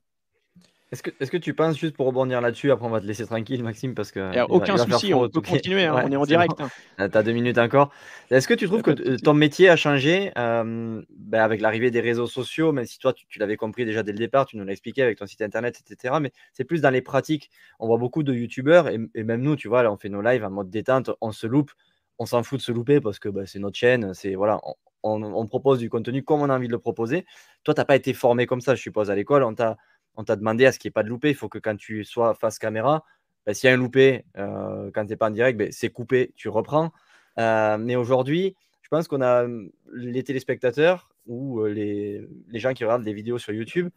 Est-ce 0.93 1.03
que, 1.03 1.11
est 1.19 1.29
que, 1.29 1.37
tu 1.37 1.55
penses, 1.55 1.77
juste 1.79 1.97
pour 1.97 2.07
rebondir 2.07 2.41
là-dessus, 2.41 2.71
après 2.71 2.87
on 2.87 2.91
va 2.91 3.01
te 3.01 3.07
laisser 3.07 3.27
tranquille, 3.27 3.65
Maxime, 3.65 3.95
parce 3.95 4.13
que. 4.13 4.33
Il 4.33 4.39
a 4.39 4.49
aucun 4.49 4.77
souci, 4.77 5.13
on 5.13 5.29
peut 5.29 5.41
continuer, 5.41 5.85
hein, 5.85 5.95
on 6.05 6.13
est 6.13 6.17
en 6.17 6.25
direct. 6.25 6.53
Hein. 6.61 7.09
Tu 7.09 7.19
as 7.19 7.23
deux 7.23 7.33
minutes 7.33 7.59
encore. 7.59 7.91
Est-ce 8.31 8.47
que 8.47 8.55
tu 8.55 8.67
trouves 8.67 8.83
que 8.83 9.21
ton 9.21 9.35
métier 9.35 9.69
a 9.71 9.77
changé 9.77 10.31
euh, 10.39 11.03
ben, 11.11 11.41
avec 11.41 11.61
l'arrivée 11.61 11.91
des 11.91 12.01
réseaux 12.01 12.27
sociaux, 12.27 12.73
même 12.73 12.87
si 12.87 12.99
toi 12.99 13.13
tu, 13.13 13.39
l'avais 13.39 13.57
compris 13.57 13.85
déjà 13.85 14.03
dès 14.03 14.13
le 14.13 14.19
départ, 14.19 14.47
tu 14.47 14.57
nous 14.57 14.65
l'as 14.65 14.73
expliqué 14.73 15.03
avec 15.03 15.19
ton 15.19 15.27
site 15.27 15.43
internet, 15.43 15.83
etc. 15.85 16.17
Mais 16.21 16.33
c'est 16.53 16.65
plus 16.65 16.81
dans 16.81 16.91
les 16.91 17.03
pratiques. 17.03 17.51
On 17.81 17.87
voit 17.87 17.99
beaucoup 17.99 18.23
de 18.23 18.33
youtubeurs, 18.33 18.89
et, 18.89 18.99
même 19.25 19.41
nous, 19.41 19.57
tu 19.57 19.69
vois, 19.69 19.83
là 19.83 19.91
on 19.91 19.97
fait 19.97 20.11
nos 20.11 20.23
lives 20.23 20.45
en 20.45 20.51
mode 20.51 20.71
détente, 20.71 21.11
on 21.21 21.33
se 21.33 21.47
loupe, 21.47 21.73
on 22.19 22.27
s'en 22.27 22.43
fout 22.43 22.61
de 22.61 22.65
se 22.65 22.73
louper 22.73 23.01
parce 23.01 23.19
que 23.19 23.29
ben, 23.29 23.47
c'est 23.47 23.59
notre 23.59 23.77
chaîne, 23.77 24.15
c'est 24.15 24.35
voilà, 24.35 24.61
on, 25.03 25.23
on, 25.23 25.47
propose 25.47 25.79
du 25.79 25.91
contenu 25.91 26.23
comme 26.23 26.43
on 26.43 26.51
a 26.51 26.57
envie 26.57 26.69
de 26.69 26.73
le 26.73 26.79
proposer. 26.79 27.27
Toi, 27.63 27.75
tu 27.75 27.81
n'as 27.81 27.85
pas 27.85 27.97
été 27.97 28.13
formé 28.15 28.47
comme 28.47 28.61
ça, 28.61 28.75
je 28.75 28.81
suppose, 28.81 29.11
à 29.11 29.15
l'école, 29.15 29.43
on 29.43 29.55
t'a 29.55 29.77
on 30.17 30.25
t'a 30.25 30.37
demandé 30.37 30.67
à 30.67 30.73
ce 30.73 30.79
qu'il 30.79 30.89
n'y 30.89 30.93
ait 30.93 30.95
pas 30.95 31.03
de 31.03 31.09
loupé. 31.09 31.31
Il 31.31 31.35
faut 31.35 31.49
que 31.49 31.59
quand 31.59 31.77
tu 31.77 32.05
sois 32.05 32.35
face 32.35 32.59
caméra, 32.59 33.05
ben, 33.47 33.55
s'il 33.55 33.69
y 33.69 33.71
a 33.71 33.75
un 33.75 33.79
loupé, 33.79 34.25
euh, 34.39 34.91
quand 34.95 35.05
tu 35.05 35.11
n'es 35.11 35.17
pas 35.17 35.29
en 35.29 35.31
direct, 35.31 35.59
ben, 35.59 35.71
c'est 35.73 35.91
coupé, 35.91 36.33
tu 36.37 36.49
reprends. 36.49 36.93
Euh, 37.39 37.77
mais 37.79 37.97
aujourd'hui, 37.97 38.57
je 38.83 38.89
pense 38.89 39.09
qu'on 39.09 39.23
a 39.23 39.47
les 39.93 40.23
téléspectateurs 40.23 41.11
ou 41.27 41.61
euh, 41.61 41.69
les, 41.69 42.61
gens 42.61 42.73
qui 42.73 42.85
regardent 42.85 43.05
des 43.05 43.13
vidéos 43.13 43.39
sur 43.39 43.53
YouTube 43.53 43.91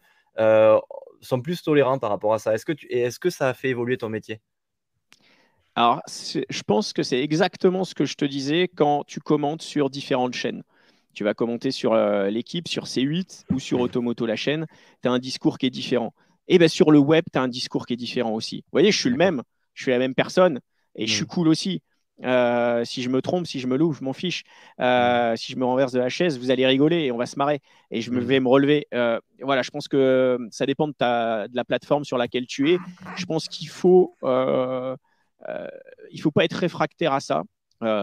sont 1.20 1.40
plus 1.42 1.62
tolérants 1.62 1.98
par 1.98 2.10
rapport 2.10 2.32
à 2.32 2.38
ça. 2.38 2.54
Est-ce 2.54 2.64
que, 2.64 2.72
est 2.88 3.18
que 3.18 3.30
ça 3.30 3.48
a 3.48 3.54
fait 3.54 3.70
évoluer 3.70 3.98
ton 3.98 4.08
métier? 4.08 4.40
Alors, 5.74 6.00
je 6.06 6.62
pense 6.62 6.92
que 6.92 7.02
c'est 7.02 7.20
exactement 7.20 7.84
ce 7.84 7.94
que 7.94 8.04
je 8.04 8.14
te 8.14 8.24
disais 8.24 8.68
quand 8.68 9.04
tu 9.04 9.20
commentes 9.20 9.62
sur 9.62 9.90
différentes 9.90 10.34
chaînes 10.34 10.62
tu 11.18 11.24
vas 11.24 11.34
commenter 11.34 11.72
sur 11.72 11.94
euh, 11.94 12.30
l'équipe, 12.30 12.68
sur 12.68 12.84
C8 12.84 13.46
ou 13.50 13.58
sur 13.58 13.80
Automoto 13.80 14.24
la 14.24 14.36
chaîne, 14.36 14.66
tu 15.02 15.08
as 15.08 15.10
un 15.10 15.18
discours 15.18 15.58
qui 15.58 15.66
est 15.66 15.70
différent. 15.70 16.14
Et 16.46 16.58
bien 16.58 16.68
sur 16.68 16.92
le 16.92 17.00
web, 17.00 17.24
tu 17.32 17.40
as 17.40 17.42
un 17.42 17.48
discours 17.48 17.86
qui 17.86 17.94
est 17.94 17.96
différent 17.96 18.34
aussi. 18.34 18.58
Vous 18.58 18.70
voyez, 18.70 18.92
je 18.92 18.98
suis 19.00 19.10
le 19.10 19.16
même, 19.16 19.42
je 19.74 19.82
suis 19.82 19.90
la 19.90 19.98
même 19.98 20.14
personne 20.14 20.60
et 20.94 21.08
je 21.08 21.12
suis 21.12 21.24
mm. 21.24 21.26
cool 21.26 21.48
aussi. 21.48 21.82
Euh, 22.22 22.84
si 22.84 23.02
je 23.02 23.08
me 23.08 23.20
trompe, 23.20 23.48
si 23.48 23.58
je 23.58 23.66
me 23.66 23.76
loupe, 23.76 23.96
je 23.98 24.04
m'en 24.04 24.12
fiche. 24.12 24.44
Euh, 24.78 25.34
si 25.34 25.50
je 25.50 25.58
me 25.58 25.64
renverse 25.64 25.90
de 25.90 25.98
la 25.98 26.08
chaise, 26.08 26.38
vous 26.38 26.52
allez 26.52 26.64
rigoler 26.64 27.06
et 27.06 27.10
on 27.10 27.16
va 27.16 27.26
se 27.26 27.36
marrer 27.36 27.62
et 27.90 28.00
je 28.00 28.12
me 28.12 28.20
mm. 28.20 28.24
vais 28.24 28.38
me 28.38 28.48
relever. 28.48 28.86
voilà, 29.42 29.62
je 29.62 29.70
pense 29.70 29.88
que 29.88 30.38
ça 30.52 30.66
dépend 30.66 30.86
de, 30.86 30.94
ta, 30.96 31.48
de 31.48 31.56
la 31.56 31.64
plateforme 31.64 32.04
sur 32.04 32.16
laquelle 32.16 32.46
tu 32.46 32.70
es. 32.70 32.78
Je 33.16 33.24
pense 33.24 33.48
qu'il 33.48 33.70
faut, 33.70 34.14
il 34.22 36.20
faut 36.20 36.30
pas 36.30 36.44
être 36.44 36.58
réfractaire 36.58 37.12
à 37.12 37.18
ça. 37.18 37.42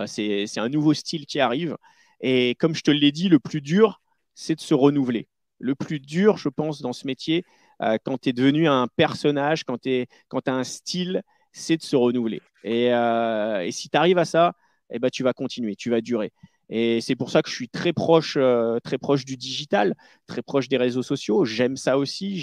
c'est 0.05 0.59
un 0.59 0.67
nouveau 0.67 0.93
style 0.93 1.25
qui 1.25 1.39
arrive. 1.39 1.77
Et 2.21 2.55
comme 2.55 2.75
je 2.75 2.81
te 2.81 2.91
l'ai 2.91 3.11
dit, 3.11 3.29
le 3.29 3.39
plus 3.39 3.61
dur, 3.61 4.01
c'est 4.33 4.55
de 4.55 4.61
se 4.61 4.73
renouveler. 4.73 5.27
Le 5.59 5.75
plus 5.75 5.99
dur, 5.99 6.37
je 6.37 6.49
pense, 6.49 6.81
dans 6.81 6.93
ce 6.93 7.07
métier, 7.07 7.45
euh, 7.81 7.97
quand 8.03 8.19
tu 8.19 8.29
es 8.29 8.33
devenu 8.33 8.67
un 8.67 8.87
personnage, 8.87 9.63
quand 9.63 9.79
tu 9.81 10.07
as 10.45 10.53
un 10.53 10.63
style, 10.63 11.21
c'est 11.51 11.77
de 11.77 11.83
se 11.83 11.95
renouveler. 11.95 12.41
Et, 12.63 12.93
euh, 12.93 13.69
si 13.71 13.89
tu 13.89 13.97
arrives 13.97 14.17
à 14.17 14.25
ça, 14.25 14.53
eh 14.89 14.99
ben, 14.99 15.09
tu 15.09 15.23
vas 15.23 15.33
continuer, 15.33 15.75
tu 15.75 15.89
vas 15.89 16.01
durer. 16.01 16.31
Et 16.69 16.99
c'est 17.01 17.15
pour 17.15 17.29
ça 17.29 17.41
que 17.41 17.49
je 17.49 17.55
suis 17.55 17.69
très 17.69 17.93
proche, 17.93 18.37
euh, 18.37 18.79
très 18.79 18.97
proche 18.97 19.23
du 19.23 19.37
digital, 19.37 19.95
très 20.27 20.41
proche 20.41 20.67
des 20.67 20.77
réseaux 20.77 21.03
sociaux. 21.03 21.45
J'aime 21.45 21.77
ça 21.77 21.97
aussi, 21.97 22.39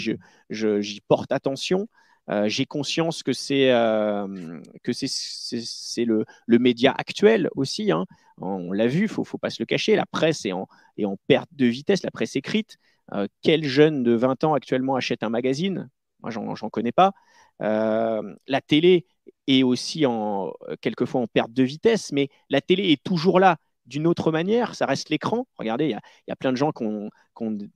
j'y 0.51 1.01
porte 1.09 1.33
attention. 1.33 1.89
Euh, 2.31 2.49
j'ai 2.49 2.67
conscience 2.67 3.23
que 3.23 3.33
c'est 3.33 3.73
euh, 3.73 4.61
que 4.85 4.93
c'est 4.93 6.05
le, 6.05 6.25
le, 6.47 6.59
média 6.59 6.95
actuel 6.97 7.49
aussi. 7.57 7.91
Hein. 7.91 8.07
On 8.41 8.73
l'a 8.73 8.87
vu, 8.87 9.09
faut, 9.09 9.25
faut 9.25 9.39
pas 9.39 9.51
se 9.51 9.61
le 9.61 9.67
cacher. 9.67 9.97
La 9.97 10.07
presse 10.07 10.47
est 10.47 10.53
en, 10.53 10.69
est 10.97 11.05
en 11.05 11.17
perte 11.27 11.49
de 11.53 11.67
vitesse, 11.67 12.03
la 12.05 12.11
presse 12.13 12.37
écrite. 12.37 12.77
Euh, 13.13 13.27
quel 13.43 13.65
jeune 13.65 14.05
de 14.05 14.13
20 14.13 14.45
ans 14.45 14.55
actuellement 14.55 14.95
achète 14.95 15.23
un 15.25 15.31
magazine? 15.31 15.91
Moi, 16.21 16.31
j'en 16.31 16.71
connais 16.71 16.93
pas. 16.93 17.13
la 17.61 18.61
télé 18.65 19.07
est 19.49 19.65
aussi 19.65 20.07
en, 20.07 20.53
quelquefois 20.81 21.21
en 21.21 21.27
perte 21.27 21.53
de 21.53 21.65
vitesse, 21.65 22.13
mais 22.13 22.29
la 22.49 22.61
télé 22.61 22.93
est 22.93 23.03
toujours 23.03 23.41
là 23.41 23.57
d'une 23.87 24.07
autre 24.07 24.31
manière, 24.31 24.75
ça 24.75 24.87
reste 24.87 25.09
l'écran. 25.11 25.47
Regardez, 25.59 25.87
il 25.87 25.99
y, 26.29 26.33
a 26.33 26.37
plein 26.37 26.53
de 26.53 26.57
gens 26.57 26.73
qui 26.73 26.85
ont, 26.85 27.11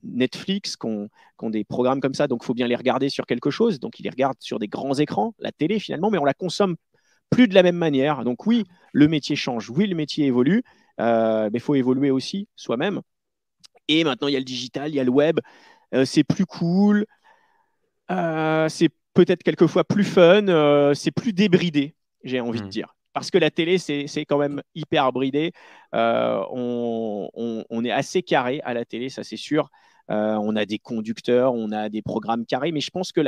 Netflix, 0.03 0.77
qui 0.77 0.87
ont, 0.87 1.51
des 1.51 1.65
programmes 1.65 2.01
comme 2.01 2.15
ça, 2.15 2.29
donc 2.29 2.41
il 2.43 2.47
faut 2.47 2.55
bien 2.55 2.69
les 2.69 2.77
regarder 2.77 3.09
sur 3.09 3.27
quelque 3.27 3.51
chose. 3.51 3.81
Donc 3.81 3.99
ils 3.99 4.05
les 4.05 4.11
regardent 4.11 4.41
sur 4.41 4.59
des 4.59 4.69
grands 4.69 4.95
écrans, 4.95 5.35
la 5.39 5.53
télé 5.53 5.79
finalement, 5.79 6.11
mais 6.11 6.19
on 6.19 6.25
la 6.25 6.35
consomme 6.35 6.77
plus 7.31 7.49
de 7.49 7.55
la 7.55 7.63
même 7.63 7.77
manière. 7.77 8.25
Donc 8.25 8.47
oui, 8.47 8.65
le 8.93 9.09
métier 9.09 9.37
change, 9.37 9.71
oui, 9.71 9.87
le 9.87 9.97
métier 9.97 10.27
évolue, 10.27 10.63
euh, 11.01 11.51
mais 11.53 11.59
il 11.59 11.63
faut 11.63 11.75
évoluer 11.75 12.11
aussi 12.11 12.49
soi-même. 12.55 13.01
Et 13.89 14.05
maintenant, 14.05 14.29
il 14.29 14.33
y 14.33 14.37
a 14.37 14.41
le 14.41 14.45
digital, 14.45 14.91
il 14.91 14.95
y 14.95 15.01
a 15.01 15.05
le 15.05 15.11
web, 15.11 15.41
euh, 15.95 16.05
c'est 16.05 16.25
plus 16.25 16.47
cool, 16.47 17.07
euh, 18.11 18.69
c'est 18.69 18.91
peut-être 19.15 19.43
quelquefois 19.43 19.85
plus 19.85 20.05
fun, 20.05 20.95
c'est 20.95 21.11
plus 21.11 21.33
débridé, 21.33 21.95
j'ai 22.23 22.41
envie 22.41 22.61
de 22.61 22.67
mmh. 22.67 22.71
dire 22.71 22.96
parce 23.17 23.31
que 23.31 23.39
la 23.39 23.51
télé, 23.51 23.79
c'est 23.79 24.27
quand 24.27 24.37
même 24.37 24.61
hyper 24.75 25.11
bridé. 25.11 25.53
Euh, 25.95 26.45
on, 26.51 27.83
est 27.83 27.91
assez 27.91 28.23
carré 28.23 28.61
à 28.63 28.75
la 28.75 28.85
télé, 28.85 29.09
ça 29.09 29.25
c'est 29.25 29.39
sûr. 29.39 29.71
Euh, 30.11 30.35
on 30.35 30.55
a 30.55 30.67
des 30.67 30.79
conducteurs, 30.79 31.55
on 31.55 31.73
a 31.73 31.89
des 31.89 32.03
programmes 32.03 32.45
carrés, 32.45 32.73
mais 32.73 32.83
je 32.83 32.91
pense 32.91 33.13
que 33.13 33.23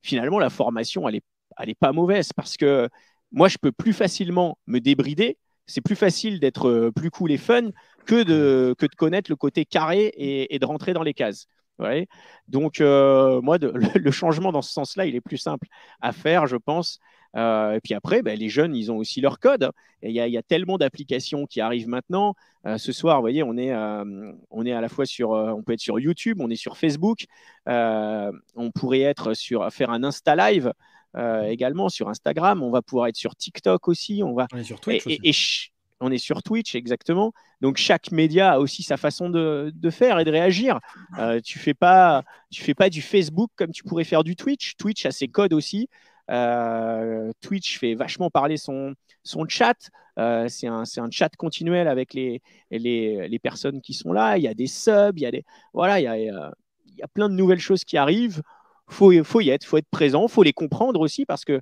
finalement, 0.00 0.38
la 0.38 0.48
formation, 0.48 1.06
elle 1.06 1.16
n'est 1.16 1.70
est 1.70 1.78
pas 1.78 1.92
mauvaise 1.92 2.32
parce 2.32 2.56
que 2.56 2.88
moi, 3.30 3.48
je 3.48 3.58
peux 3.58 3.72
plus 3.72 3.92
facilement 3.92 4.56
me 4.66 4.80
débrider. 4.80 5.36
C'est 5.66 5.82
plus 5.82 5.96
facile 5.96 6.40
d'être 6.40 6.70
euh, 6.70 6.90
plus 6.90 7.10
cool 7.10 7.30
et 7.30 7.36
fun 7.36 7.72
que 8.06 8.22
de, 8.22 8.74
que 8.78 8.86
de 8.86 8.94
connaître 8.94 9.30
le 9.30 9.36
côté 9.36 9.66
carré 9.66 10.14
et, 10.16 10.58
de 10.58 10.64
rentrer 10.64 10.94
dans 10.94 11.02
les 11.02 11.12
cases. 11.12 11.46
Donc, 12.48 12.80
moi, 12.80 13.58
le, 13.60 14.10
changement 14.10 14.52
dans 14.52 14.62
ce 14.62 14.72
sens-là, 14.72 15.06
il 15.06 15.14
est 15.14 15.20
plus 15.20 15.38
simple 15.38 15.66
à 16.00 16.12
faire, 16.12 16.46
je 16.46 16.56
pense. 16.56 17.00
Euh, 17.36 17.72
et 17.72 17.80
puis 17.80 17.94
après, 17.94 18.22
ben, 18.22 18.38
les 18.38 18.48
jeunes, 18.48 18.74
ils 18.74 18.90
ont 18.90 18.96
aussi 18.96 19.20
leur 19.20 19.38
code. 19.38 19.70
Il 20.02 20.12
y, 20.12 20.38
a 20.38 20.42
tellement 20.42 20.78
d'applications 20.78 21.46
qui 21.46 21.60
arrivent 21.60 21.88
maintenant. 21.88 22.34
Euh, 22.66 22.78
ce 22.78 22.92
soir, 22.92 23.16
vous 23.16 23.22
voyez, 23.22 23.42
on 23.42 23.56
est, 23.56 23.72
euh, 23.72 24.32
on 24.50 24.64
est 24.64 24.72
à 24.72 24.80
la 24.80 24.88
fois 24.88 25.06
sur, 25.06 25.30
on 25.30 25.62
peut 25.62 25.72
être 25.72 25.80
sur 25.80 25.98
YouTube, 25.98 26.40
on 26.40 26.50
est 26.50 26.56
sur 26.56 26.76
Facebook, 26.76 27.26
on 27.66 28.70
pourrait 28.74 29.00
être 29.00 29.34
sur 29.34 29.70
faire 29.72 29.90
un 29.90 30.04
Insta 30.04 30.36
Live. 30.36 30.72
également, 31.48 31.88
sur 31.88 32.08
Instagram. 32.08 32.62
On 32.62 32.70
va 32.70 32.82
pouvoir 32.82 33.08
être 33.08 33.16
sur 33.16 33.34
TikTok 33.36 33.88
aussi. 33.88 34.22
On 34.22 34.34
va. 34.34 34.46
On 34.52 34.58
est 34.58 34.64
sur 34.64 34.80
Twitch 34.80 35.06
et, 35.06 35.18
aussi. 35.28 35.72
On 36.00 36.10
est 36.10 36.18
sur 36.18 36.42
Twitch, 36.42 36.74
exactement. 36.74 37.32
Donc 37.60 37.76
chaque 37.76 38.12
média 38.12 38.52
a 38.52 38.58
aussi 38.58 38.82
sa 38.82 38.96
façon 38.96 39.30
de, 39.30 39.72
faire 39.90 40.18
et 40.18 40.24
de 40.24 40.30
réagir. 40.30 40.80
tu 41.44 41.58
fais 41.58 41.74
pas, 41.74 42.24
tu 42.50 42.62
fais 42.62 42.74
pas 42.74 42.90
du 42.90 43.02
Facebook 43.02 43.50
comme 43.56 43.70
tu 43.70 43.82
pourrais 43.82 44.04
faire 44.04 44.24
du 44.24 44.36
Twitch. 44.36 44.76
Twitch 44.76 45.06
a 45.06 45.10
ses 45.10 45.28
codes 45.28 45.52
aussi. 45.52 45.88
Twitch 47.40 47.78
fait 47.78 47.94
vachement 47.94 48.30
parler 48.30 48.56
son, 48.56 48.94
chat. 49.48 49.90
c'est 50.48 50.66
un, 50.66 51.10
chat 51.10 51.30
continuel 51.36 51.88
avec 51.88 52.14
les, 52.14 53.40
personnes 53.42 53.80
qui 53.80 53.94
sont 53.94 54.12
là. 54.12 54.36
Il 54.36 54.44
y 54.44 54.48
a 54.48 54.54
des 54.54 54.66
subs, 54.66 55.16
il 55.16 55.22
y 55.22 55.26
a 55.26 55.30
des 55.30 55.44
voilà, 55.72 56.00
il 56.00 56.04
y 56.04 57.02
a, 57.02 57.08
plein 57.08 57.28
de 57.28 57.34
nouvelles 57.34 57.60
choses 57.60 57.84
qui 57.84 57.96
arrivent. 57.96 58.42
Faut, 58.88 59.12
faut 59.24 59.40
y 59.40 59.50
être, 59.50 59.64
faut 59.64 59.78
être 59.78 59.90
présent, 59.90 60.28
faut 60.28 60.44
les 60.44 60.52
comprendre 60.52 61.00
aussi 61.00 61.26
parce 61.26 61.44
que 61.44 61.60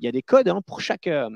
il 0.00 0.06
y 0.06 0.08
a 0.08 0.12
des 0.12 0.22
codes 0.22 0.48
hein, 0.48 0.62
pour, 0.66 0.80
chaque, 0.80 1.06
euh, 1.06 1.28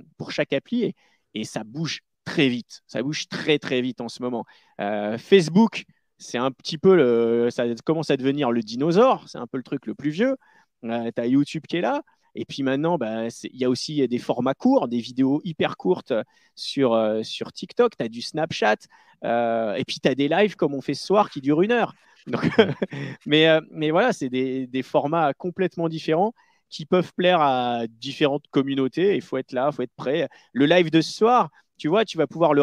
appli 0.53 0.95
et, 1.35 1.45
ça 1.45 1.64
bouge 1.64 2.01
très 2.24 2.49
vite. 2.49 2.82
Ça 2.87 3.03
bouge 3.03 3.28
très 3.28 3.59
très 3.59 3.80
vite 3.80 4.01
en 4.01 4.09
ce 4.09 4.22
moment. 4.22 4.45
Euh, 4.80 5.18
Facebook, 5.18 5.85
c'est 6.18 6.39
un 6.39 6.51
petit 6.51 6.78
peu 6.78 6.97
le, 6.97 7.51
ça 7.51 7.64
commence 7.85 8.11
à 8.11 8.16
devenir 8.16 8.51
le 8.51 8.62
dinosaure. 8.62 9.28
C'est 9.28 9.39
un 9.39 9.47
peu 9.47 9.59
le 9.59 9.64
truc 9.64 9.87
le 9.87 9.95
plus 9.95 10.11
vieux. 10.11 10.37
Euh, 10.85 11.11
tu 11.14 11.22
as 11.22 11.26
YouTube 11.26 11.64
qui 11.68 11.76
est 11.76 11.82
là. 11.82 12.03
Et 12.35 12.45
puis 12.45 12.62
maintenant, 12.62 12.99
bah, 12.99 13.28
il 13.45 13.61
y 13.61 13.64
a 13.64 13.70
aussi 13.70 14.07
des 14.09 14.18
formats 14.18 14.55
courts, 14.55 14.89
des 14.89 14.99
vidéos 14.99 15.41
hyper 15.45 15.76
courtes 15.76 16.12
sur, 16.57 17.20
sur 17.22 17.53
TikTok. 17.53 17.97
Tu 17.97 18.05
as 18.05 18.09
du 18.09 18.22
Snapchat. 18.22 18.76
et 19.22 19.85
puis 19.87 20.01
tu 20.03 20.09
as 20.09 20.16
des 20.16 20.26
lives 20.26 20.57
comme 20.57 20.74
on 20.74 20.80
fait 20.80 20.95
ce 20.95 21.07
soir 21.07 21.30
qui 21.30 21.41
durent 21.41 21.62
une 21.62 21.70
heure. 21.70 21.95
mais, 23.26 23.49
euh, 23.49 23.61
mais 23.70 23.91
voilà, 23.91 24.12
c'est 24.12 24.28
des, 24.28 24.66
des, 24.66 24.82
formats 24.82 25.35
complètement 25.35 25.89
différents 25.89 26.32
qui 26.74 26.86
peuvent 26.86 27.12
plaire 27.14 27.40
à 27.40 27.86
différentes 27.86 28.48
communautés. 28.50 29.14
Il 29.14 29.22
faut 29.22 29.36
être 29.36 29.52
là, 29.52 29.68
il 29.70 29.76
faut 29.76 29.82
être 29.82 29.94
prêt. 29.94 30.28
Le 30.52 30.66
live 30.66 30.90
de 30.90 31.00
ce 31.00 31.12
soir, 31.12 31.50
tu 31.78 31.86
vois, 31.86 32.04
tu 32.04 32.18
vas 32.18 32.26
pouvoir 32.26 32.52
le, 32.52 32.62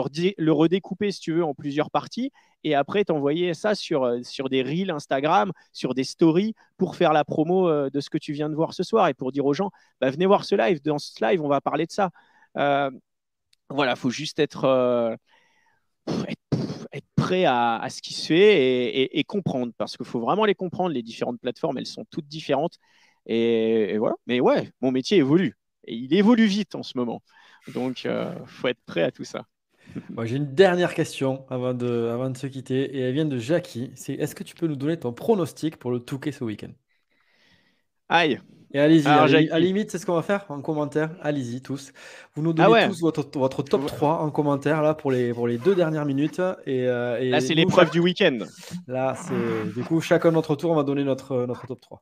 redécouper 0.52 1.14
si 1.14 1.22
tu 1.22 1.32
veux 1.32 1.46
en 1.46 1.54
plusieurs 1.54 1.90
parties 1.90 2.30
et 2.66 2.76
après 2.76 3.06
t'envoyer 3.06 3.54
ça 3.54 3.74
sur, 3.74 4.04
euh, 4.04 4.22
sur 4.24 4.50
des 4.50 4.64
reels 4.64 4.92
Instagram, 4.92 5.54
sur 5.72 5.94
des 5.94 6.04
stories 6.04 6.56
pour 6.78 6.98
faire 6.98 7.14
la 7.14 7.24
promo 7.24 7.70
euh, 7.70 7.90
de 7.90 8.02
ce 8.02 8.10
que 8.10 8.18
tu 8.18 8.34
viens 8.34 8.50
de 8.50 8.56
voir 8.56 8.74
ce 8.74 8.84
soir 8.84 9.08
et 9.08 9.14
pour 9.14 9.32
dire 9.32 9.46
aux 9.46 9.54
gens, 9.54 9.72
bah, 10.02 10.10
venez 10.12 10.26
voir 10.26 10.44
ce 10.44 10.56
live. 10.56 10.82
Dans 10.84 11.00
ce 11.00 11.24
live, 11.24 11.42
on 11.42 11.48
va 11.48 11.62
parler 11.62 11.86
de 11.86 11.92
ça. 11.94 12.10
voilà, 12.54 13.94
il 13.94 13.96
faut 13.96 14.10
juste 14.10 14.40
être, 14.40 14.66
être 16.28 16.42
être 16.94 17.08
prêt 17.16 17.46
à, 17.46 17.88
ce 17.90 18.02
qui 18.02 18.14
se 18.14 18.28
fait 18.28 19.18
et, 19.18 19.24
comprendre, 19.24 19.72
parce 19.78 19.96
qu'il 19.96 20.06
faut 20.06 20.20
vraiment 20.20 20.46
les 20.46 20.56
comprendre. 20.56 20.90
Les 20.90 21.04
différentes 21.04 21.40
plateformes, 21.40 21.78
elles 21.78 21.86
sont 21.86 22.06
toutes 22.12 22.28
différentes. 22.28 22.78
Et, 23.26 23.98
voilà. 23.98 24.16
Mais 24.28 24.40
ouais, 24.40 24.70
mon 24.82 24.92
métier 24.92 25.18
évolue. 25.18 25.56
Et 25.86 25.96
il 25.96 26.14
évolue 26.14 26.46
vite 26.46 26.76
en 26.76 26.84
ce 26.84 26.98
moment. 26.98 27.22
Donc, 27.74 28.04
il 28.04 28.10
euh, 28.10 28.34
faut 28.46 28.68
être 28.68 28.82
prêt 28.86 29.04
à 29.04 29.12
tout 29.12 29.24
ça. 29.24 29.46
Moi, 30.10 30.26
j'ai 30.26 30.38
une 30.38 30.54
dernière 30.54 30.94
question 30.94 31.46
avant 31.50 31.74
de, 31.74 32.10
avant 32.12 32.30
de 32.30 32.38
se 32.38 32.48
quitter. 32.48 32.96
Et 32.96 33.02
elle 33.02 33.14
vient 33.14 33.26
de 33.26 33.38
Jackie. 33.38 33.92
C'est 33.96 34.14
est-ce 34.14 34.36
que 34.36 34.44
tu 34.44 34.56
peux 34.56 34.68
nous 34.68 34.76
donner 34.76 34.98
ton 34.98 35.14
pronostic 35.14 35.78
pour 35.78 35.92
le 35.92 36.00
Touquet 36.00 36.32
ce 36.32 36.44
week-end? 36.44 36.72
Aïe, 38.10 38.42
et 38.74 38.80
allez-y, 38.80 39.08
à 39.08 39.28
la 39.28 39.60
limite, 39.60 39.92
c'est 39.92 39.98
ce 39.98 40.06
qu'on 40.06 40.16
va 40.16 40.22
faire 40.22 40.46
en 40.50 40.62
commentaire. 40.62 41.12
Allez-y 41.22 41.62
tous. 41.62 41.92
Vous 42.36 42.42
nous 42.42 42.54
donnez 42.54 42.84
ah 42.84 42.88
tous 42.88 43.02
votre, 43.02 43.28
votre, 43.38 43.64
top 43.64 43.86
3 43.86 44.20
en 44.20 44.32
commentaire 44.32 44.82
là 44.82 44.94
pour 44.94 45.12
les, 45.12 45.34
pour 45.34 45.48
les 45.48 45.58
deux 45.58 45.76
dernières 45.76 46.06
minutes. 46.06 46.42
Et, 46.66 46.88
euh, 46.88 47.20
et 47.20 47.30
là, 47.30 47.42
c'est 47.42 47.54
l'épreuve 47.54 47.92
du 47.92 48.00
week-end. 48.00 48.40
Là, 48.88 49.16
c'est 49.16 49.74
du 49.74 49.84
coup, 49.84 50.00
chacun 50.00 50.32
notre 50.32 50.56
tour, 50.56 50.72
on 50.72 50.76
va 50.76 50.84
donner 50.84 51.04
notre, 51.04 51.46
notre 51.46 51.68
top 51.68 51.82
3. 51.82 52.02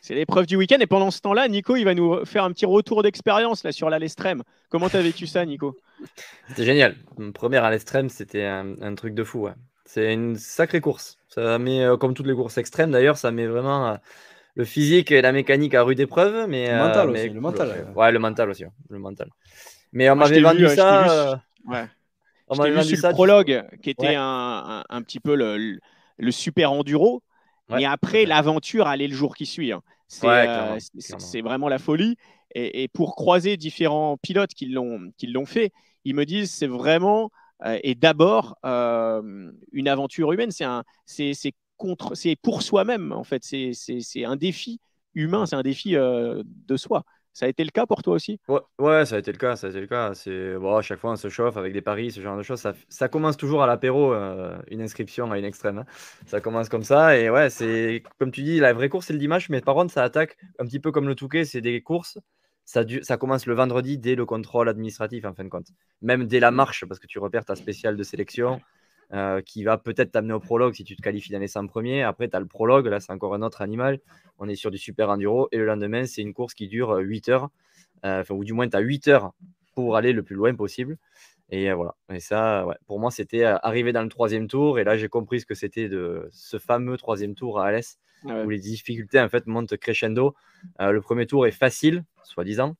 C'est 0.00 0.14
l'épreuve 0.14 0.46
du 0.46 0.56
week-end. 0.56 0.78
Et 0.80 0.86
pendant 0.86 1.10
ce 1.10 1.20
temps-là, 1.20 1.48
Nico, 1.48 1.76
il 1.76 1.84
va 1.84 1.94
nous 1.94 2.24
faire 2.24 2.44
un 2.44 2.52
petit 2.52 2.66
retour 2.66 3.02
d'expérience 3.02 3.64
là 3.64 3.72
sur 3.72 3.90
l'extrême. 3.90 4.42
Comment 4.68 4.88
tu 4.88 4.96
as 4.96 5.02
vécu 5.02 5.26
ça, 5.26 5.44
Nico? 5.44 5.76
C'était 6.48 6.64
génial. 6.64 6.96
Mon 7.18 7.32
premier 7.32 7.58
à 7.58 7.70
l'extrême, 7.70 8.08
c'était 8.08 8.44
un, 8.44 8.94
truc 8.94 9.14
de 9.14 9.24
fou. 9.24 9.48
C'est 9.84 10.12
une 10.12 10.36
sacrée 10.36 10.80
course. 10.80 11.18
Ça 11.28 11.58
met, 11.58 11.84
euh, 11.84 11.96
comme 11.96 12.14
toutes 12.14 12.26
les 12.26 12.34
courses 12.34 12.58
extrêmes 12.58 12.90
d'ailleurs, 12.90 13.16
ça 13.16 13.30
met 13.30 13.46
vraiment. 13.46 13.88
Euh, 13.88 13.96
le 14.54 14.64
physique 14.64 15.10
et 15.12 15.22
la 15.22 15.32
mécanique 15.32 15.74
à 15.74 15.82
rude 15.82 16.00
épreuve, 16.00 16.48
mais 16.48 16.70
le 16.70 16.76
mental 16.76 17.08
euh, 17.08 17.12
aussi. 17.12 17.28
le 17.30 17.40
mental. 17.40 17.92
Ouais, 17.94 18.12
le 18.12 18.18
mental 18.18 18.50
aussi. 18.50 18.64
Le 18.88 18.98
mental. 18.98 19.28
Mais 19.92 20.10
on 20.10 20.16
m'avait 20.16 20.40
vendu 20.40 20.68
ça. 20.68 21.10
Euh, 21.10 21.36
ouais. 21.66 21.84
On 22.48 22.56
m'avait 22.56 22.72
vendu 22.72 22.96
ça. 22.96 23.08
Le 23.08 23.14
prologue, 23.14 23.64
qui 23.82 23.90
était 23.90 24.14
un, 24.16 24.84
un, 24.88 25.02
petit 25.02 25.20
peu 25.20 25.34
le, 25.34 25.78
le 26.18 26.30
super 26.30 26.72
enduro. 26.72 27.22
Et 27.78 27.86
après, 27.86 28.24
l'aventure 28.24 28.86
allait 28.86 29.08
le 29.08 29.14
jour 29.14 29.34
qui 29.34 29.46
suit. 29.46 29.72
Hein. 29.72 29.82
Euh, 30.24 30.78
c'est 30.98 31.40
vraiment 31.40 31.68
la 31.68 31.78
folie. 31.78 32.16
Et, 32.54 32.82
et, 32.82 32.88
pour 32.88 33.14
croiser 33.14 33.56
différents 33.56 34.16
pilotes 34.16 34.54
qui 34.54 34.66
l'ont 34.66 35.46
fait, 35.46 35.72
ils 36.04 36.14
me 36.14 36.24
disent 36.24 36.50
c'est 36.50 36.66
vraiment 36.66 37.30
et 37.82 37.94
d'abord 37.94 38.56
une 38.64 39.88
aventure 39.88 40.32
humaine. 40.32 40.50
C'est 40.50 41.52
contre, 41.80 42.14
c'est 42.14 42.36
pour 42.36 42.62
soi-même 42.62 43.10
en 43.12 43.24
fait. 43.24 43.42
C'est 43.42 44.24
un 44.24 44.36
défi 44.36 44.80
humain, 45.14 45.46
c'est 45.46 45.56
un 45.56 45.62
défi 45.62 45.96
euh, 45.96 46.42
de 46.44 46.76
soi. 46.76 47.04
Ça 47.32 47.46
a 47.46 47.48
été 47.48 47.64
le 47.64 47.70
cas 47.70 47.86
pour 47.86 48.02
toi 48.02 48.14
aussi? 48.14 48.40
Ouais, 48.78 49.06
ça 49.06 49.16
a 49.16 49.18
été 49.18 49.32
le 49.32 49.38
cas. 49.38 49.56
Ça 49.56 49.68
a 49.68 49.70
été 49.70 49.80
le 49.80 49.86
cas. 49.86 50.14
C'est 50.14 50.56
bon, 50.56 50.76
à 50.76 50.82
chaque 50.82 50.98
fois 50.98 51.12
on 51.12 51.16
se 51.16 51.28
chauffe 51.28 51.56
avec 51.56 51.72
des 51.72 51.80
paris, 51.80 52.10
ce 52.10 52.20
genre 52.20 52.36
de 52.36 52.42
choses. 52.42 52.60
Ça, 52.60 52.74
ça 52.88 53.08
commence 53.08 53.36
toujours 53.36 53.62
à 53.62 53.66
l'apéro, 53.66 54.12
euh, 54.12 54.58
une 54.68 54.82
inscription 54.82 55.30
à 55.30 55.38
une 55.38 55.44
extrême. 55.44 55.78
Hein. 55.78 55.86
Ça 56.26 56.40
commence 56.40 56.68
comme 56.68 56.82
ça 56.82 57.16
et 57.16 57.30
ouais, 57.30 57.48
c'est 57.50 58.02
comme 58.18 58.30
tu 58.30 58.42
dis, 58.42 58.58
la 58.58 58.72
vraie 58.72 58.88
course 58.88 59.06
c'est 59.06 59.12
le 59.12 59.18
dimanche, 59.18 59.48
mais 59.48 59.60
par 59.60 59.74
contre 59.74 59.92
ça 59.92 60.02
attaque 60.02 60.36
un 60.58 60.64
petit 60.64 60.80
peu 60.80 60.90
comme 60.92 61.06
le 61.08 61.14
Touquet. 61.14 61.44
C'est 61.44 61.60
des 61.60 61.80
courses. 61.82 62.18
Ça, 62.64 62.84
ça 63.02 63.16
commence 63.16 63.46
le 63.46 63.54
vendredi 63.54 63.98
dès 63.98 64.14
le 64.14 64.24
contrôle 64.26 64.68
administratif 64.68 65.24
en 65.24 65.34
fin 65.34 65.44
de 65.44 65.48
compte. 65.48 65.68
Même 66.02 66.26
dès 66.26 66.40
la 66.40 66.50
marche 66.50 66.84
parce 66.86 67.00
que 67.00 67.06
tu 67.06 67.18
repères 67.18 67.44
ta 67.44 67.56
spéciale 67.56 67.96
de 67.96 68.02
sélection. 68.02 68.60
Euh, 69.12 69.40
qui 69.42 69.64
va 69.64 69.76
peut-être 69.76 70.12
t'amener 70.12 70.34
au 70.34 70.38
prologue 70.38 70.72
si 70.72 70.84
tu 70.84 70.94
te 70.94 71.02
qualifies 71.02 71.32
dans 71.32 71.40
les 71.40 71.48
100 71.48 71.66
premiers. 71.66 72.04
Après, 72.04 72.28
tu 72.28 72.36
as 72.36 72.38
le 72.38 72.46
prologue, 72.46 72.86
là, 72.86 73.00
c'est 73.00 73.10
encore 73.10 73.34
un 73.34 73.42
autre 73.42 73.60
animal. 73.60 73.98
On 74.38 74.48
est 74.48 74.54
sur 74.54 74.70
du 74.70 74.78
super 74.78 75.10
enduro. 75.10 75.48
Et 75.50 75.56
le 75.56 75.66
lendemain, 75.66 76.06
c'est 76.06 76.22
une 76.22 76.32
course 76.32 76.54
qui 76.54 76.68
dure 76.68 76.96
8 76.96 77.28
heures, 77.28 77.48
euh, 78.04 78.22
ou 78.30 78.44
du 78.44 78.52
moins, 78.52 78.68
tu 78.68 78.76
as 78.76 78.80
8 78.80 79.08
heures 79.08 79.32
pour 79.74 79.96
aller 79.96 80.12
le 80.12 80.22
plus 80.22 80.36
loin 80.36 80.54
possible. 80.54 80.96
Et 81.50 81.72
euh, 81.72 81.74
voilà. 81.74 81.96
Et 82.12 82.20
ça, 82.20 82.64
pour 82.86 83.00
moi, 83.00 83.10
c'était 83.10 83.42
arrivé 83.42 83.92
dans 83.92 84.02
le 84.02 84.08
troisième 84.08 84.46
tour. 84.46 84.78
Et 84.78 84.84
là, 84.84 84.96
j'ai 84.96 85.08
compris 85.08 85.40
ce 85.40 85.46
que 85.46 85.54
c'était 85.54 85.88
de 85.88 86.28
ce 86.30 86.58
fameux 86.60 86.96
troisième 86.96 87.34
tour 87.34 87.58
à 87.58 87.66
Alès, 87.66 87.98
où 88.22 88.48
les 88.48 88.60
difficultés 88.60 89.18
en 89.20 89.28
fait 89.28 89.48
montent 89.48 89.76
crescendo. 89.76 90.36
le 90.78 91.00
premier 91.00 91.26
tour 91.26 91.48
est 91.48 91.50
facile, 91.50 92.04
soi-disant 92.22 92.76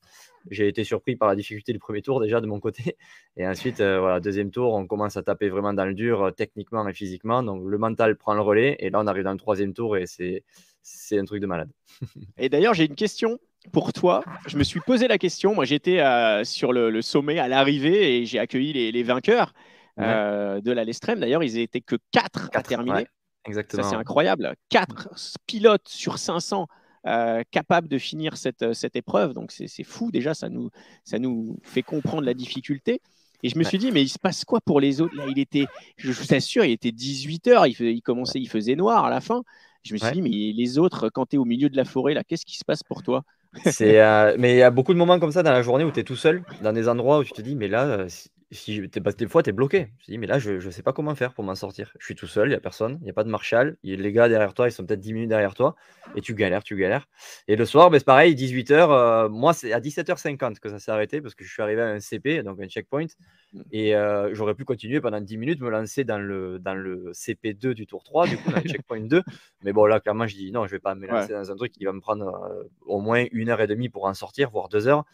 j'ai 0.49 0.69
été 0.69 0.85
surpris 0.85 1.17
par 1.17 1.29
la 1.29 1.37
difficulté 1.37 1.73
du 1.73 1.79
premier 1.79 2.03
tour 2.03 2.21
déjà 2.21 2.41
de 2.41 2.47
mon 2.47 2.61
côté. 2.61 2.97
Et 3.37 3.47
ensuite, 3.47 3.81
euh, 3.81 4.01
voilà, 4.01 4.21
deuxième 4.21 4.51
tour, 4.51 4.75
on 4.75 4.87
commence 4.87 5.17
à 5.17 5.23
taper 5.23 5.49
vraiment 5.49 5.73
dans 5.73 5.85
le 5.85 5.95
dur 5.95 6.23
euh, 6.23 6.31
techniquement 6.31 6.87
et 6.89 6.93
physiquement. 6.95 7.43
Donc 7.43 7.63
le 7.67 7.79
mental 7.79 8.17
prend 8.17 8.35
le 8.35 8.41
relais. 8.41 8.77
Et 8.81 8.91
là, 8.91 9.01
on 9.01 9.07
arrive 9.07 9.25
dans 9.25 9.33
le 9.33 9.39
troisième 9.39 9.75
tour 9.75 9.97
et 9.97 10.07
c'est, 10.07 10.45
c'est 10.83 11.19
un 11.19 11.25
truc 11.25 11.41
de 11.41 11.47
malade. 11.47 11.71
et 12.39 12.49
d'ailleurs, 12.49 12.75
j'ai 12.75 12.87
une 12.87 12.95
question 12.95 13.39
pour 13.73 13.93
toi. 13.93 14.23
Je 14.47 14.57
me 14.57 14.65
suis 14.65 14.81
posé 14.81 15.09
la 15.09 15.19
question. 15.19 15.55
Moi, 15.55 15.65
j'étais 15.65 16.01
euh, 16.01 16.45
sur 16.45 16.73
le, 16.73 17.03
sommet 17.03 17.39
à 17.39 17.49
l'arrivée 17.49 18.19
et 18.19 18.27
j'ai 18.27 18.39
accueilli 18.39 18.93
les, 18.93 19.03
vainqueurs 19.03 19.53
de 19.99 20.73
la 20.73 20.85
Lestrem. 20.85 21.21
D'ailleurs, 21.21 21.43
ils 21.43 21.57
n'étaient 21.57 21.83
que 21.83 21.97
4 22.13 22.51
à 22.55 22.63
terminer. 22.63 23.07
exactement. 23.45 23.83
Ça, 23.83 23.91
c'est 23.91 23.97
incroyable. 23.97 24.55
4 24.71 25.11
pilotes 25.47 25.89
sur 25.89 26.19
500 26.19 26.67
euh, 27.07 27.43
capable 27.51 27.89
de 27.89 27.99
finir 27.99 28.37
cette, 28.37 28.63
euh, 28.63 28.75
cette 28.75 28.97
épreuve. 28.97 29.33
Donc 29.33 29.53
c'est 29.53 29.85
fou 29.85 30.11
déjà, 30.11 30.35
ça 30.35 30.49
nous, 30.49 30.71
ça 31.05 31.19
nous 31.19 31.57
fait 31.63 31.83
comprendre 31.83 32.23
la 32.25 32.35
difficulté. 32.35 33.01
Et 33.43 33.49
je 33.49 33.59
me 33.59 33.65
suis 33.65 33.79
dit, 33.79 33.91
mais 33.91 34.03
il 34.03 34.09
se 34.09 34.19
passe 34.19 34.45
quoi 34.45 34.61
pour 34.61 34.81
les 34.81 35.01
autres? 35.01 35.17
Là, 35.17 35.25
il 35.29 35.39
était, 35.39 35.67
je 35.97 36.13
vous 36.13 36.35
assure, 36.35 36.65
il 36.65 36.73
était 36.73 36.93
18 36.93 37.47
heures, 37.49 37.67
il, 37.67 37.81
il, 37.81 38.03
commençait, 38.03 38.39
il 38.39 38.49
faisait 38.49 38.77
noir 38.77 39.07
à 39.07 39.11
la 39.11 39.23
fin. 39.23 39.43
Je 39.83 39.95
me 39.95 39.99
suis 39.99 40.13
dit, 40.13 40.21
mais 40.21 40.29
les 40.29 40.79
autres, 40.79 41.09
quand 41.09 41.25
tu 41.27 41.37
es 41.37 41.39
au 41.39 41.47
milieu 41.47 41.71
de 41.71 41.77
la 41.77 41.87
forêt, 41.87 42.13
là, 42.13 42.23
qu'est-ce 42.23 42.45
qui 42.45 42.59
se 42.59 42.65
passe 42.67 42.83
pour 42.83 43.03
toi? 43.03 43.25
C'est 43.65 44.01
euh, 44.01 44.37
mais 44.39 44.55
il 44.55 44.59
y 44.59 44.63
a 44.63 44.71
beaucoup 44.71 44.93
de 44.93 44.99
moments 44.99 45.19
comme 45.19 45.33
ça 45.33 45.43
dans 45.43 45.53
la 45.53 45.63
journée 45.63 45.85
où 45.85 45.91
tu 45.91 46.01
es 46.01 46.05
tout 46.05 46.17
seul, 46.17 46.45
dans 46.63 46.73
des 46.73 46.87
endroits 46.89 47.19
où 47.19 47.25
tu 47.25 47.33
te 47.33 47.43
dis, 47.43 47.57
mais 47.57 47.69
là, 47.69 48.07
si 48.53 48.81
des 48.81 49.29
fois, 49.29 49.43
tu 49.43 49.51
es 49.51 49.53
bloqué. 49.53 49.93
Je 50.01 50.07
dis, 50.07 50.19
mais 50.19 50.27
là, 50.27 50.41
je 50.41 50.53
ne 50.53 50.71
sais 50.71 50.83
pas 50.83 50.93
comment 50.93 51.15
faire 51.15 51.33
pour 51.33 51.45
m'en 51.45 51.55
sortir. 51.55 51.93
Je 52.01 52.05
suis 52.05 52.17
tout 52.17 52.27
seul, 52.27 52.49
il 52.49 52.51
n'y 52.51 52.57
a 52.57 52.61
personne, 52.61 52.99
il 53.01 53.05
n'y 53.05 53.11
a 53.11 53.13
pas 53.13 53.23
de 53.23 53.29
marshal. 53.29 53.77
les 53.85 54.13
gars 54.13 54.29
derrière 54.29 54.55
toi, 54.55 54.69
ils 54.69 54.73
sont 54.73 54.85
peut-être 54.85 55.01
10 55.01 55.13
minutes 55.13 55.29
derrière 55.29 55.55
toi. 55.55 55.77
Et 56.17 56.21
tu 56.21 56.35
galères, 56.35 56.65
tu 56.65 56.77
galères. 56.77 57.07
Et 57.47 57.55
le 57.55 57.65
soir, 57.65 57.91
ben, 57.91 57.99
c'est 57.99 58.05
pareil, 58.05 58.35
18h. 58.35 58.73
Euh, 58.73 59.29
moi, 59.29 59.53
c'est 59.53 59.73
à 59.73 59.79
17h50 59.81 60.59
que 60.59 60.69
ça 60.69 60.81
s'est 60.81 60.91
arrêté 60.91 61.21
parce 61.21 61.37
que 61.37 61.45
je 61.45 61.53
suis 61.53 61.63
arrivé 61.63 61.81
à 61.81 61.87
un 61.87 62.01
CP, 62.01 62.43
donc 62.43 62.61
un 62.61 62.67
checkpoint. 62.67 63.07
Mmh. 63.53 63.61
Et 63.71 63.95
euh, 63.95 64.35
j'aurais 64.35 64.55
pu 64.55 64.65
continuer 64.65 65.01
pendant 65.01 65.21
10 65.21 65.37
minutes, 65.39 65.61
me 65.61 65.71
lancer 65.71 66.03
dans 66.03 66.19
le, 66.19 66.59
dans 66.59 66.75
le 66.75 67.13
CP2 67.13 67.73
du 67.75 67.87
tour 67.87 68.03
3, 68.03 68.27
du 68.27 68.37
coup, 68.37 68.51
dans 68.51 68.57
le 68.57 68.63
checkpoint 68.69 69.01
2. 69.01 69.23
Mais 69.63 69.73
bon, 69.73 69.87
là, 69.87 70.01
clairement, 70.01 70.27
je 70.27 70.35
dis 70.35 70.51
non, 70.51 70.67
je 70.67 70.73
ne 70.73 70.77
vais 70.77 70.81
pas 70.81 70.97
me 70.97 71.07
lancer 71.07 71.33
dans 71.33 71.53
un 71.53 71.57
truc 71.57 71.71
qui 71.71 71.85
va 71.85 71.93
me 71.93 72.01
prendre 72.01 72.27
euh, 72.51 72.65
au 72.87 73.01
moins 73.01 73.27
une 73.31 73.49
heure 73.49 73.61
et 73.61 73.69
demie 73.69 73.89
pour 73.89 74.07
en 74.07 74.15
sortir, 74.15 74.51
voire 74.51 74.69
deux 74.69 74.89
heures. 74.89 75.05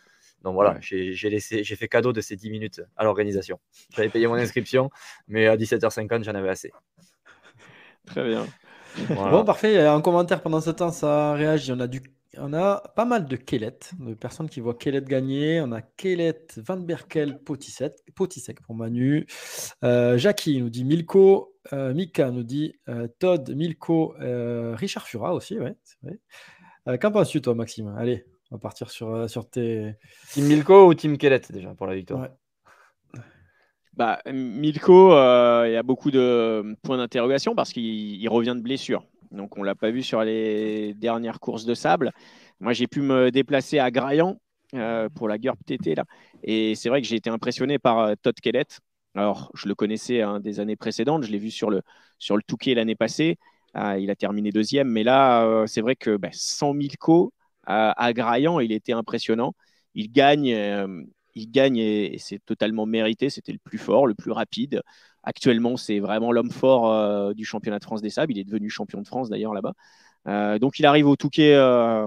Donc 0.42 0.54
voilà, 0.54 0.78
j'ai 0.80 1.14
fait 1.14 1.88
cadeau 1.88 2.12
de 2.12 2.20
ces 2.20 2.36
10 2.36 2.50
minutes 2.50 2.82
à 2.96 3.04
l'organisation. 3.04 3.58
J'avais 3.94 4.08
payé 4.08 4.26
mon 4.26 4.34
inscription, 4.46 4.90
mais 5.28 5.46
à 5.46 5.56
17h50, 5.56 6.24
j'en 6.24 6.34
avais 6.34 6.48
assez. 6.48 6.72
Très 8.06 8.24
bien. 8.28 8.46
Bon, 9.10 9.44
parfait. 9.44 9.78
Un 9.86 10.00
commentaire 10.00 10.42
pendant 10.42 10.60
ce 10.60 10.70
temps, 10.70 10.90
ça 10.90 11.34
réagit. 11.34 11.72
On 11.72 11.80
a 11.80 11.86
du 11.86 12.00
on 12.38 12.52
a 12.52 12.82
pas 12.94 13.04
mal 13.04 13.26
de 13.26 13.36
Kellet, 13.36 13.78
de 13.98 14.14
personnes 14.14 14.48
qui 14.48 14.60
voient 14.60 14.74
Kellet 14.74 15.02
gagner. 15.02 15.60
On 15.60 15.72
a 15.72 15.80
Kellet, 15.80 16.46
Van 16.58 16.76
Berkel, 16.76 17.38
Potisek, 17.42 17.94
Potisek 18.14 18.60
pour 18.60 18.74
Manu. 18.74 19.26
Euh, 19.84 20.18
Jackie 20.18 20.60
nous 20.60 20.70
dit 20.70 20.84
Milko. 20.84 21.54
Euh, 21.72 21.94
Mika 21.94 22.30
nous 22.30 22.44
dit 22.44 22.74
euh, 22.88 23.08
Todd, 23.18 23.50
Milko, 23.54 24.14
Richard 24.74 25.06
Fura 25.06 25.34
aussi, 25.34 25.58
ouais, 25.58 25.76
c'est 25.82 25.98
vrai. 26.02 26.98
Qu'en 26.98 27.10
penses-tu, 27.10 27.40
toi, 27.40 27.54
Maxime? 27.54 27.92
Allez, 27.98 28.24
on 28.50 28.56
va 28.56 28.60
partir 28.60 28.90
sur, 28.90 29.28
sur 29.28 29.48
tes. 29.48 29.94
Team 30.32 30.46
Milko 30.46 30.86
ou 30.86 30.94
Team 30.94 31.18
Kellet 31.18 31.42
déjà 31.50 31.74
pour 31.74 31.86
la 31.86 31.94
victoire 31.94 32.28
bah, 33.94 34.20
Milko, 34.26 35.12
il 35.64 35.72
y 35.72 35.76
a 35.76 35.82
beaucoup 35.82 36.10
de 36.10 36.76
points 36.82 36.98
d'interrogation 36.98 37.54
parce 37.54 37.72
qu'il 37.72 38.28
revient 38.28 38.54
de 38.54 38.60
blessure. 38.60 39.02
Donc, 39.30 39.56
on 39.56 39.60
ne 39.60 39.66
l'a 39.66 39.74
pas 39.74 39.90
vu 39.90 40.02
sur 40.02 40.22
les 40.22 40.94
dernières 40.94 41.40
courses 41.40 41.64
de 41.64 41.74
sable. 41.74 42.12
Moi, 42.60 42.72
j'ai 42.72 42.86
pu 42.86 43.00
me 43.00 43.30
déplacer 43.30 43.78
à 43.78 43.90
Graillan 43.90 44.38
euh, 44.74 45.08
pour 45.08 45.28
la 45.28 45.38
GURP 45.38 45.64
TT. 45.64 45.94
Là. 45.94 46.04
Et 46.42 46.74
c'est 46.74 46.88
vrai 46.88 47.00
que 47.00 47.06
j'ai 47.06 47.16
été 47.16 47.30
impressionné 47.30 47.78
par 47.78 47.98
euh, 48.00 48.14
Todd 48.20 48.34
Kellett. 48.40 48.80
Alors, 49.14 49.50
je 49.54 49.68
le 49.68 49.74
connaissais 49.74 50.22
hein, 50.22 50.40
des 50.40 50.60
années 50.60 50.76
précédentes. 50.76 51.22
Je 51.22 51.30
l'ai 51.30 51.38
vu 51.38 51.50
sur 51.50 51.70
le, 51.70 51.82
sur 52.18 52.36
le 52.36 52.42
Touquet 52.42 52.74
l'année 52.74 52.96
passée. 52.96 53.38
Ah, 53.74 53.98
il 53.98 54.10
a 54.10 54.16
terminé 54.16 54.50
deuxième. 54.50 54.88
Mais 54.88 55.04
là, 55.04 55.44
euh, 55.44 55.66
c'est 55.66 55.80
vrai 55.80 55.96
que 55.96 56.18
100 56.32 56.74
000 56.74 56.88
co 56.98 57.32
à, 57.66 58.12
Graillan, 58.12 58.60
il 58.60 58.72
était 58.72 58.92
impressionnant. 58.92 59.54
Il 59.94 60.12
gagne, 60.12 60.48
il 61.36 61.50
gagne 61.50 61.76
et 61.76 62.16
c'est 62.18 62.38
totalement 62.44 62.86
mérité. 62.86 63.30
C'était 63.30 63.52
le 63.52 63.58
plus 63.58 63.78
fort, 63.78 64.06
le 64.06 64.14
plus 64.14 64.32
rapide. 64.32 64.82
Actuellement, 65.22 65.76
c'est 65.76 65.98
vraiment 65.98 66.32
l'homme 66.32 66.52
fort 66.52 66.92
euh, 66.92 67.34
du 67.34 67.44
championnat 67.44 67.78
de 67.78 67.84
France 67.84 68.00
des 68.00 68.10
sables. 68.10 68.32
Il 68.32 68.38
est 68.38 68.44
devenu 68.44 68.70
champion 68.70 69.02
de 69.02 69.06
France 69.06 69.28
d'ailleurs 69.28 69.52
là-bas. 69.52 69.74
Euh, 70.28 70.58
donc 70.58 70.78
il 70.78 70.86
arrive 70.86 71.06
au 71.06 71.16
Touquet 71.16 71.54
euh, 71.54 72.06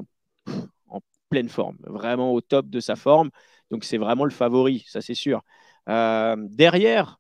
en 0.88 1.00
pleine 1.30 1.50
forme, 1.50 1.78
vraiment 1.86 2.34
au 2.34 2.42
top 2.42 2.70
de 2.70 2.80
sa 2.80 2.96
forme. 2.96 3.30
Donc 3.72 3.84
c'est 3.84 3.98
vraiment 3.98 4.24
le 4.26 4.32
favori, 4.32 4.86
ça 4.88 5.02
c'est 5.02 5.14
sûr. 5.14 5.44
derrière, 5.86 7.20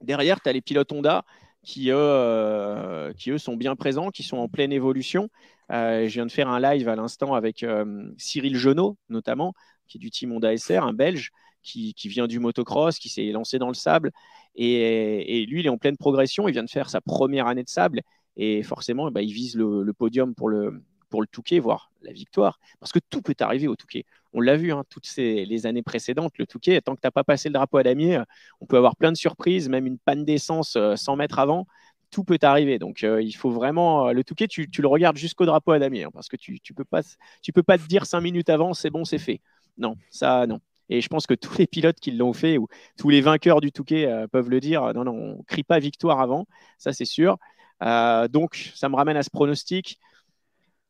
derrière 0.00 0.40
tu 0.40 0.48
as 0.48 0.52
les 0.52 0.62
pilotes 0.62 0.92
Honda 0.92 1.24
qui 1.62 1.90
eux, 1.90 3.12
qui 3.18 3.30
eux 3.30 3.38
sont 3.38 3.56
bien 3.56 3.76
présents, 3.76 4.10
qui 4.10 4.22
sont 4.22 4.38
en 4.38 4.48
pleine 4.48 4.72
évolution. 4.72 5.28
je 5.70 6.06
viens 6.06 6.26
de 6.26 6.32
faire 6.32 6.48
un 6.48 6.60
live 6.60 6.88
à 6.88 6.96
l'instant 6.96 7.34
avec 7.34 7.64
Cyril 8.16 8.56
Genot, 8.56 8.96
notamment, 9.08 9.54
qui 9.86 9.98
est 9.98 10.00
du 10.00 10.10
team 10.10 10.32
Honda 10.32 10.56
SR, 10.56 10.84
un 10.84 10.92
Belge, 10.92 11.30
qui, 11.62 11.94
vient 12.04 12.26
du 12.26 12.38
motocross, 12.38 12.98
qui 12.98 13.08
s'est 13.08 13.26
lancé 13.26 13.58
dans 13.58 13.68
le 13.68 13.74
sable. 13.74 14.10
Et, 14.54 15.44
lui, 15.48 15.60
il 15.60 15.66
est 15.66 15.70
en 15.70 15.78
pleine 15.78 15.96
progression. 15.96 16.48
Il 16.48 16.52
vient 16.52 16.64
de 16.64 16.70
faire 16.70 16.90
sa 16.90 17.00
première 17.00 17.46
année 17.46 17.62
de 17.62 17.68
sable. 17.68 18.02
Et 18.36 18.62
forcément, 18.62 19.10
bah, 19.10 19.22
il 19.22 19.32
vise 19.32 19.56
le, 19.56 19.92
podium 19.92 20.34
pour 20.34 20.48
le, 20.48 20.82
pour 21.08 21.20
le 21.20 21.26
Touquet, 21.26 21.58
voire 21.58 21.90
la 22.02 22.12
victoire. 22.12 22.58
Parce 22.80 22.92
que 22.92 22.98
tout 22.98 23.22
peut 23.22 23.34
arriver 23.40 23.68
au 23.68 23.76
Touquet. 23.76 24.04
On 24.32 24.40
l'a 24.40 24.56
vu 24.56 24.72
hein, 24.72 24.84
toutes 24.88 25.08
les 25.16 25.66
années 25.66 25.82
précédentes, 25.82 26.36
le 26.38 26.46
Touquet, 26.46 26.80
tant 26.80 26.94
que 26.94 27.00
tu 27.00 27.06
n'as 27.06 27.10
pas 27.10 27.24
passé 27.24 27.48
le 27.48 27.54
drapeau 27.54 27.78
à 27.78 27.82
damier, 27.82 28.22
on 28.60 28.66
peut 28.66 28.76
avoir 28.76 28.96
plein 28.96 29.12
de 29.12 29.16
surprises, 29.16 29.68
même 29.68 29.86
une 29.86 29.98
panne 29.98 30.24
d'essence 30.24 30.72
100 30.72 31.12
euh, 31.12 31.16
mètres 31.16 31.38
avant. 31.38 31.66
Tout 32.10 32.24
peut 32.24 32.38
arriver. 32.42 32.78
Donc, 32.78 33.04
euh, 33.04 33.22
il 33.22 33.32
faut 33.32 33.50
vraiment. 33.50 34.08
Euh, 34.08 34.12
le 34.12 34.24
Touquet, 34.24 34.48
tu, 34.48 34.68
le 34.78 34.88
regardes 34.88 35.16
jusqu'au 35.16 35.46
drapeau 35.46 35.72
à 35.72 35.78
damier. 35.78 36.04
Hein, 36.04 36.10
parce 36.12 36.28
que 36.28 36.36
tu 36.36 36.52
ne 36.52 36.74
peux, 36.74 36.84
pas, 36.84 37.02
tu 37.42 37.52
peux 37.52 37.62
pas 37.62 37.78
te 37.78 37.86
dire 37.86 38.06
cinq 38.06 38.20
minutes 38.20 38.48
avant, 38.50 38.74
c'est 38.74 38.90
bon, 38.90 39.04
c'est 39.04 39.18
fait. 39.18 39.40
Non, 39.76 39.96
ça, 40.10 40.46
non. 40.46 40.60
Et 40.90 41.02
je 41.02 41.08
pense 41.08 41.26
que 41.26 41.34
tous 41.34 41.58
les 41.58 41.66
pilotes 41.66 42.00
qui 42.00 42.12
l'ont 42.12 42.32
fait, 42.32 42.56
ou 42.56 42.66
tous 42.96 43.10
les 43.10 43.20
vainqueurs 43.20 43.60
du 43.60 43.72
Touquet 43.72 44.10
peuvent 44.32 44.48
le 44.48 44.58
dire, 44.58 44.94
non, 44.94 45.04
non, 45.04 45.12
on 45.12 45.36
ne 45.38 45.42
crie 45.42 45.62
pas 45.62 45.78
victoire 45.78 46.18
avant, 46.20 46.46
ça 46.78 46.94
c'est 46.94 47.04
sûr. 47.04 47.36
Donc, 47.82 48.72
ça 48.74 48.88
me 48.88 48.96
ramène 48.96 49.18
à 49.18 49.22
ce 49.22 49.28
pronostic. 49.28 49.98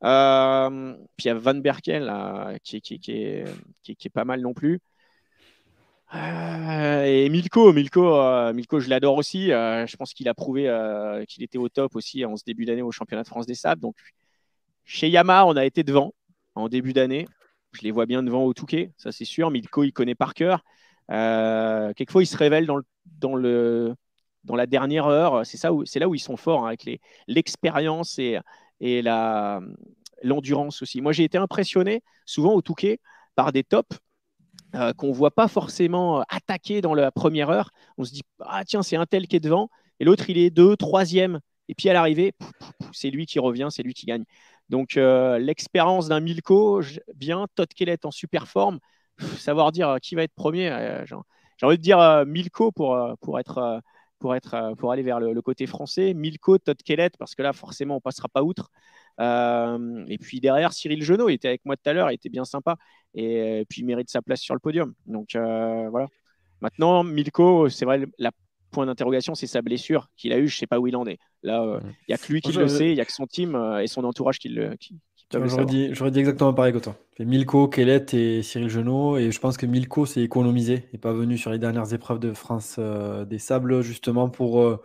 Euh, 0.04 0.94
puis 1.16 1.24
il 1.24 1.28
y 1.28 1.30
a 1.30 1.34
Van 1.34 1.54
Berkel 1.54 2.12
qui, 2.62 2.76
est, 3.08 4.10
pas 4.12 4.24
mal 4.24 4.40
non 4.40 4.54
plus. 4.54 4.80
et 6.14 7.28
Milko, 7.28 7.72
Milko, 7.72 8.52
Milko 8.52 8.80
je 8.80 8.88
l'adore 8.88 9.16
aussi. 9.16 9.48
je 9.48 9.96
pense 9.96 10.14
qu'il 10.14 10.28
a 10.28 10.34
prouvé 10.34 10.64
qu'il 11.28 11.42
était 11.42 11.58
au 11.58 11.68
top 11.68 11.96
aussi 11.96 12.24
en 12.24 12.36
ce 12.36 12.44
début 12.44 12.64
d'année 12.64 12.82
au 12.82 12.92
championnat 12.92 13.22
de 13.22 13.28
France 13.28 13.46
des 13.46 13.54
sables. 13.54 13.82
Donc, 13.82 13.96
chez 14.84 15.08
Yamaha, 15.08 15.46
on 15.46 15.56
a 15.56 15.64
été 15.64 15.82
devant 15.82 16.14
en 16.54 16.68
début 16.68 16.92
d'année. 16.92 17.26
Je 17.72 17.82
les 17.82 17.90
vois 17.90 18.06
bien 18.06 18.22
devant 18.22 18.44
au 18.44 18.54
Touquet, 18.54 18.92
ça 18.96 19.12
c'est 19.12 19.24
sûr. 19.24 19.50
Milko, 19.50 19.84
il 19.84 19.92
connaît 19.92 20.14
par 20.14 20.34
cœur. 20.34 20.64
Euh, 21.10 21.92
quelquefois, 21.94 22.22
il 22.22 22.26
se 22.26 22.36
révèle 22.36 22.66
dans, 22.66 23.36
la 24.56 24.66
dernière 24.66 25.06
heure. 25.06 25.44
C'est, 25.46 25.58
c'est 25.84 25.98
là 25.98 26.08
où 26.08 26.14
ils 26.14 26.20
sont 26.20 26.36
forts, 26.36 26.64
hein, 26.64 26.68
avec 26.68 26.88
l'expérience 27.26 28.18
et, 28.18 28.38
et 28.80 29.02
la, 29.02 29.60
l'endurance 30.22 30.82
aussi. 30.82 31.00
Moi, 31.00 31.12
j'ai 31.12 31.24
été 31.24 31.38
impressionné 31.38 32.02
souvent 32.26 32.54
au 32.54 32.62
Touquet 32.62 33.00
par 33.34 33.52
des 33.52 33.64
tops 33.64 33.98
euh, 34.74 34.92
qu'on 34.92 35.08
ne 35.08 35.14
voit 35.14 35.30
pas 35.30 35.48
forcément 35.48 36.22
attaquer 36.28 36.80
dans 36.80 36.94
la 36.94 37.10
première 37.10 37.50
heure. 37.50 37.70
On 37.96 38.04
se 38.04 38.12
dit, 38.12 38.22
ah 38.40 38.64
tiens, 38.64 38.82
c'est 38.82 38.96
un 38.96 39.06
tel 39.06 39.26
qui 39.26 39.36
est 39.36 39.40
devant, 39.40 39.70
et 40.00 40.04
l'autre, 40.04 40.30
il 40.30 40.38
est 40.38 40.50
deux, 40.50 40.76
troisième. 40.76 41.40
Et 41.68 41.74
puis 41.74 41.88
à 41.88 41.92
l'arrivée, 41.92 42.34
c'est 42.92 43.10
lui 43.10 43.26
qui 43.26 43.38
revient, 43.38 43.68
c'est 43.70 43.82
lui 43.82 43.94
qui 43.94 44.06
gagne. 44.06 44.24
Donc 44.68 44.96
euh, 44.96 45.38
l'expérience 45.38 46.08
d'un 46.08 46.20
Milko, 46.20 46.82
bien, 47.14 47.46
Todd 47.54 47.68
Kellett 47.68 48.04
en 48.04 48.10
super 48.10 48.48
forme, 48.48 48.78
savoir 49.38 49.72
dire 49.72 49.88
euh, 49.88 49.98
qui 49.98 50.14
va 50.14 50.22
être 50.22 50.34
premier, 50.34 50.70
euh, 50.70 51.04
j'ai 51.06 51.66
envie 51.66 51.78
de 51.78 51.82
dire 51.82 52.24
Milko 52.26 52.72
pour, 52.72 52.96
pour, 53.20 53.38
être, 53.40 53.80
pour, 54.18 54.34
être, 54.34 54.74
pour 54.78 54.92
aller 54.92 55.02
vers 55.02 55.20
le, 55.20 55.40
côté 55.42 55.66
français, 55.66 56.14
Milko, 56.14 56.58
Todd 56.58 56.76
Kellett, 56.82 57.16
parce 57.16 57.34
que 57.34 57.42
là 57.42 57.52
forcément 57.52 57.96
on 57.96 58.00
passera 58.00 58.28
pas 58.28 58.42
outre. 58.42 58.70
et 59.20 60.18
puis 60.20 60.40
derrière, 60.40 60.72
Cyril 60.72 61.02
Genot, 61.02 61.28
il 61.28 61.34
était 61.34 61.48
avec 61.48 61.64
moi 61.64 61.76
tout 61.76 61.88
à 61.88 61.92
l'heure, 61.92 62.10
il 62.10 62.14
était 62.14 62.28
bien 62.28 62.44
sympa, 62.44 62.76
et, 63.14 63.64
puis 63.68 63.82
il 63.82 63.84
mérite 63.84 64.10
sa 64.10 64.22
place 64.22 64.40
sur 64.40 64.54
le 64.54 64.60
podium. 64.60 64.94
Donc 65.06 65.30
voilà. 65.34 66.06
Maintenant, 66.60 67.04
Milko, 67.04 67.68
c'est 67.68 67.84
vrai, 67.84 68.06
la 68.18 68.32
point 68.70 68.86
d'interrogation, 68.86 69.34
c'est 69.34 69.46
sa 69.46 69.62
blessure 69.62 70.08
qu'il 70.16 70.32
a 70.32 70.38
eue. 70.38 70.48
Je 70.48 70.56
ne 70.56 70.58
sais 70.58 70.66
pas 70.66 70.78
où 70.78 70.86
il 70.86 70.96
en 70.96 71.06
est. 71.06 71.18
Là, 71.42 71.62
euh, 71.62 71.80
il 71.82 72.10
n'y 72.10 72.14
a 72.14 72.18
que 72.18 72.32
lui 72.32 72.40
qui 72.40 72.52
le 72.52 72.68
sait, 72.68 72.90
il 72.90 72.94
n'y 72.94 73.00
a 73.00 73.04
que 73.04 73.12
son 73.12 73.26
team 73.26 73.54
euh, 73.54 73.80
et 73.80 73.86
son 73.86 74.04
entourage 74.04 74.38
qui 74.38 74.48
le. 74.48 74.76
Qui, 74.76 74.98
J'aurais 75.32 75.66
dit, 75.66 75.90
dit, 75.92 76.18
exactement 76.18 76.54
pareil 76.54 76.72
que 76.72 76.78
toi. 76.78 76.96
Milko, 77.18 77.68
Kellet 77.68 78.06
et 78.12 78.42
Cyril 78.42 78.68
Genot. 78.68 79.18
Et 79.18 79.30
je 79.30 79.40
pense 79.40 79.56
que 79.56 79.66
Milko 79.66 80.06
s'est 80.06 80.22
économisé. 80.22 80.88
N'est 80.92 80.98
pas 80.98 81.12
venu 81.12 81.36
sur 81.36 81.50
les 81.50 81.58
dernières 81.58 81.92
épreuves 81.92 82.18
de 82.18 82.32
France 82.32 82.76
euh, 82.78 83.24
des 83.24 83.38
Sables, 83.38 83.82
justement 83.82 84.30
pour, 84.30 84.80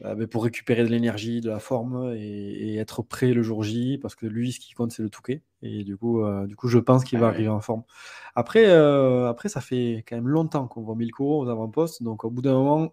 ben, 0.00 0.26
pour 0.26 0.44
récupérer 0.44 0.82
de 0.82 0.88
l'énergie, 0.88 1.40
de 1.40 1.48
la 1.48 1.60
forme 1.60 2.12
et, 2.16 2.76
être 2.76 3.02
prêt 3.02 3.32
le 3.32 3.42
jour 3.42 3.62
J. 3.62 3.98
Parce 4.02 4.16
que 4.16 4.26
lui, 4.26 4.52
ce 4.52 4.58
qui 4.58 4.74
compte, 4.74 4.90
c'est 4.90 5.02
le 5.02 5.10
Touquet. 5.10 5.42
Et 5.62 5.84
du 5.84 5.96
coup, 5.96 6.24
du 6.46 6.56
coup 6.56 6.66
je 6.66 6.78
pense 6.78 7.04
qu'il 7.04 7.20
va 7.20 7.26
ah 7.26 7.30
arriver 7.30 7.48
en 7.48 7.60
forme. 7.60 7.84
Après, 8.34 8.68
après, 8.68 9.48
ça 9.48 9.60
fait 9.60 10.04
quand 10.08 10.16
même 10.16 10.28
longtemps 10.28 10.66
qu'on 10.66 10.82
voit 10.82 10.96
Milko 10.96 11.42
aux 11.42 11.48
avant-postes. 11.48 12.02
Donc, 12.02 12.24
au 12.24 12.30
bout 12.30 12.42
d'un 12.42 12.54
moment, 12.54 12.92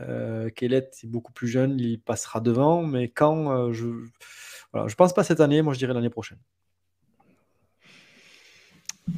euh, 0.00 0.50
Kellet 0.50 0.90
est 1.02 1.06
beaucoup 1.06 1.32
plus 1.32 1.48
jeune, 1.48 1.78
il 1.78 2.00
passera 2.00 2.40
devant, 2.40 2.82
mais 2.82 3.08
quand 3.08 3.52
euh, 3.52 3.72
je 3.72 3.86
voilà, 4.72 4.88
je 4.88 4.94
pense 4.94 5.12
pas 5.12 5.24
cette 5.24 5.40
année, 5.40 5.62
moi 5.62 5.74
je 5.74 5.78
dirais 5.78 5.94
l'année 5.94 6.10
prochaine. 6.10 6.38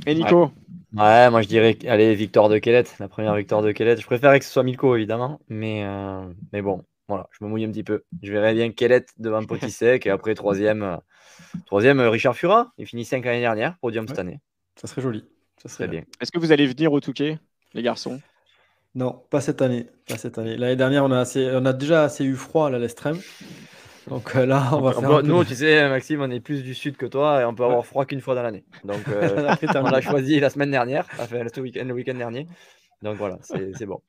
Et 0.07 0.15
Nico? 0.15 0.51
Ouais. 0.93 1.31
moi 1.31 1.43
je 1.43 1.49
dirais 1.49 1.77
allez 1.87 2.15
victoire 2.15 2.49
de 2.49 2.59
Kellet, 2.59 2.85
la 2.99 3.09
première 3.09 3.35
victoire 3.35 3.63
de 3.63 3.73
Kellet. 3.73 3.97
Je 3.97 4.07
préférais 4.07 4.39
que 4.39 4.45
ce 4.45 4.51
soit 4.51 4.63
Milko 4.63 4.97
évidemment, 4.97 5.41
mais 5.49 5.85
euh, 5.85 6.25
mais 6.53 6.63
bon, 6.63 6.85
voilà, 7.09 7.29
je 7.33 7.45
me 7.45 7.51
mouille 7.51 7.65
un 7.65 7.71
petit 7.71 7.85
peu. 7.85 8.05
Je 8.23 8.33
verrais 8.33 8.55
bien 8.55 8.71
Kellet 8.71 9.07
devant 9.19 9.45
Potisek 9.45 10.07
et 10.07 10.11
après 10.11 10.35
troisième 10.35 10.83
euh, 10.83 10.97
troisième 11.67 12.01
Richard 12.01 12.37
Fura, 12.37 12.73
il 12.79 12.87
finit 12.87 13.05
5 13.05 13.25
l'année 13.25 13.41
dernière, 13.41 13.77
podium 13.79 14.09
cette 14.09 14.19
année. 14.19 14.41
Ça 14.77 14.89
serait 14.89 15.03
joli. 15.03 15.25
Ça 15.63 15.69
serait 15.69 15.89
bien. 15.89 16.03
Est-ce 16.21 16.31
que 16.31 16.39
vous 16.39 16.53
allez 16.53 16.67
venir 16.67 16.93
au 16.93 17.01
Touquet, 17.01 17.39
les 17.73 17.83
garçons? 17.83 18.21
Non, 18.95 19.23
pas 19.31 19.41
cette 19.41 19.63
année. 19.63 19.87
Pas 20.09 20.19
cette 20.19 20.39
année. 20.39 20.57
L'année 20.57 20.77
dernière, 20.77 21.05
on 21.05 21.11
a, 21.11 21.19
assez, 21.19 21.51
on 21.53 21.65
a 21.65 21.73
déjà 21.73 22.05
assez 22.05 22.25
eu 22.25 22.37
froid 22.37 22.69
à 22.69 22.79
l'extrême. 22.79 23.19
Donc 24.09 24.37
euh, 24.37 24.45
là, 24.45 24.71
on 24.73 24.81
va 24.81 24.93
faire. 24.93 25.23
nous, 25.23 25.45
tu 25.45 25.55
sais, 25.55 25.89
Maxime, 25.89 26.21
on 26.21 26.31
est 26.31 26.41
plus 26.41 26.63
du 26.63 26.75
sud 26.75 26.97
que 26.97 27.07
toi 27.07 27.41
et 27.41 27.45
on 27.45 27.55
peut 27.55 27.65
avoir 27.65 27.85
froid 27.87 28.05
qu'une 28.05 28.21
fois 28.21 28.35
dans 28.35 28.43
l'année. 28.43 28.65
Donc, 28.85 29.01
euh, 29.09 29.55
on 29.77 29.91
l'a 29.91 30.01
choisi 30.01 30.41
la 30.41 30.51
semaine 30.51 30.71
dernière, 30.71 31.07
enfin, 31.19 31.39
le 31.39 31.63
week-end 31.63 31.89
week 31.91 32.11
dernier. 32.11 32.47
Donc 33.03 33.17
voilà, 33.17 33.39
c'est 33.43 33.87
bon. 33.87 34.01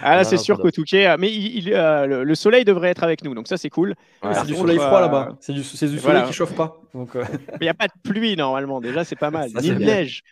Ah 0.00 0.16
là, 0.16 0.24
c'est 0.24 0.36
sûr 0.36 0.58
qu'au 0.58 0.70
Touquet, 0.70 1.16
mais 1.18 1.32
il, 1.32 1.72
euh, 1.72 2.24
le, 2.24 2.34
soleil 2.34 2.64
devrait 2.64 2.88
être 2.88 3.04
avec 3.04 3.22
nous, 3.22 3.34
donc 3.34 3.46
ça 3.46 3.56
c'est 3.56 3.70
cool. 3.70 3.94
c'est 4.32 4.46
du 4.46 4.54
soleil 4.54 4.78
froid 4.78 5.00
là-bas. 5.00 5.36
C'est 5.40 5.52
du, 5.52 5.60
du, 5.60 5.98
soleil 5.98 6.24
qui 6.24 6.32
chauffe 6.32 6.54
pas. 6.54 6.80
Donc, 6.92 7.14
Mais 7.14 7.22
il 7.60 7.64
n'y 7.64 7.68
a 7.68 7.74
pas 7.74 7.86
de 7.86 7.92
pluie 8.02 8.36
normalement, 8.36 8.80
déjà 8.80 9.04
c'est 9.04 9.16
pas 9.16 9.30
mal. 9.30 9.50
Ni 9.60 9.70
de 9.70 9.78
neige. 9.78 10.22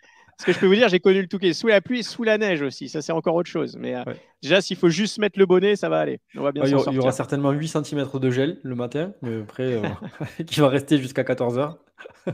Ce 0.41 0.45
que 0.47 0.53
je 0.53 0.59
peux 0.59 0.65
vous 0.65 0.73
dire, 0.73 0.89
j'ai 0.89 0.99
connu 0.99 1.21
le 1.21 1.27
Touquet 1.27 1.53
sous 1.53 1.67
la 1.67 1.81
pluie 1.81 1.99
et 1.99 2.03
sous 2.03 2.23
la 2.23 2.39
neige 2.39 2.63
aussi. 2.63 2.89
Ça, 2.89 3.03
c'est 3.03 3.11
encore 3.11 3.35
autre 3.35 3.49
chose. 3.49 3.77
Mais 3.77 3.95
euh, 3.95 4.01
déjà, 4.41 4.59
s'il 4.59 4.75
faut 4.75 4.89
juste 4.89 5.19
mettre 5.19 5.37
le 5.37 5.45
bonnet, 5.45 5.75
ça 5.75 5.87
va 5.87 5.99
aller. 5.99 6.19
On 6.35 6.41
va 6.41 6.51
bien 6.51 6.63
il 6.65 6.71
y 6.71 6.97
aura 6.97 7.11
certainement 7.11 7.51
8 7.51 7.67
cm 7.67 8.07
de 8.11 8.31
gel 8.31 8.57
le 8.63 8.73
matin, 8.73 9.13
mais 9.21 9.41
après, 9.41 9.75
euh, 9.75 9.83
qui 10.47 10.59
va 10.59 10.69
rester 10.69 10.97
jusqu'à 10.97 11.21
14h. 11.21 11.75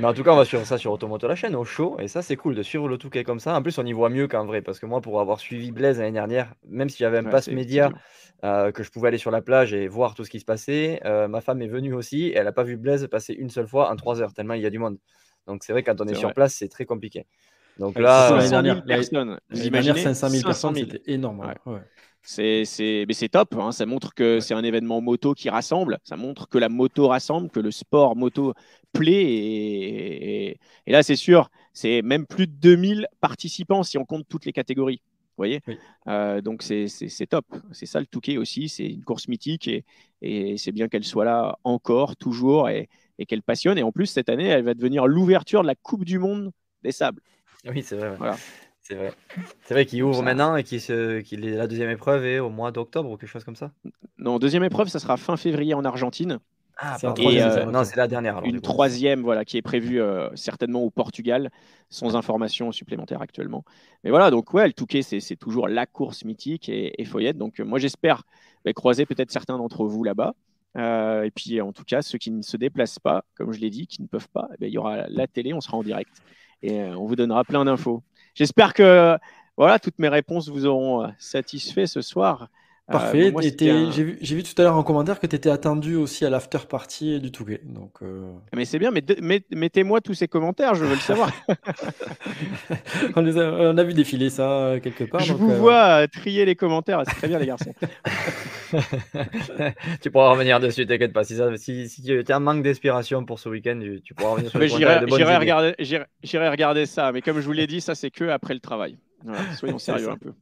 Mais 0.00 0.04
en 0.04 0.12
tout 0.12 0.24
cas, 0.24 0.32
on 0.32 0.36
va 0.36 0.44
suivre 0.44 0.66
ça 0.66 0.78
sur 0.78 0.90
Automoto 0.90 1.28
la 1.28 1.36
chaîne, 1.36 1.54
au 1.54 1.64
show. 1.64 1.96
Et 2.00 2.08
ça, 2.08 2.22
c'est 2.22 2.34
cool 2.34 2.56
de 2.56 2.64
suivre 2.64 2.88
le 2.88 2.98
Touquet 2.98 3.22
comme 3.22 3.38
ça. 3.38 3.54
En 3.56 3.62
plus, 3.62 3.78
on 3.78 3.86
y 3.86 3.92
voit 3.92 4.08
mieux 4.08 4.26
qu'en 4.26 4.44
vrai. 4.44 4.60
Parce 4.60 4.80
que 4.80 4.86
moi, 4.86 5.00
pour 5.00 5.20
avoir 5.20 5.38
suivi 5.38 5.70
Blaise 5.70 6.00
l'année 6.00 6.10
dernière, 6.10 6.54
même 6.68 6.88
si 6.88 6.98
j'avais 6.98 7.18
un 7.18 7.24
Ouais, 7.24 7.30
pass 7.30 7.46
média, 7.46 7.92
euh, 8.42 8.72
que 8.72 8.82
je 8.82 8.90
pouvais 8.90 9.08
aller 9.08 9.18
sur 9.18 9.30
la 9.30 9.42
plage 9.42 9.72
et 9.72 9.86
voir 9.86 10.16
tout 10.16 10.24
ce 10.24 10.30
qui 10.30 10.40
se 10.40 10.44
passait, 10.44 11.00
euh, 11.04 11.28
ma 11.28 11.40
femme 11.40 11.62
est 11.62 11.68
venue 11.68 11.94
aussi. 11.94 12.24
Et 12.24 12.34
elle 12.34 12.46
n'a 12.46 12.52
pas 12.52 12.64
vu 12.64 12.76
Blaise 12.76 13.06
passer 13.06 13.32
une 13.32 13.50
seule 13.50 13.68
fois 13.68 13.92
en 13.92 13.94
trois 13.94 14.20
heures, 14.20 14.32
tellement 14.32 14.54
il 14.54 14.62
y 14.62 14.66
a 14.66 14.70
du 14.70 14.80
monde. 14.80 14.98
Donc, 15.46 15.64
c'est 15.64 15.72
vrai, 15.72 15.82
quand 15.82 16.00
on 16.00 16.08
est, 16.08 16.14
sur 16.14 16.28
vrai. 16.28 16.34
place, 16.34 16.54
c'est 16.54 16.68
très 16.68 16.84
compliqué. 16.86 17.26
Donc 17.78 17.96
Ouais, 17.96 18.02
là, 18.02 18.30
l'année 18.36 18.48
500 18.48 18.62
000 18.62 18.82
dernière, 18.84 18.84
personnes. 18.86 19.40
Vous 19.50 19.66
imaginez 19.66 20.02
500 20.02 20.28
000 20.28 20.44
personnes, 20.44 20.74
000. 20.74 20.88
c'était 20.88 21.02
énorme. 21.12 21.40
hein. 21.40 21.54
ouais. 21.66 21.80
C'est 22.22 22.64
c'est- 22.64 23.04
mais 23.06 23.12
c'est 23.14 23.28
top, 23.28 23.54
hein. 23.56 23.70
ça 23.72 23.84
montre 23.84 24.14
que 24.14 24.40
c'est 24.40 24.54
un 24.54 24.64
événement 24.64 25.00
moto 25.02 25.34
qui 25.34 25.50
rassemble, 25.50 25.98
ça 26.04 26.16
montre 26.16 26.48
que 26.48 26.56
la 26.58 26.70
moto 26.70 27.08
rassemble, 27.08 27.50
que 27.50 27.60
le 27.60 27.70
sport 27.70 28.16
moto 28.16 28.54
plaît. 28.92 29.12
Et, 29.24 30.48
et- 30.52 30.58
et 30.86 30.92
là, 30.92 31.02
c'est 31.02 31.16
sûr, 31.16 31.50
c'est 31.74 32.00
même 32.02 32.26
plus 32.26 32.46
de 32.46 32.52
2000 32.52 33.06
participants 33.20 33.82
si 33.82 33.98
on 33.98 34.04
compte 34.06 34.26
toutes 34.28 34.46
les 34.46 34.52
catégories. 34.52 35.02
Vous 35.04 35.42
voyez? 35.42 35.60
Oui. 35.66 35.78
Euh, 36.08 36.40
Donc 36.40 36.62
c'est 36.62 36.86
top. 37.28 37.44
C'est 37.72 37.86
ça 37.86 38.00
le 38.00 38.06
Touquet 38.06 38.36
aussi, 38.38 38.68
c'est 38.70 38.86
une 38.86 39.04
course 39.04 39.28
mythique 39.28 39.68
et, 39.68 39.84
et 40.22 40.56
c'est 40.56 40.72
bien 40.72 40.88
qu'elle 40.88 41.04
soit 41.04 41.24
là 41.24 41.58
encore, 41.64 42.16
toujours, 42.16 42.68
et, 42.70 42.88
et 43.18 43.26
qu'elle 43.26 43.42
passionne. 43.42 43.78
Et 43.78 43.82
en 43.82 43.92
plus, 43.92 44.06
cette 44.06 44.28
année, 44.28 44.46
elle 44.48 44.64
va 44.64 44.74
devenir 44.74 45.06
l'ouverture 45.06 45.62
de 45.62 45.66
la 45.66 45.74
Coupe 45.74 46.04
du 46.04 46.18
Monde 46.18 46.50
des 46.82 46.92
sables. 46.92 47.20
oui, 47.66 47.82
c'est 47.82 47.96
vrai. 47.96 48.10
ouais. 48.10 48.16
Voilà. 48.16 48.36
C'est 48.82 48.94
vrai. 48.96 49.12
C'est 49.62 49.72
vrai 49.74 49.86
qu'il 49.86 50.02
ouvre 50.02 50.16
ça- 50.16 50.22
maintenant 50.22 50.56
et 50.56 50.62
qu'il 50.62 50.78
est 51.46 51.56
la 51.56 51.66
deuxième 51.66 51.90
épreuve 51.90 52.26
est 52.26 52.38
au 52.38 52.50
mois 52.50 52.70
d'octobre 52.70 53.10
ou 53.10 53.16
quelque 53.16 53.30
chose 53.30 53.44
comme 53.44 53.56
ça. 53.56 53.70
Non, 54.18 54.38
deuxième 54.38 54.64
épreuve, 54.64 54.88
ça 54.88 54.98
sera 54.98 55.16
fin 55.16 55.36
février 55.38 55.72
en 55.72 55.84
Argentine. 55.84 56.38
Ah, 56.76 56.96
C'est 56.98 57.06
euh, 57.06 57.64
non, 57.70 57.84
c'est 57.84 57.96
la 57.96 58.08
dernière. 58.08 58.36
alors, 58.36 58.48
une 58.48 58.60
troisième 58.60 59.22
voilà, 59.22 59.44
qui 59.44 59.56
est 59.56 59.62
prévue 59.62 60.00
euh, 60.00 60.28
certainement 60.34 60.82
au 60.82 60.90
Portugal, 60.90 61.50
sans 61.88 62.16
information 62.16 62.72
supplémentaire 62.72 63.22
actuellement. 63.22 63.64
Mais 64.02 64.10
voilà, 64.10 64.30
donc 64.30 64.52
ouais, 64.54 64.66
le 64.66 64.72
Touquet, 64.72 65.02
c'est 65.02 65.36
toujours 65.36 65.68
la 65.68 65.86
course 65.86 66.24
mythique 66.24 66.68
et, 66.68 67.00
et 67.00 67.24
être. 67.24 67.38
Donc 67.38 67.60
euh, 67.60 67.64
moi, 67.64 67.78
j'espère 67.78 68.24
bah, 68.64 68.72
croiser 68.72 69.06
peut-être 69.06 69.30
certains 69.30 69.56
d'entre 69.56 69.86
vous 69.86 70.02
là-bas. 70.02 70.34
Euh, 70.76 71.22
et 71.22 71.30
puis 71.30 71.60
en 71.60 71.72
tout 71.72 71.84
cas, 71.84 72.02
ceux 72.02 72.18
qui 72.18 72.30
ne 72.30 72.42
se 72.42 72.56
déplacent 72.56 72.98
pas, 72.98 73.24
comme 73.36 73.52
je 73.52 73.60
l'ai 73.60 73.70
dit, 73.70 73.86
qui 73.86 74.02
ne 74.02 74.06
peuvent 74.06 74.28
pas, 74.28 74.48
eh 74.54 74.56
ben, 74.58 74.66
il 74.66 74.72
y 74.72 74.78
aura 74.78 75.06
la 75.08 75.26
télé, 75.26 75.54
on 75.54 75.60
sera 75.60 75.76
en 75.76 75.82
direct 75.82 76.22
et 76.62 76.80
euh, 76.80 76.96
on 76.96 77.06
vous 77.06 77.16
donnera 77.16 77.44
plein 77.44 77.64
d'infos. 77.64 78.02
J'espère 78.34 78.74
que 78.74 79.16
voilà, 79.56 79.78
toutes 79.78 79.98
mes 80.00 80.08
réponses 80.08 80.48
vous 80.48 80.66
auront 80.66 81.04
euh, 81.04 81.08
satisfait 81.18 81.86
ce 81.86 82.00
soir. 82.00 82.48
Euh, 82.90 82.92
Parfait. 82.92 83.32
un- 83.70 83.90
J'ai 83.90 84.34
vu, 84.36 84.42
tout 84.42 84.60
à 84.60 84.62
l'heure 84.64 84.76
en 84.76 84.82
commentaire 84.82 85.18
que 85.18 85.26
tu 85.26 85.34
étais 85.34 85.48
attendu 85.48 85.96
aussi 85.96 86.26
à 86.26 86.30
l'after 86.30 86.58
party 86.68 87.18
du 87.18 87.32
Touquet. 87.32 87.62
Donc, 87.64 87.92
euh, 88.02 88.30
Mais 88.54 88.66
c'est 88.66 88.78
bien, 88.78 88.90
mais 88.90 89.02
mettez-moi 89.50 90.02
tous 90.02 90.12
ces 90.12 90.28
commentaires, 90.28 90.74
je 90.74 90.84
veux 90.84 90.94
le 90.94 91.00
savoir. 91.00 91.32
on, 93.16 93.22
les 93.22 93.38
a, 93.38 93.50
on 93.50 93.78
a 93.78 93.82
vu 93.84 93.94
défiler 93.94 94.28
ça 94.28 94.50
euh, 94.50 94.80
quelque 94.80 95.04
part. 95.04 95.20
je 95.22 95.32
donc, 95.32 95.40
vous 95.40 95.52
euh, 95.52 95.56
vois 95.58 96.06
trier 96.08 96.44
les 96.44 96.56
commentaires, 96.56 97.02
c'est 97.08 97.14
très 97.14 97.28
bien 97.28 97.38
les 97.38 97.46
garçons. 97.46 97.72
tu 100.02 100.10
pourras 100.10 100.30
revenir 100.32 100.60
dessus, 100.60 100.84
t'inquiète 100.86 101.14
pas. 101.14 101.24
Si, 101.24 101.36
ça- 101.36 101.56
si, 101.56 101.88
si 101.88 102.02
tu 102.02 102.20
es 102.20 102.32
en 102.34 102.40
manque 102.40 102.62
d'inspiration 102.62 103.24
pour 103.24 103.38
ce 103.38 103.48
week-end, 103.48 103.78
tu, 103.80 104.02
tu 104.02 104.12
pourras 104.12 104.32
revenir 104.32 104.50
sur 104.50 104.58
Mais 104.60 104.66
le 104.66 104.70
commentaire, 105.06 105.42
il 105.42 105.88
y 105.88 105.96
a 105.96 106.04
J'irai 106.22 106.48
regarder, 106.48 106.48
regarder 106.50 106.84
ça, 106.86 107.12
mais 107.12 107.22
comme 107.22 107.40
je 107.40 107.46
vous 107.46 107.52
l'ai 107.52 107.66
dit, 107.66 107.80
ça 107.80 107.94
c'est 107.94 108.10
que 108.10 108.24
après 108.24 108.52
le 108.52 108.60
travail. 108.60 108.98
Voilà, 109.24 109.40
soyons 109.54 109.78
sérieux 109.78 110.10
un 110.10 110.18
peu. 110.18 110.32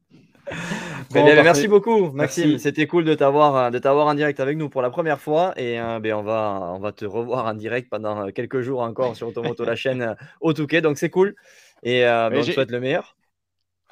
Bon, 1.11 1.25
bien, 1.25 1.37
parfait. 1.37 1.37
ben, 1.37 1.45
merci 1.45 1.69
beaucoup, 1.69 2.11
Maxime. 2.13 2.59
C'était 2.59 2.87
cool 2.87 3.05
de 3.05 3.15
t'avoir 3.15 3.57
euh, 3.57 3.71
de 3.71 3.79
t'avoir 3.79 4.07
en 4.07 4.15
direct 4.15 4.41
avec 4.41 4.57
nous 4.57 4.69
pour 4.69 4.83
la 4.83 4.91
première 4.91 5.21
fois. 5.21 5.53
Et 5.57 5.81
euh, 5.81 6.01
ben, 6.01 6.15
on, 6.15 6.23
va, 6.23 6.73
on 6.75 6.79
va 6.81 6.93
te 6.93 7.05
revoir 7.05 7.47
en 7.47 7.55
direct 7.55 7.89
pendant 7.91 8.27
euh, 8.27 8.31
quelques 8.31 8.61
jours 8.63 8.81
encore 8.81 9.17
sur 9.17 9.29
Automoto, 9.29 9.65
la 9.65 9.77
chaîne 9.77 10.17
au 10.41 10.53
Touquet. 10.53 10.81
Donc 10.81 10.99
c'est 10.99 11.11
cool. 11.11 11.35
Et 11.83 12.07
euh, 12.07 12.31
ben, 12.31 12.41
on 12.41 12.45
te 12.45 12.51
souhaite 12.51 12.71
le 12.71 12.81
meilleur. 12.81 13.17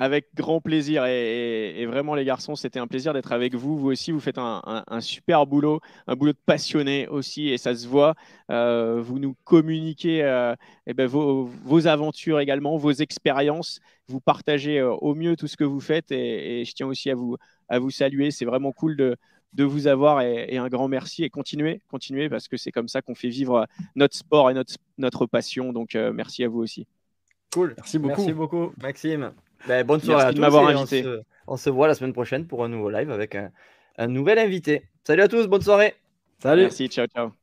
Avec 0.03 0.29
grand 0.35 0.63
plaisir 0.63 1.05
et, 1.05 1.13
et- 1.13 1.83
et 1.83 1.87
vraiment 1.87 2.15
les 2.15 2.25
garçons, 2.25 2.55
c'était 2.57 2.79
un 2.79 2.87
plaisir 2.87 3.13
d'être 3.13 3.33
avec 3.33 3.55
vous. 3.55 3.77
Vous 3.79 3.89
aussi, 3.89 4.13
vous 4.13 4.19
faites 4.19 4.39
un, 4.39 4.63
un- 4.65 4.83
un 4.89 5.01
super 5.03 5.47
boulot, 5.47 5.81
un 6.07 6.17
boulot 6.17 6.33
de 6.33 6.39
passionné 6.47 7.07
aussi, 7.09 7.51
et 7.51 7.59
ça 7.59 7.75
se 7.77 7.87
voit. 7.87 8.15
Euh, 8.51 9.03
vous 9.03 9.19
nous 9.19 9.35
communiquez 9.45 10.23
euh, 10.25 10.55
eh 10.87 10.95
ben, 10.95 11.07
vos, 11.07 11.45
vos 11.45 11.87
aventures 11.87 12.41
également, 12.41 12.79
vos 12.79 12.93
expériences. 12.93 13.79
Vous 14.09 14.21
partagez 14.21 14.79
euh, 14.79 14.91
au 14.91 15.15
mieux 15.15 15.37
tout 15.37 15.47
ce 15.47 15.57
que 15.59 15.65
vous 15.65 15.81
faites, 15.81 16.11
et, 16.11 16.63
et 16.63 16.65
je 16.65 16.73
tiens 16.73 16.87
aussi 16.87 17.11
à 17.11 17.15
vous, 17.15 17.37
à 17.69 17.79
vous 17.79 17.91
saluer. 17.91 18.31
C'est 18.31 18.47
vraiment 18.47 18.73
cool 18.73 18.97
de, 18.97 19.17
de 19.53 19.65
vous 19.65 19.87
avoir, 19.87 20.23
et, 20.23 20.47
et 20.49 20.57
un 20.57 20.69
grand 20.69 20.89
merci. 20.89 21.25
Et 21.25 21.29
continuez, 21.29 21.83
continuez, 21.91 22.31
parce 22.31 22.49
que 22.49 22.57
c'est 22.57 22.73
comme 22.73 22.89
ça 22.89 23.03
qu'on 23.03 23.15
fait 23.15 23.29
vivre 23.29 23.67
notre 23.97 24.17
sport 24.17 24.51
et 24.51 24.55
notre, 24.55 24.73
notre 24.97 25.27
passion. 25.27 25.75
Donc, 25.75 25.95
euh, 25.95 26.11
merci 26.11 26.43
à 26.43 26.49
vous 26.49 26.61
aussi. 26.61 26.87
Cool. 27.53 27.75
Merci 27.77 27.99
beaucoup. 27.99 28.17
Merci 28.17 28.33
beaucoup, 28.33 28.73
Maxime. 28.81 29.33
Ben, 29.65 29.85
bonne 29.87 30.01
Merci 30.03 30.03
soirée 30.03 30.29
à 30.29 30.33
de 30.33 30.35
tous. 30.35 30.41
m'avoir 30.41 30.65
on 30.65 30.69
invité. 30.69 31.03
se- 31.03 31.23
On 31.47 31.57
se 31.57 31.71
voit 31.71 31.89
la 31.89 31.95
semaine 31.95 32.13
prochaine 32.13 32.47
pour 32.47 32.65
un 32.65 32.69
nouveau 32.69 32.91
live 32.91 33.11
avec 33.11 33.35
un, 33.35 33.51
un 33.99 34.07
nouvel 34.09 34.39
invité. 34.39 34.89
Salut 35.05 35.23
à 35.23 35.29
tous, 35.29 35.47
bonne 35.49 35.63
soirée. 35.63 35.95
Salut. 36.39 36.71
Merci, 36.71 36.89
ciao, 36.89 37.07
ciao. 37.09 37.40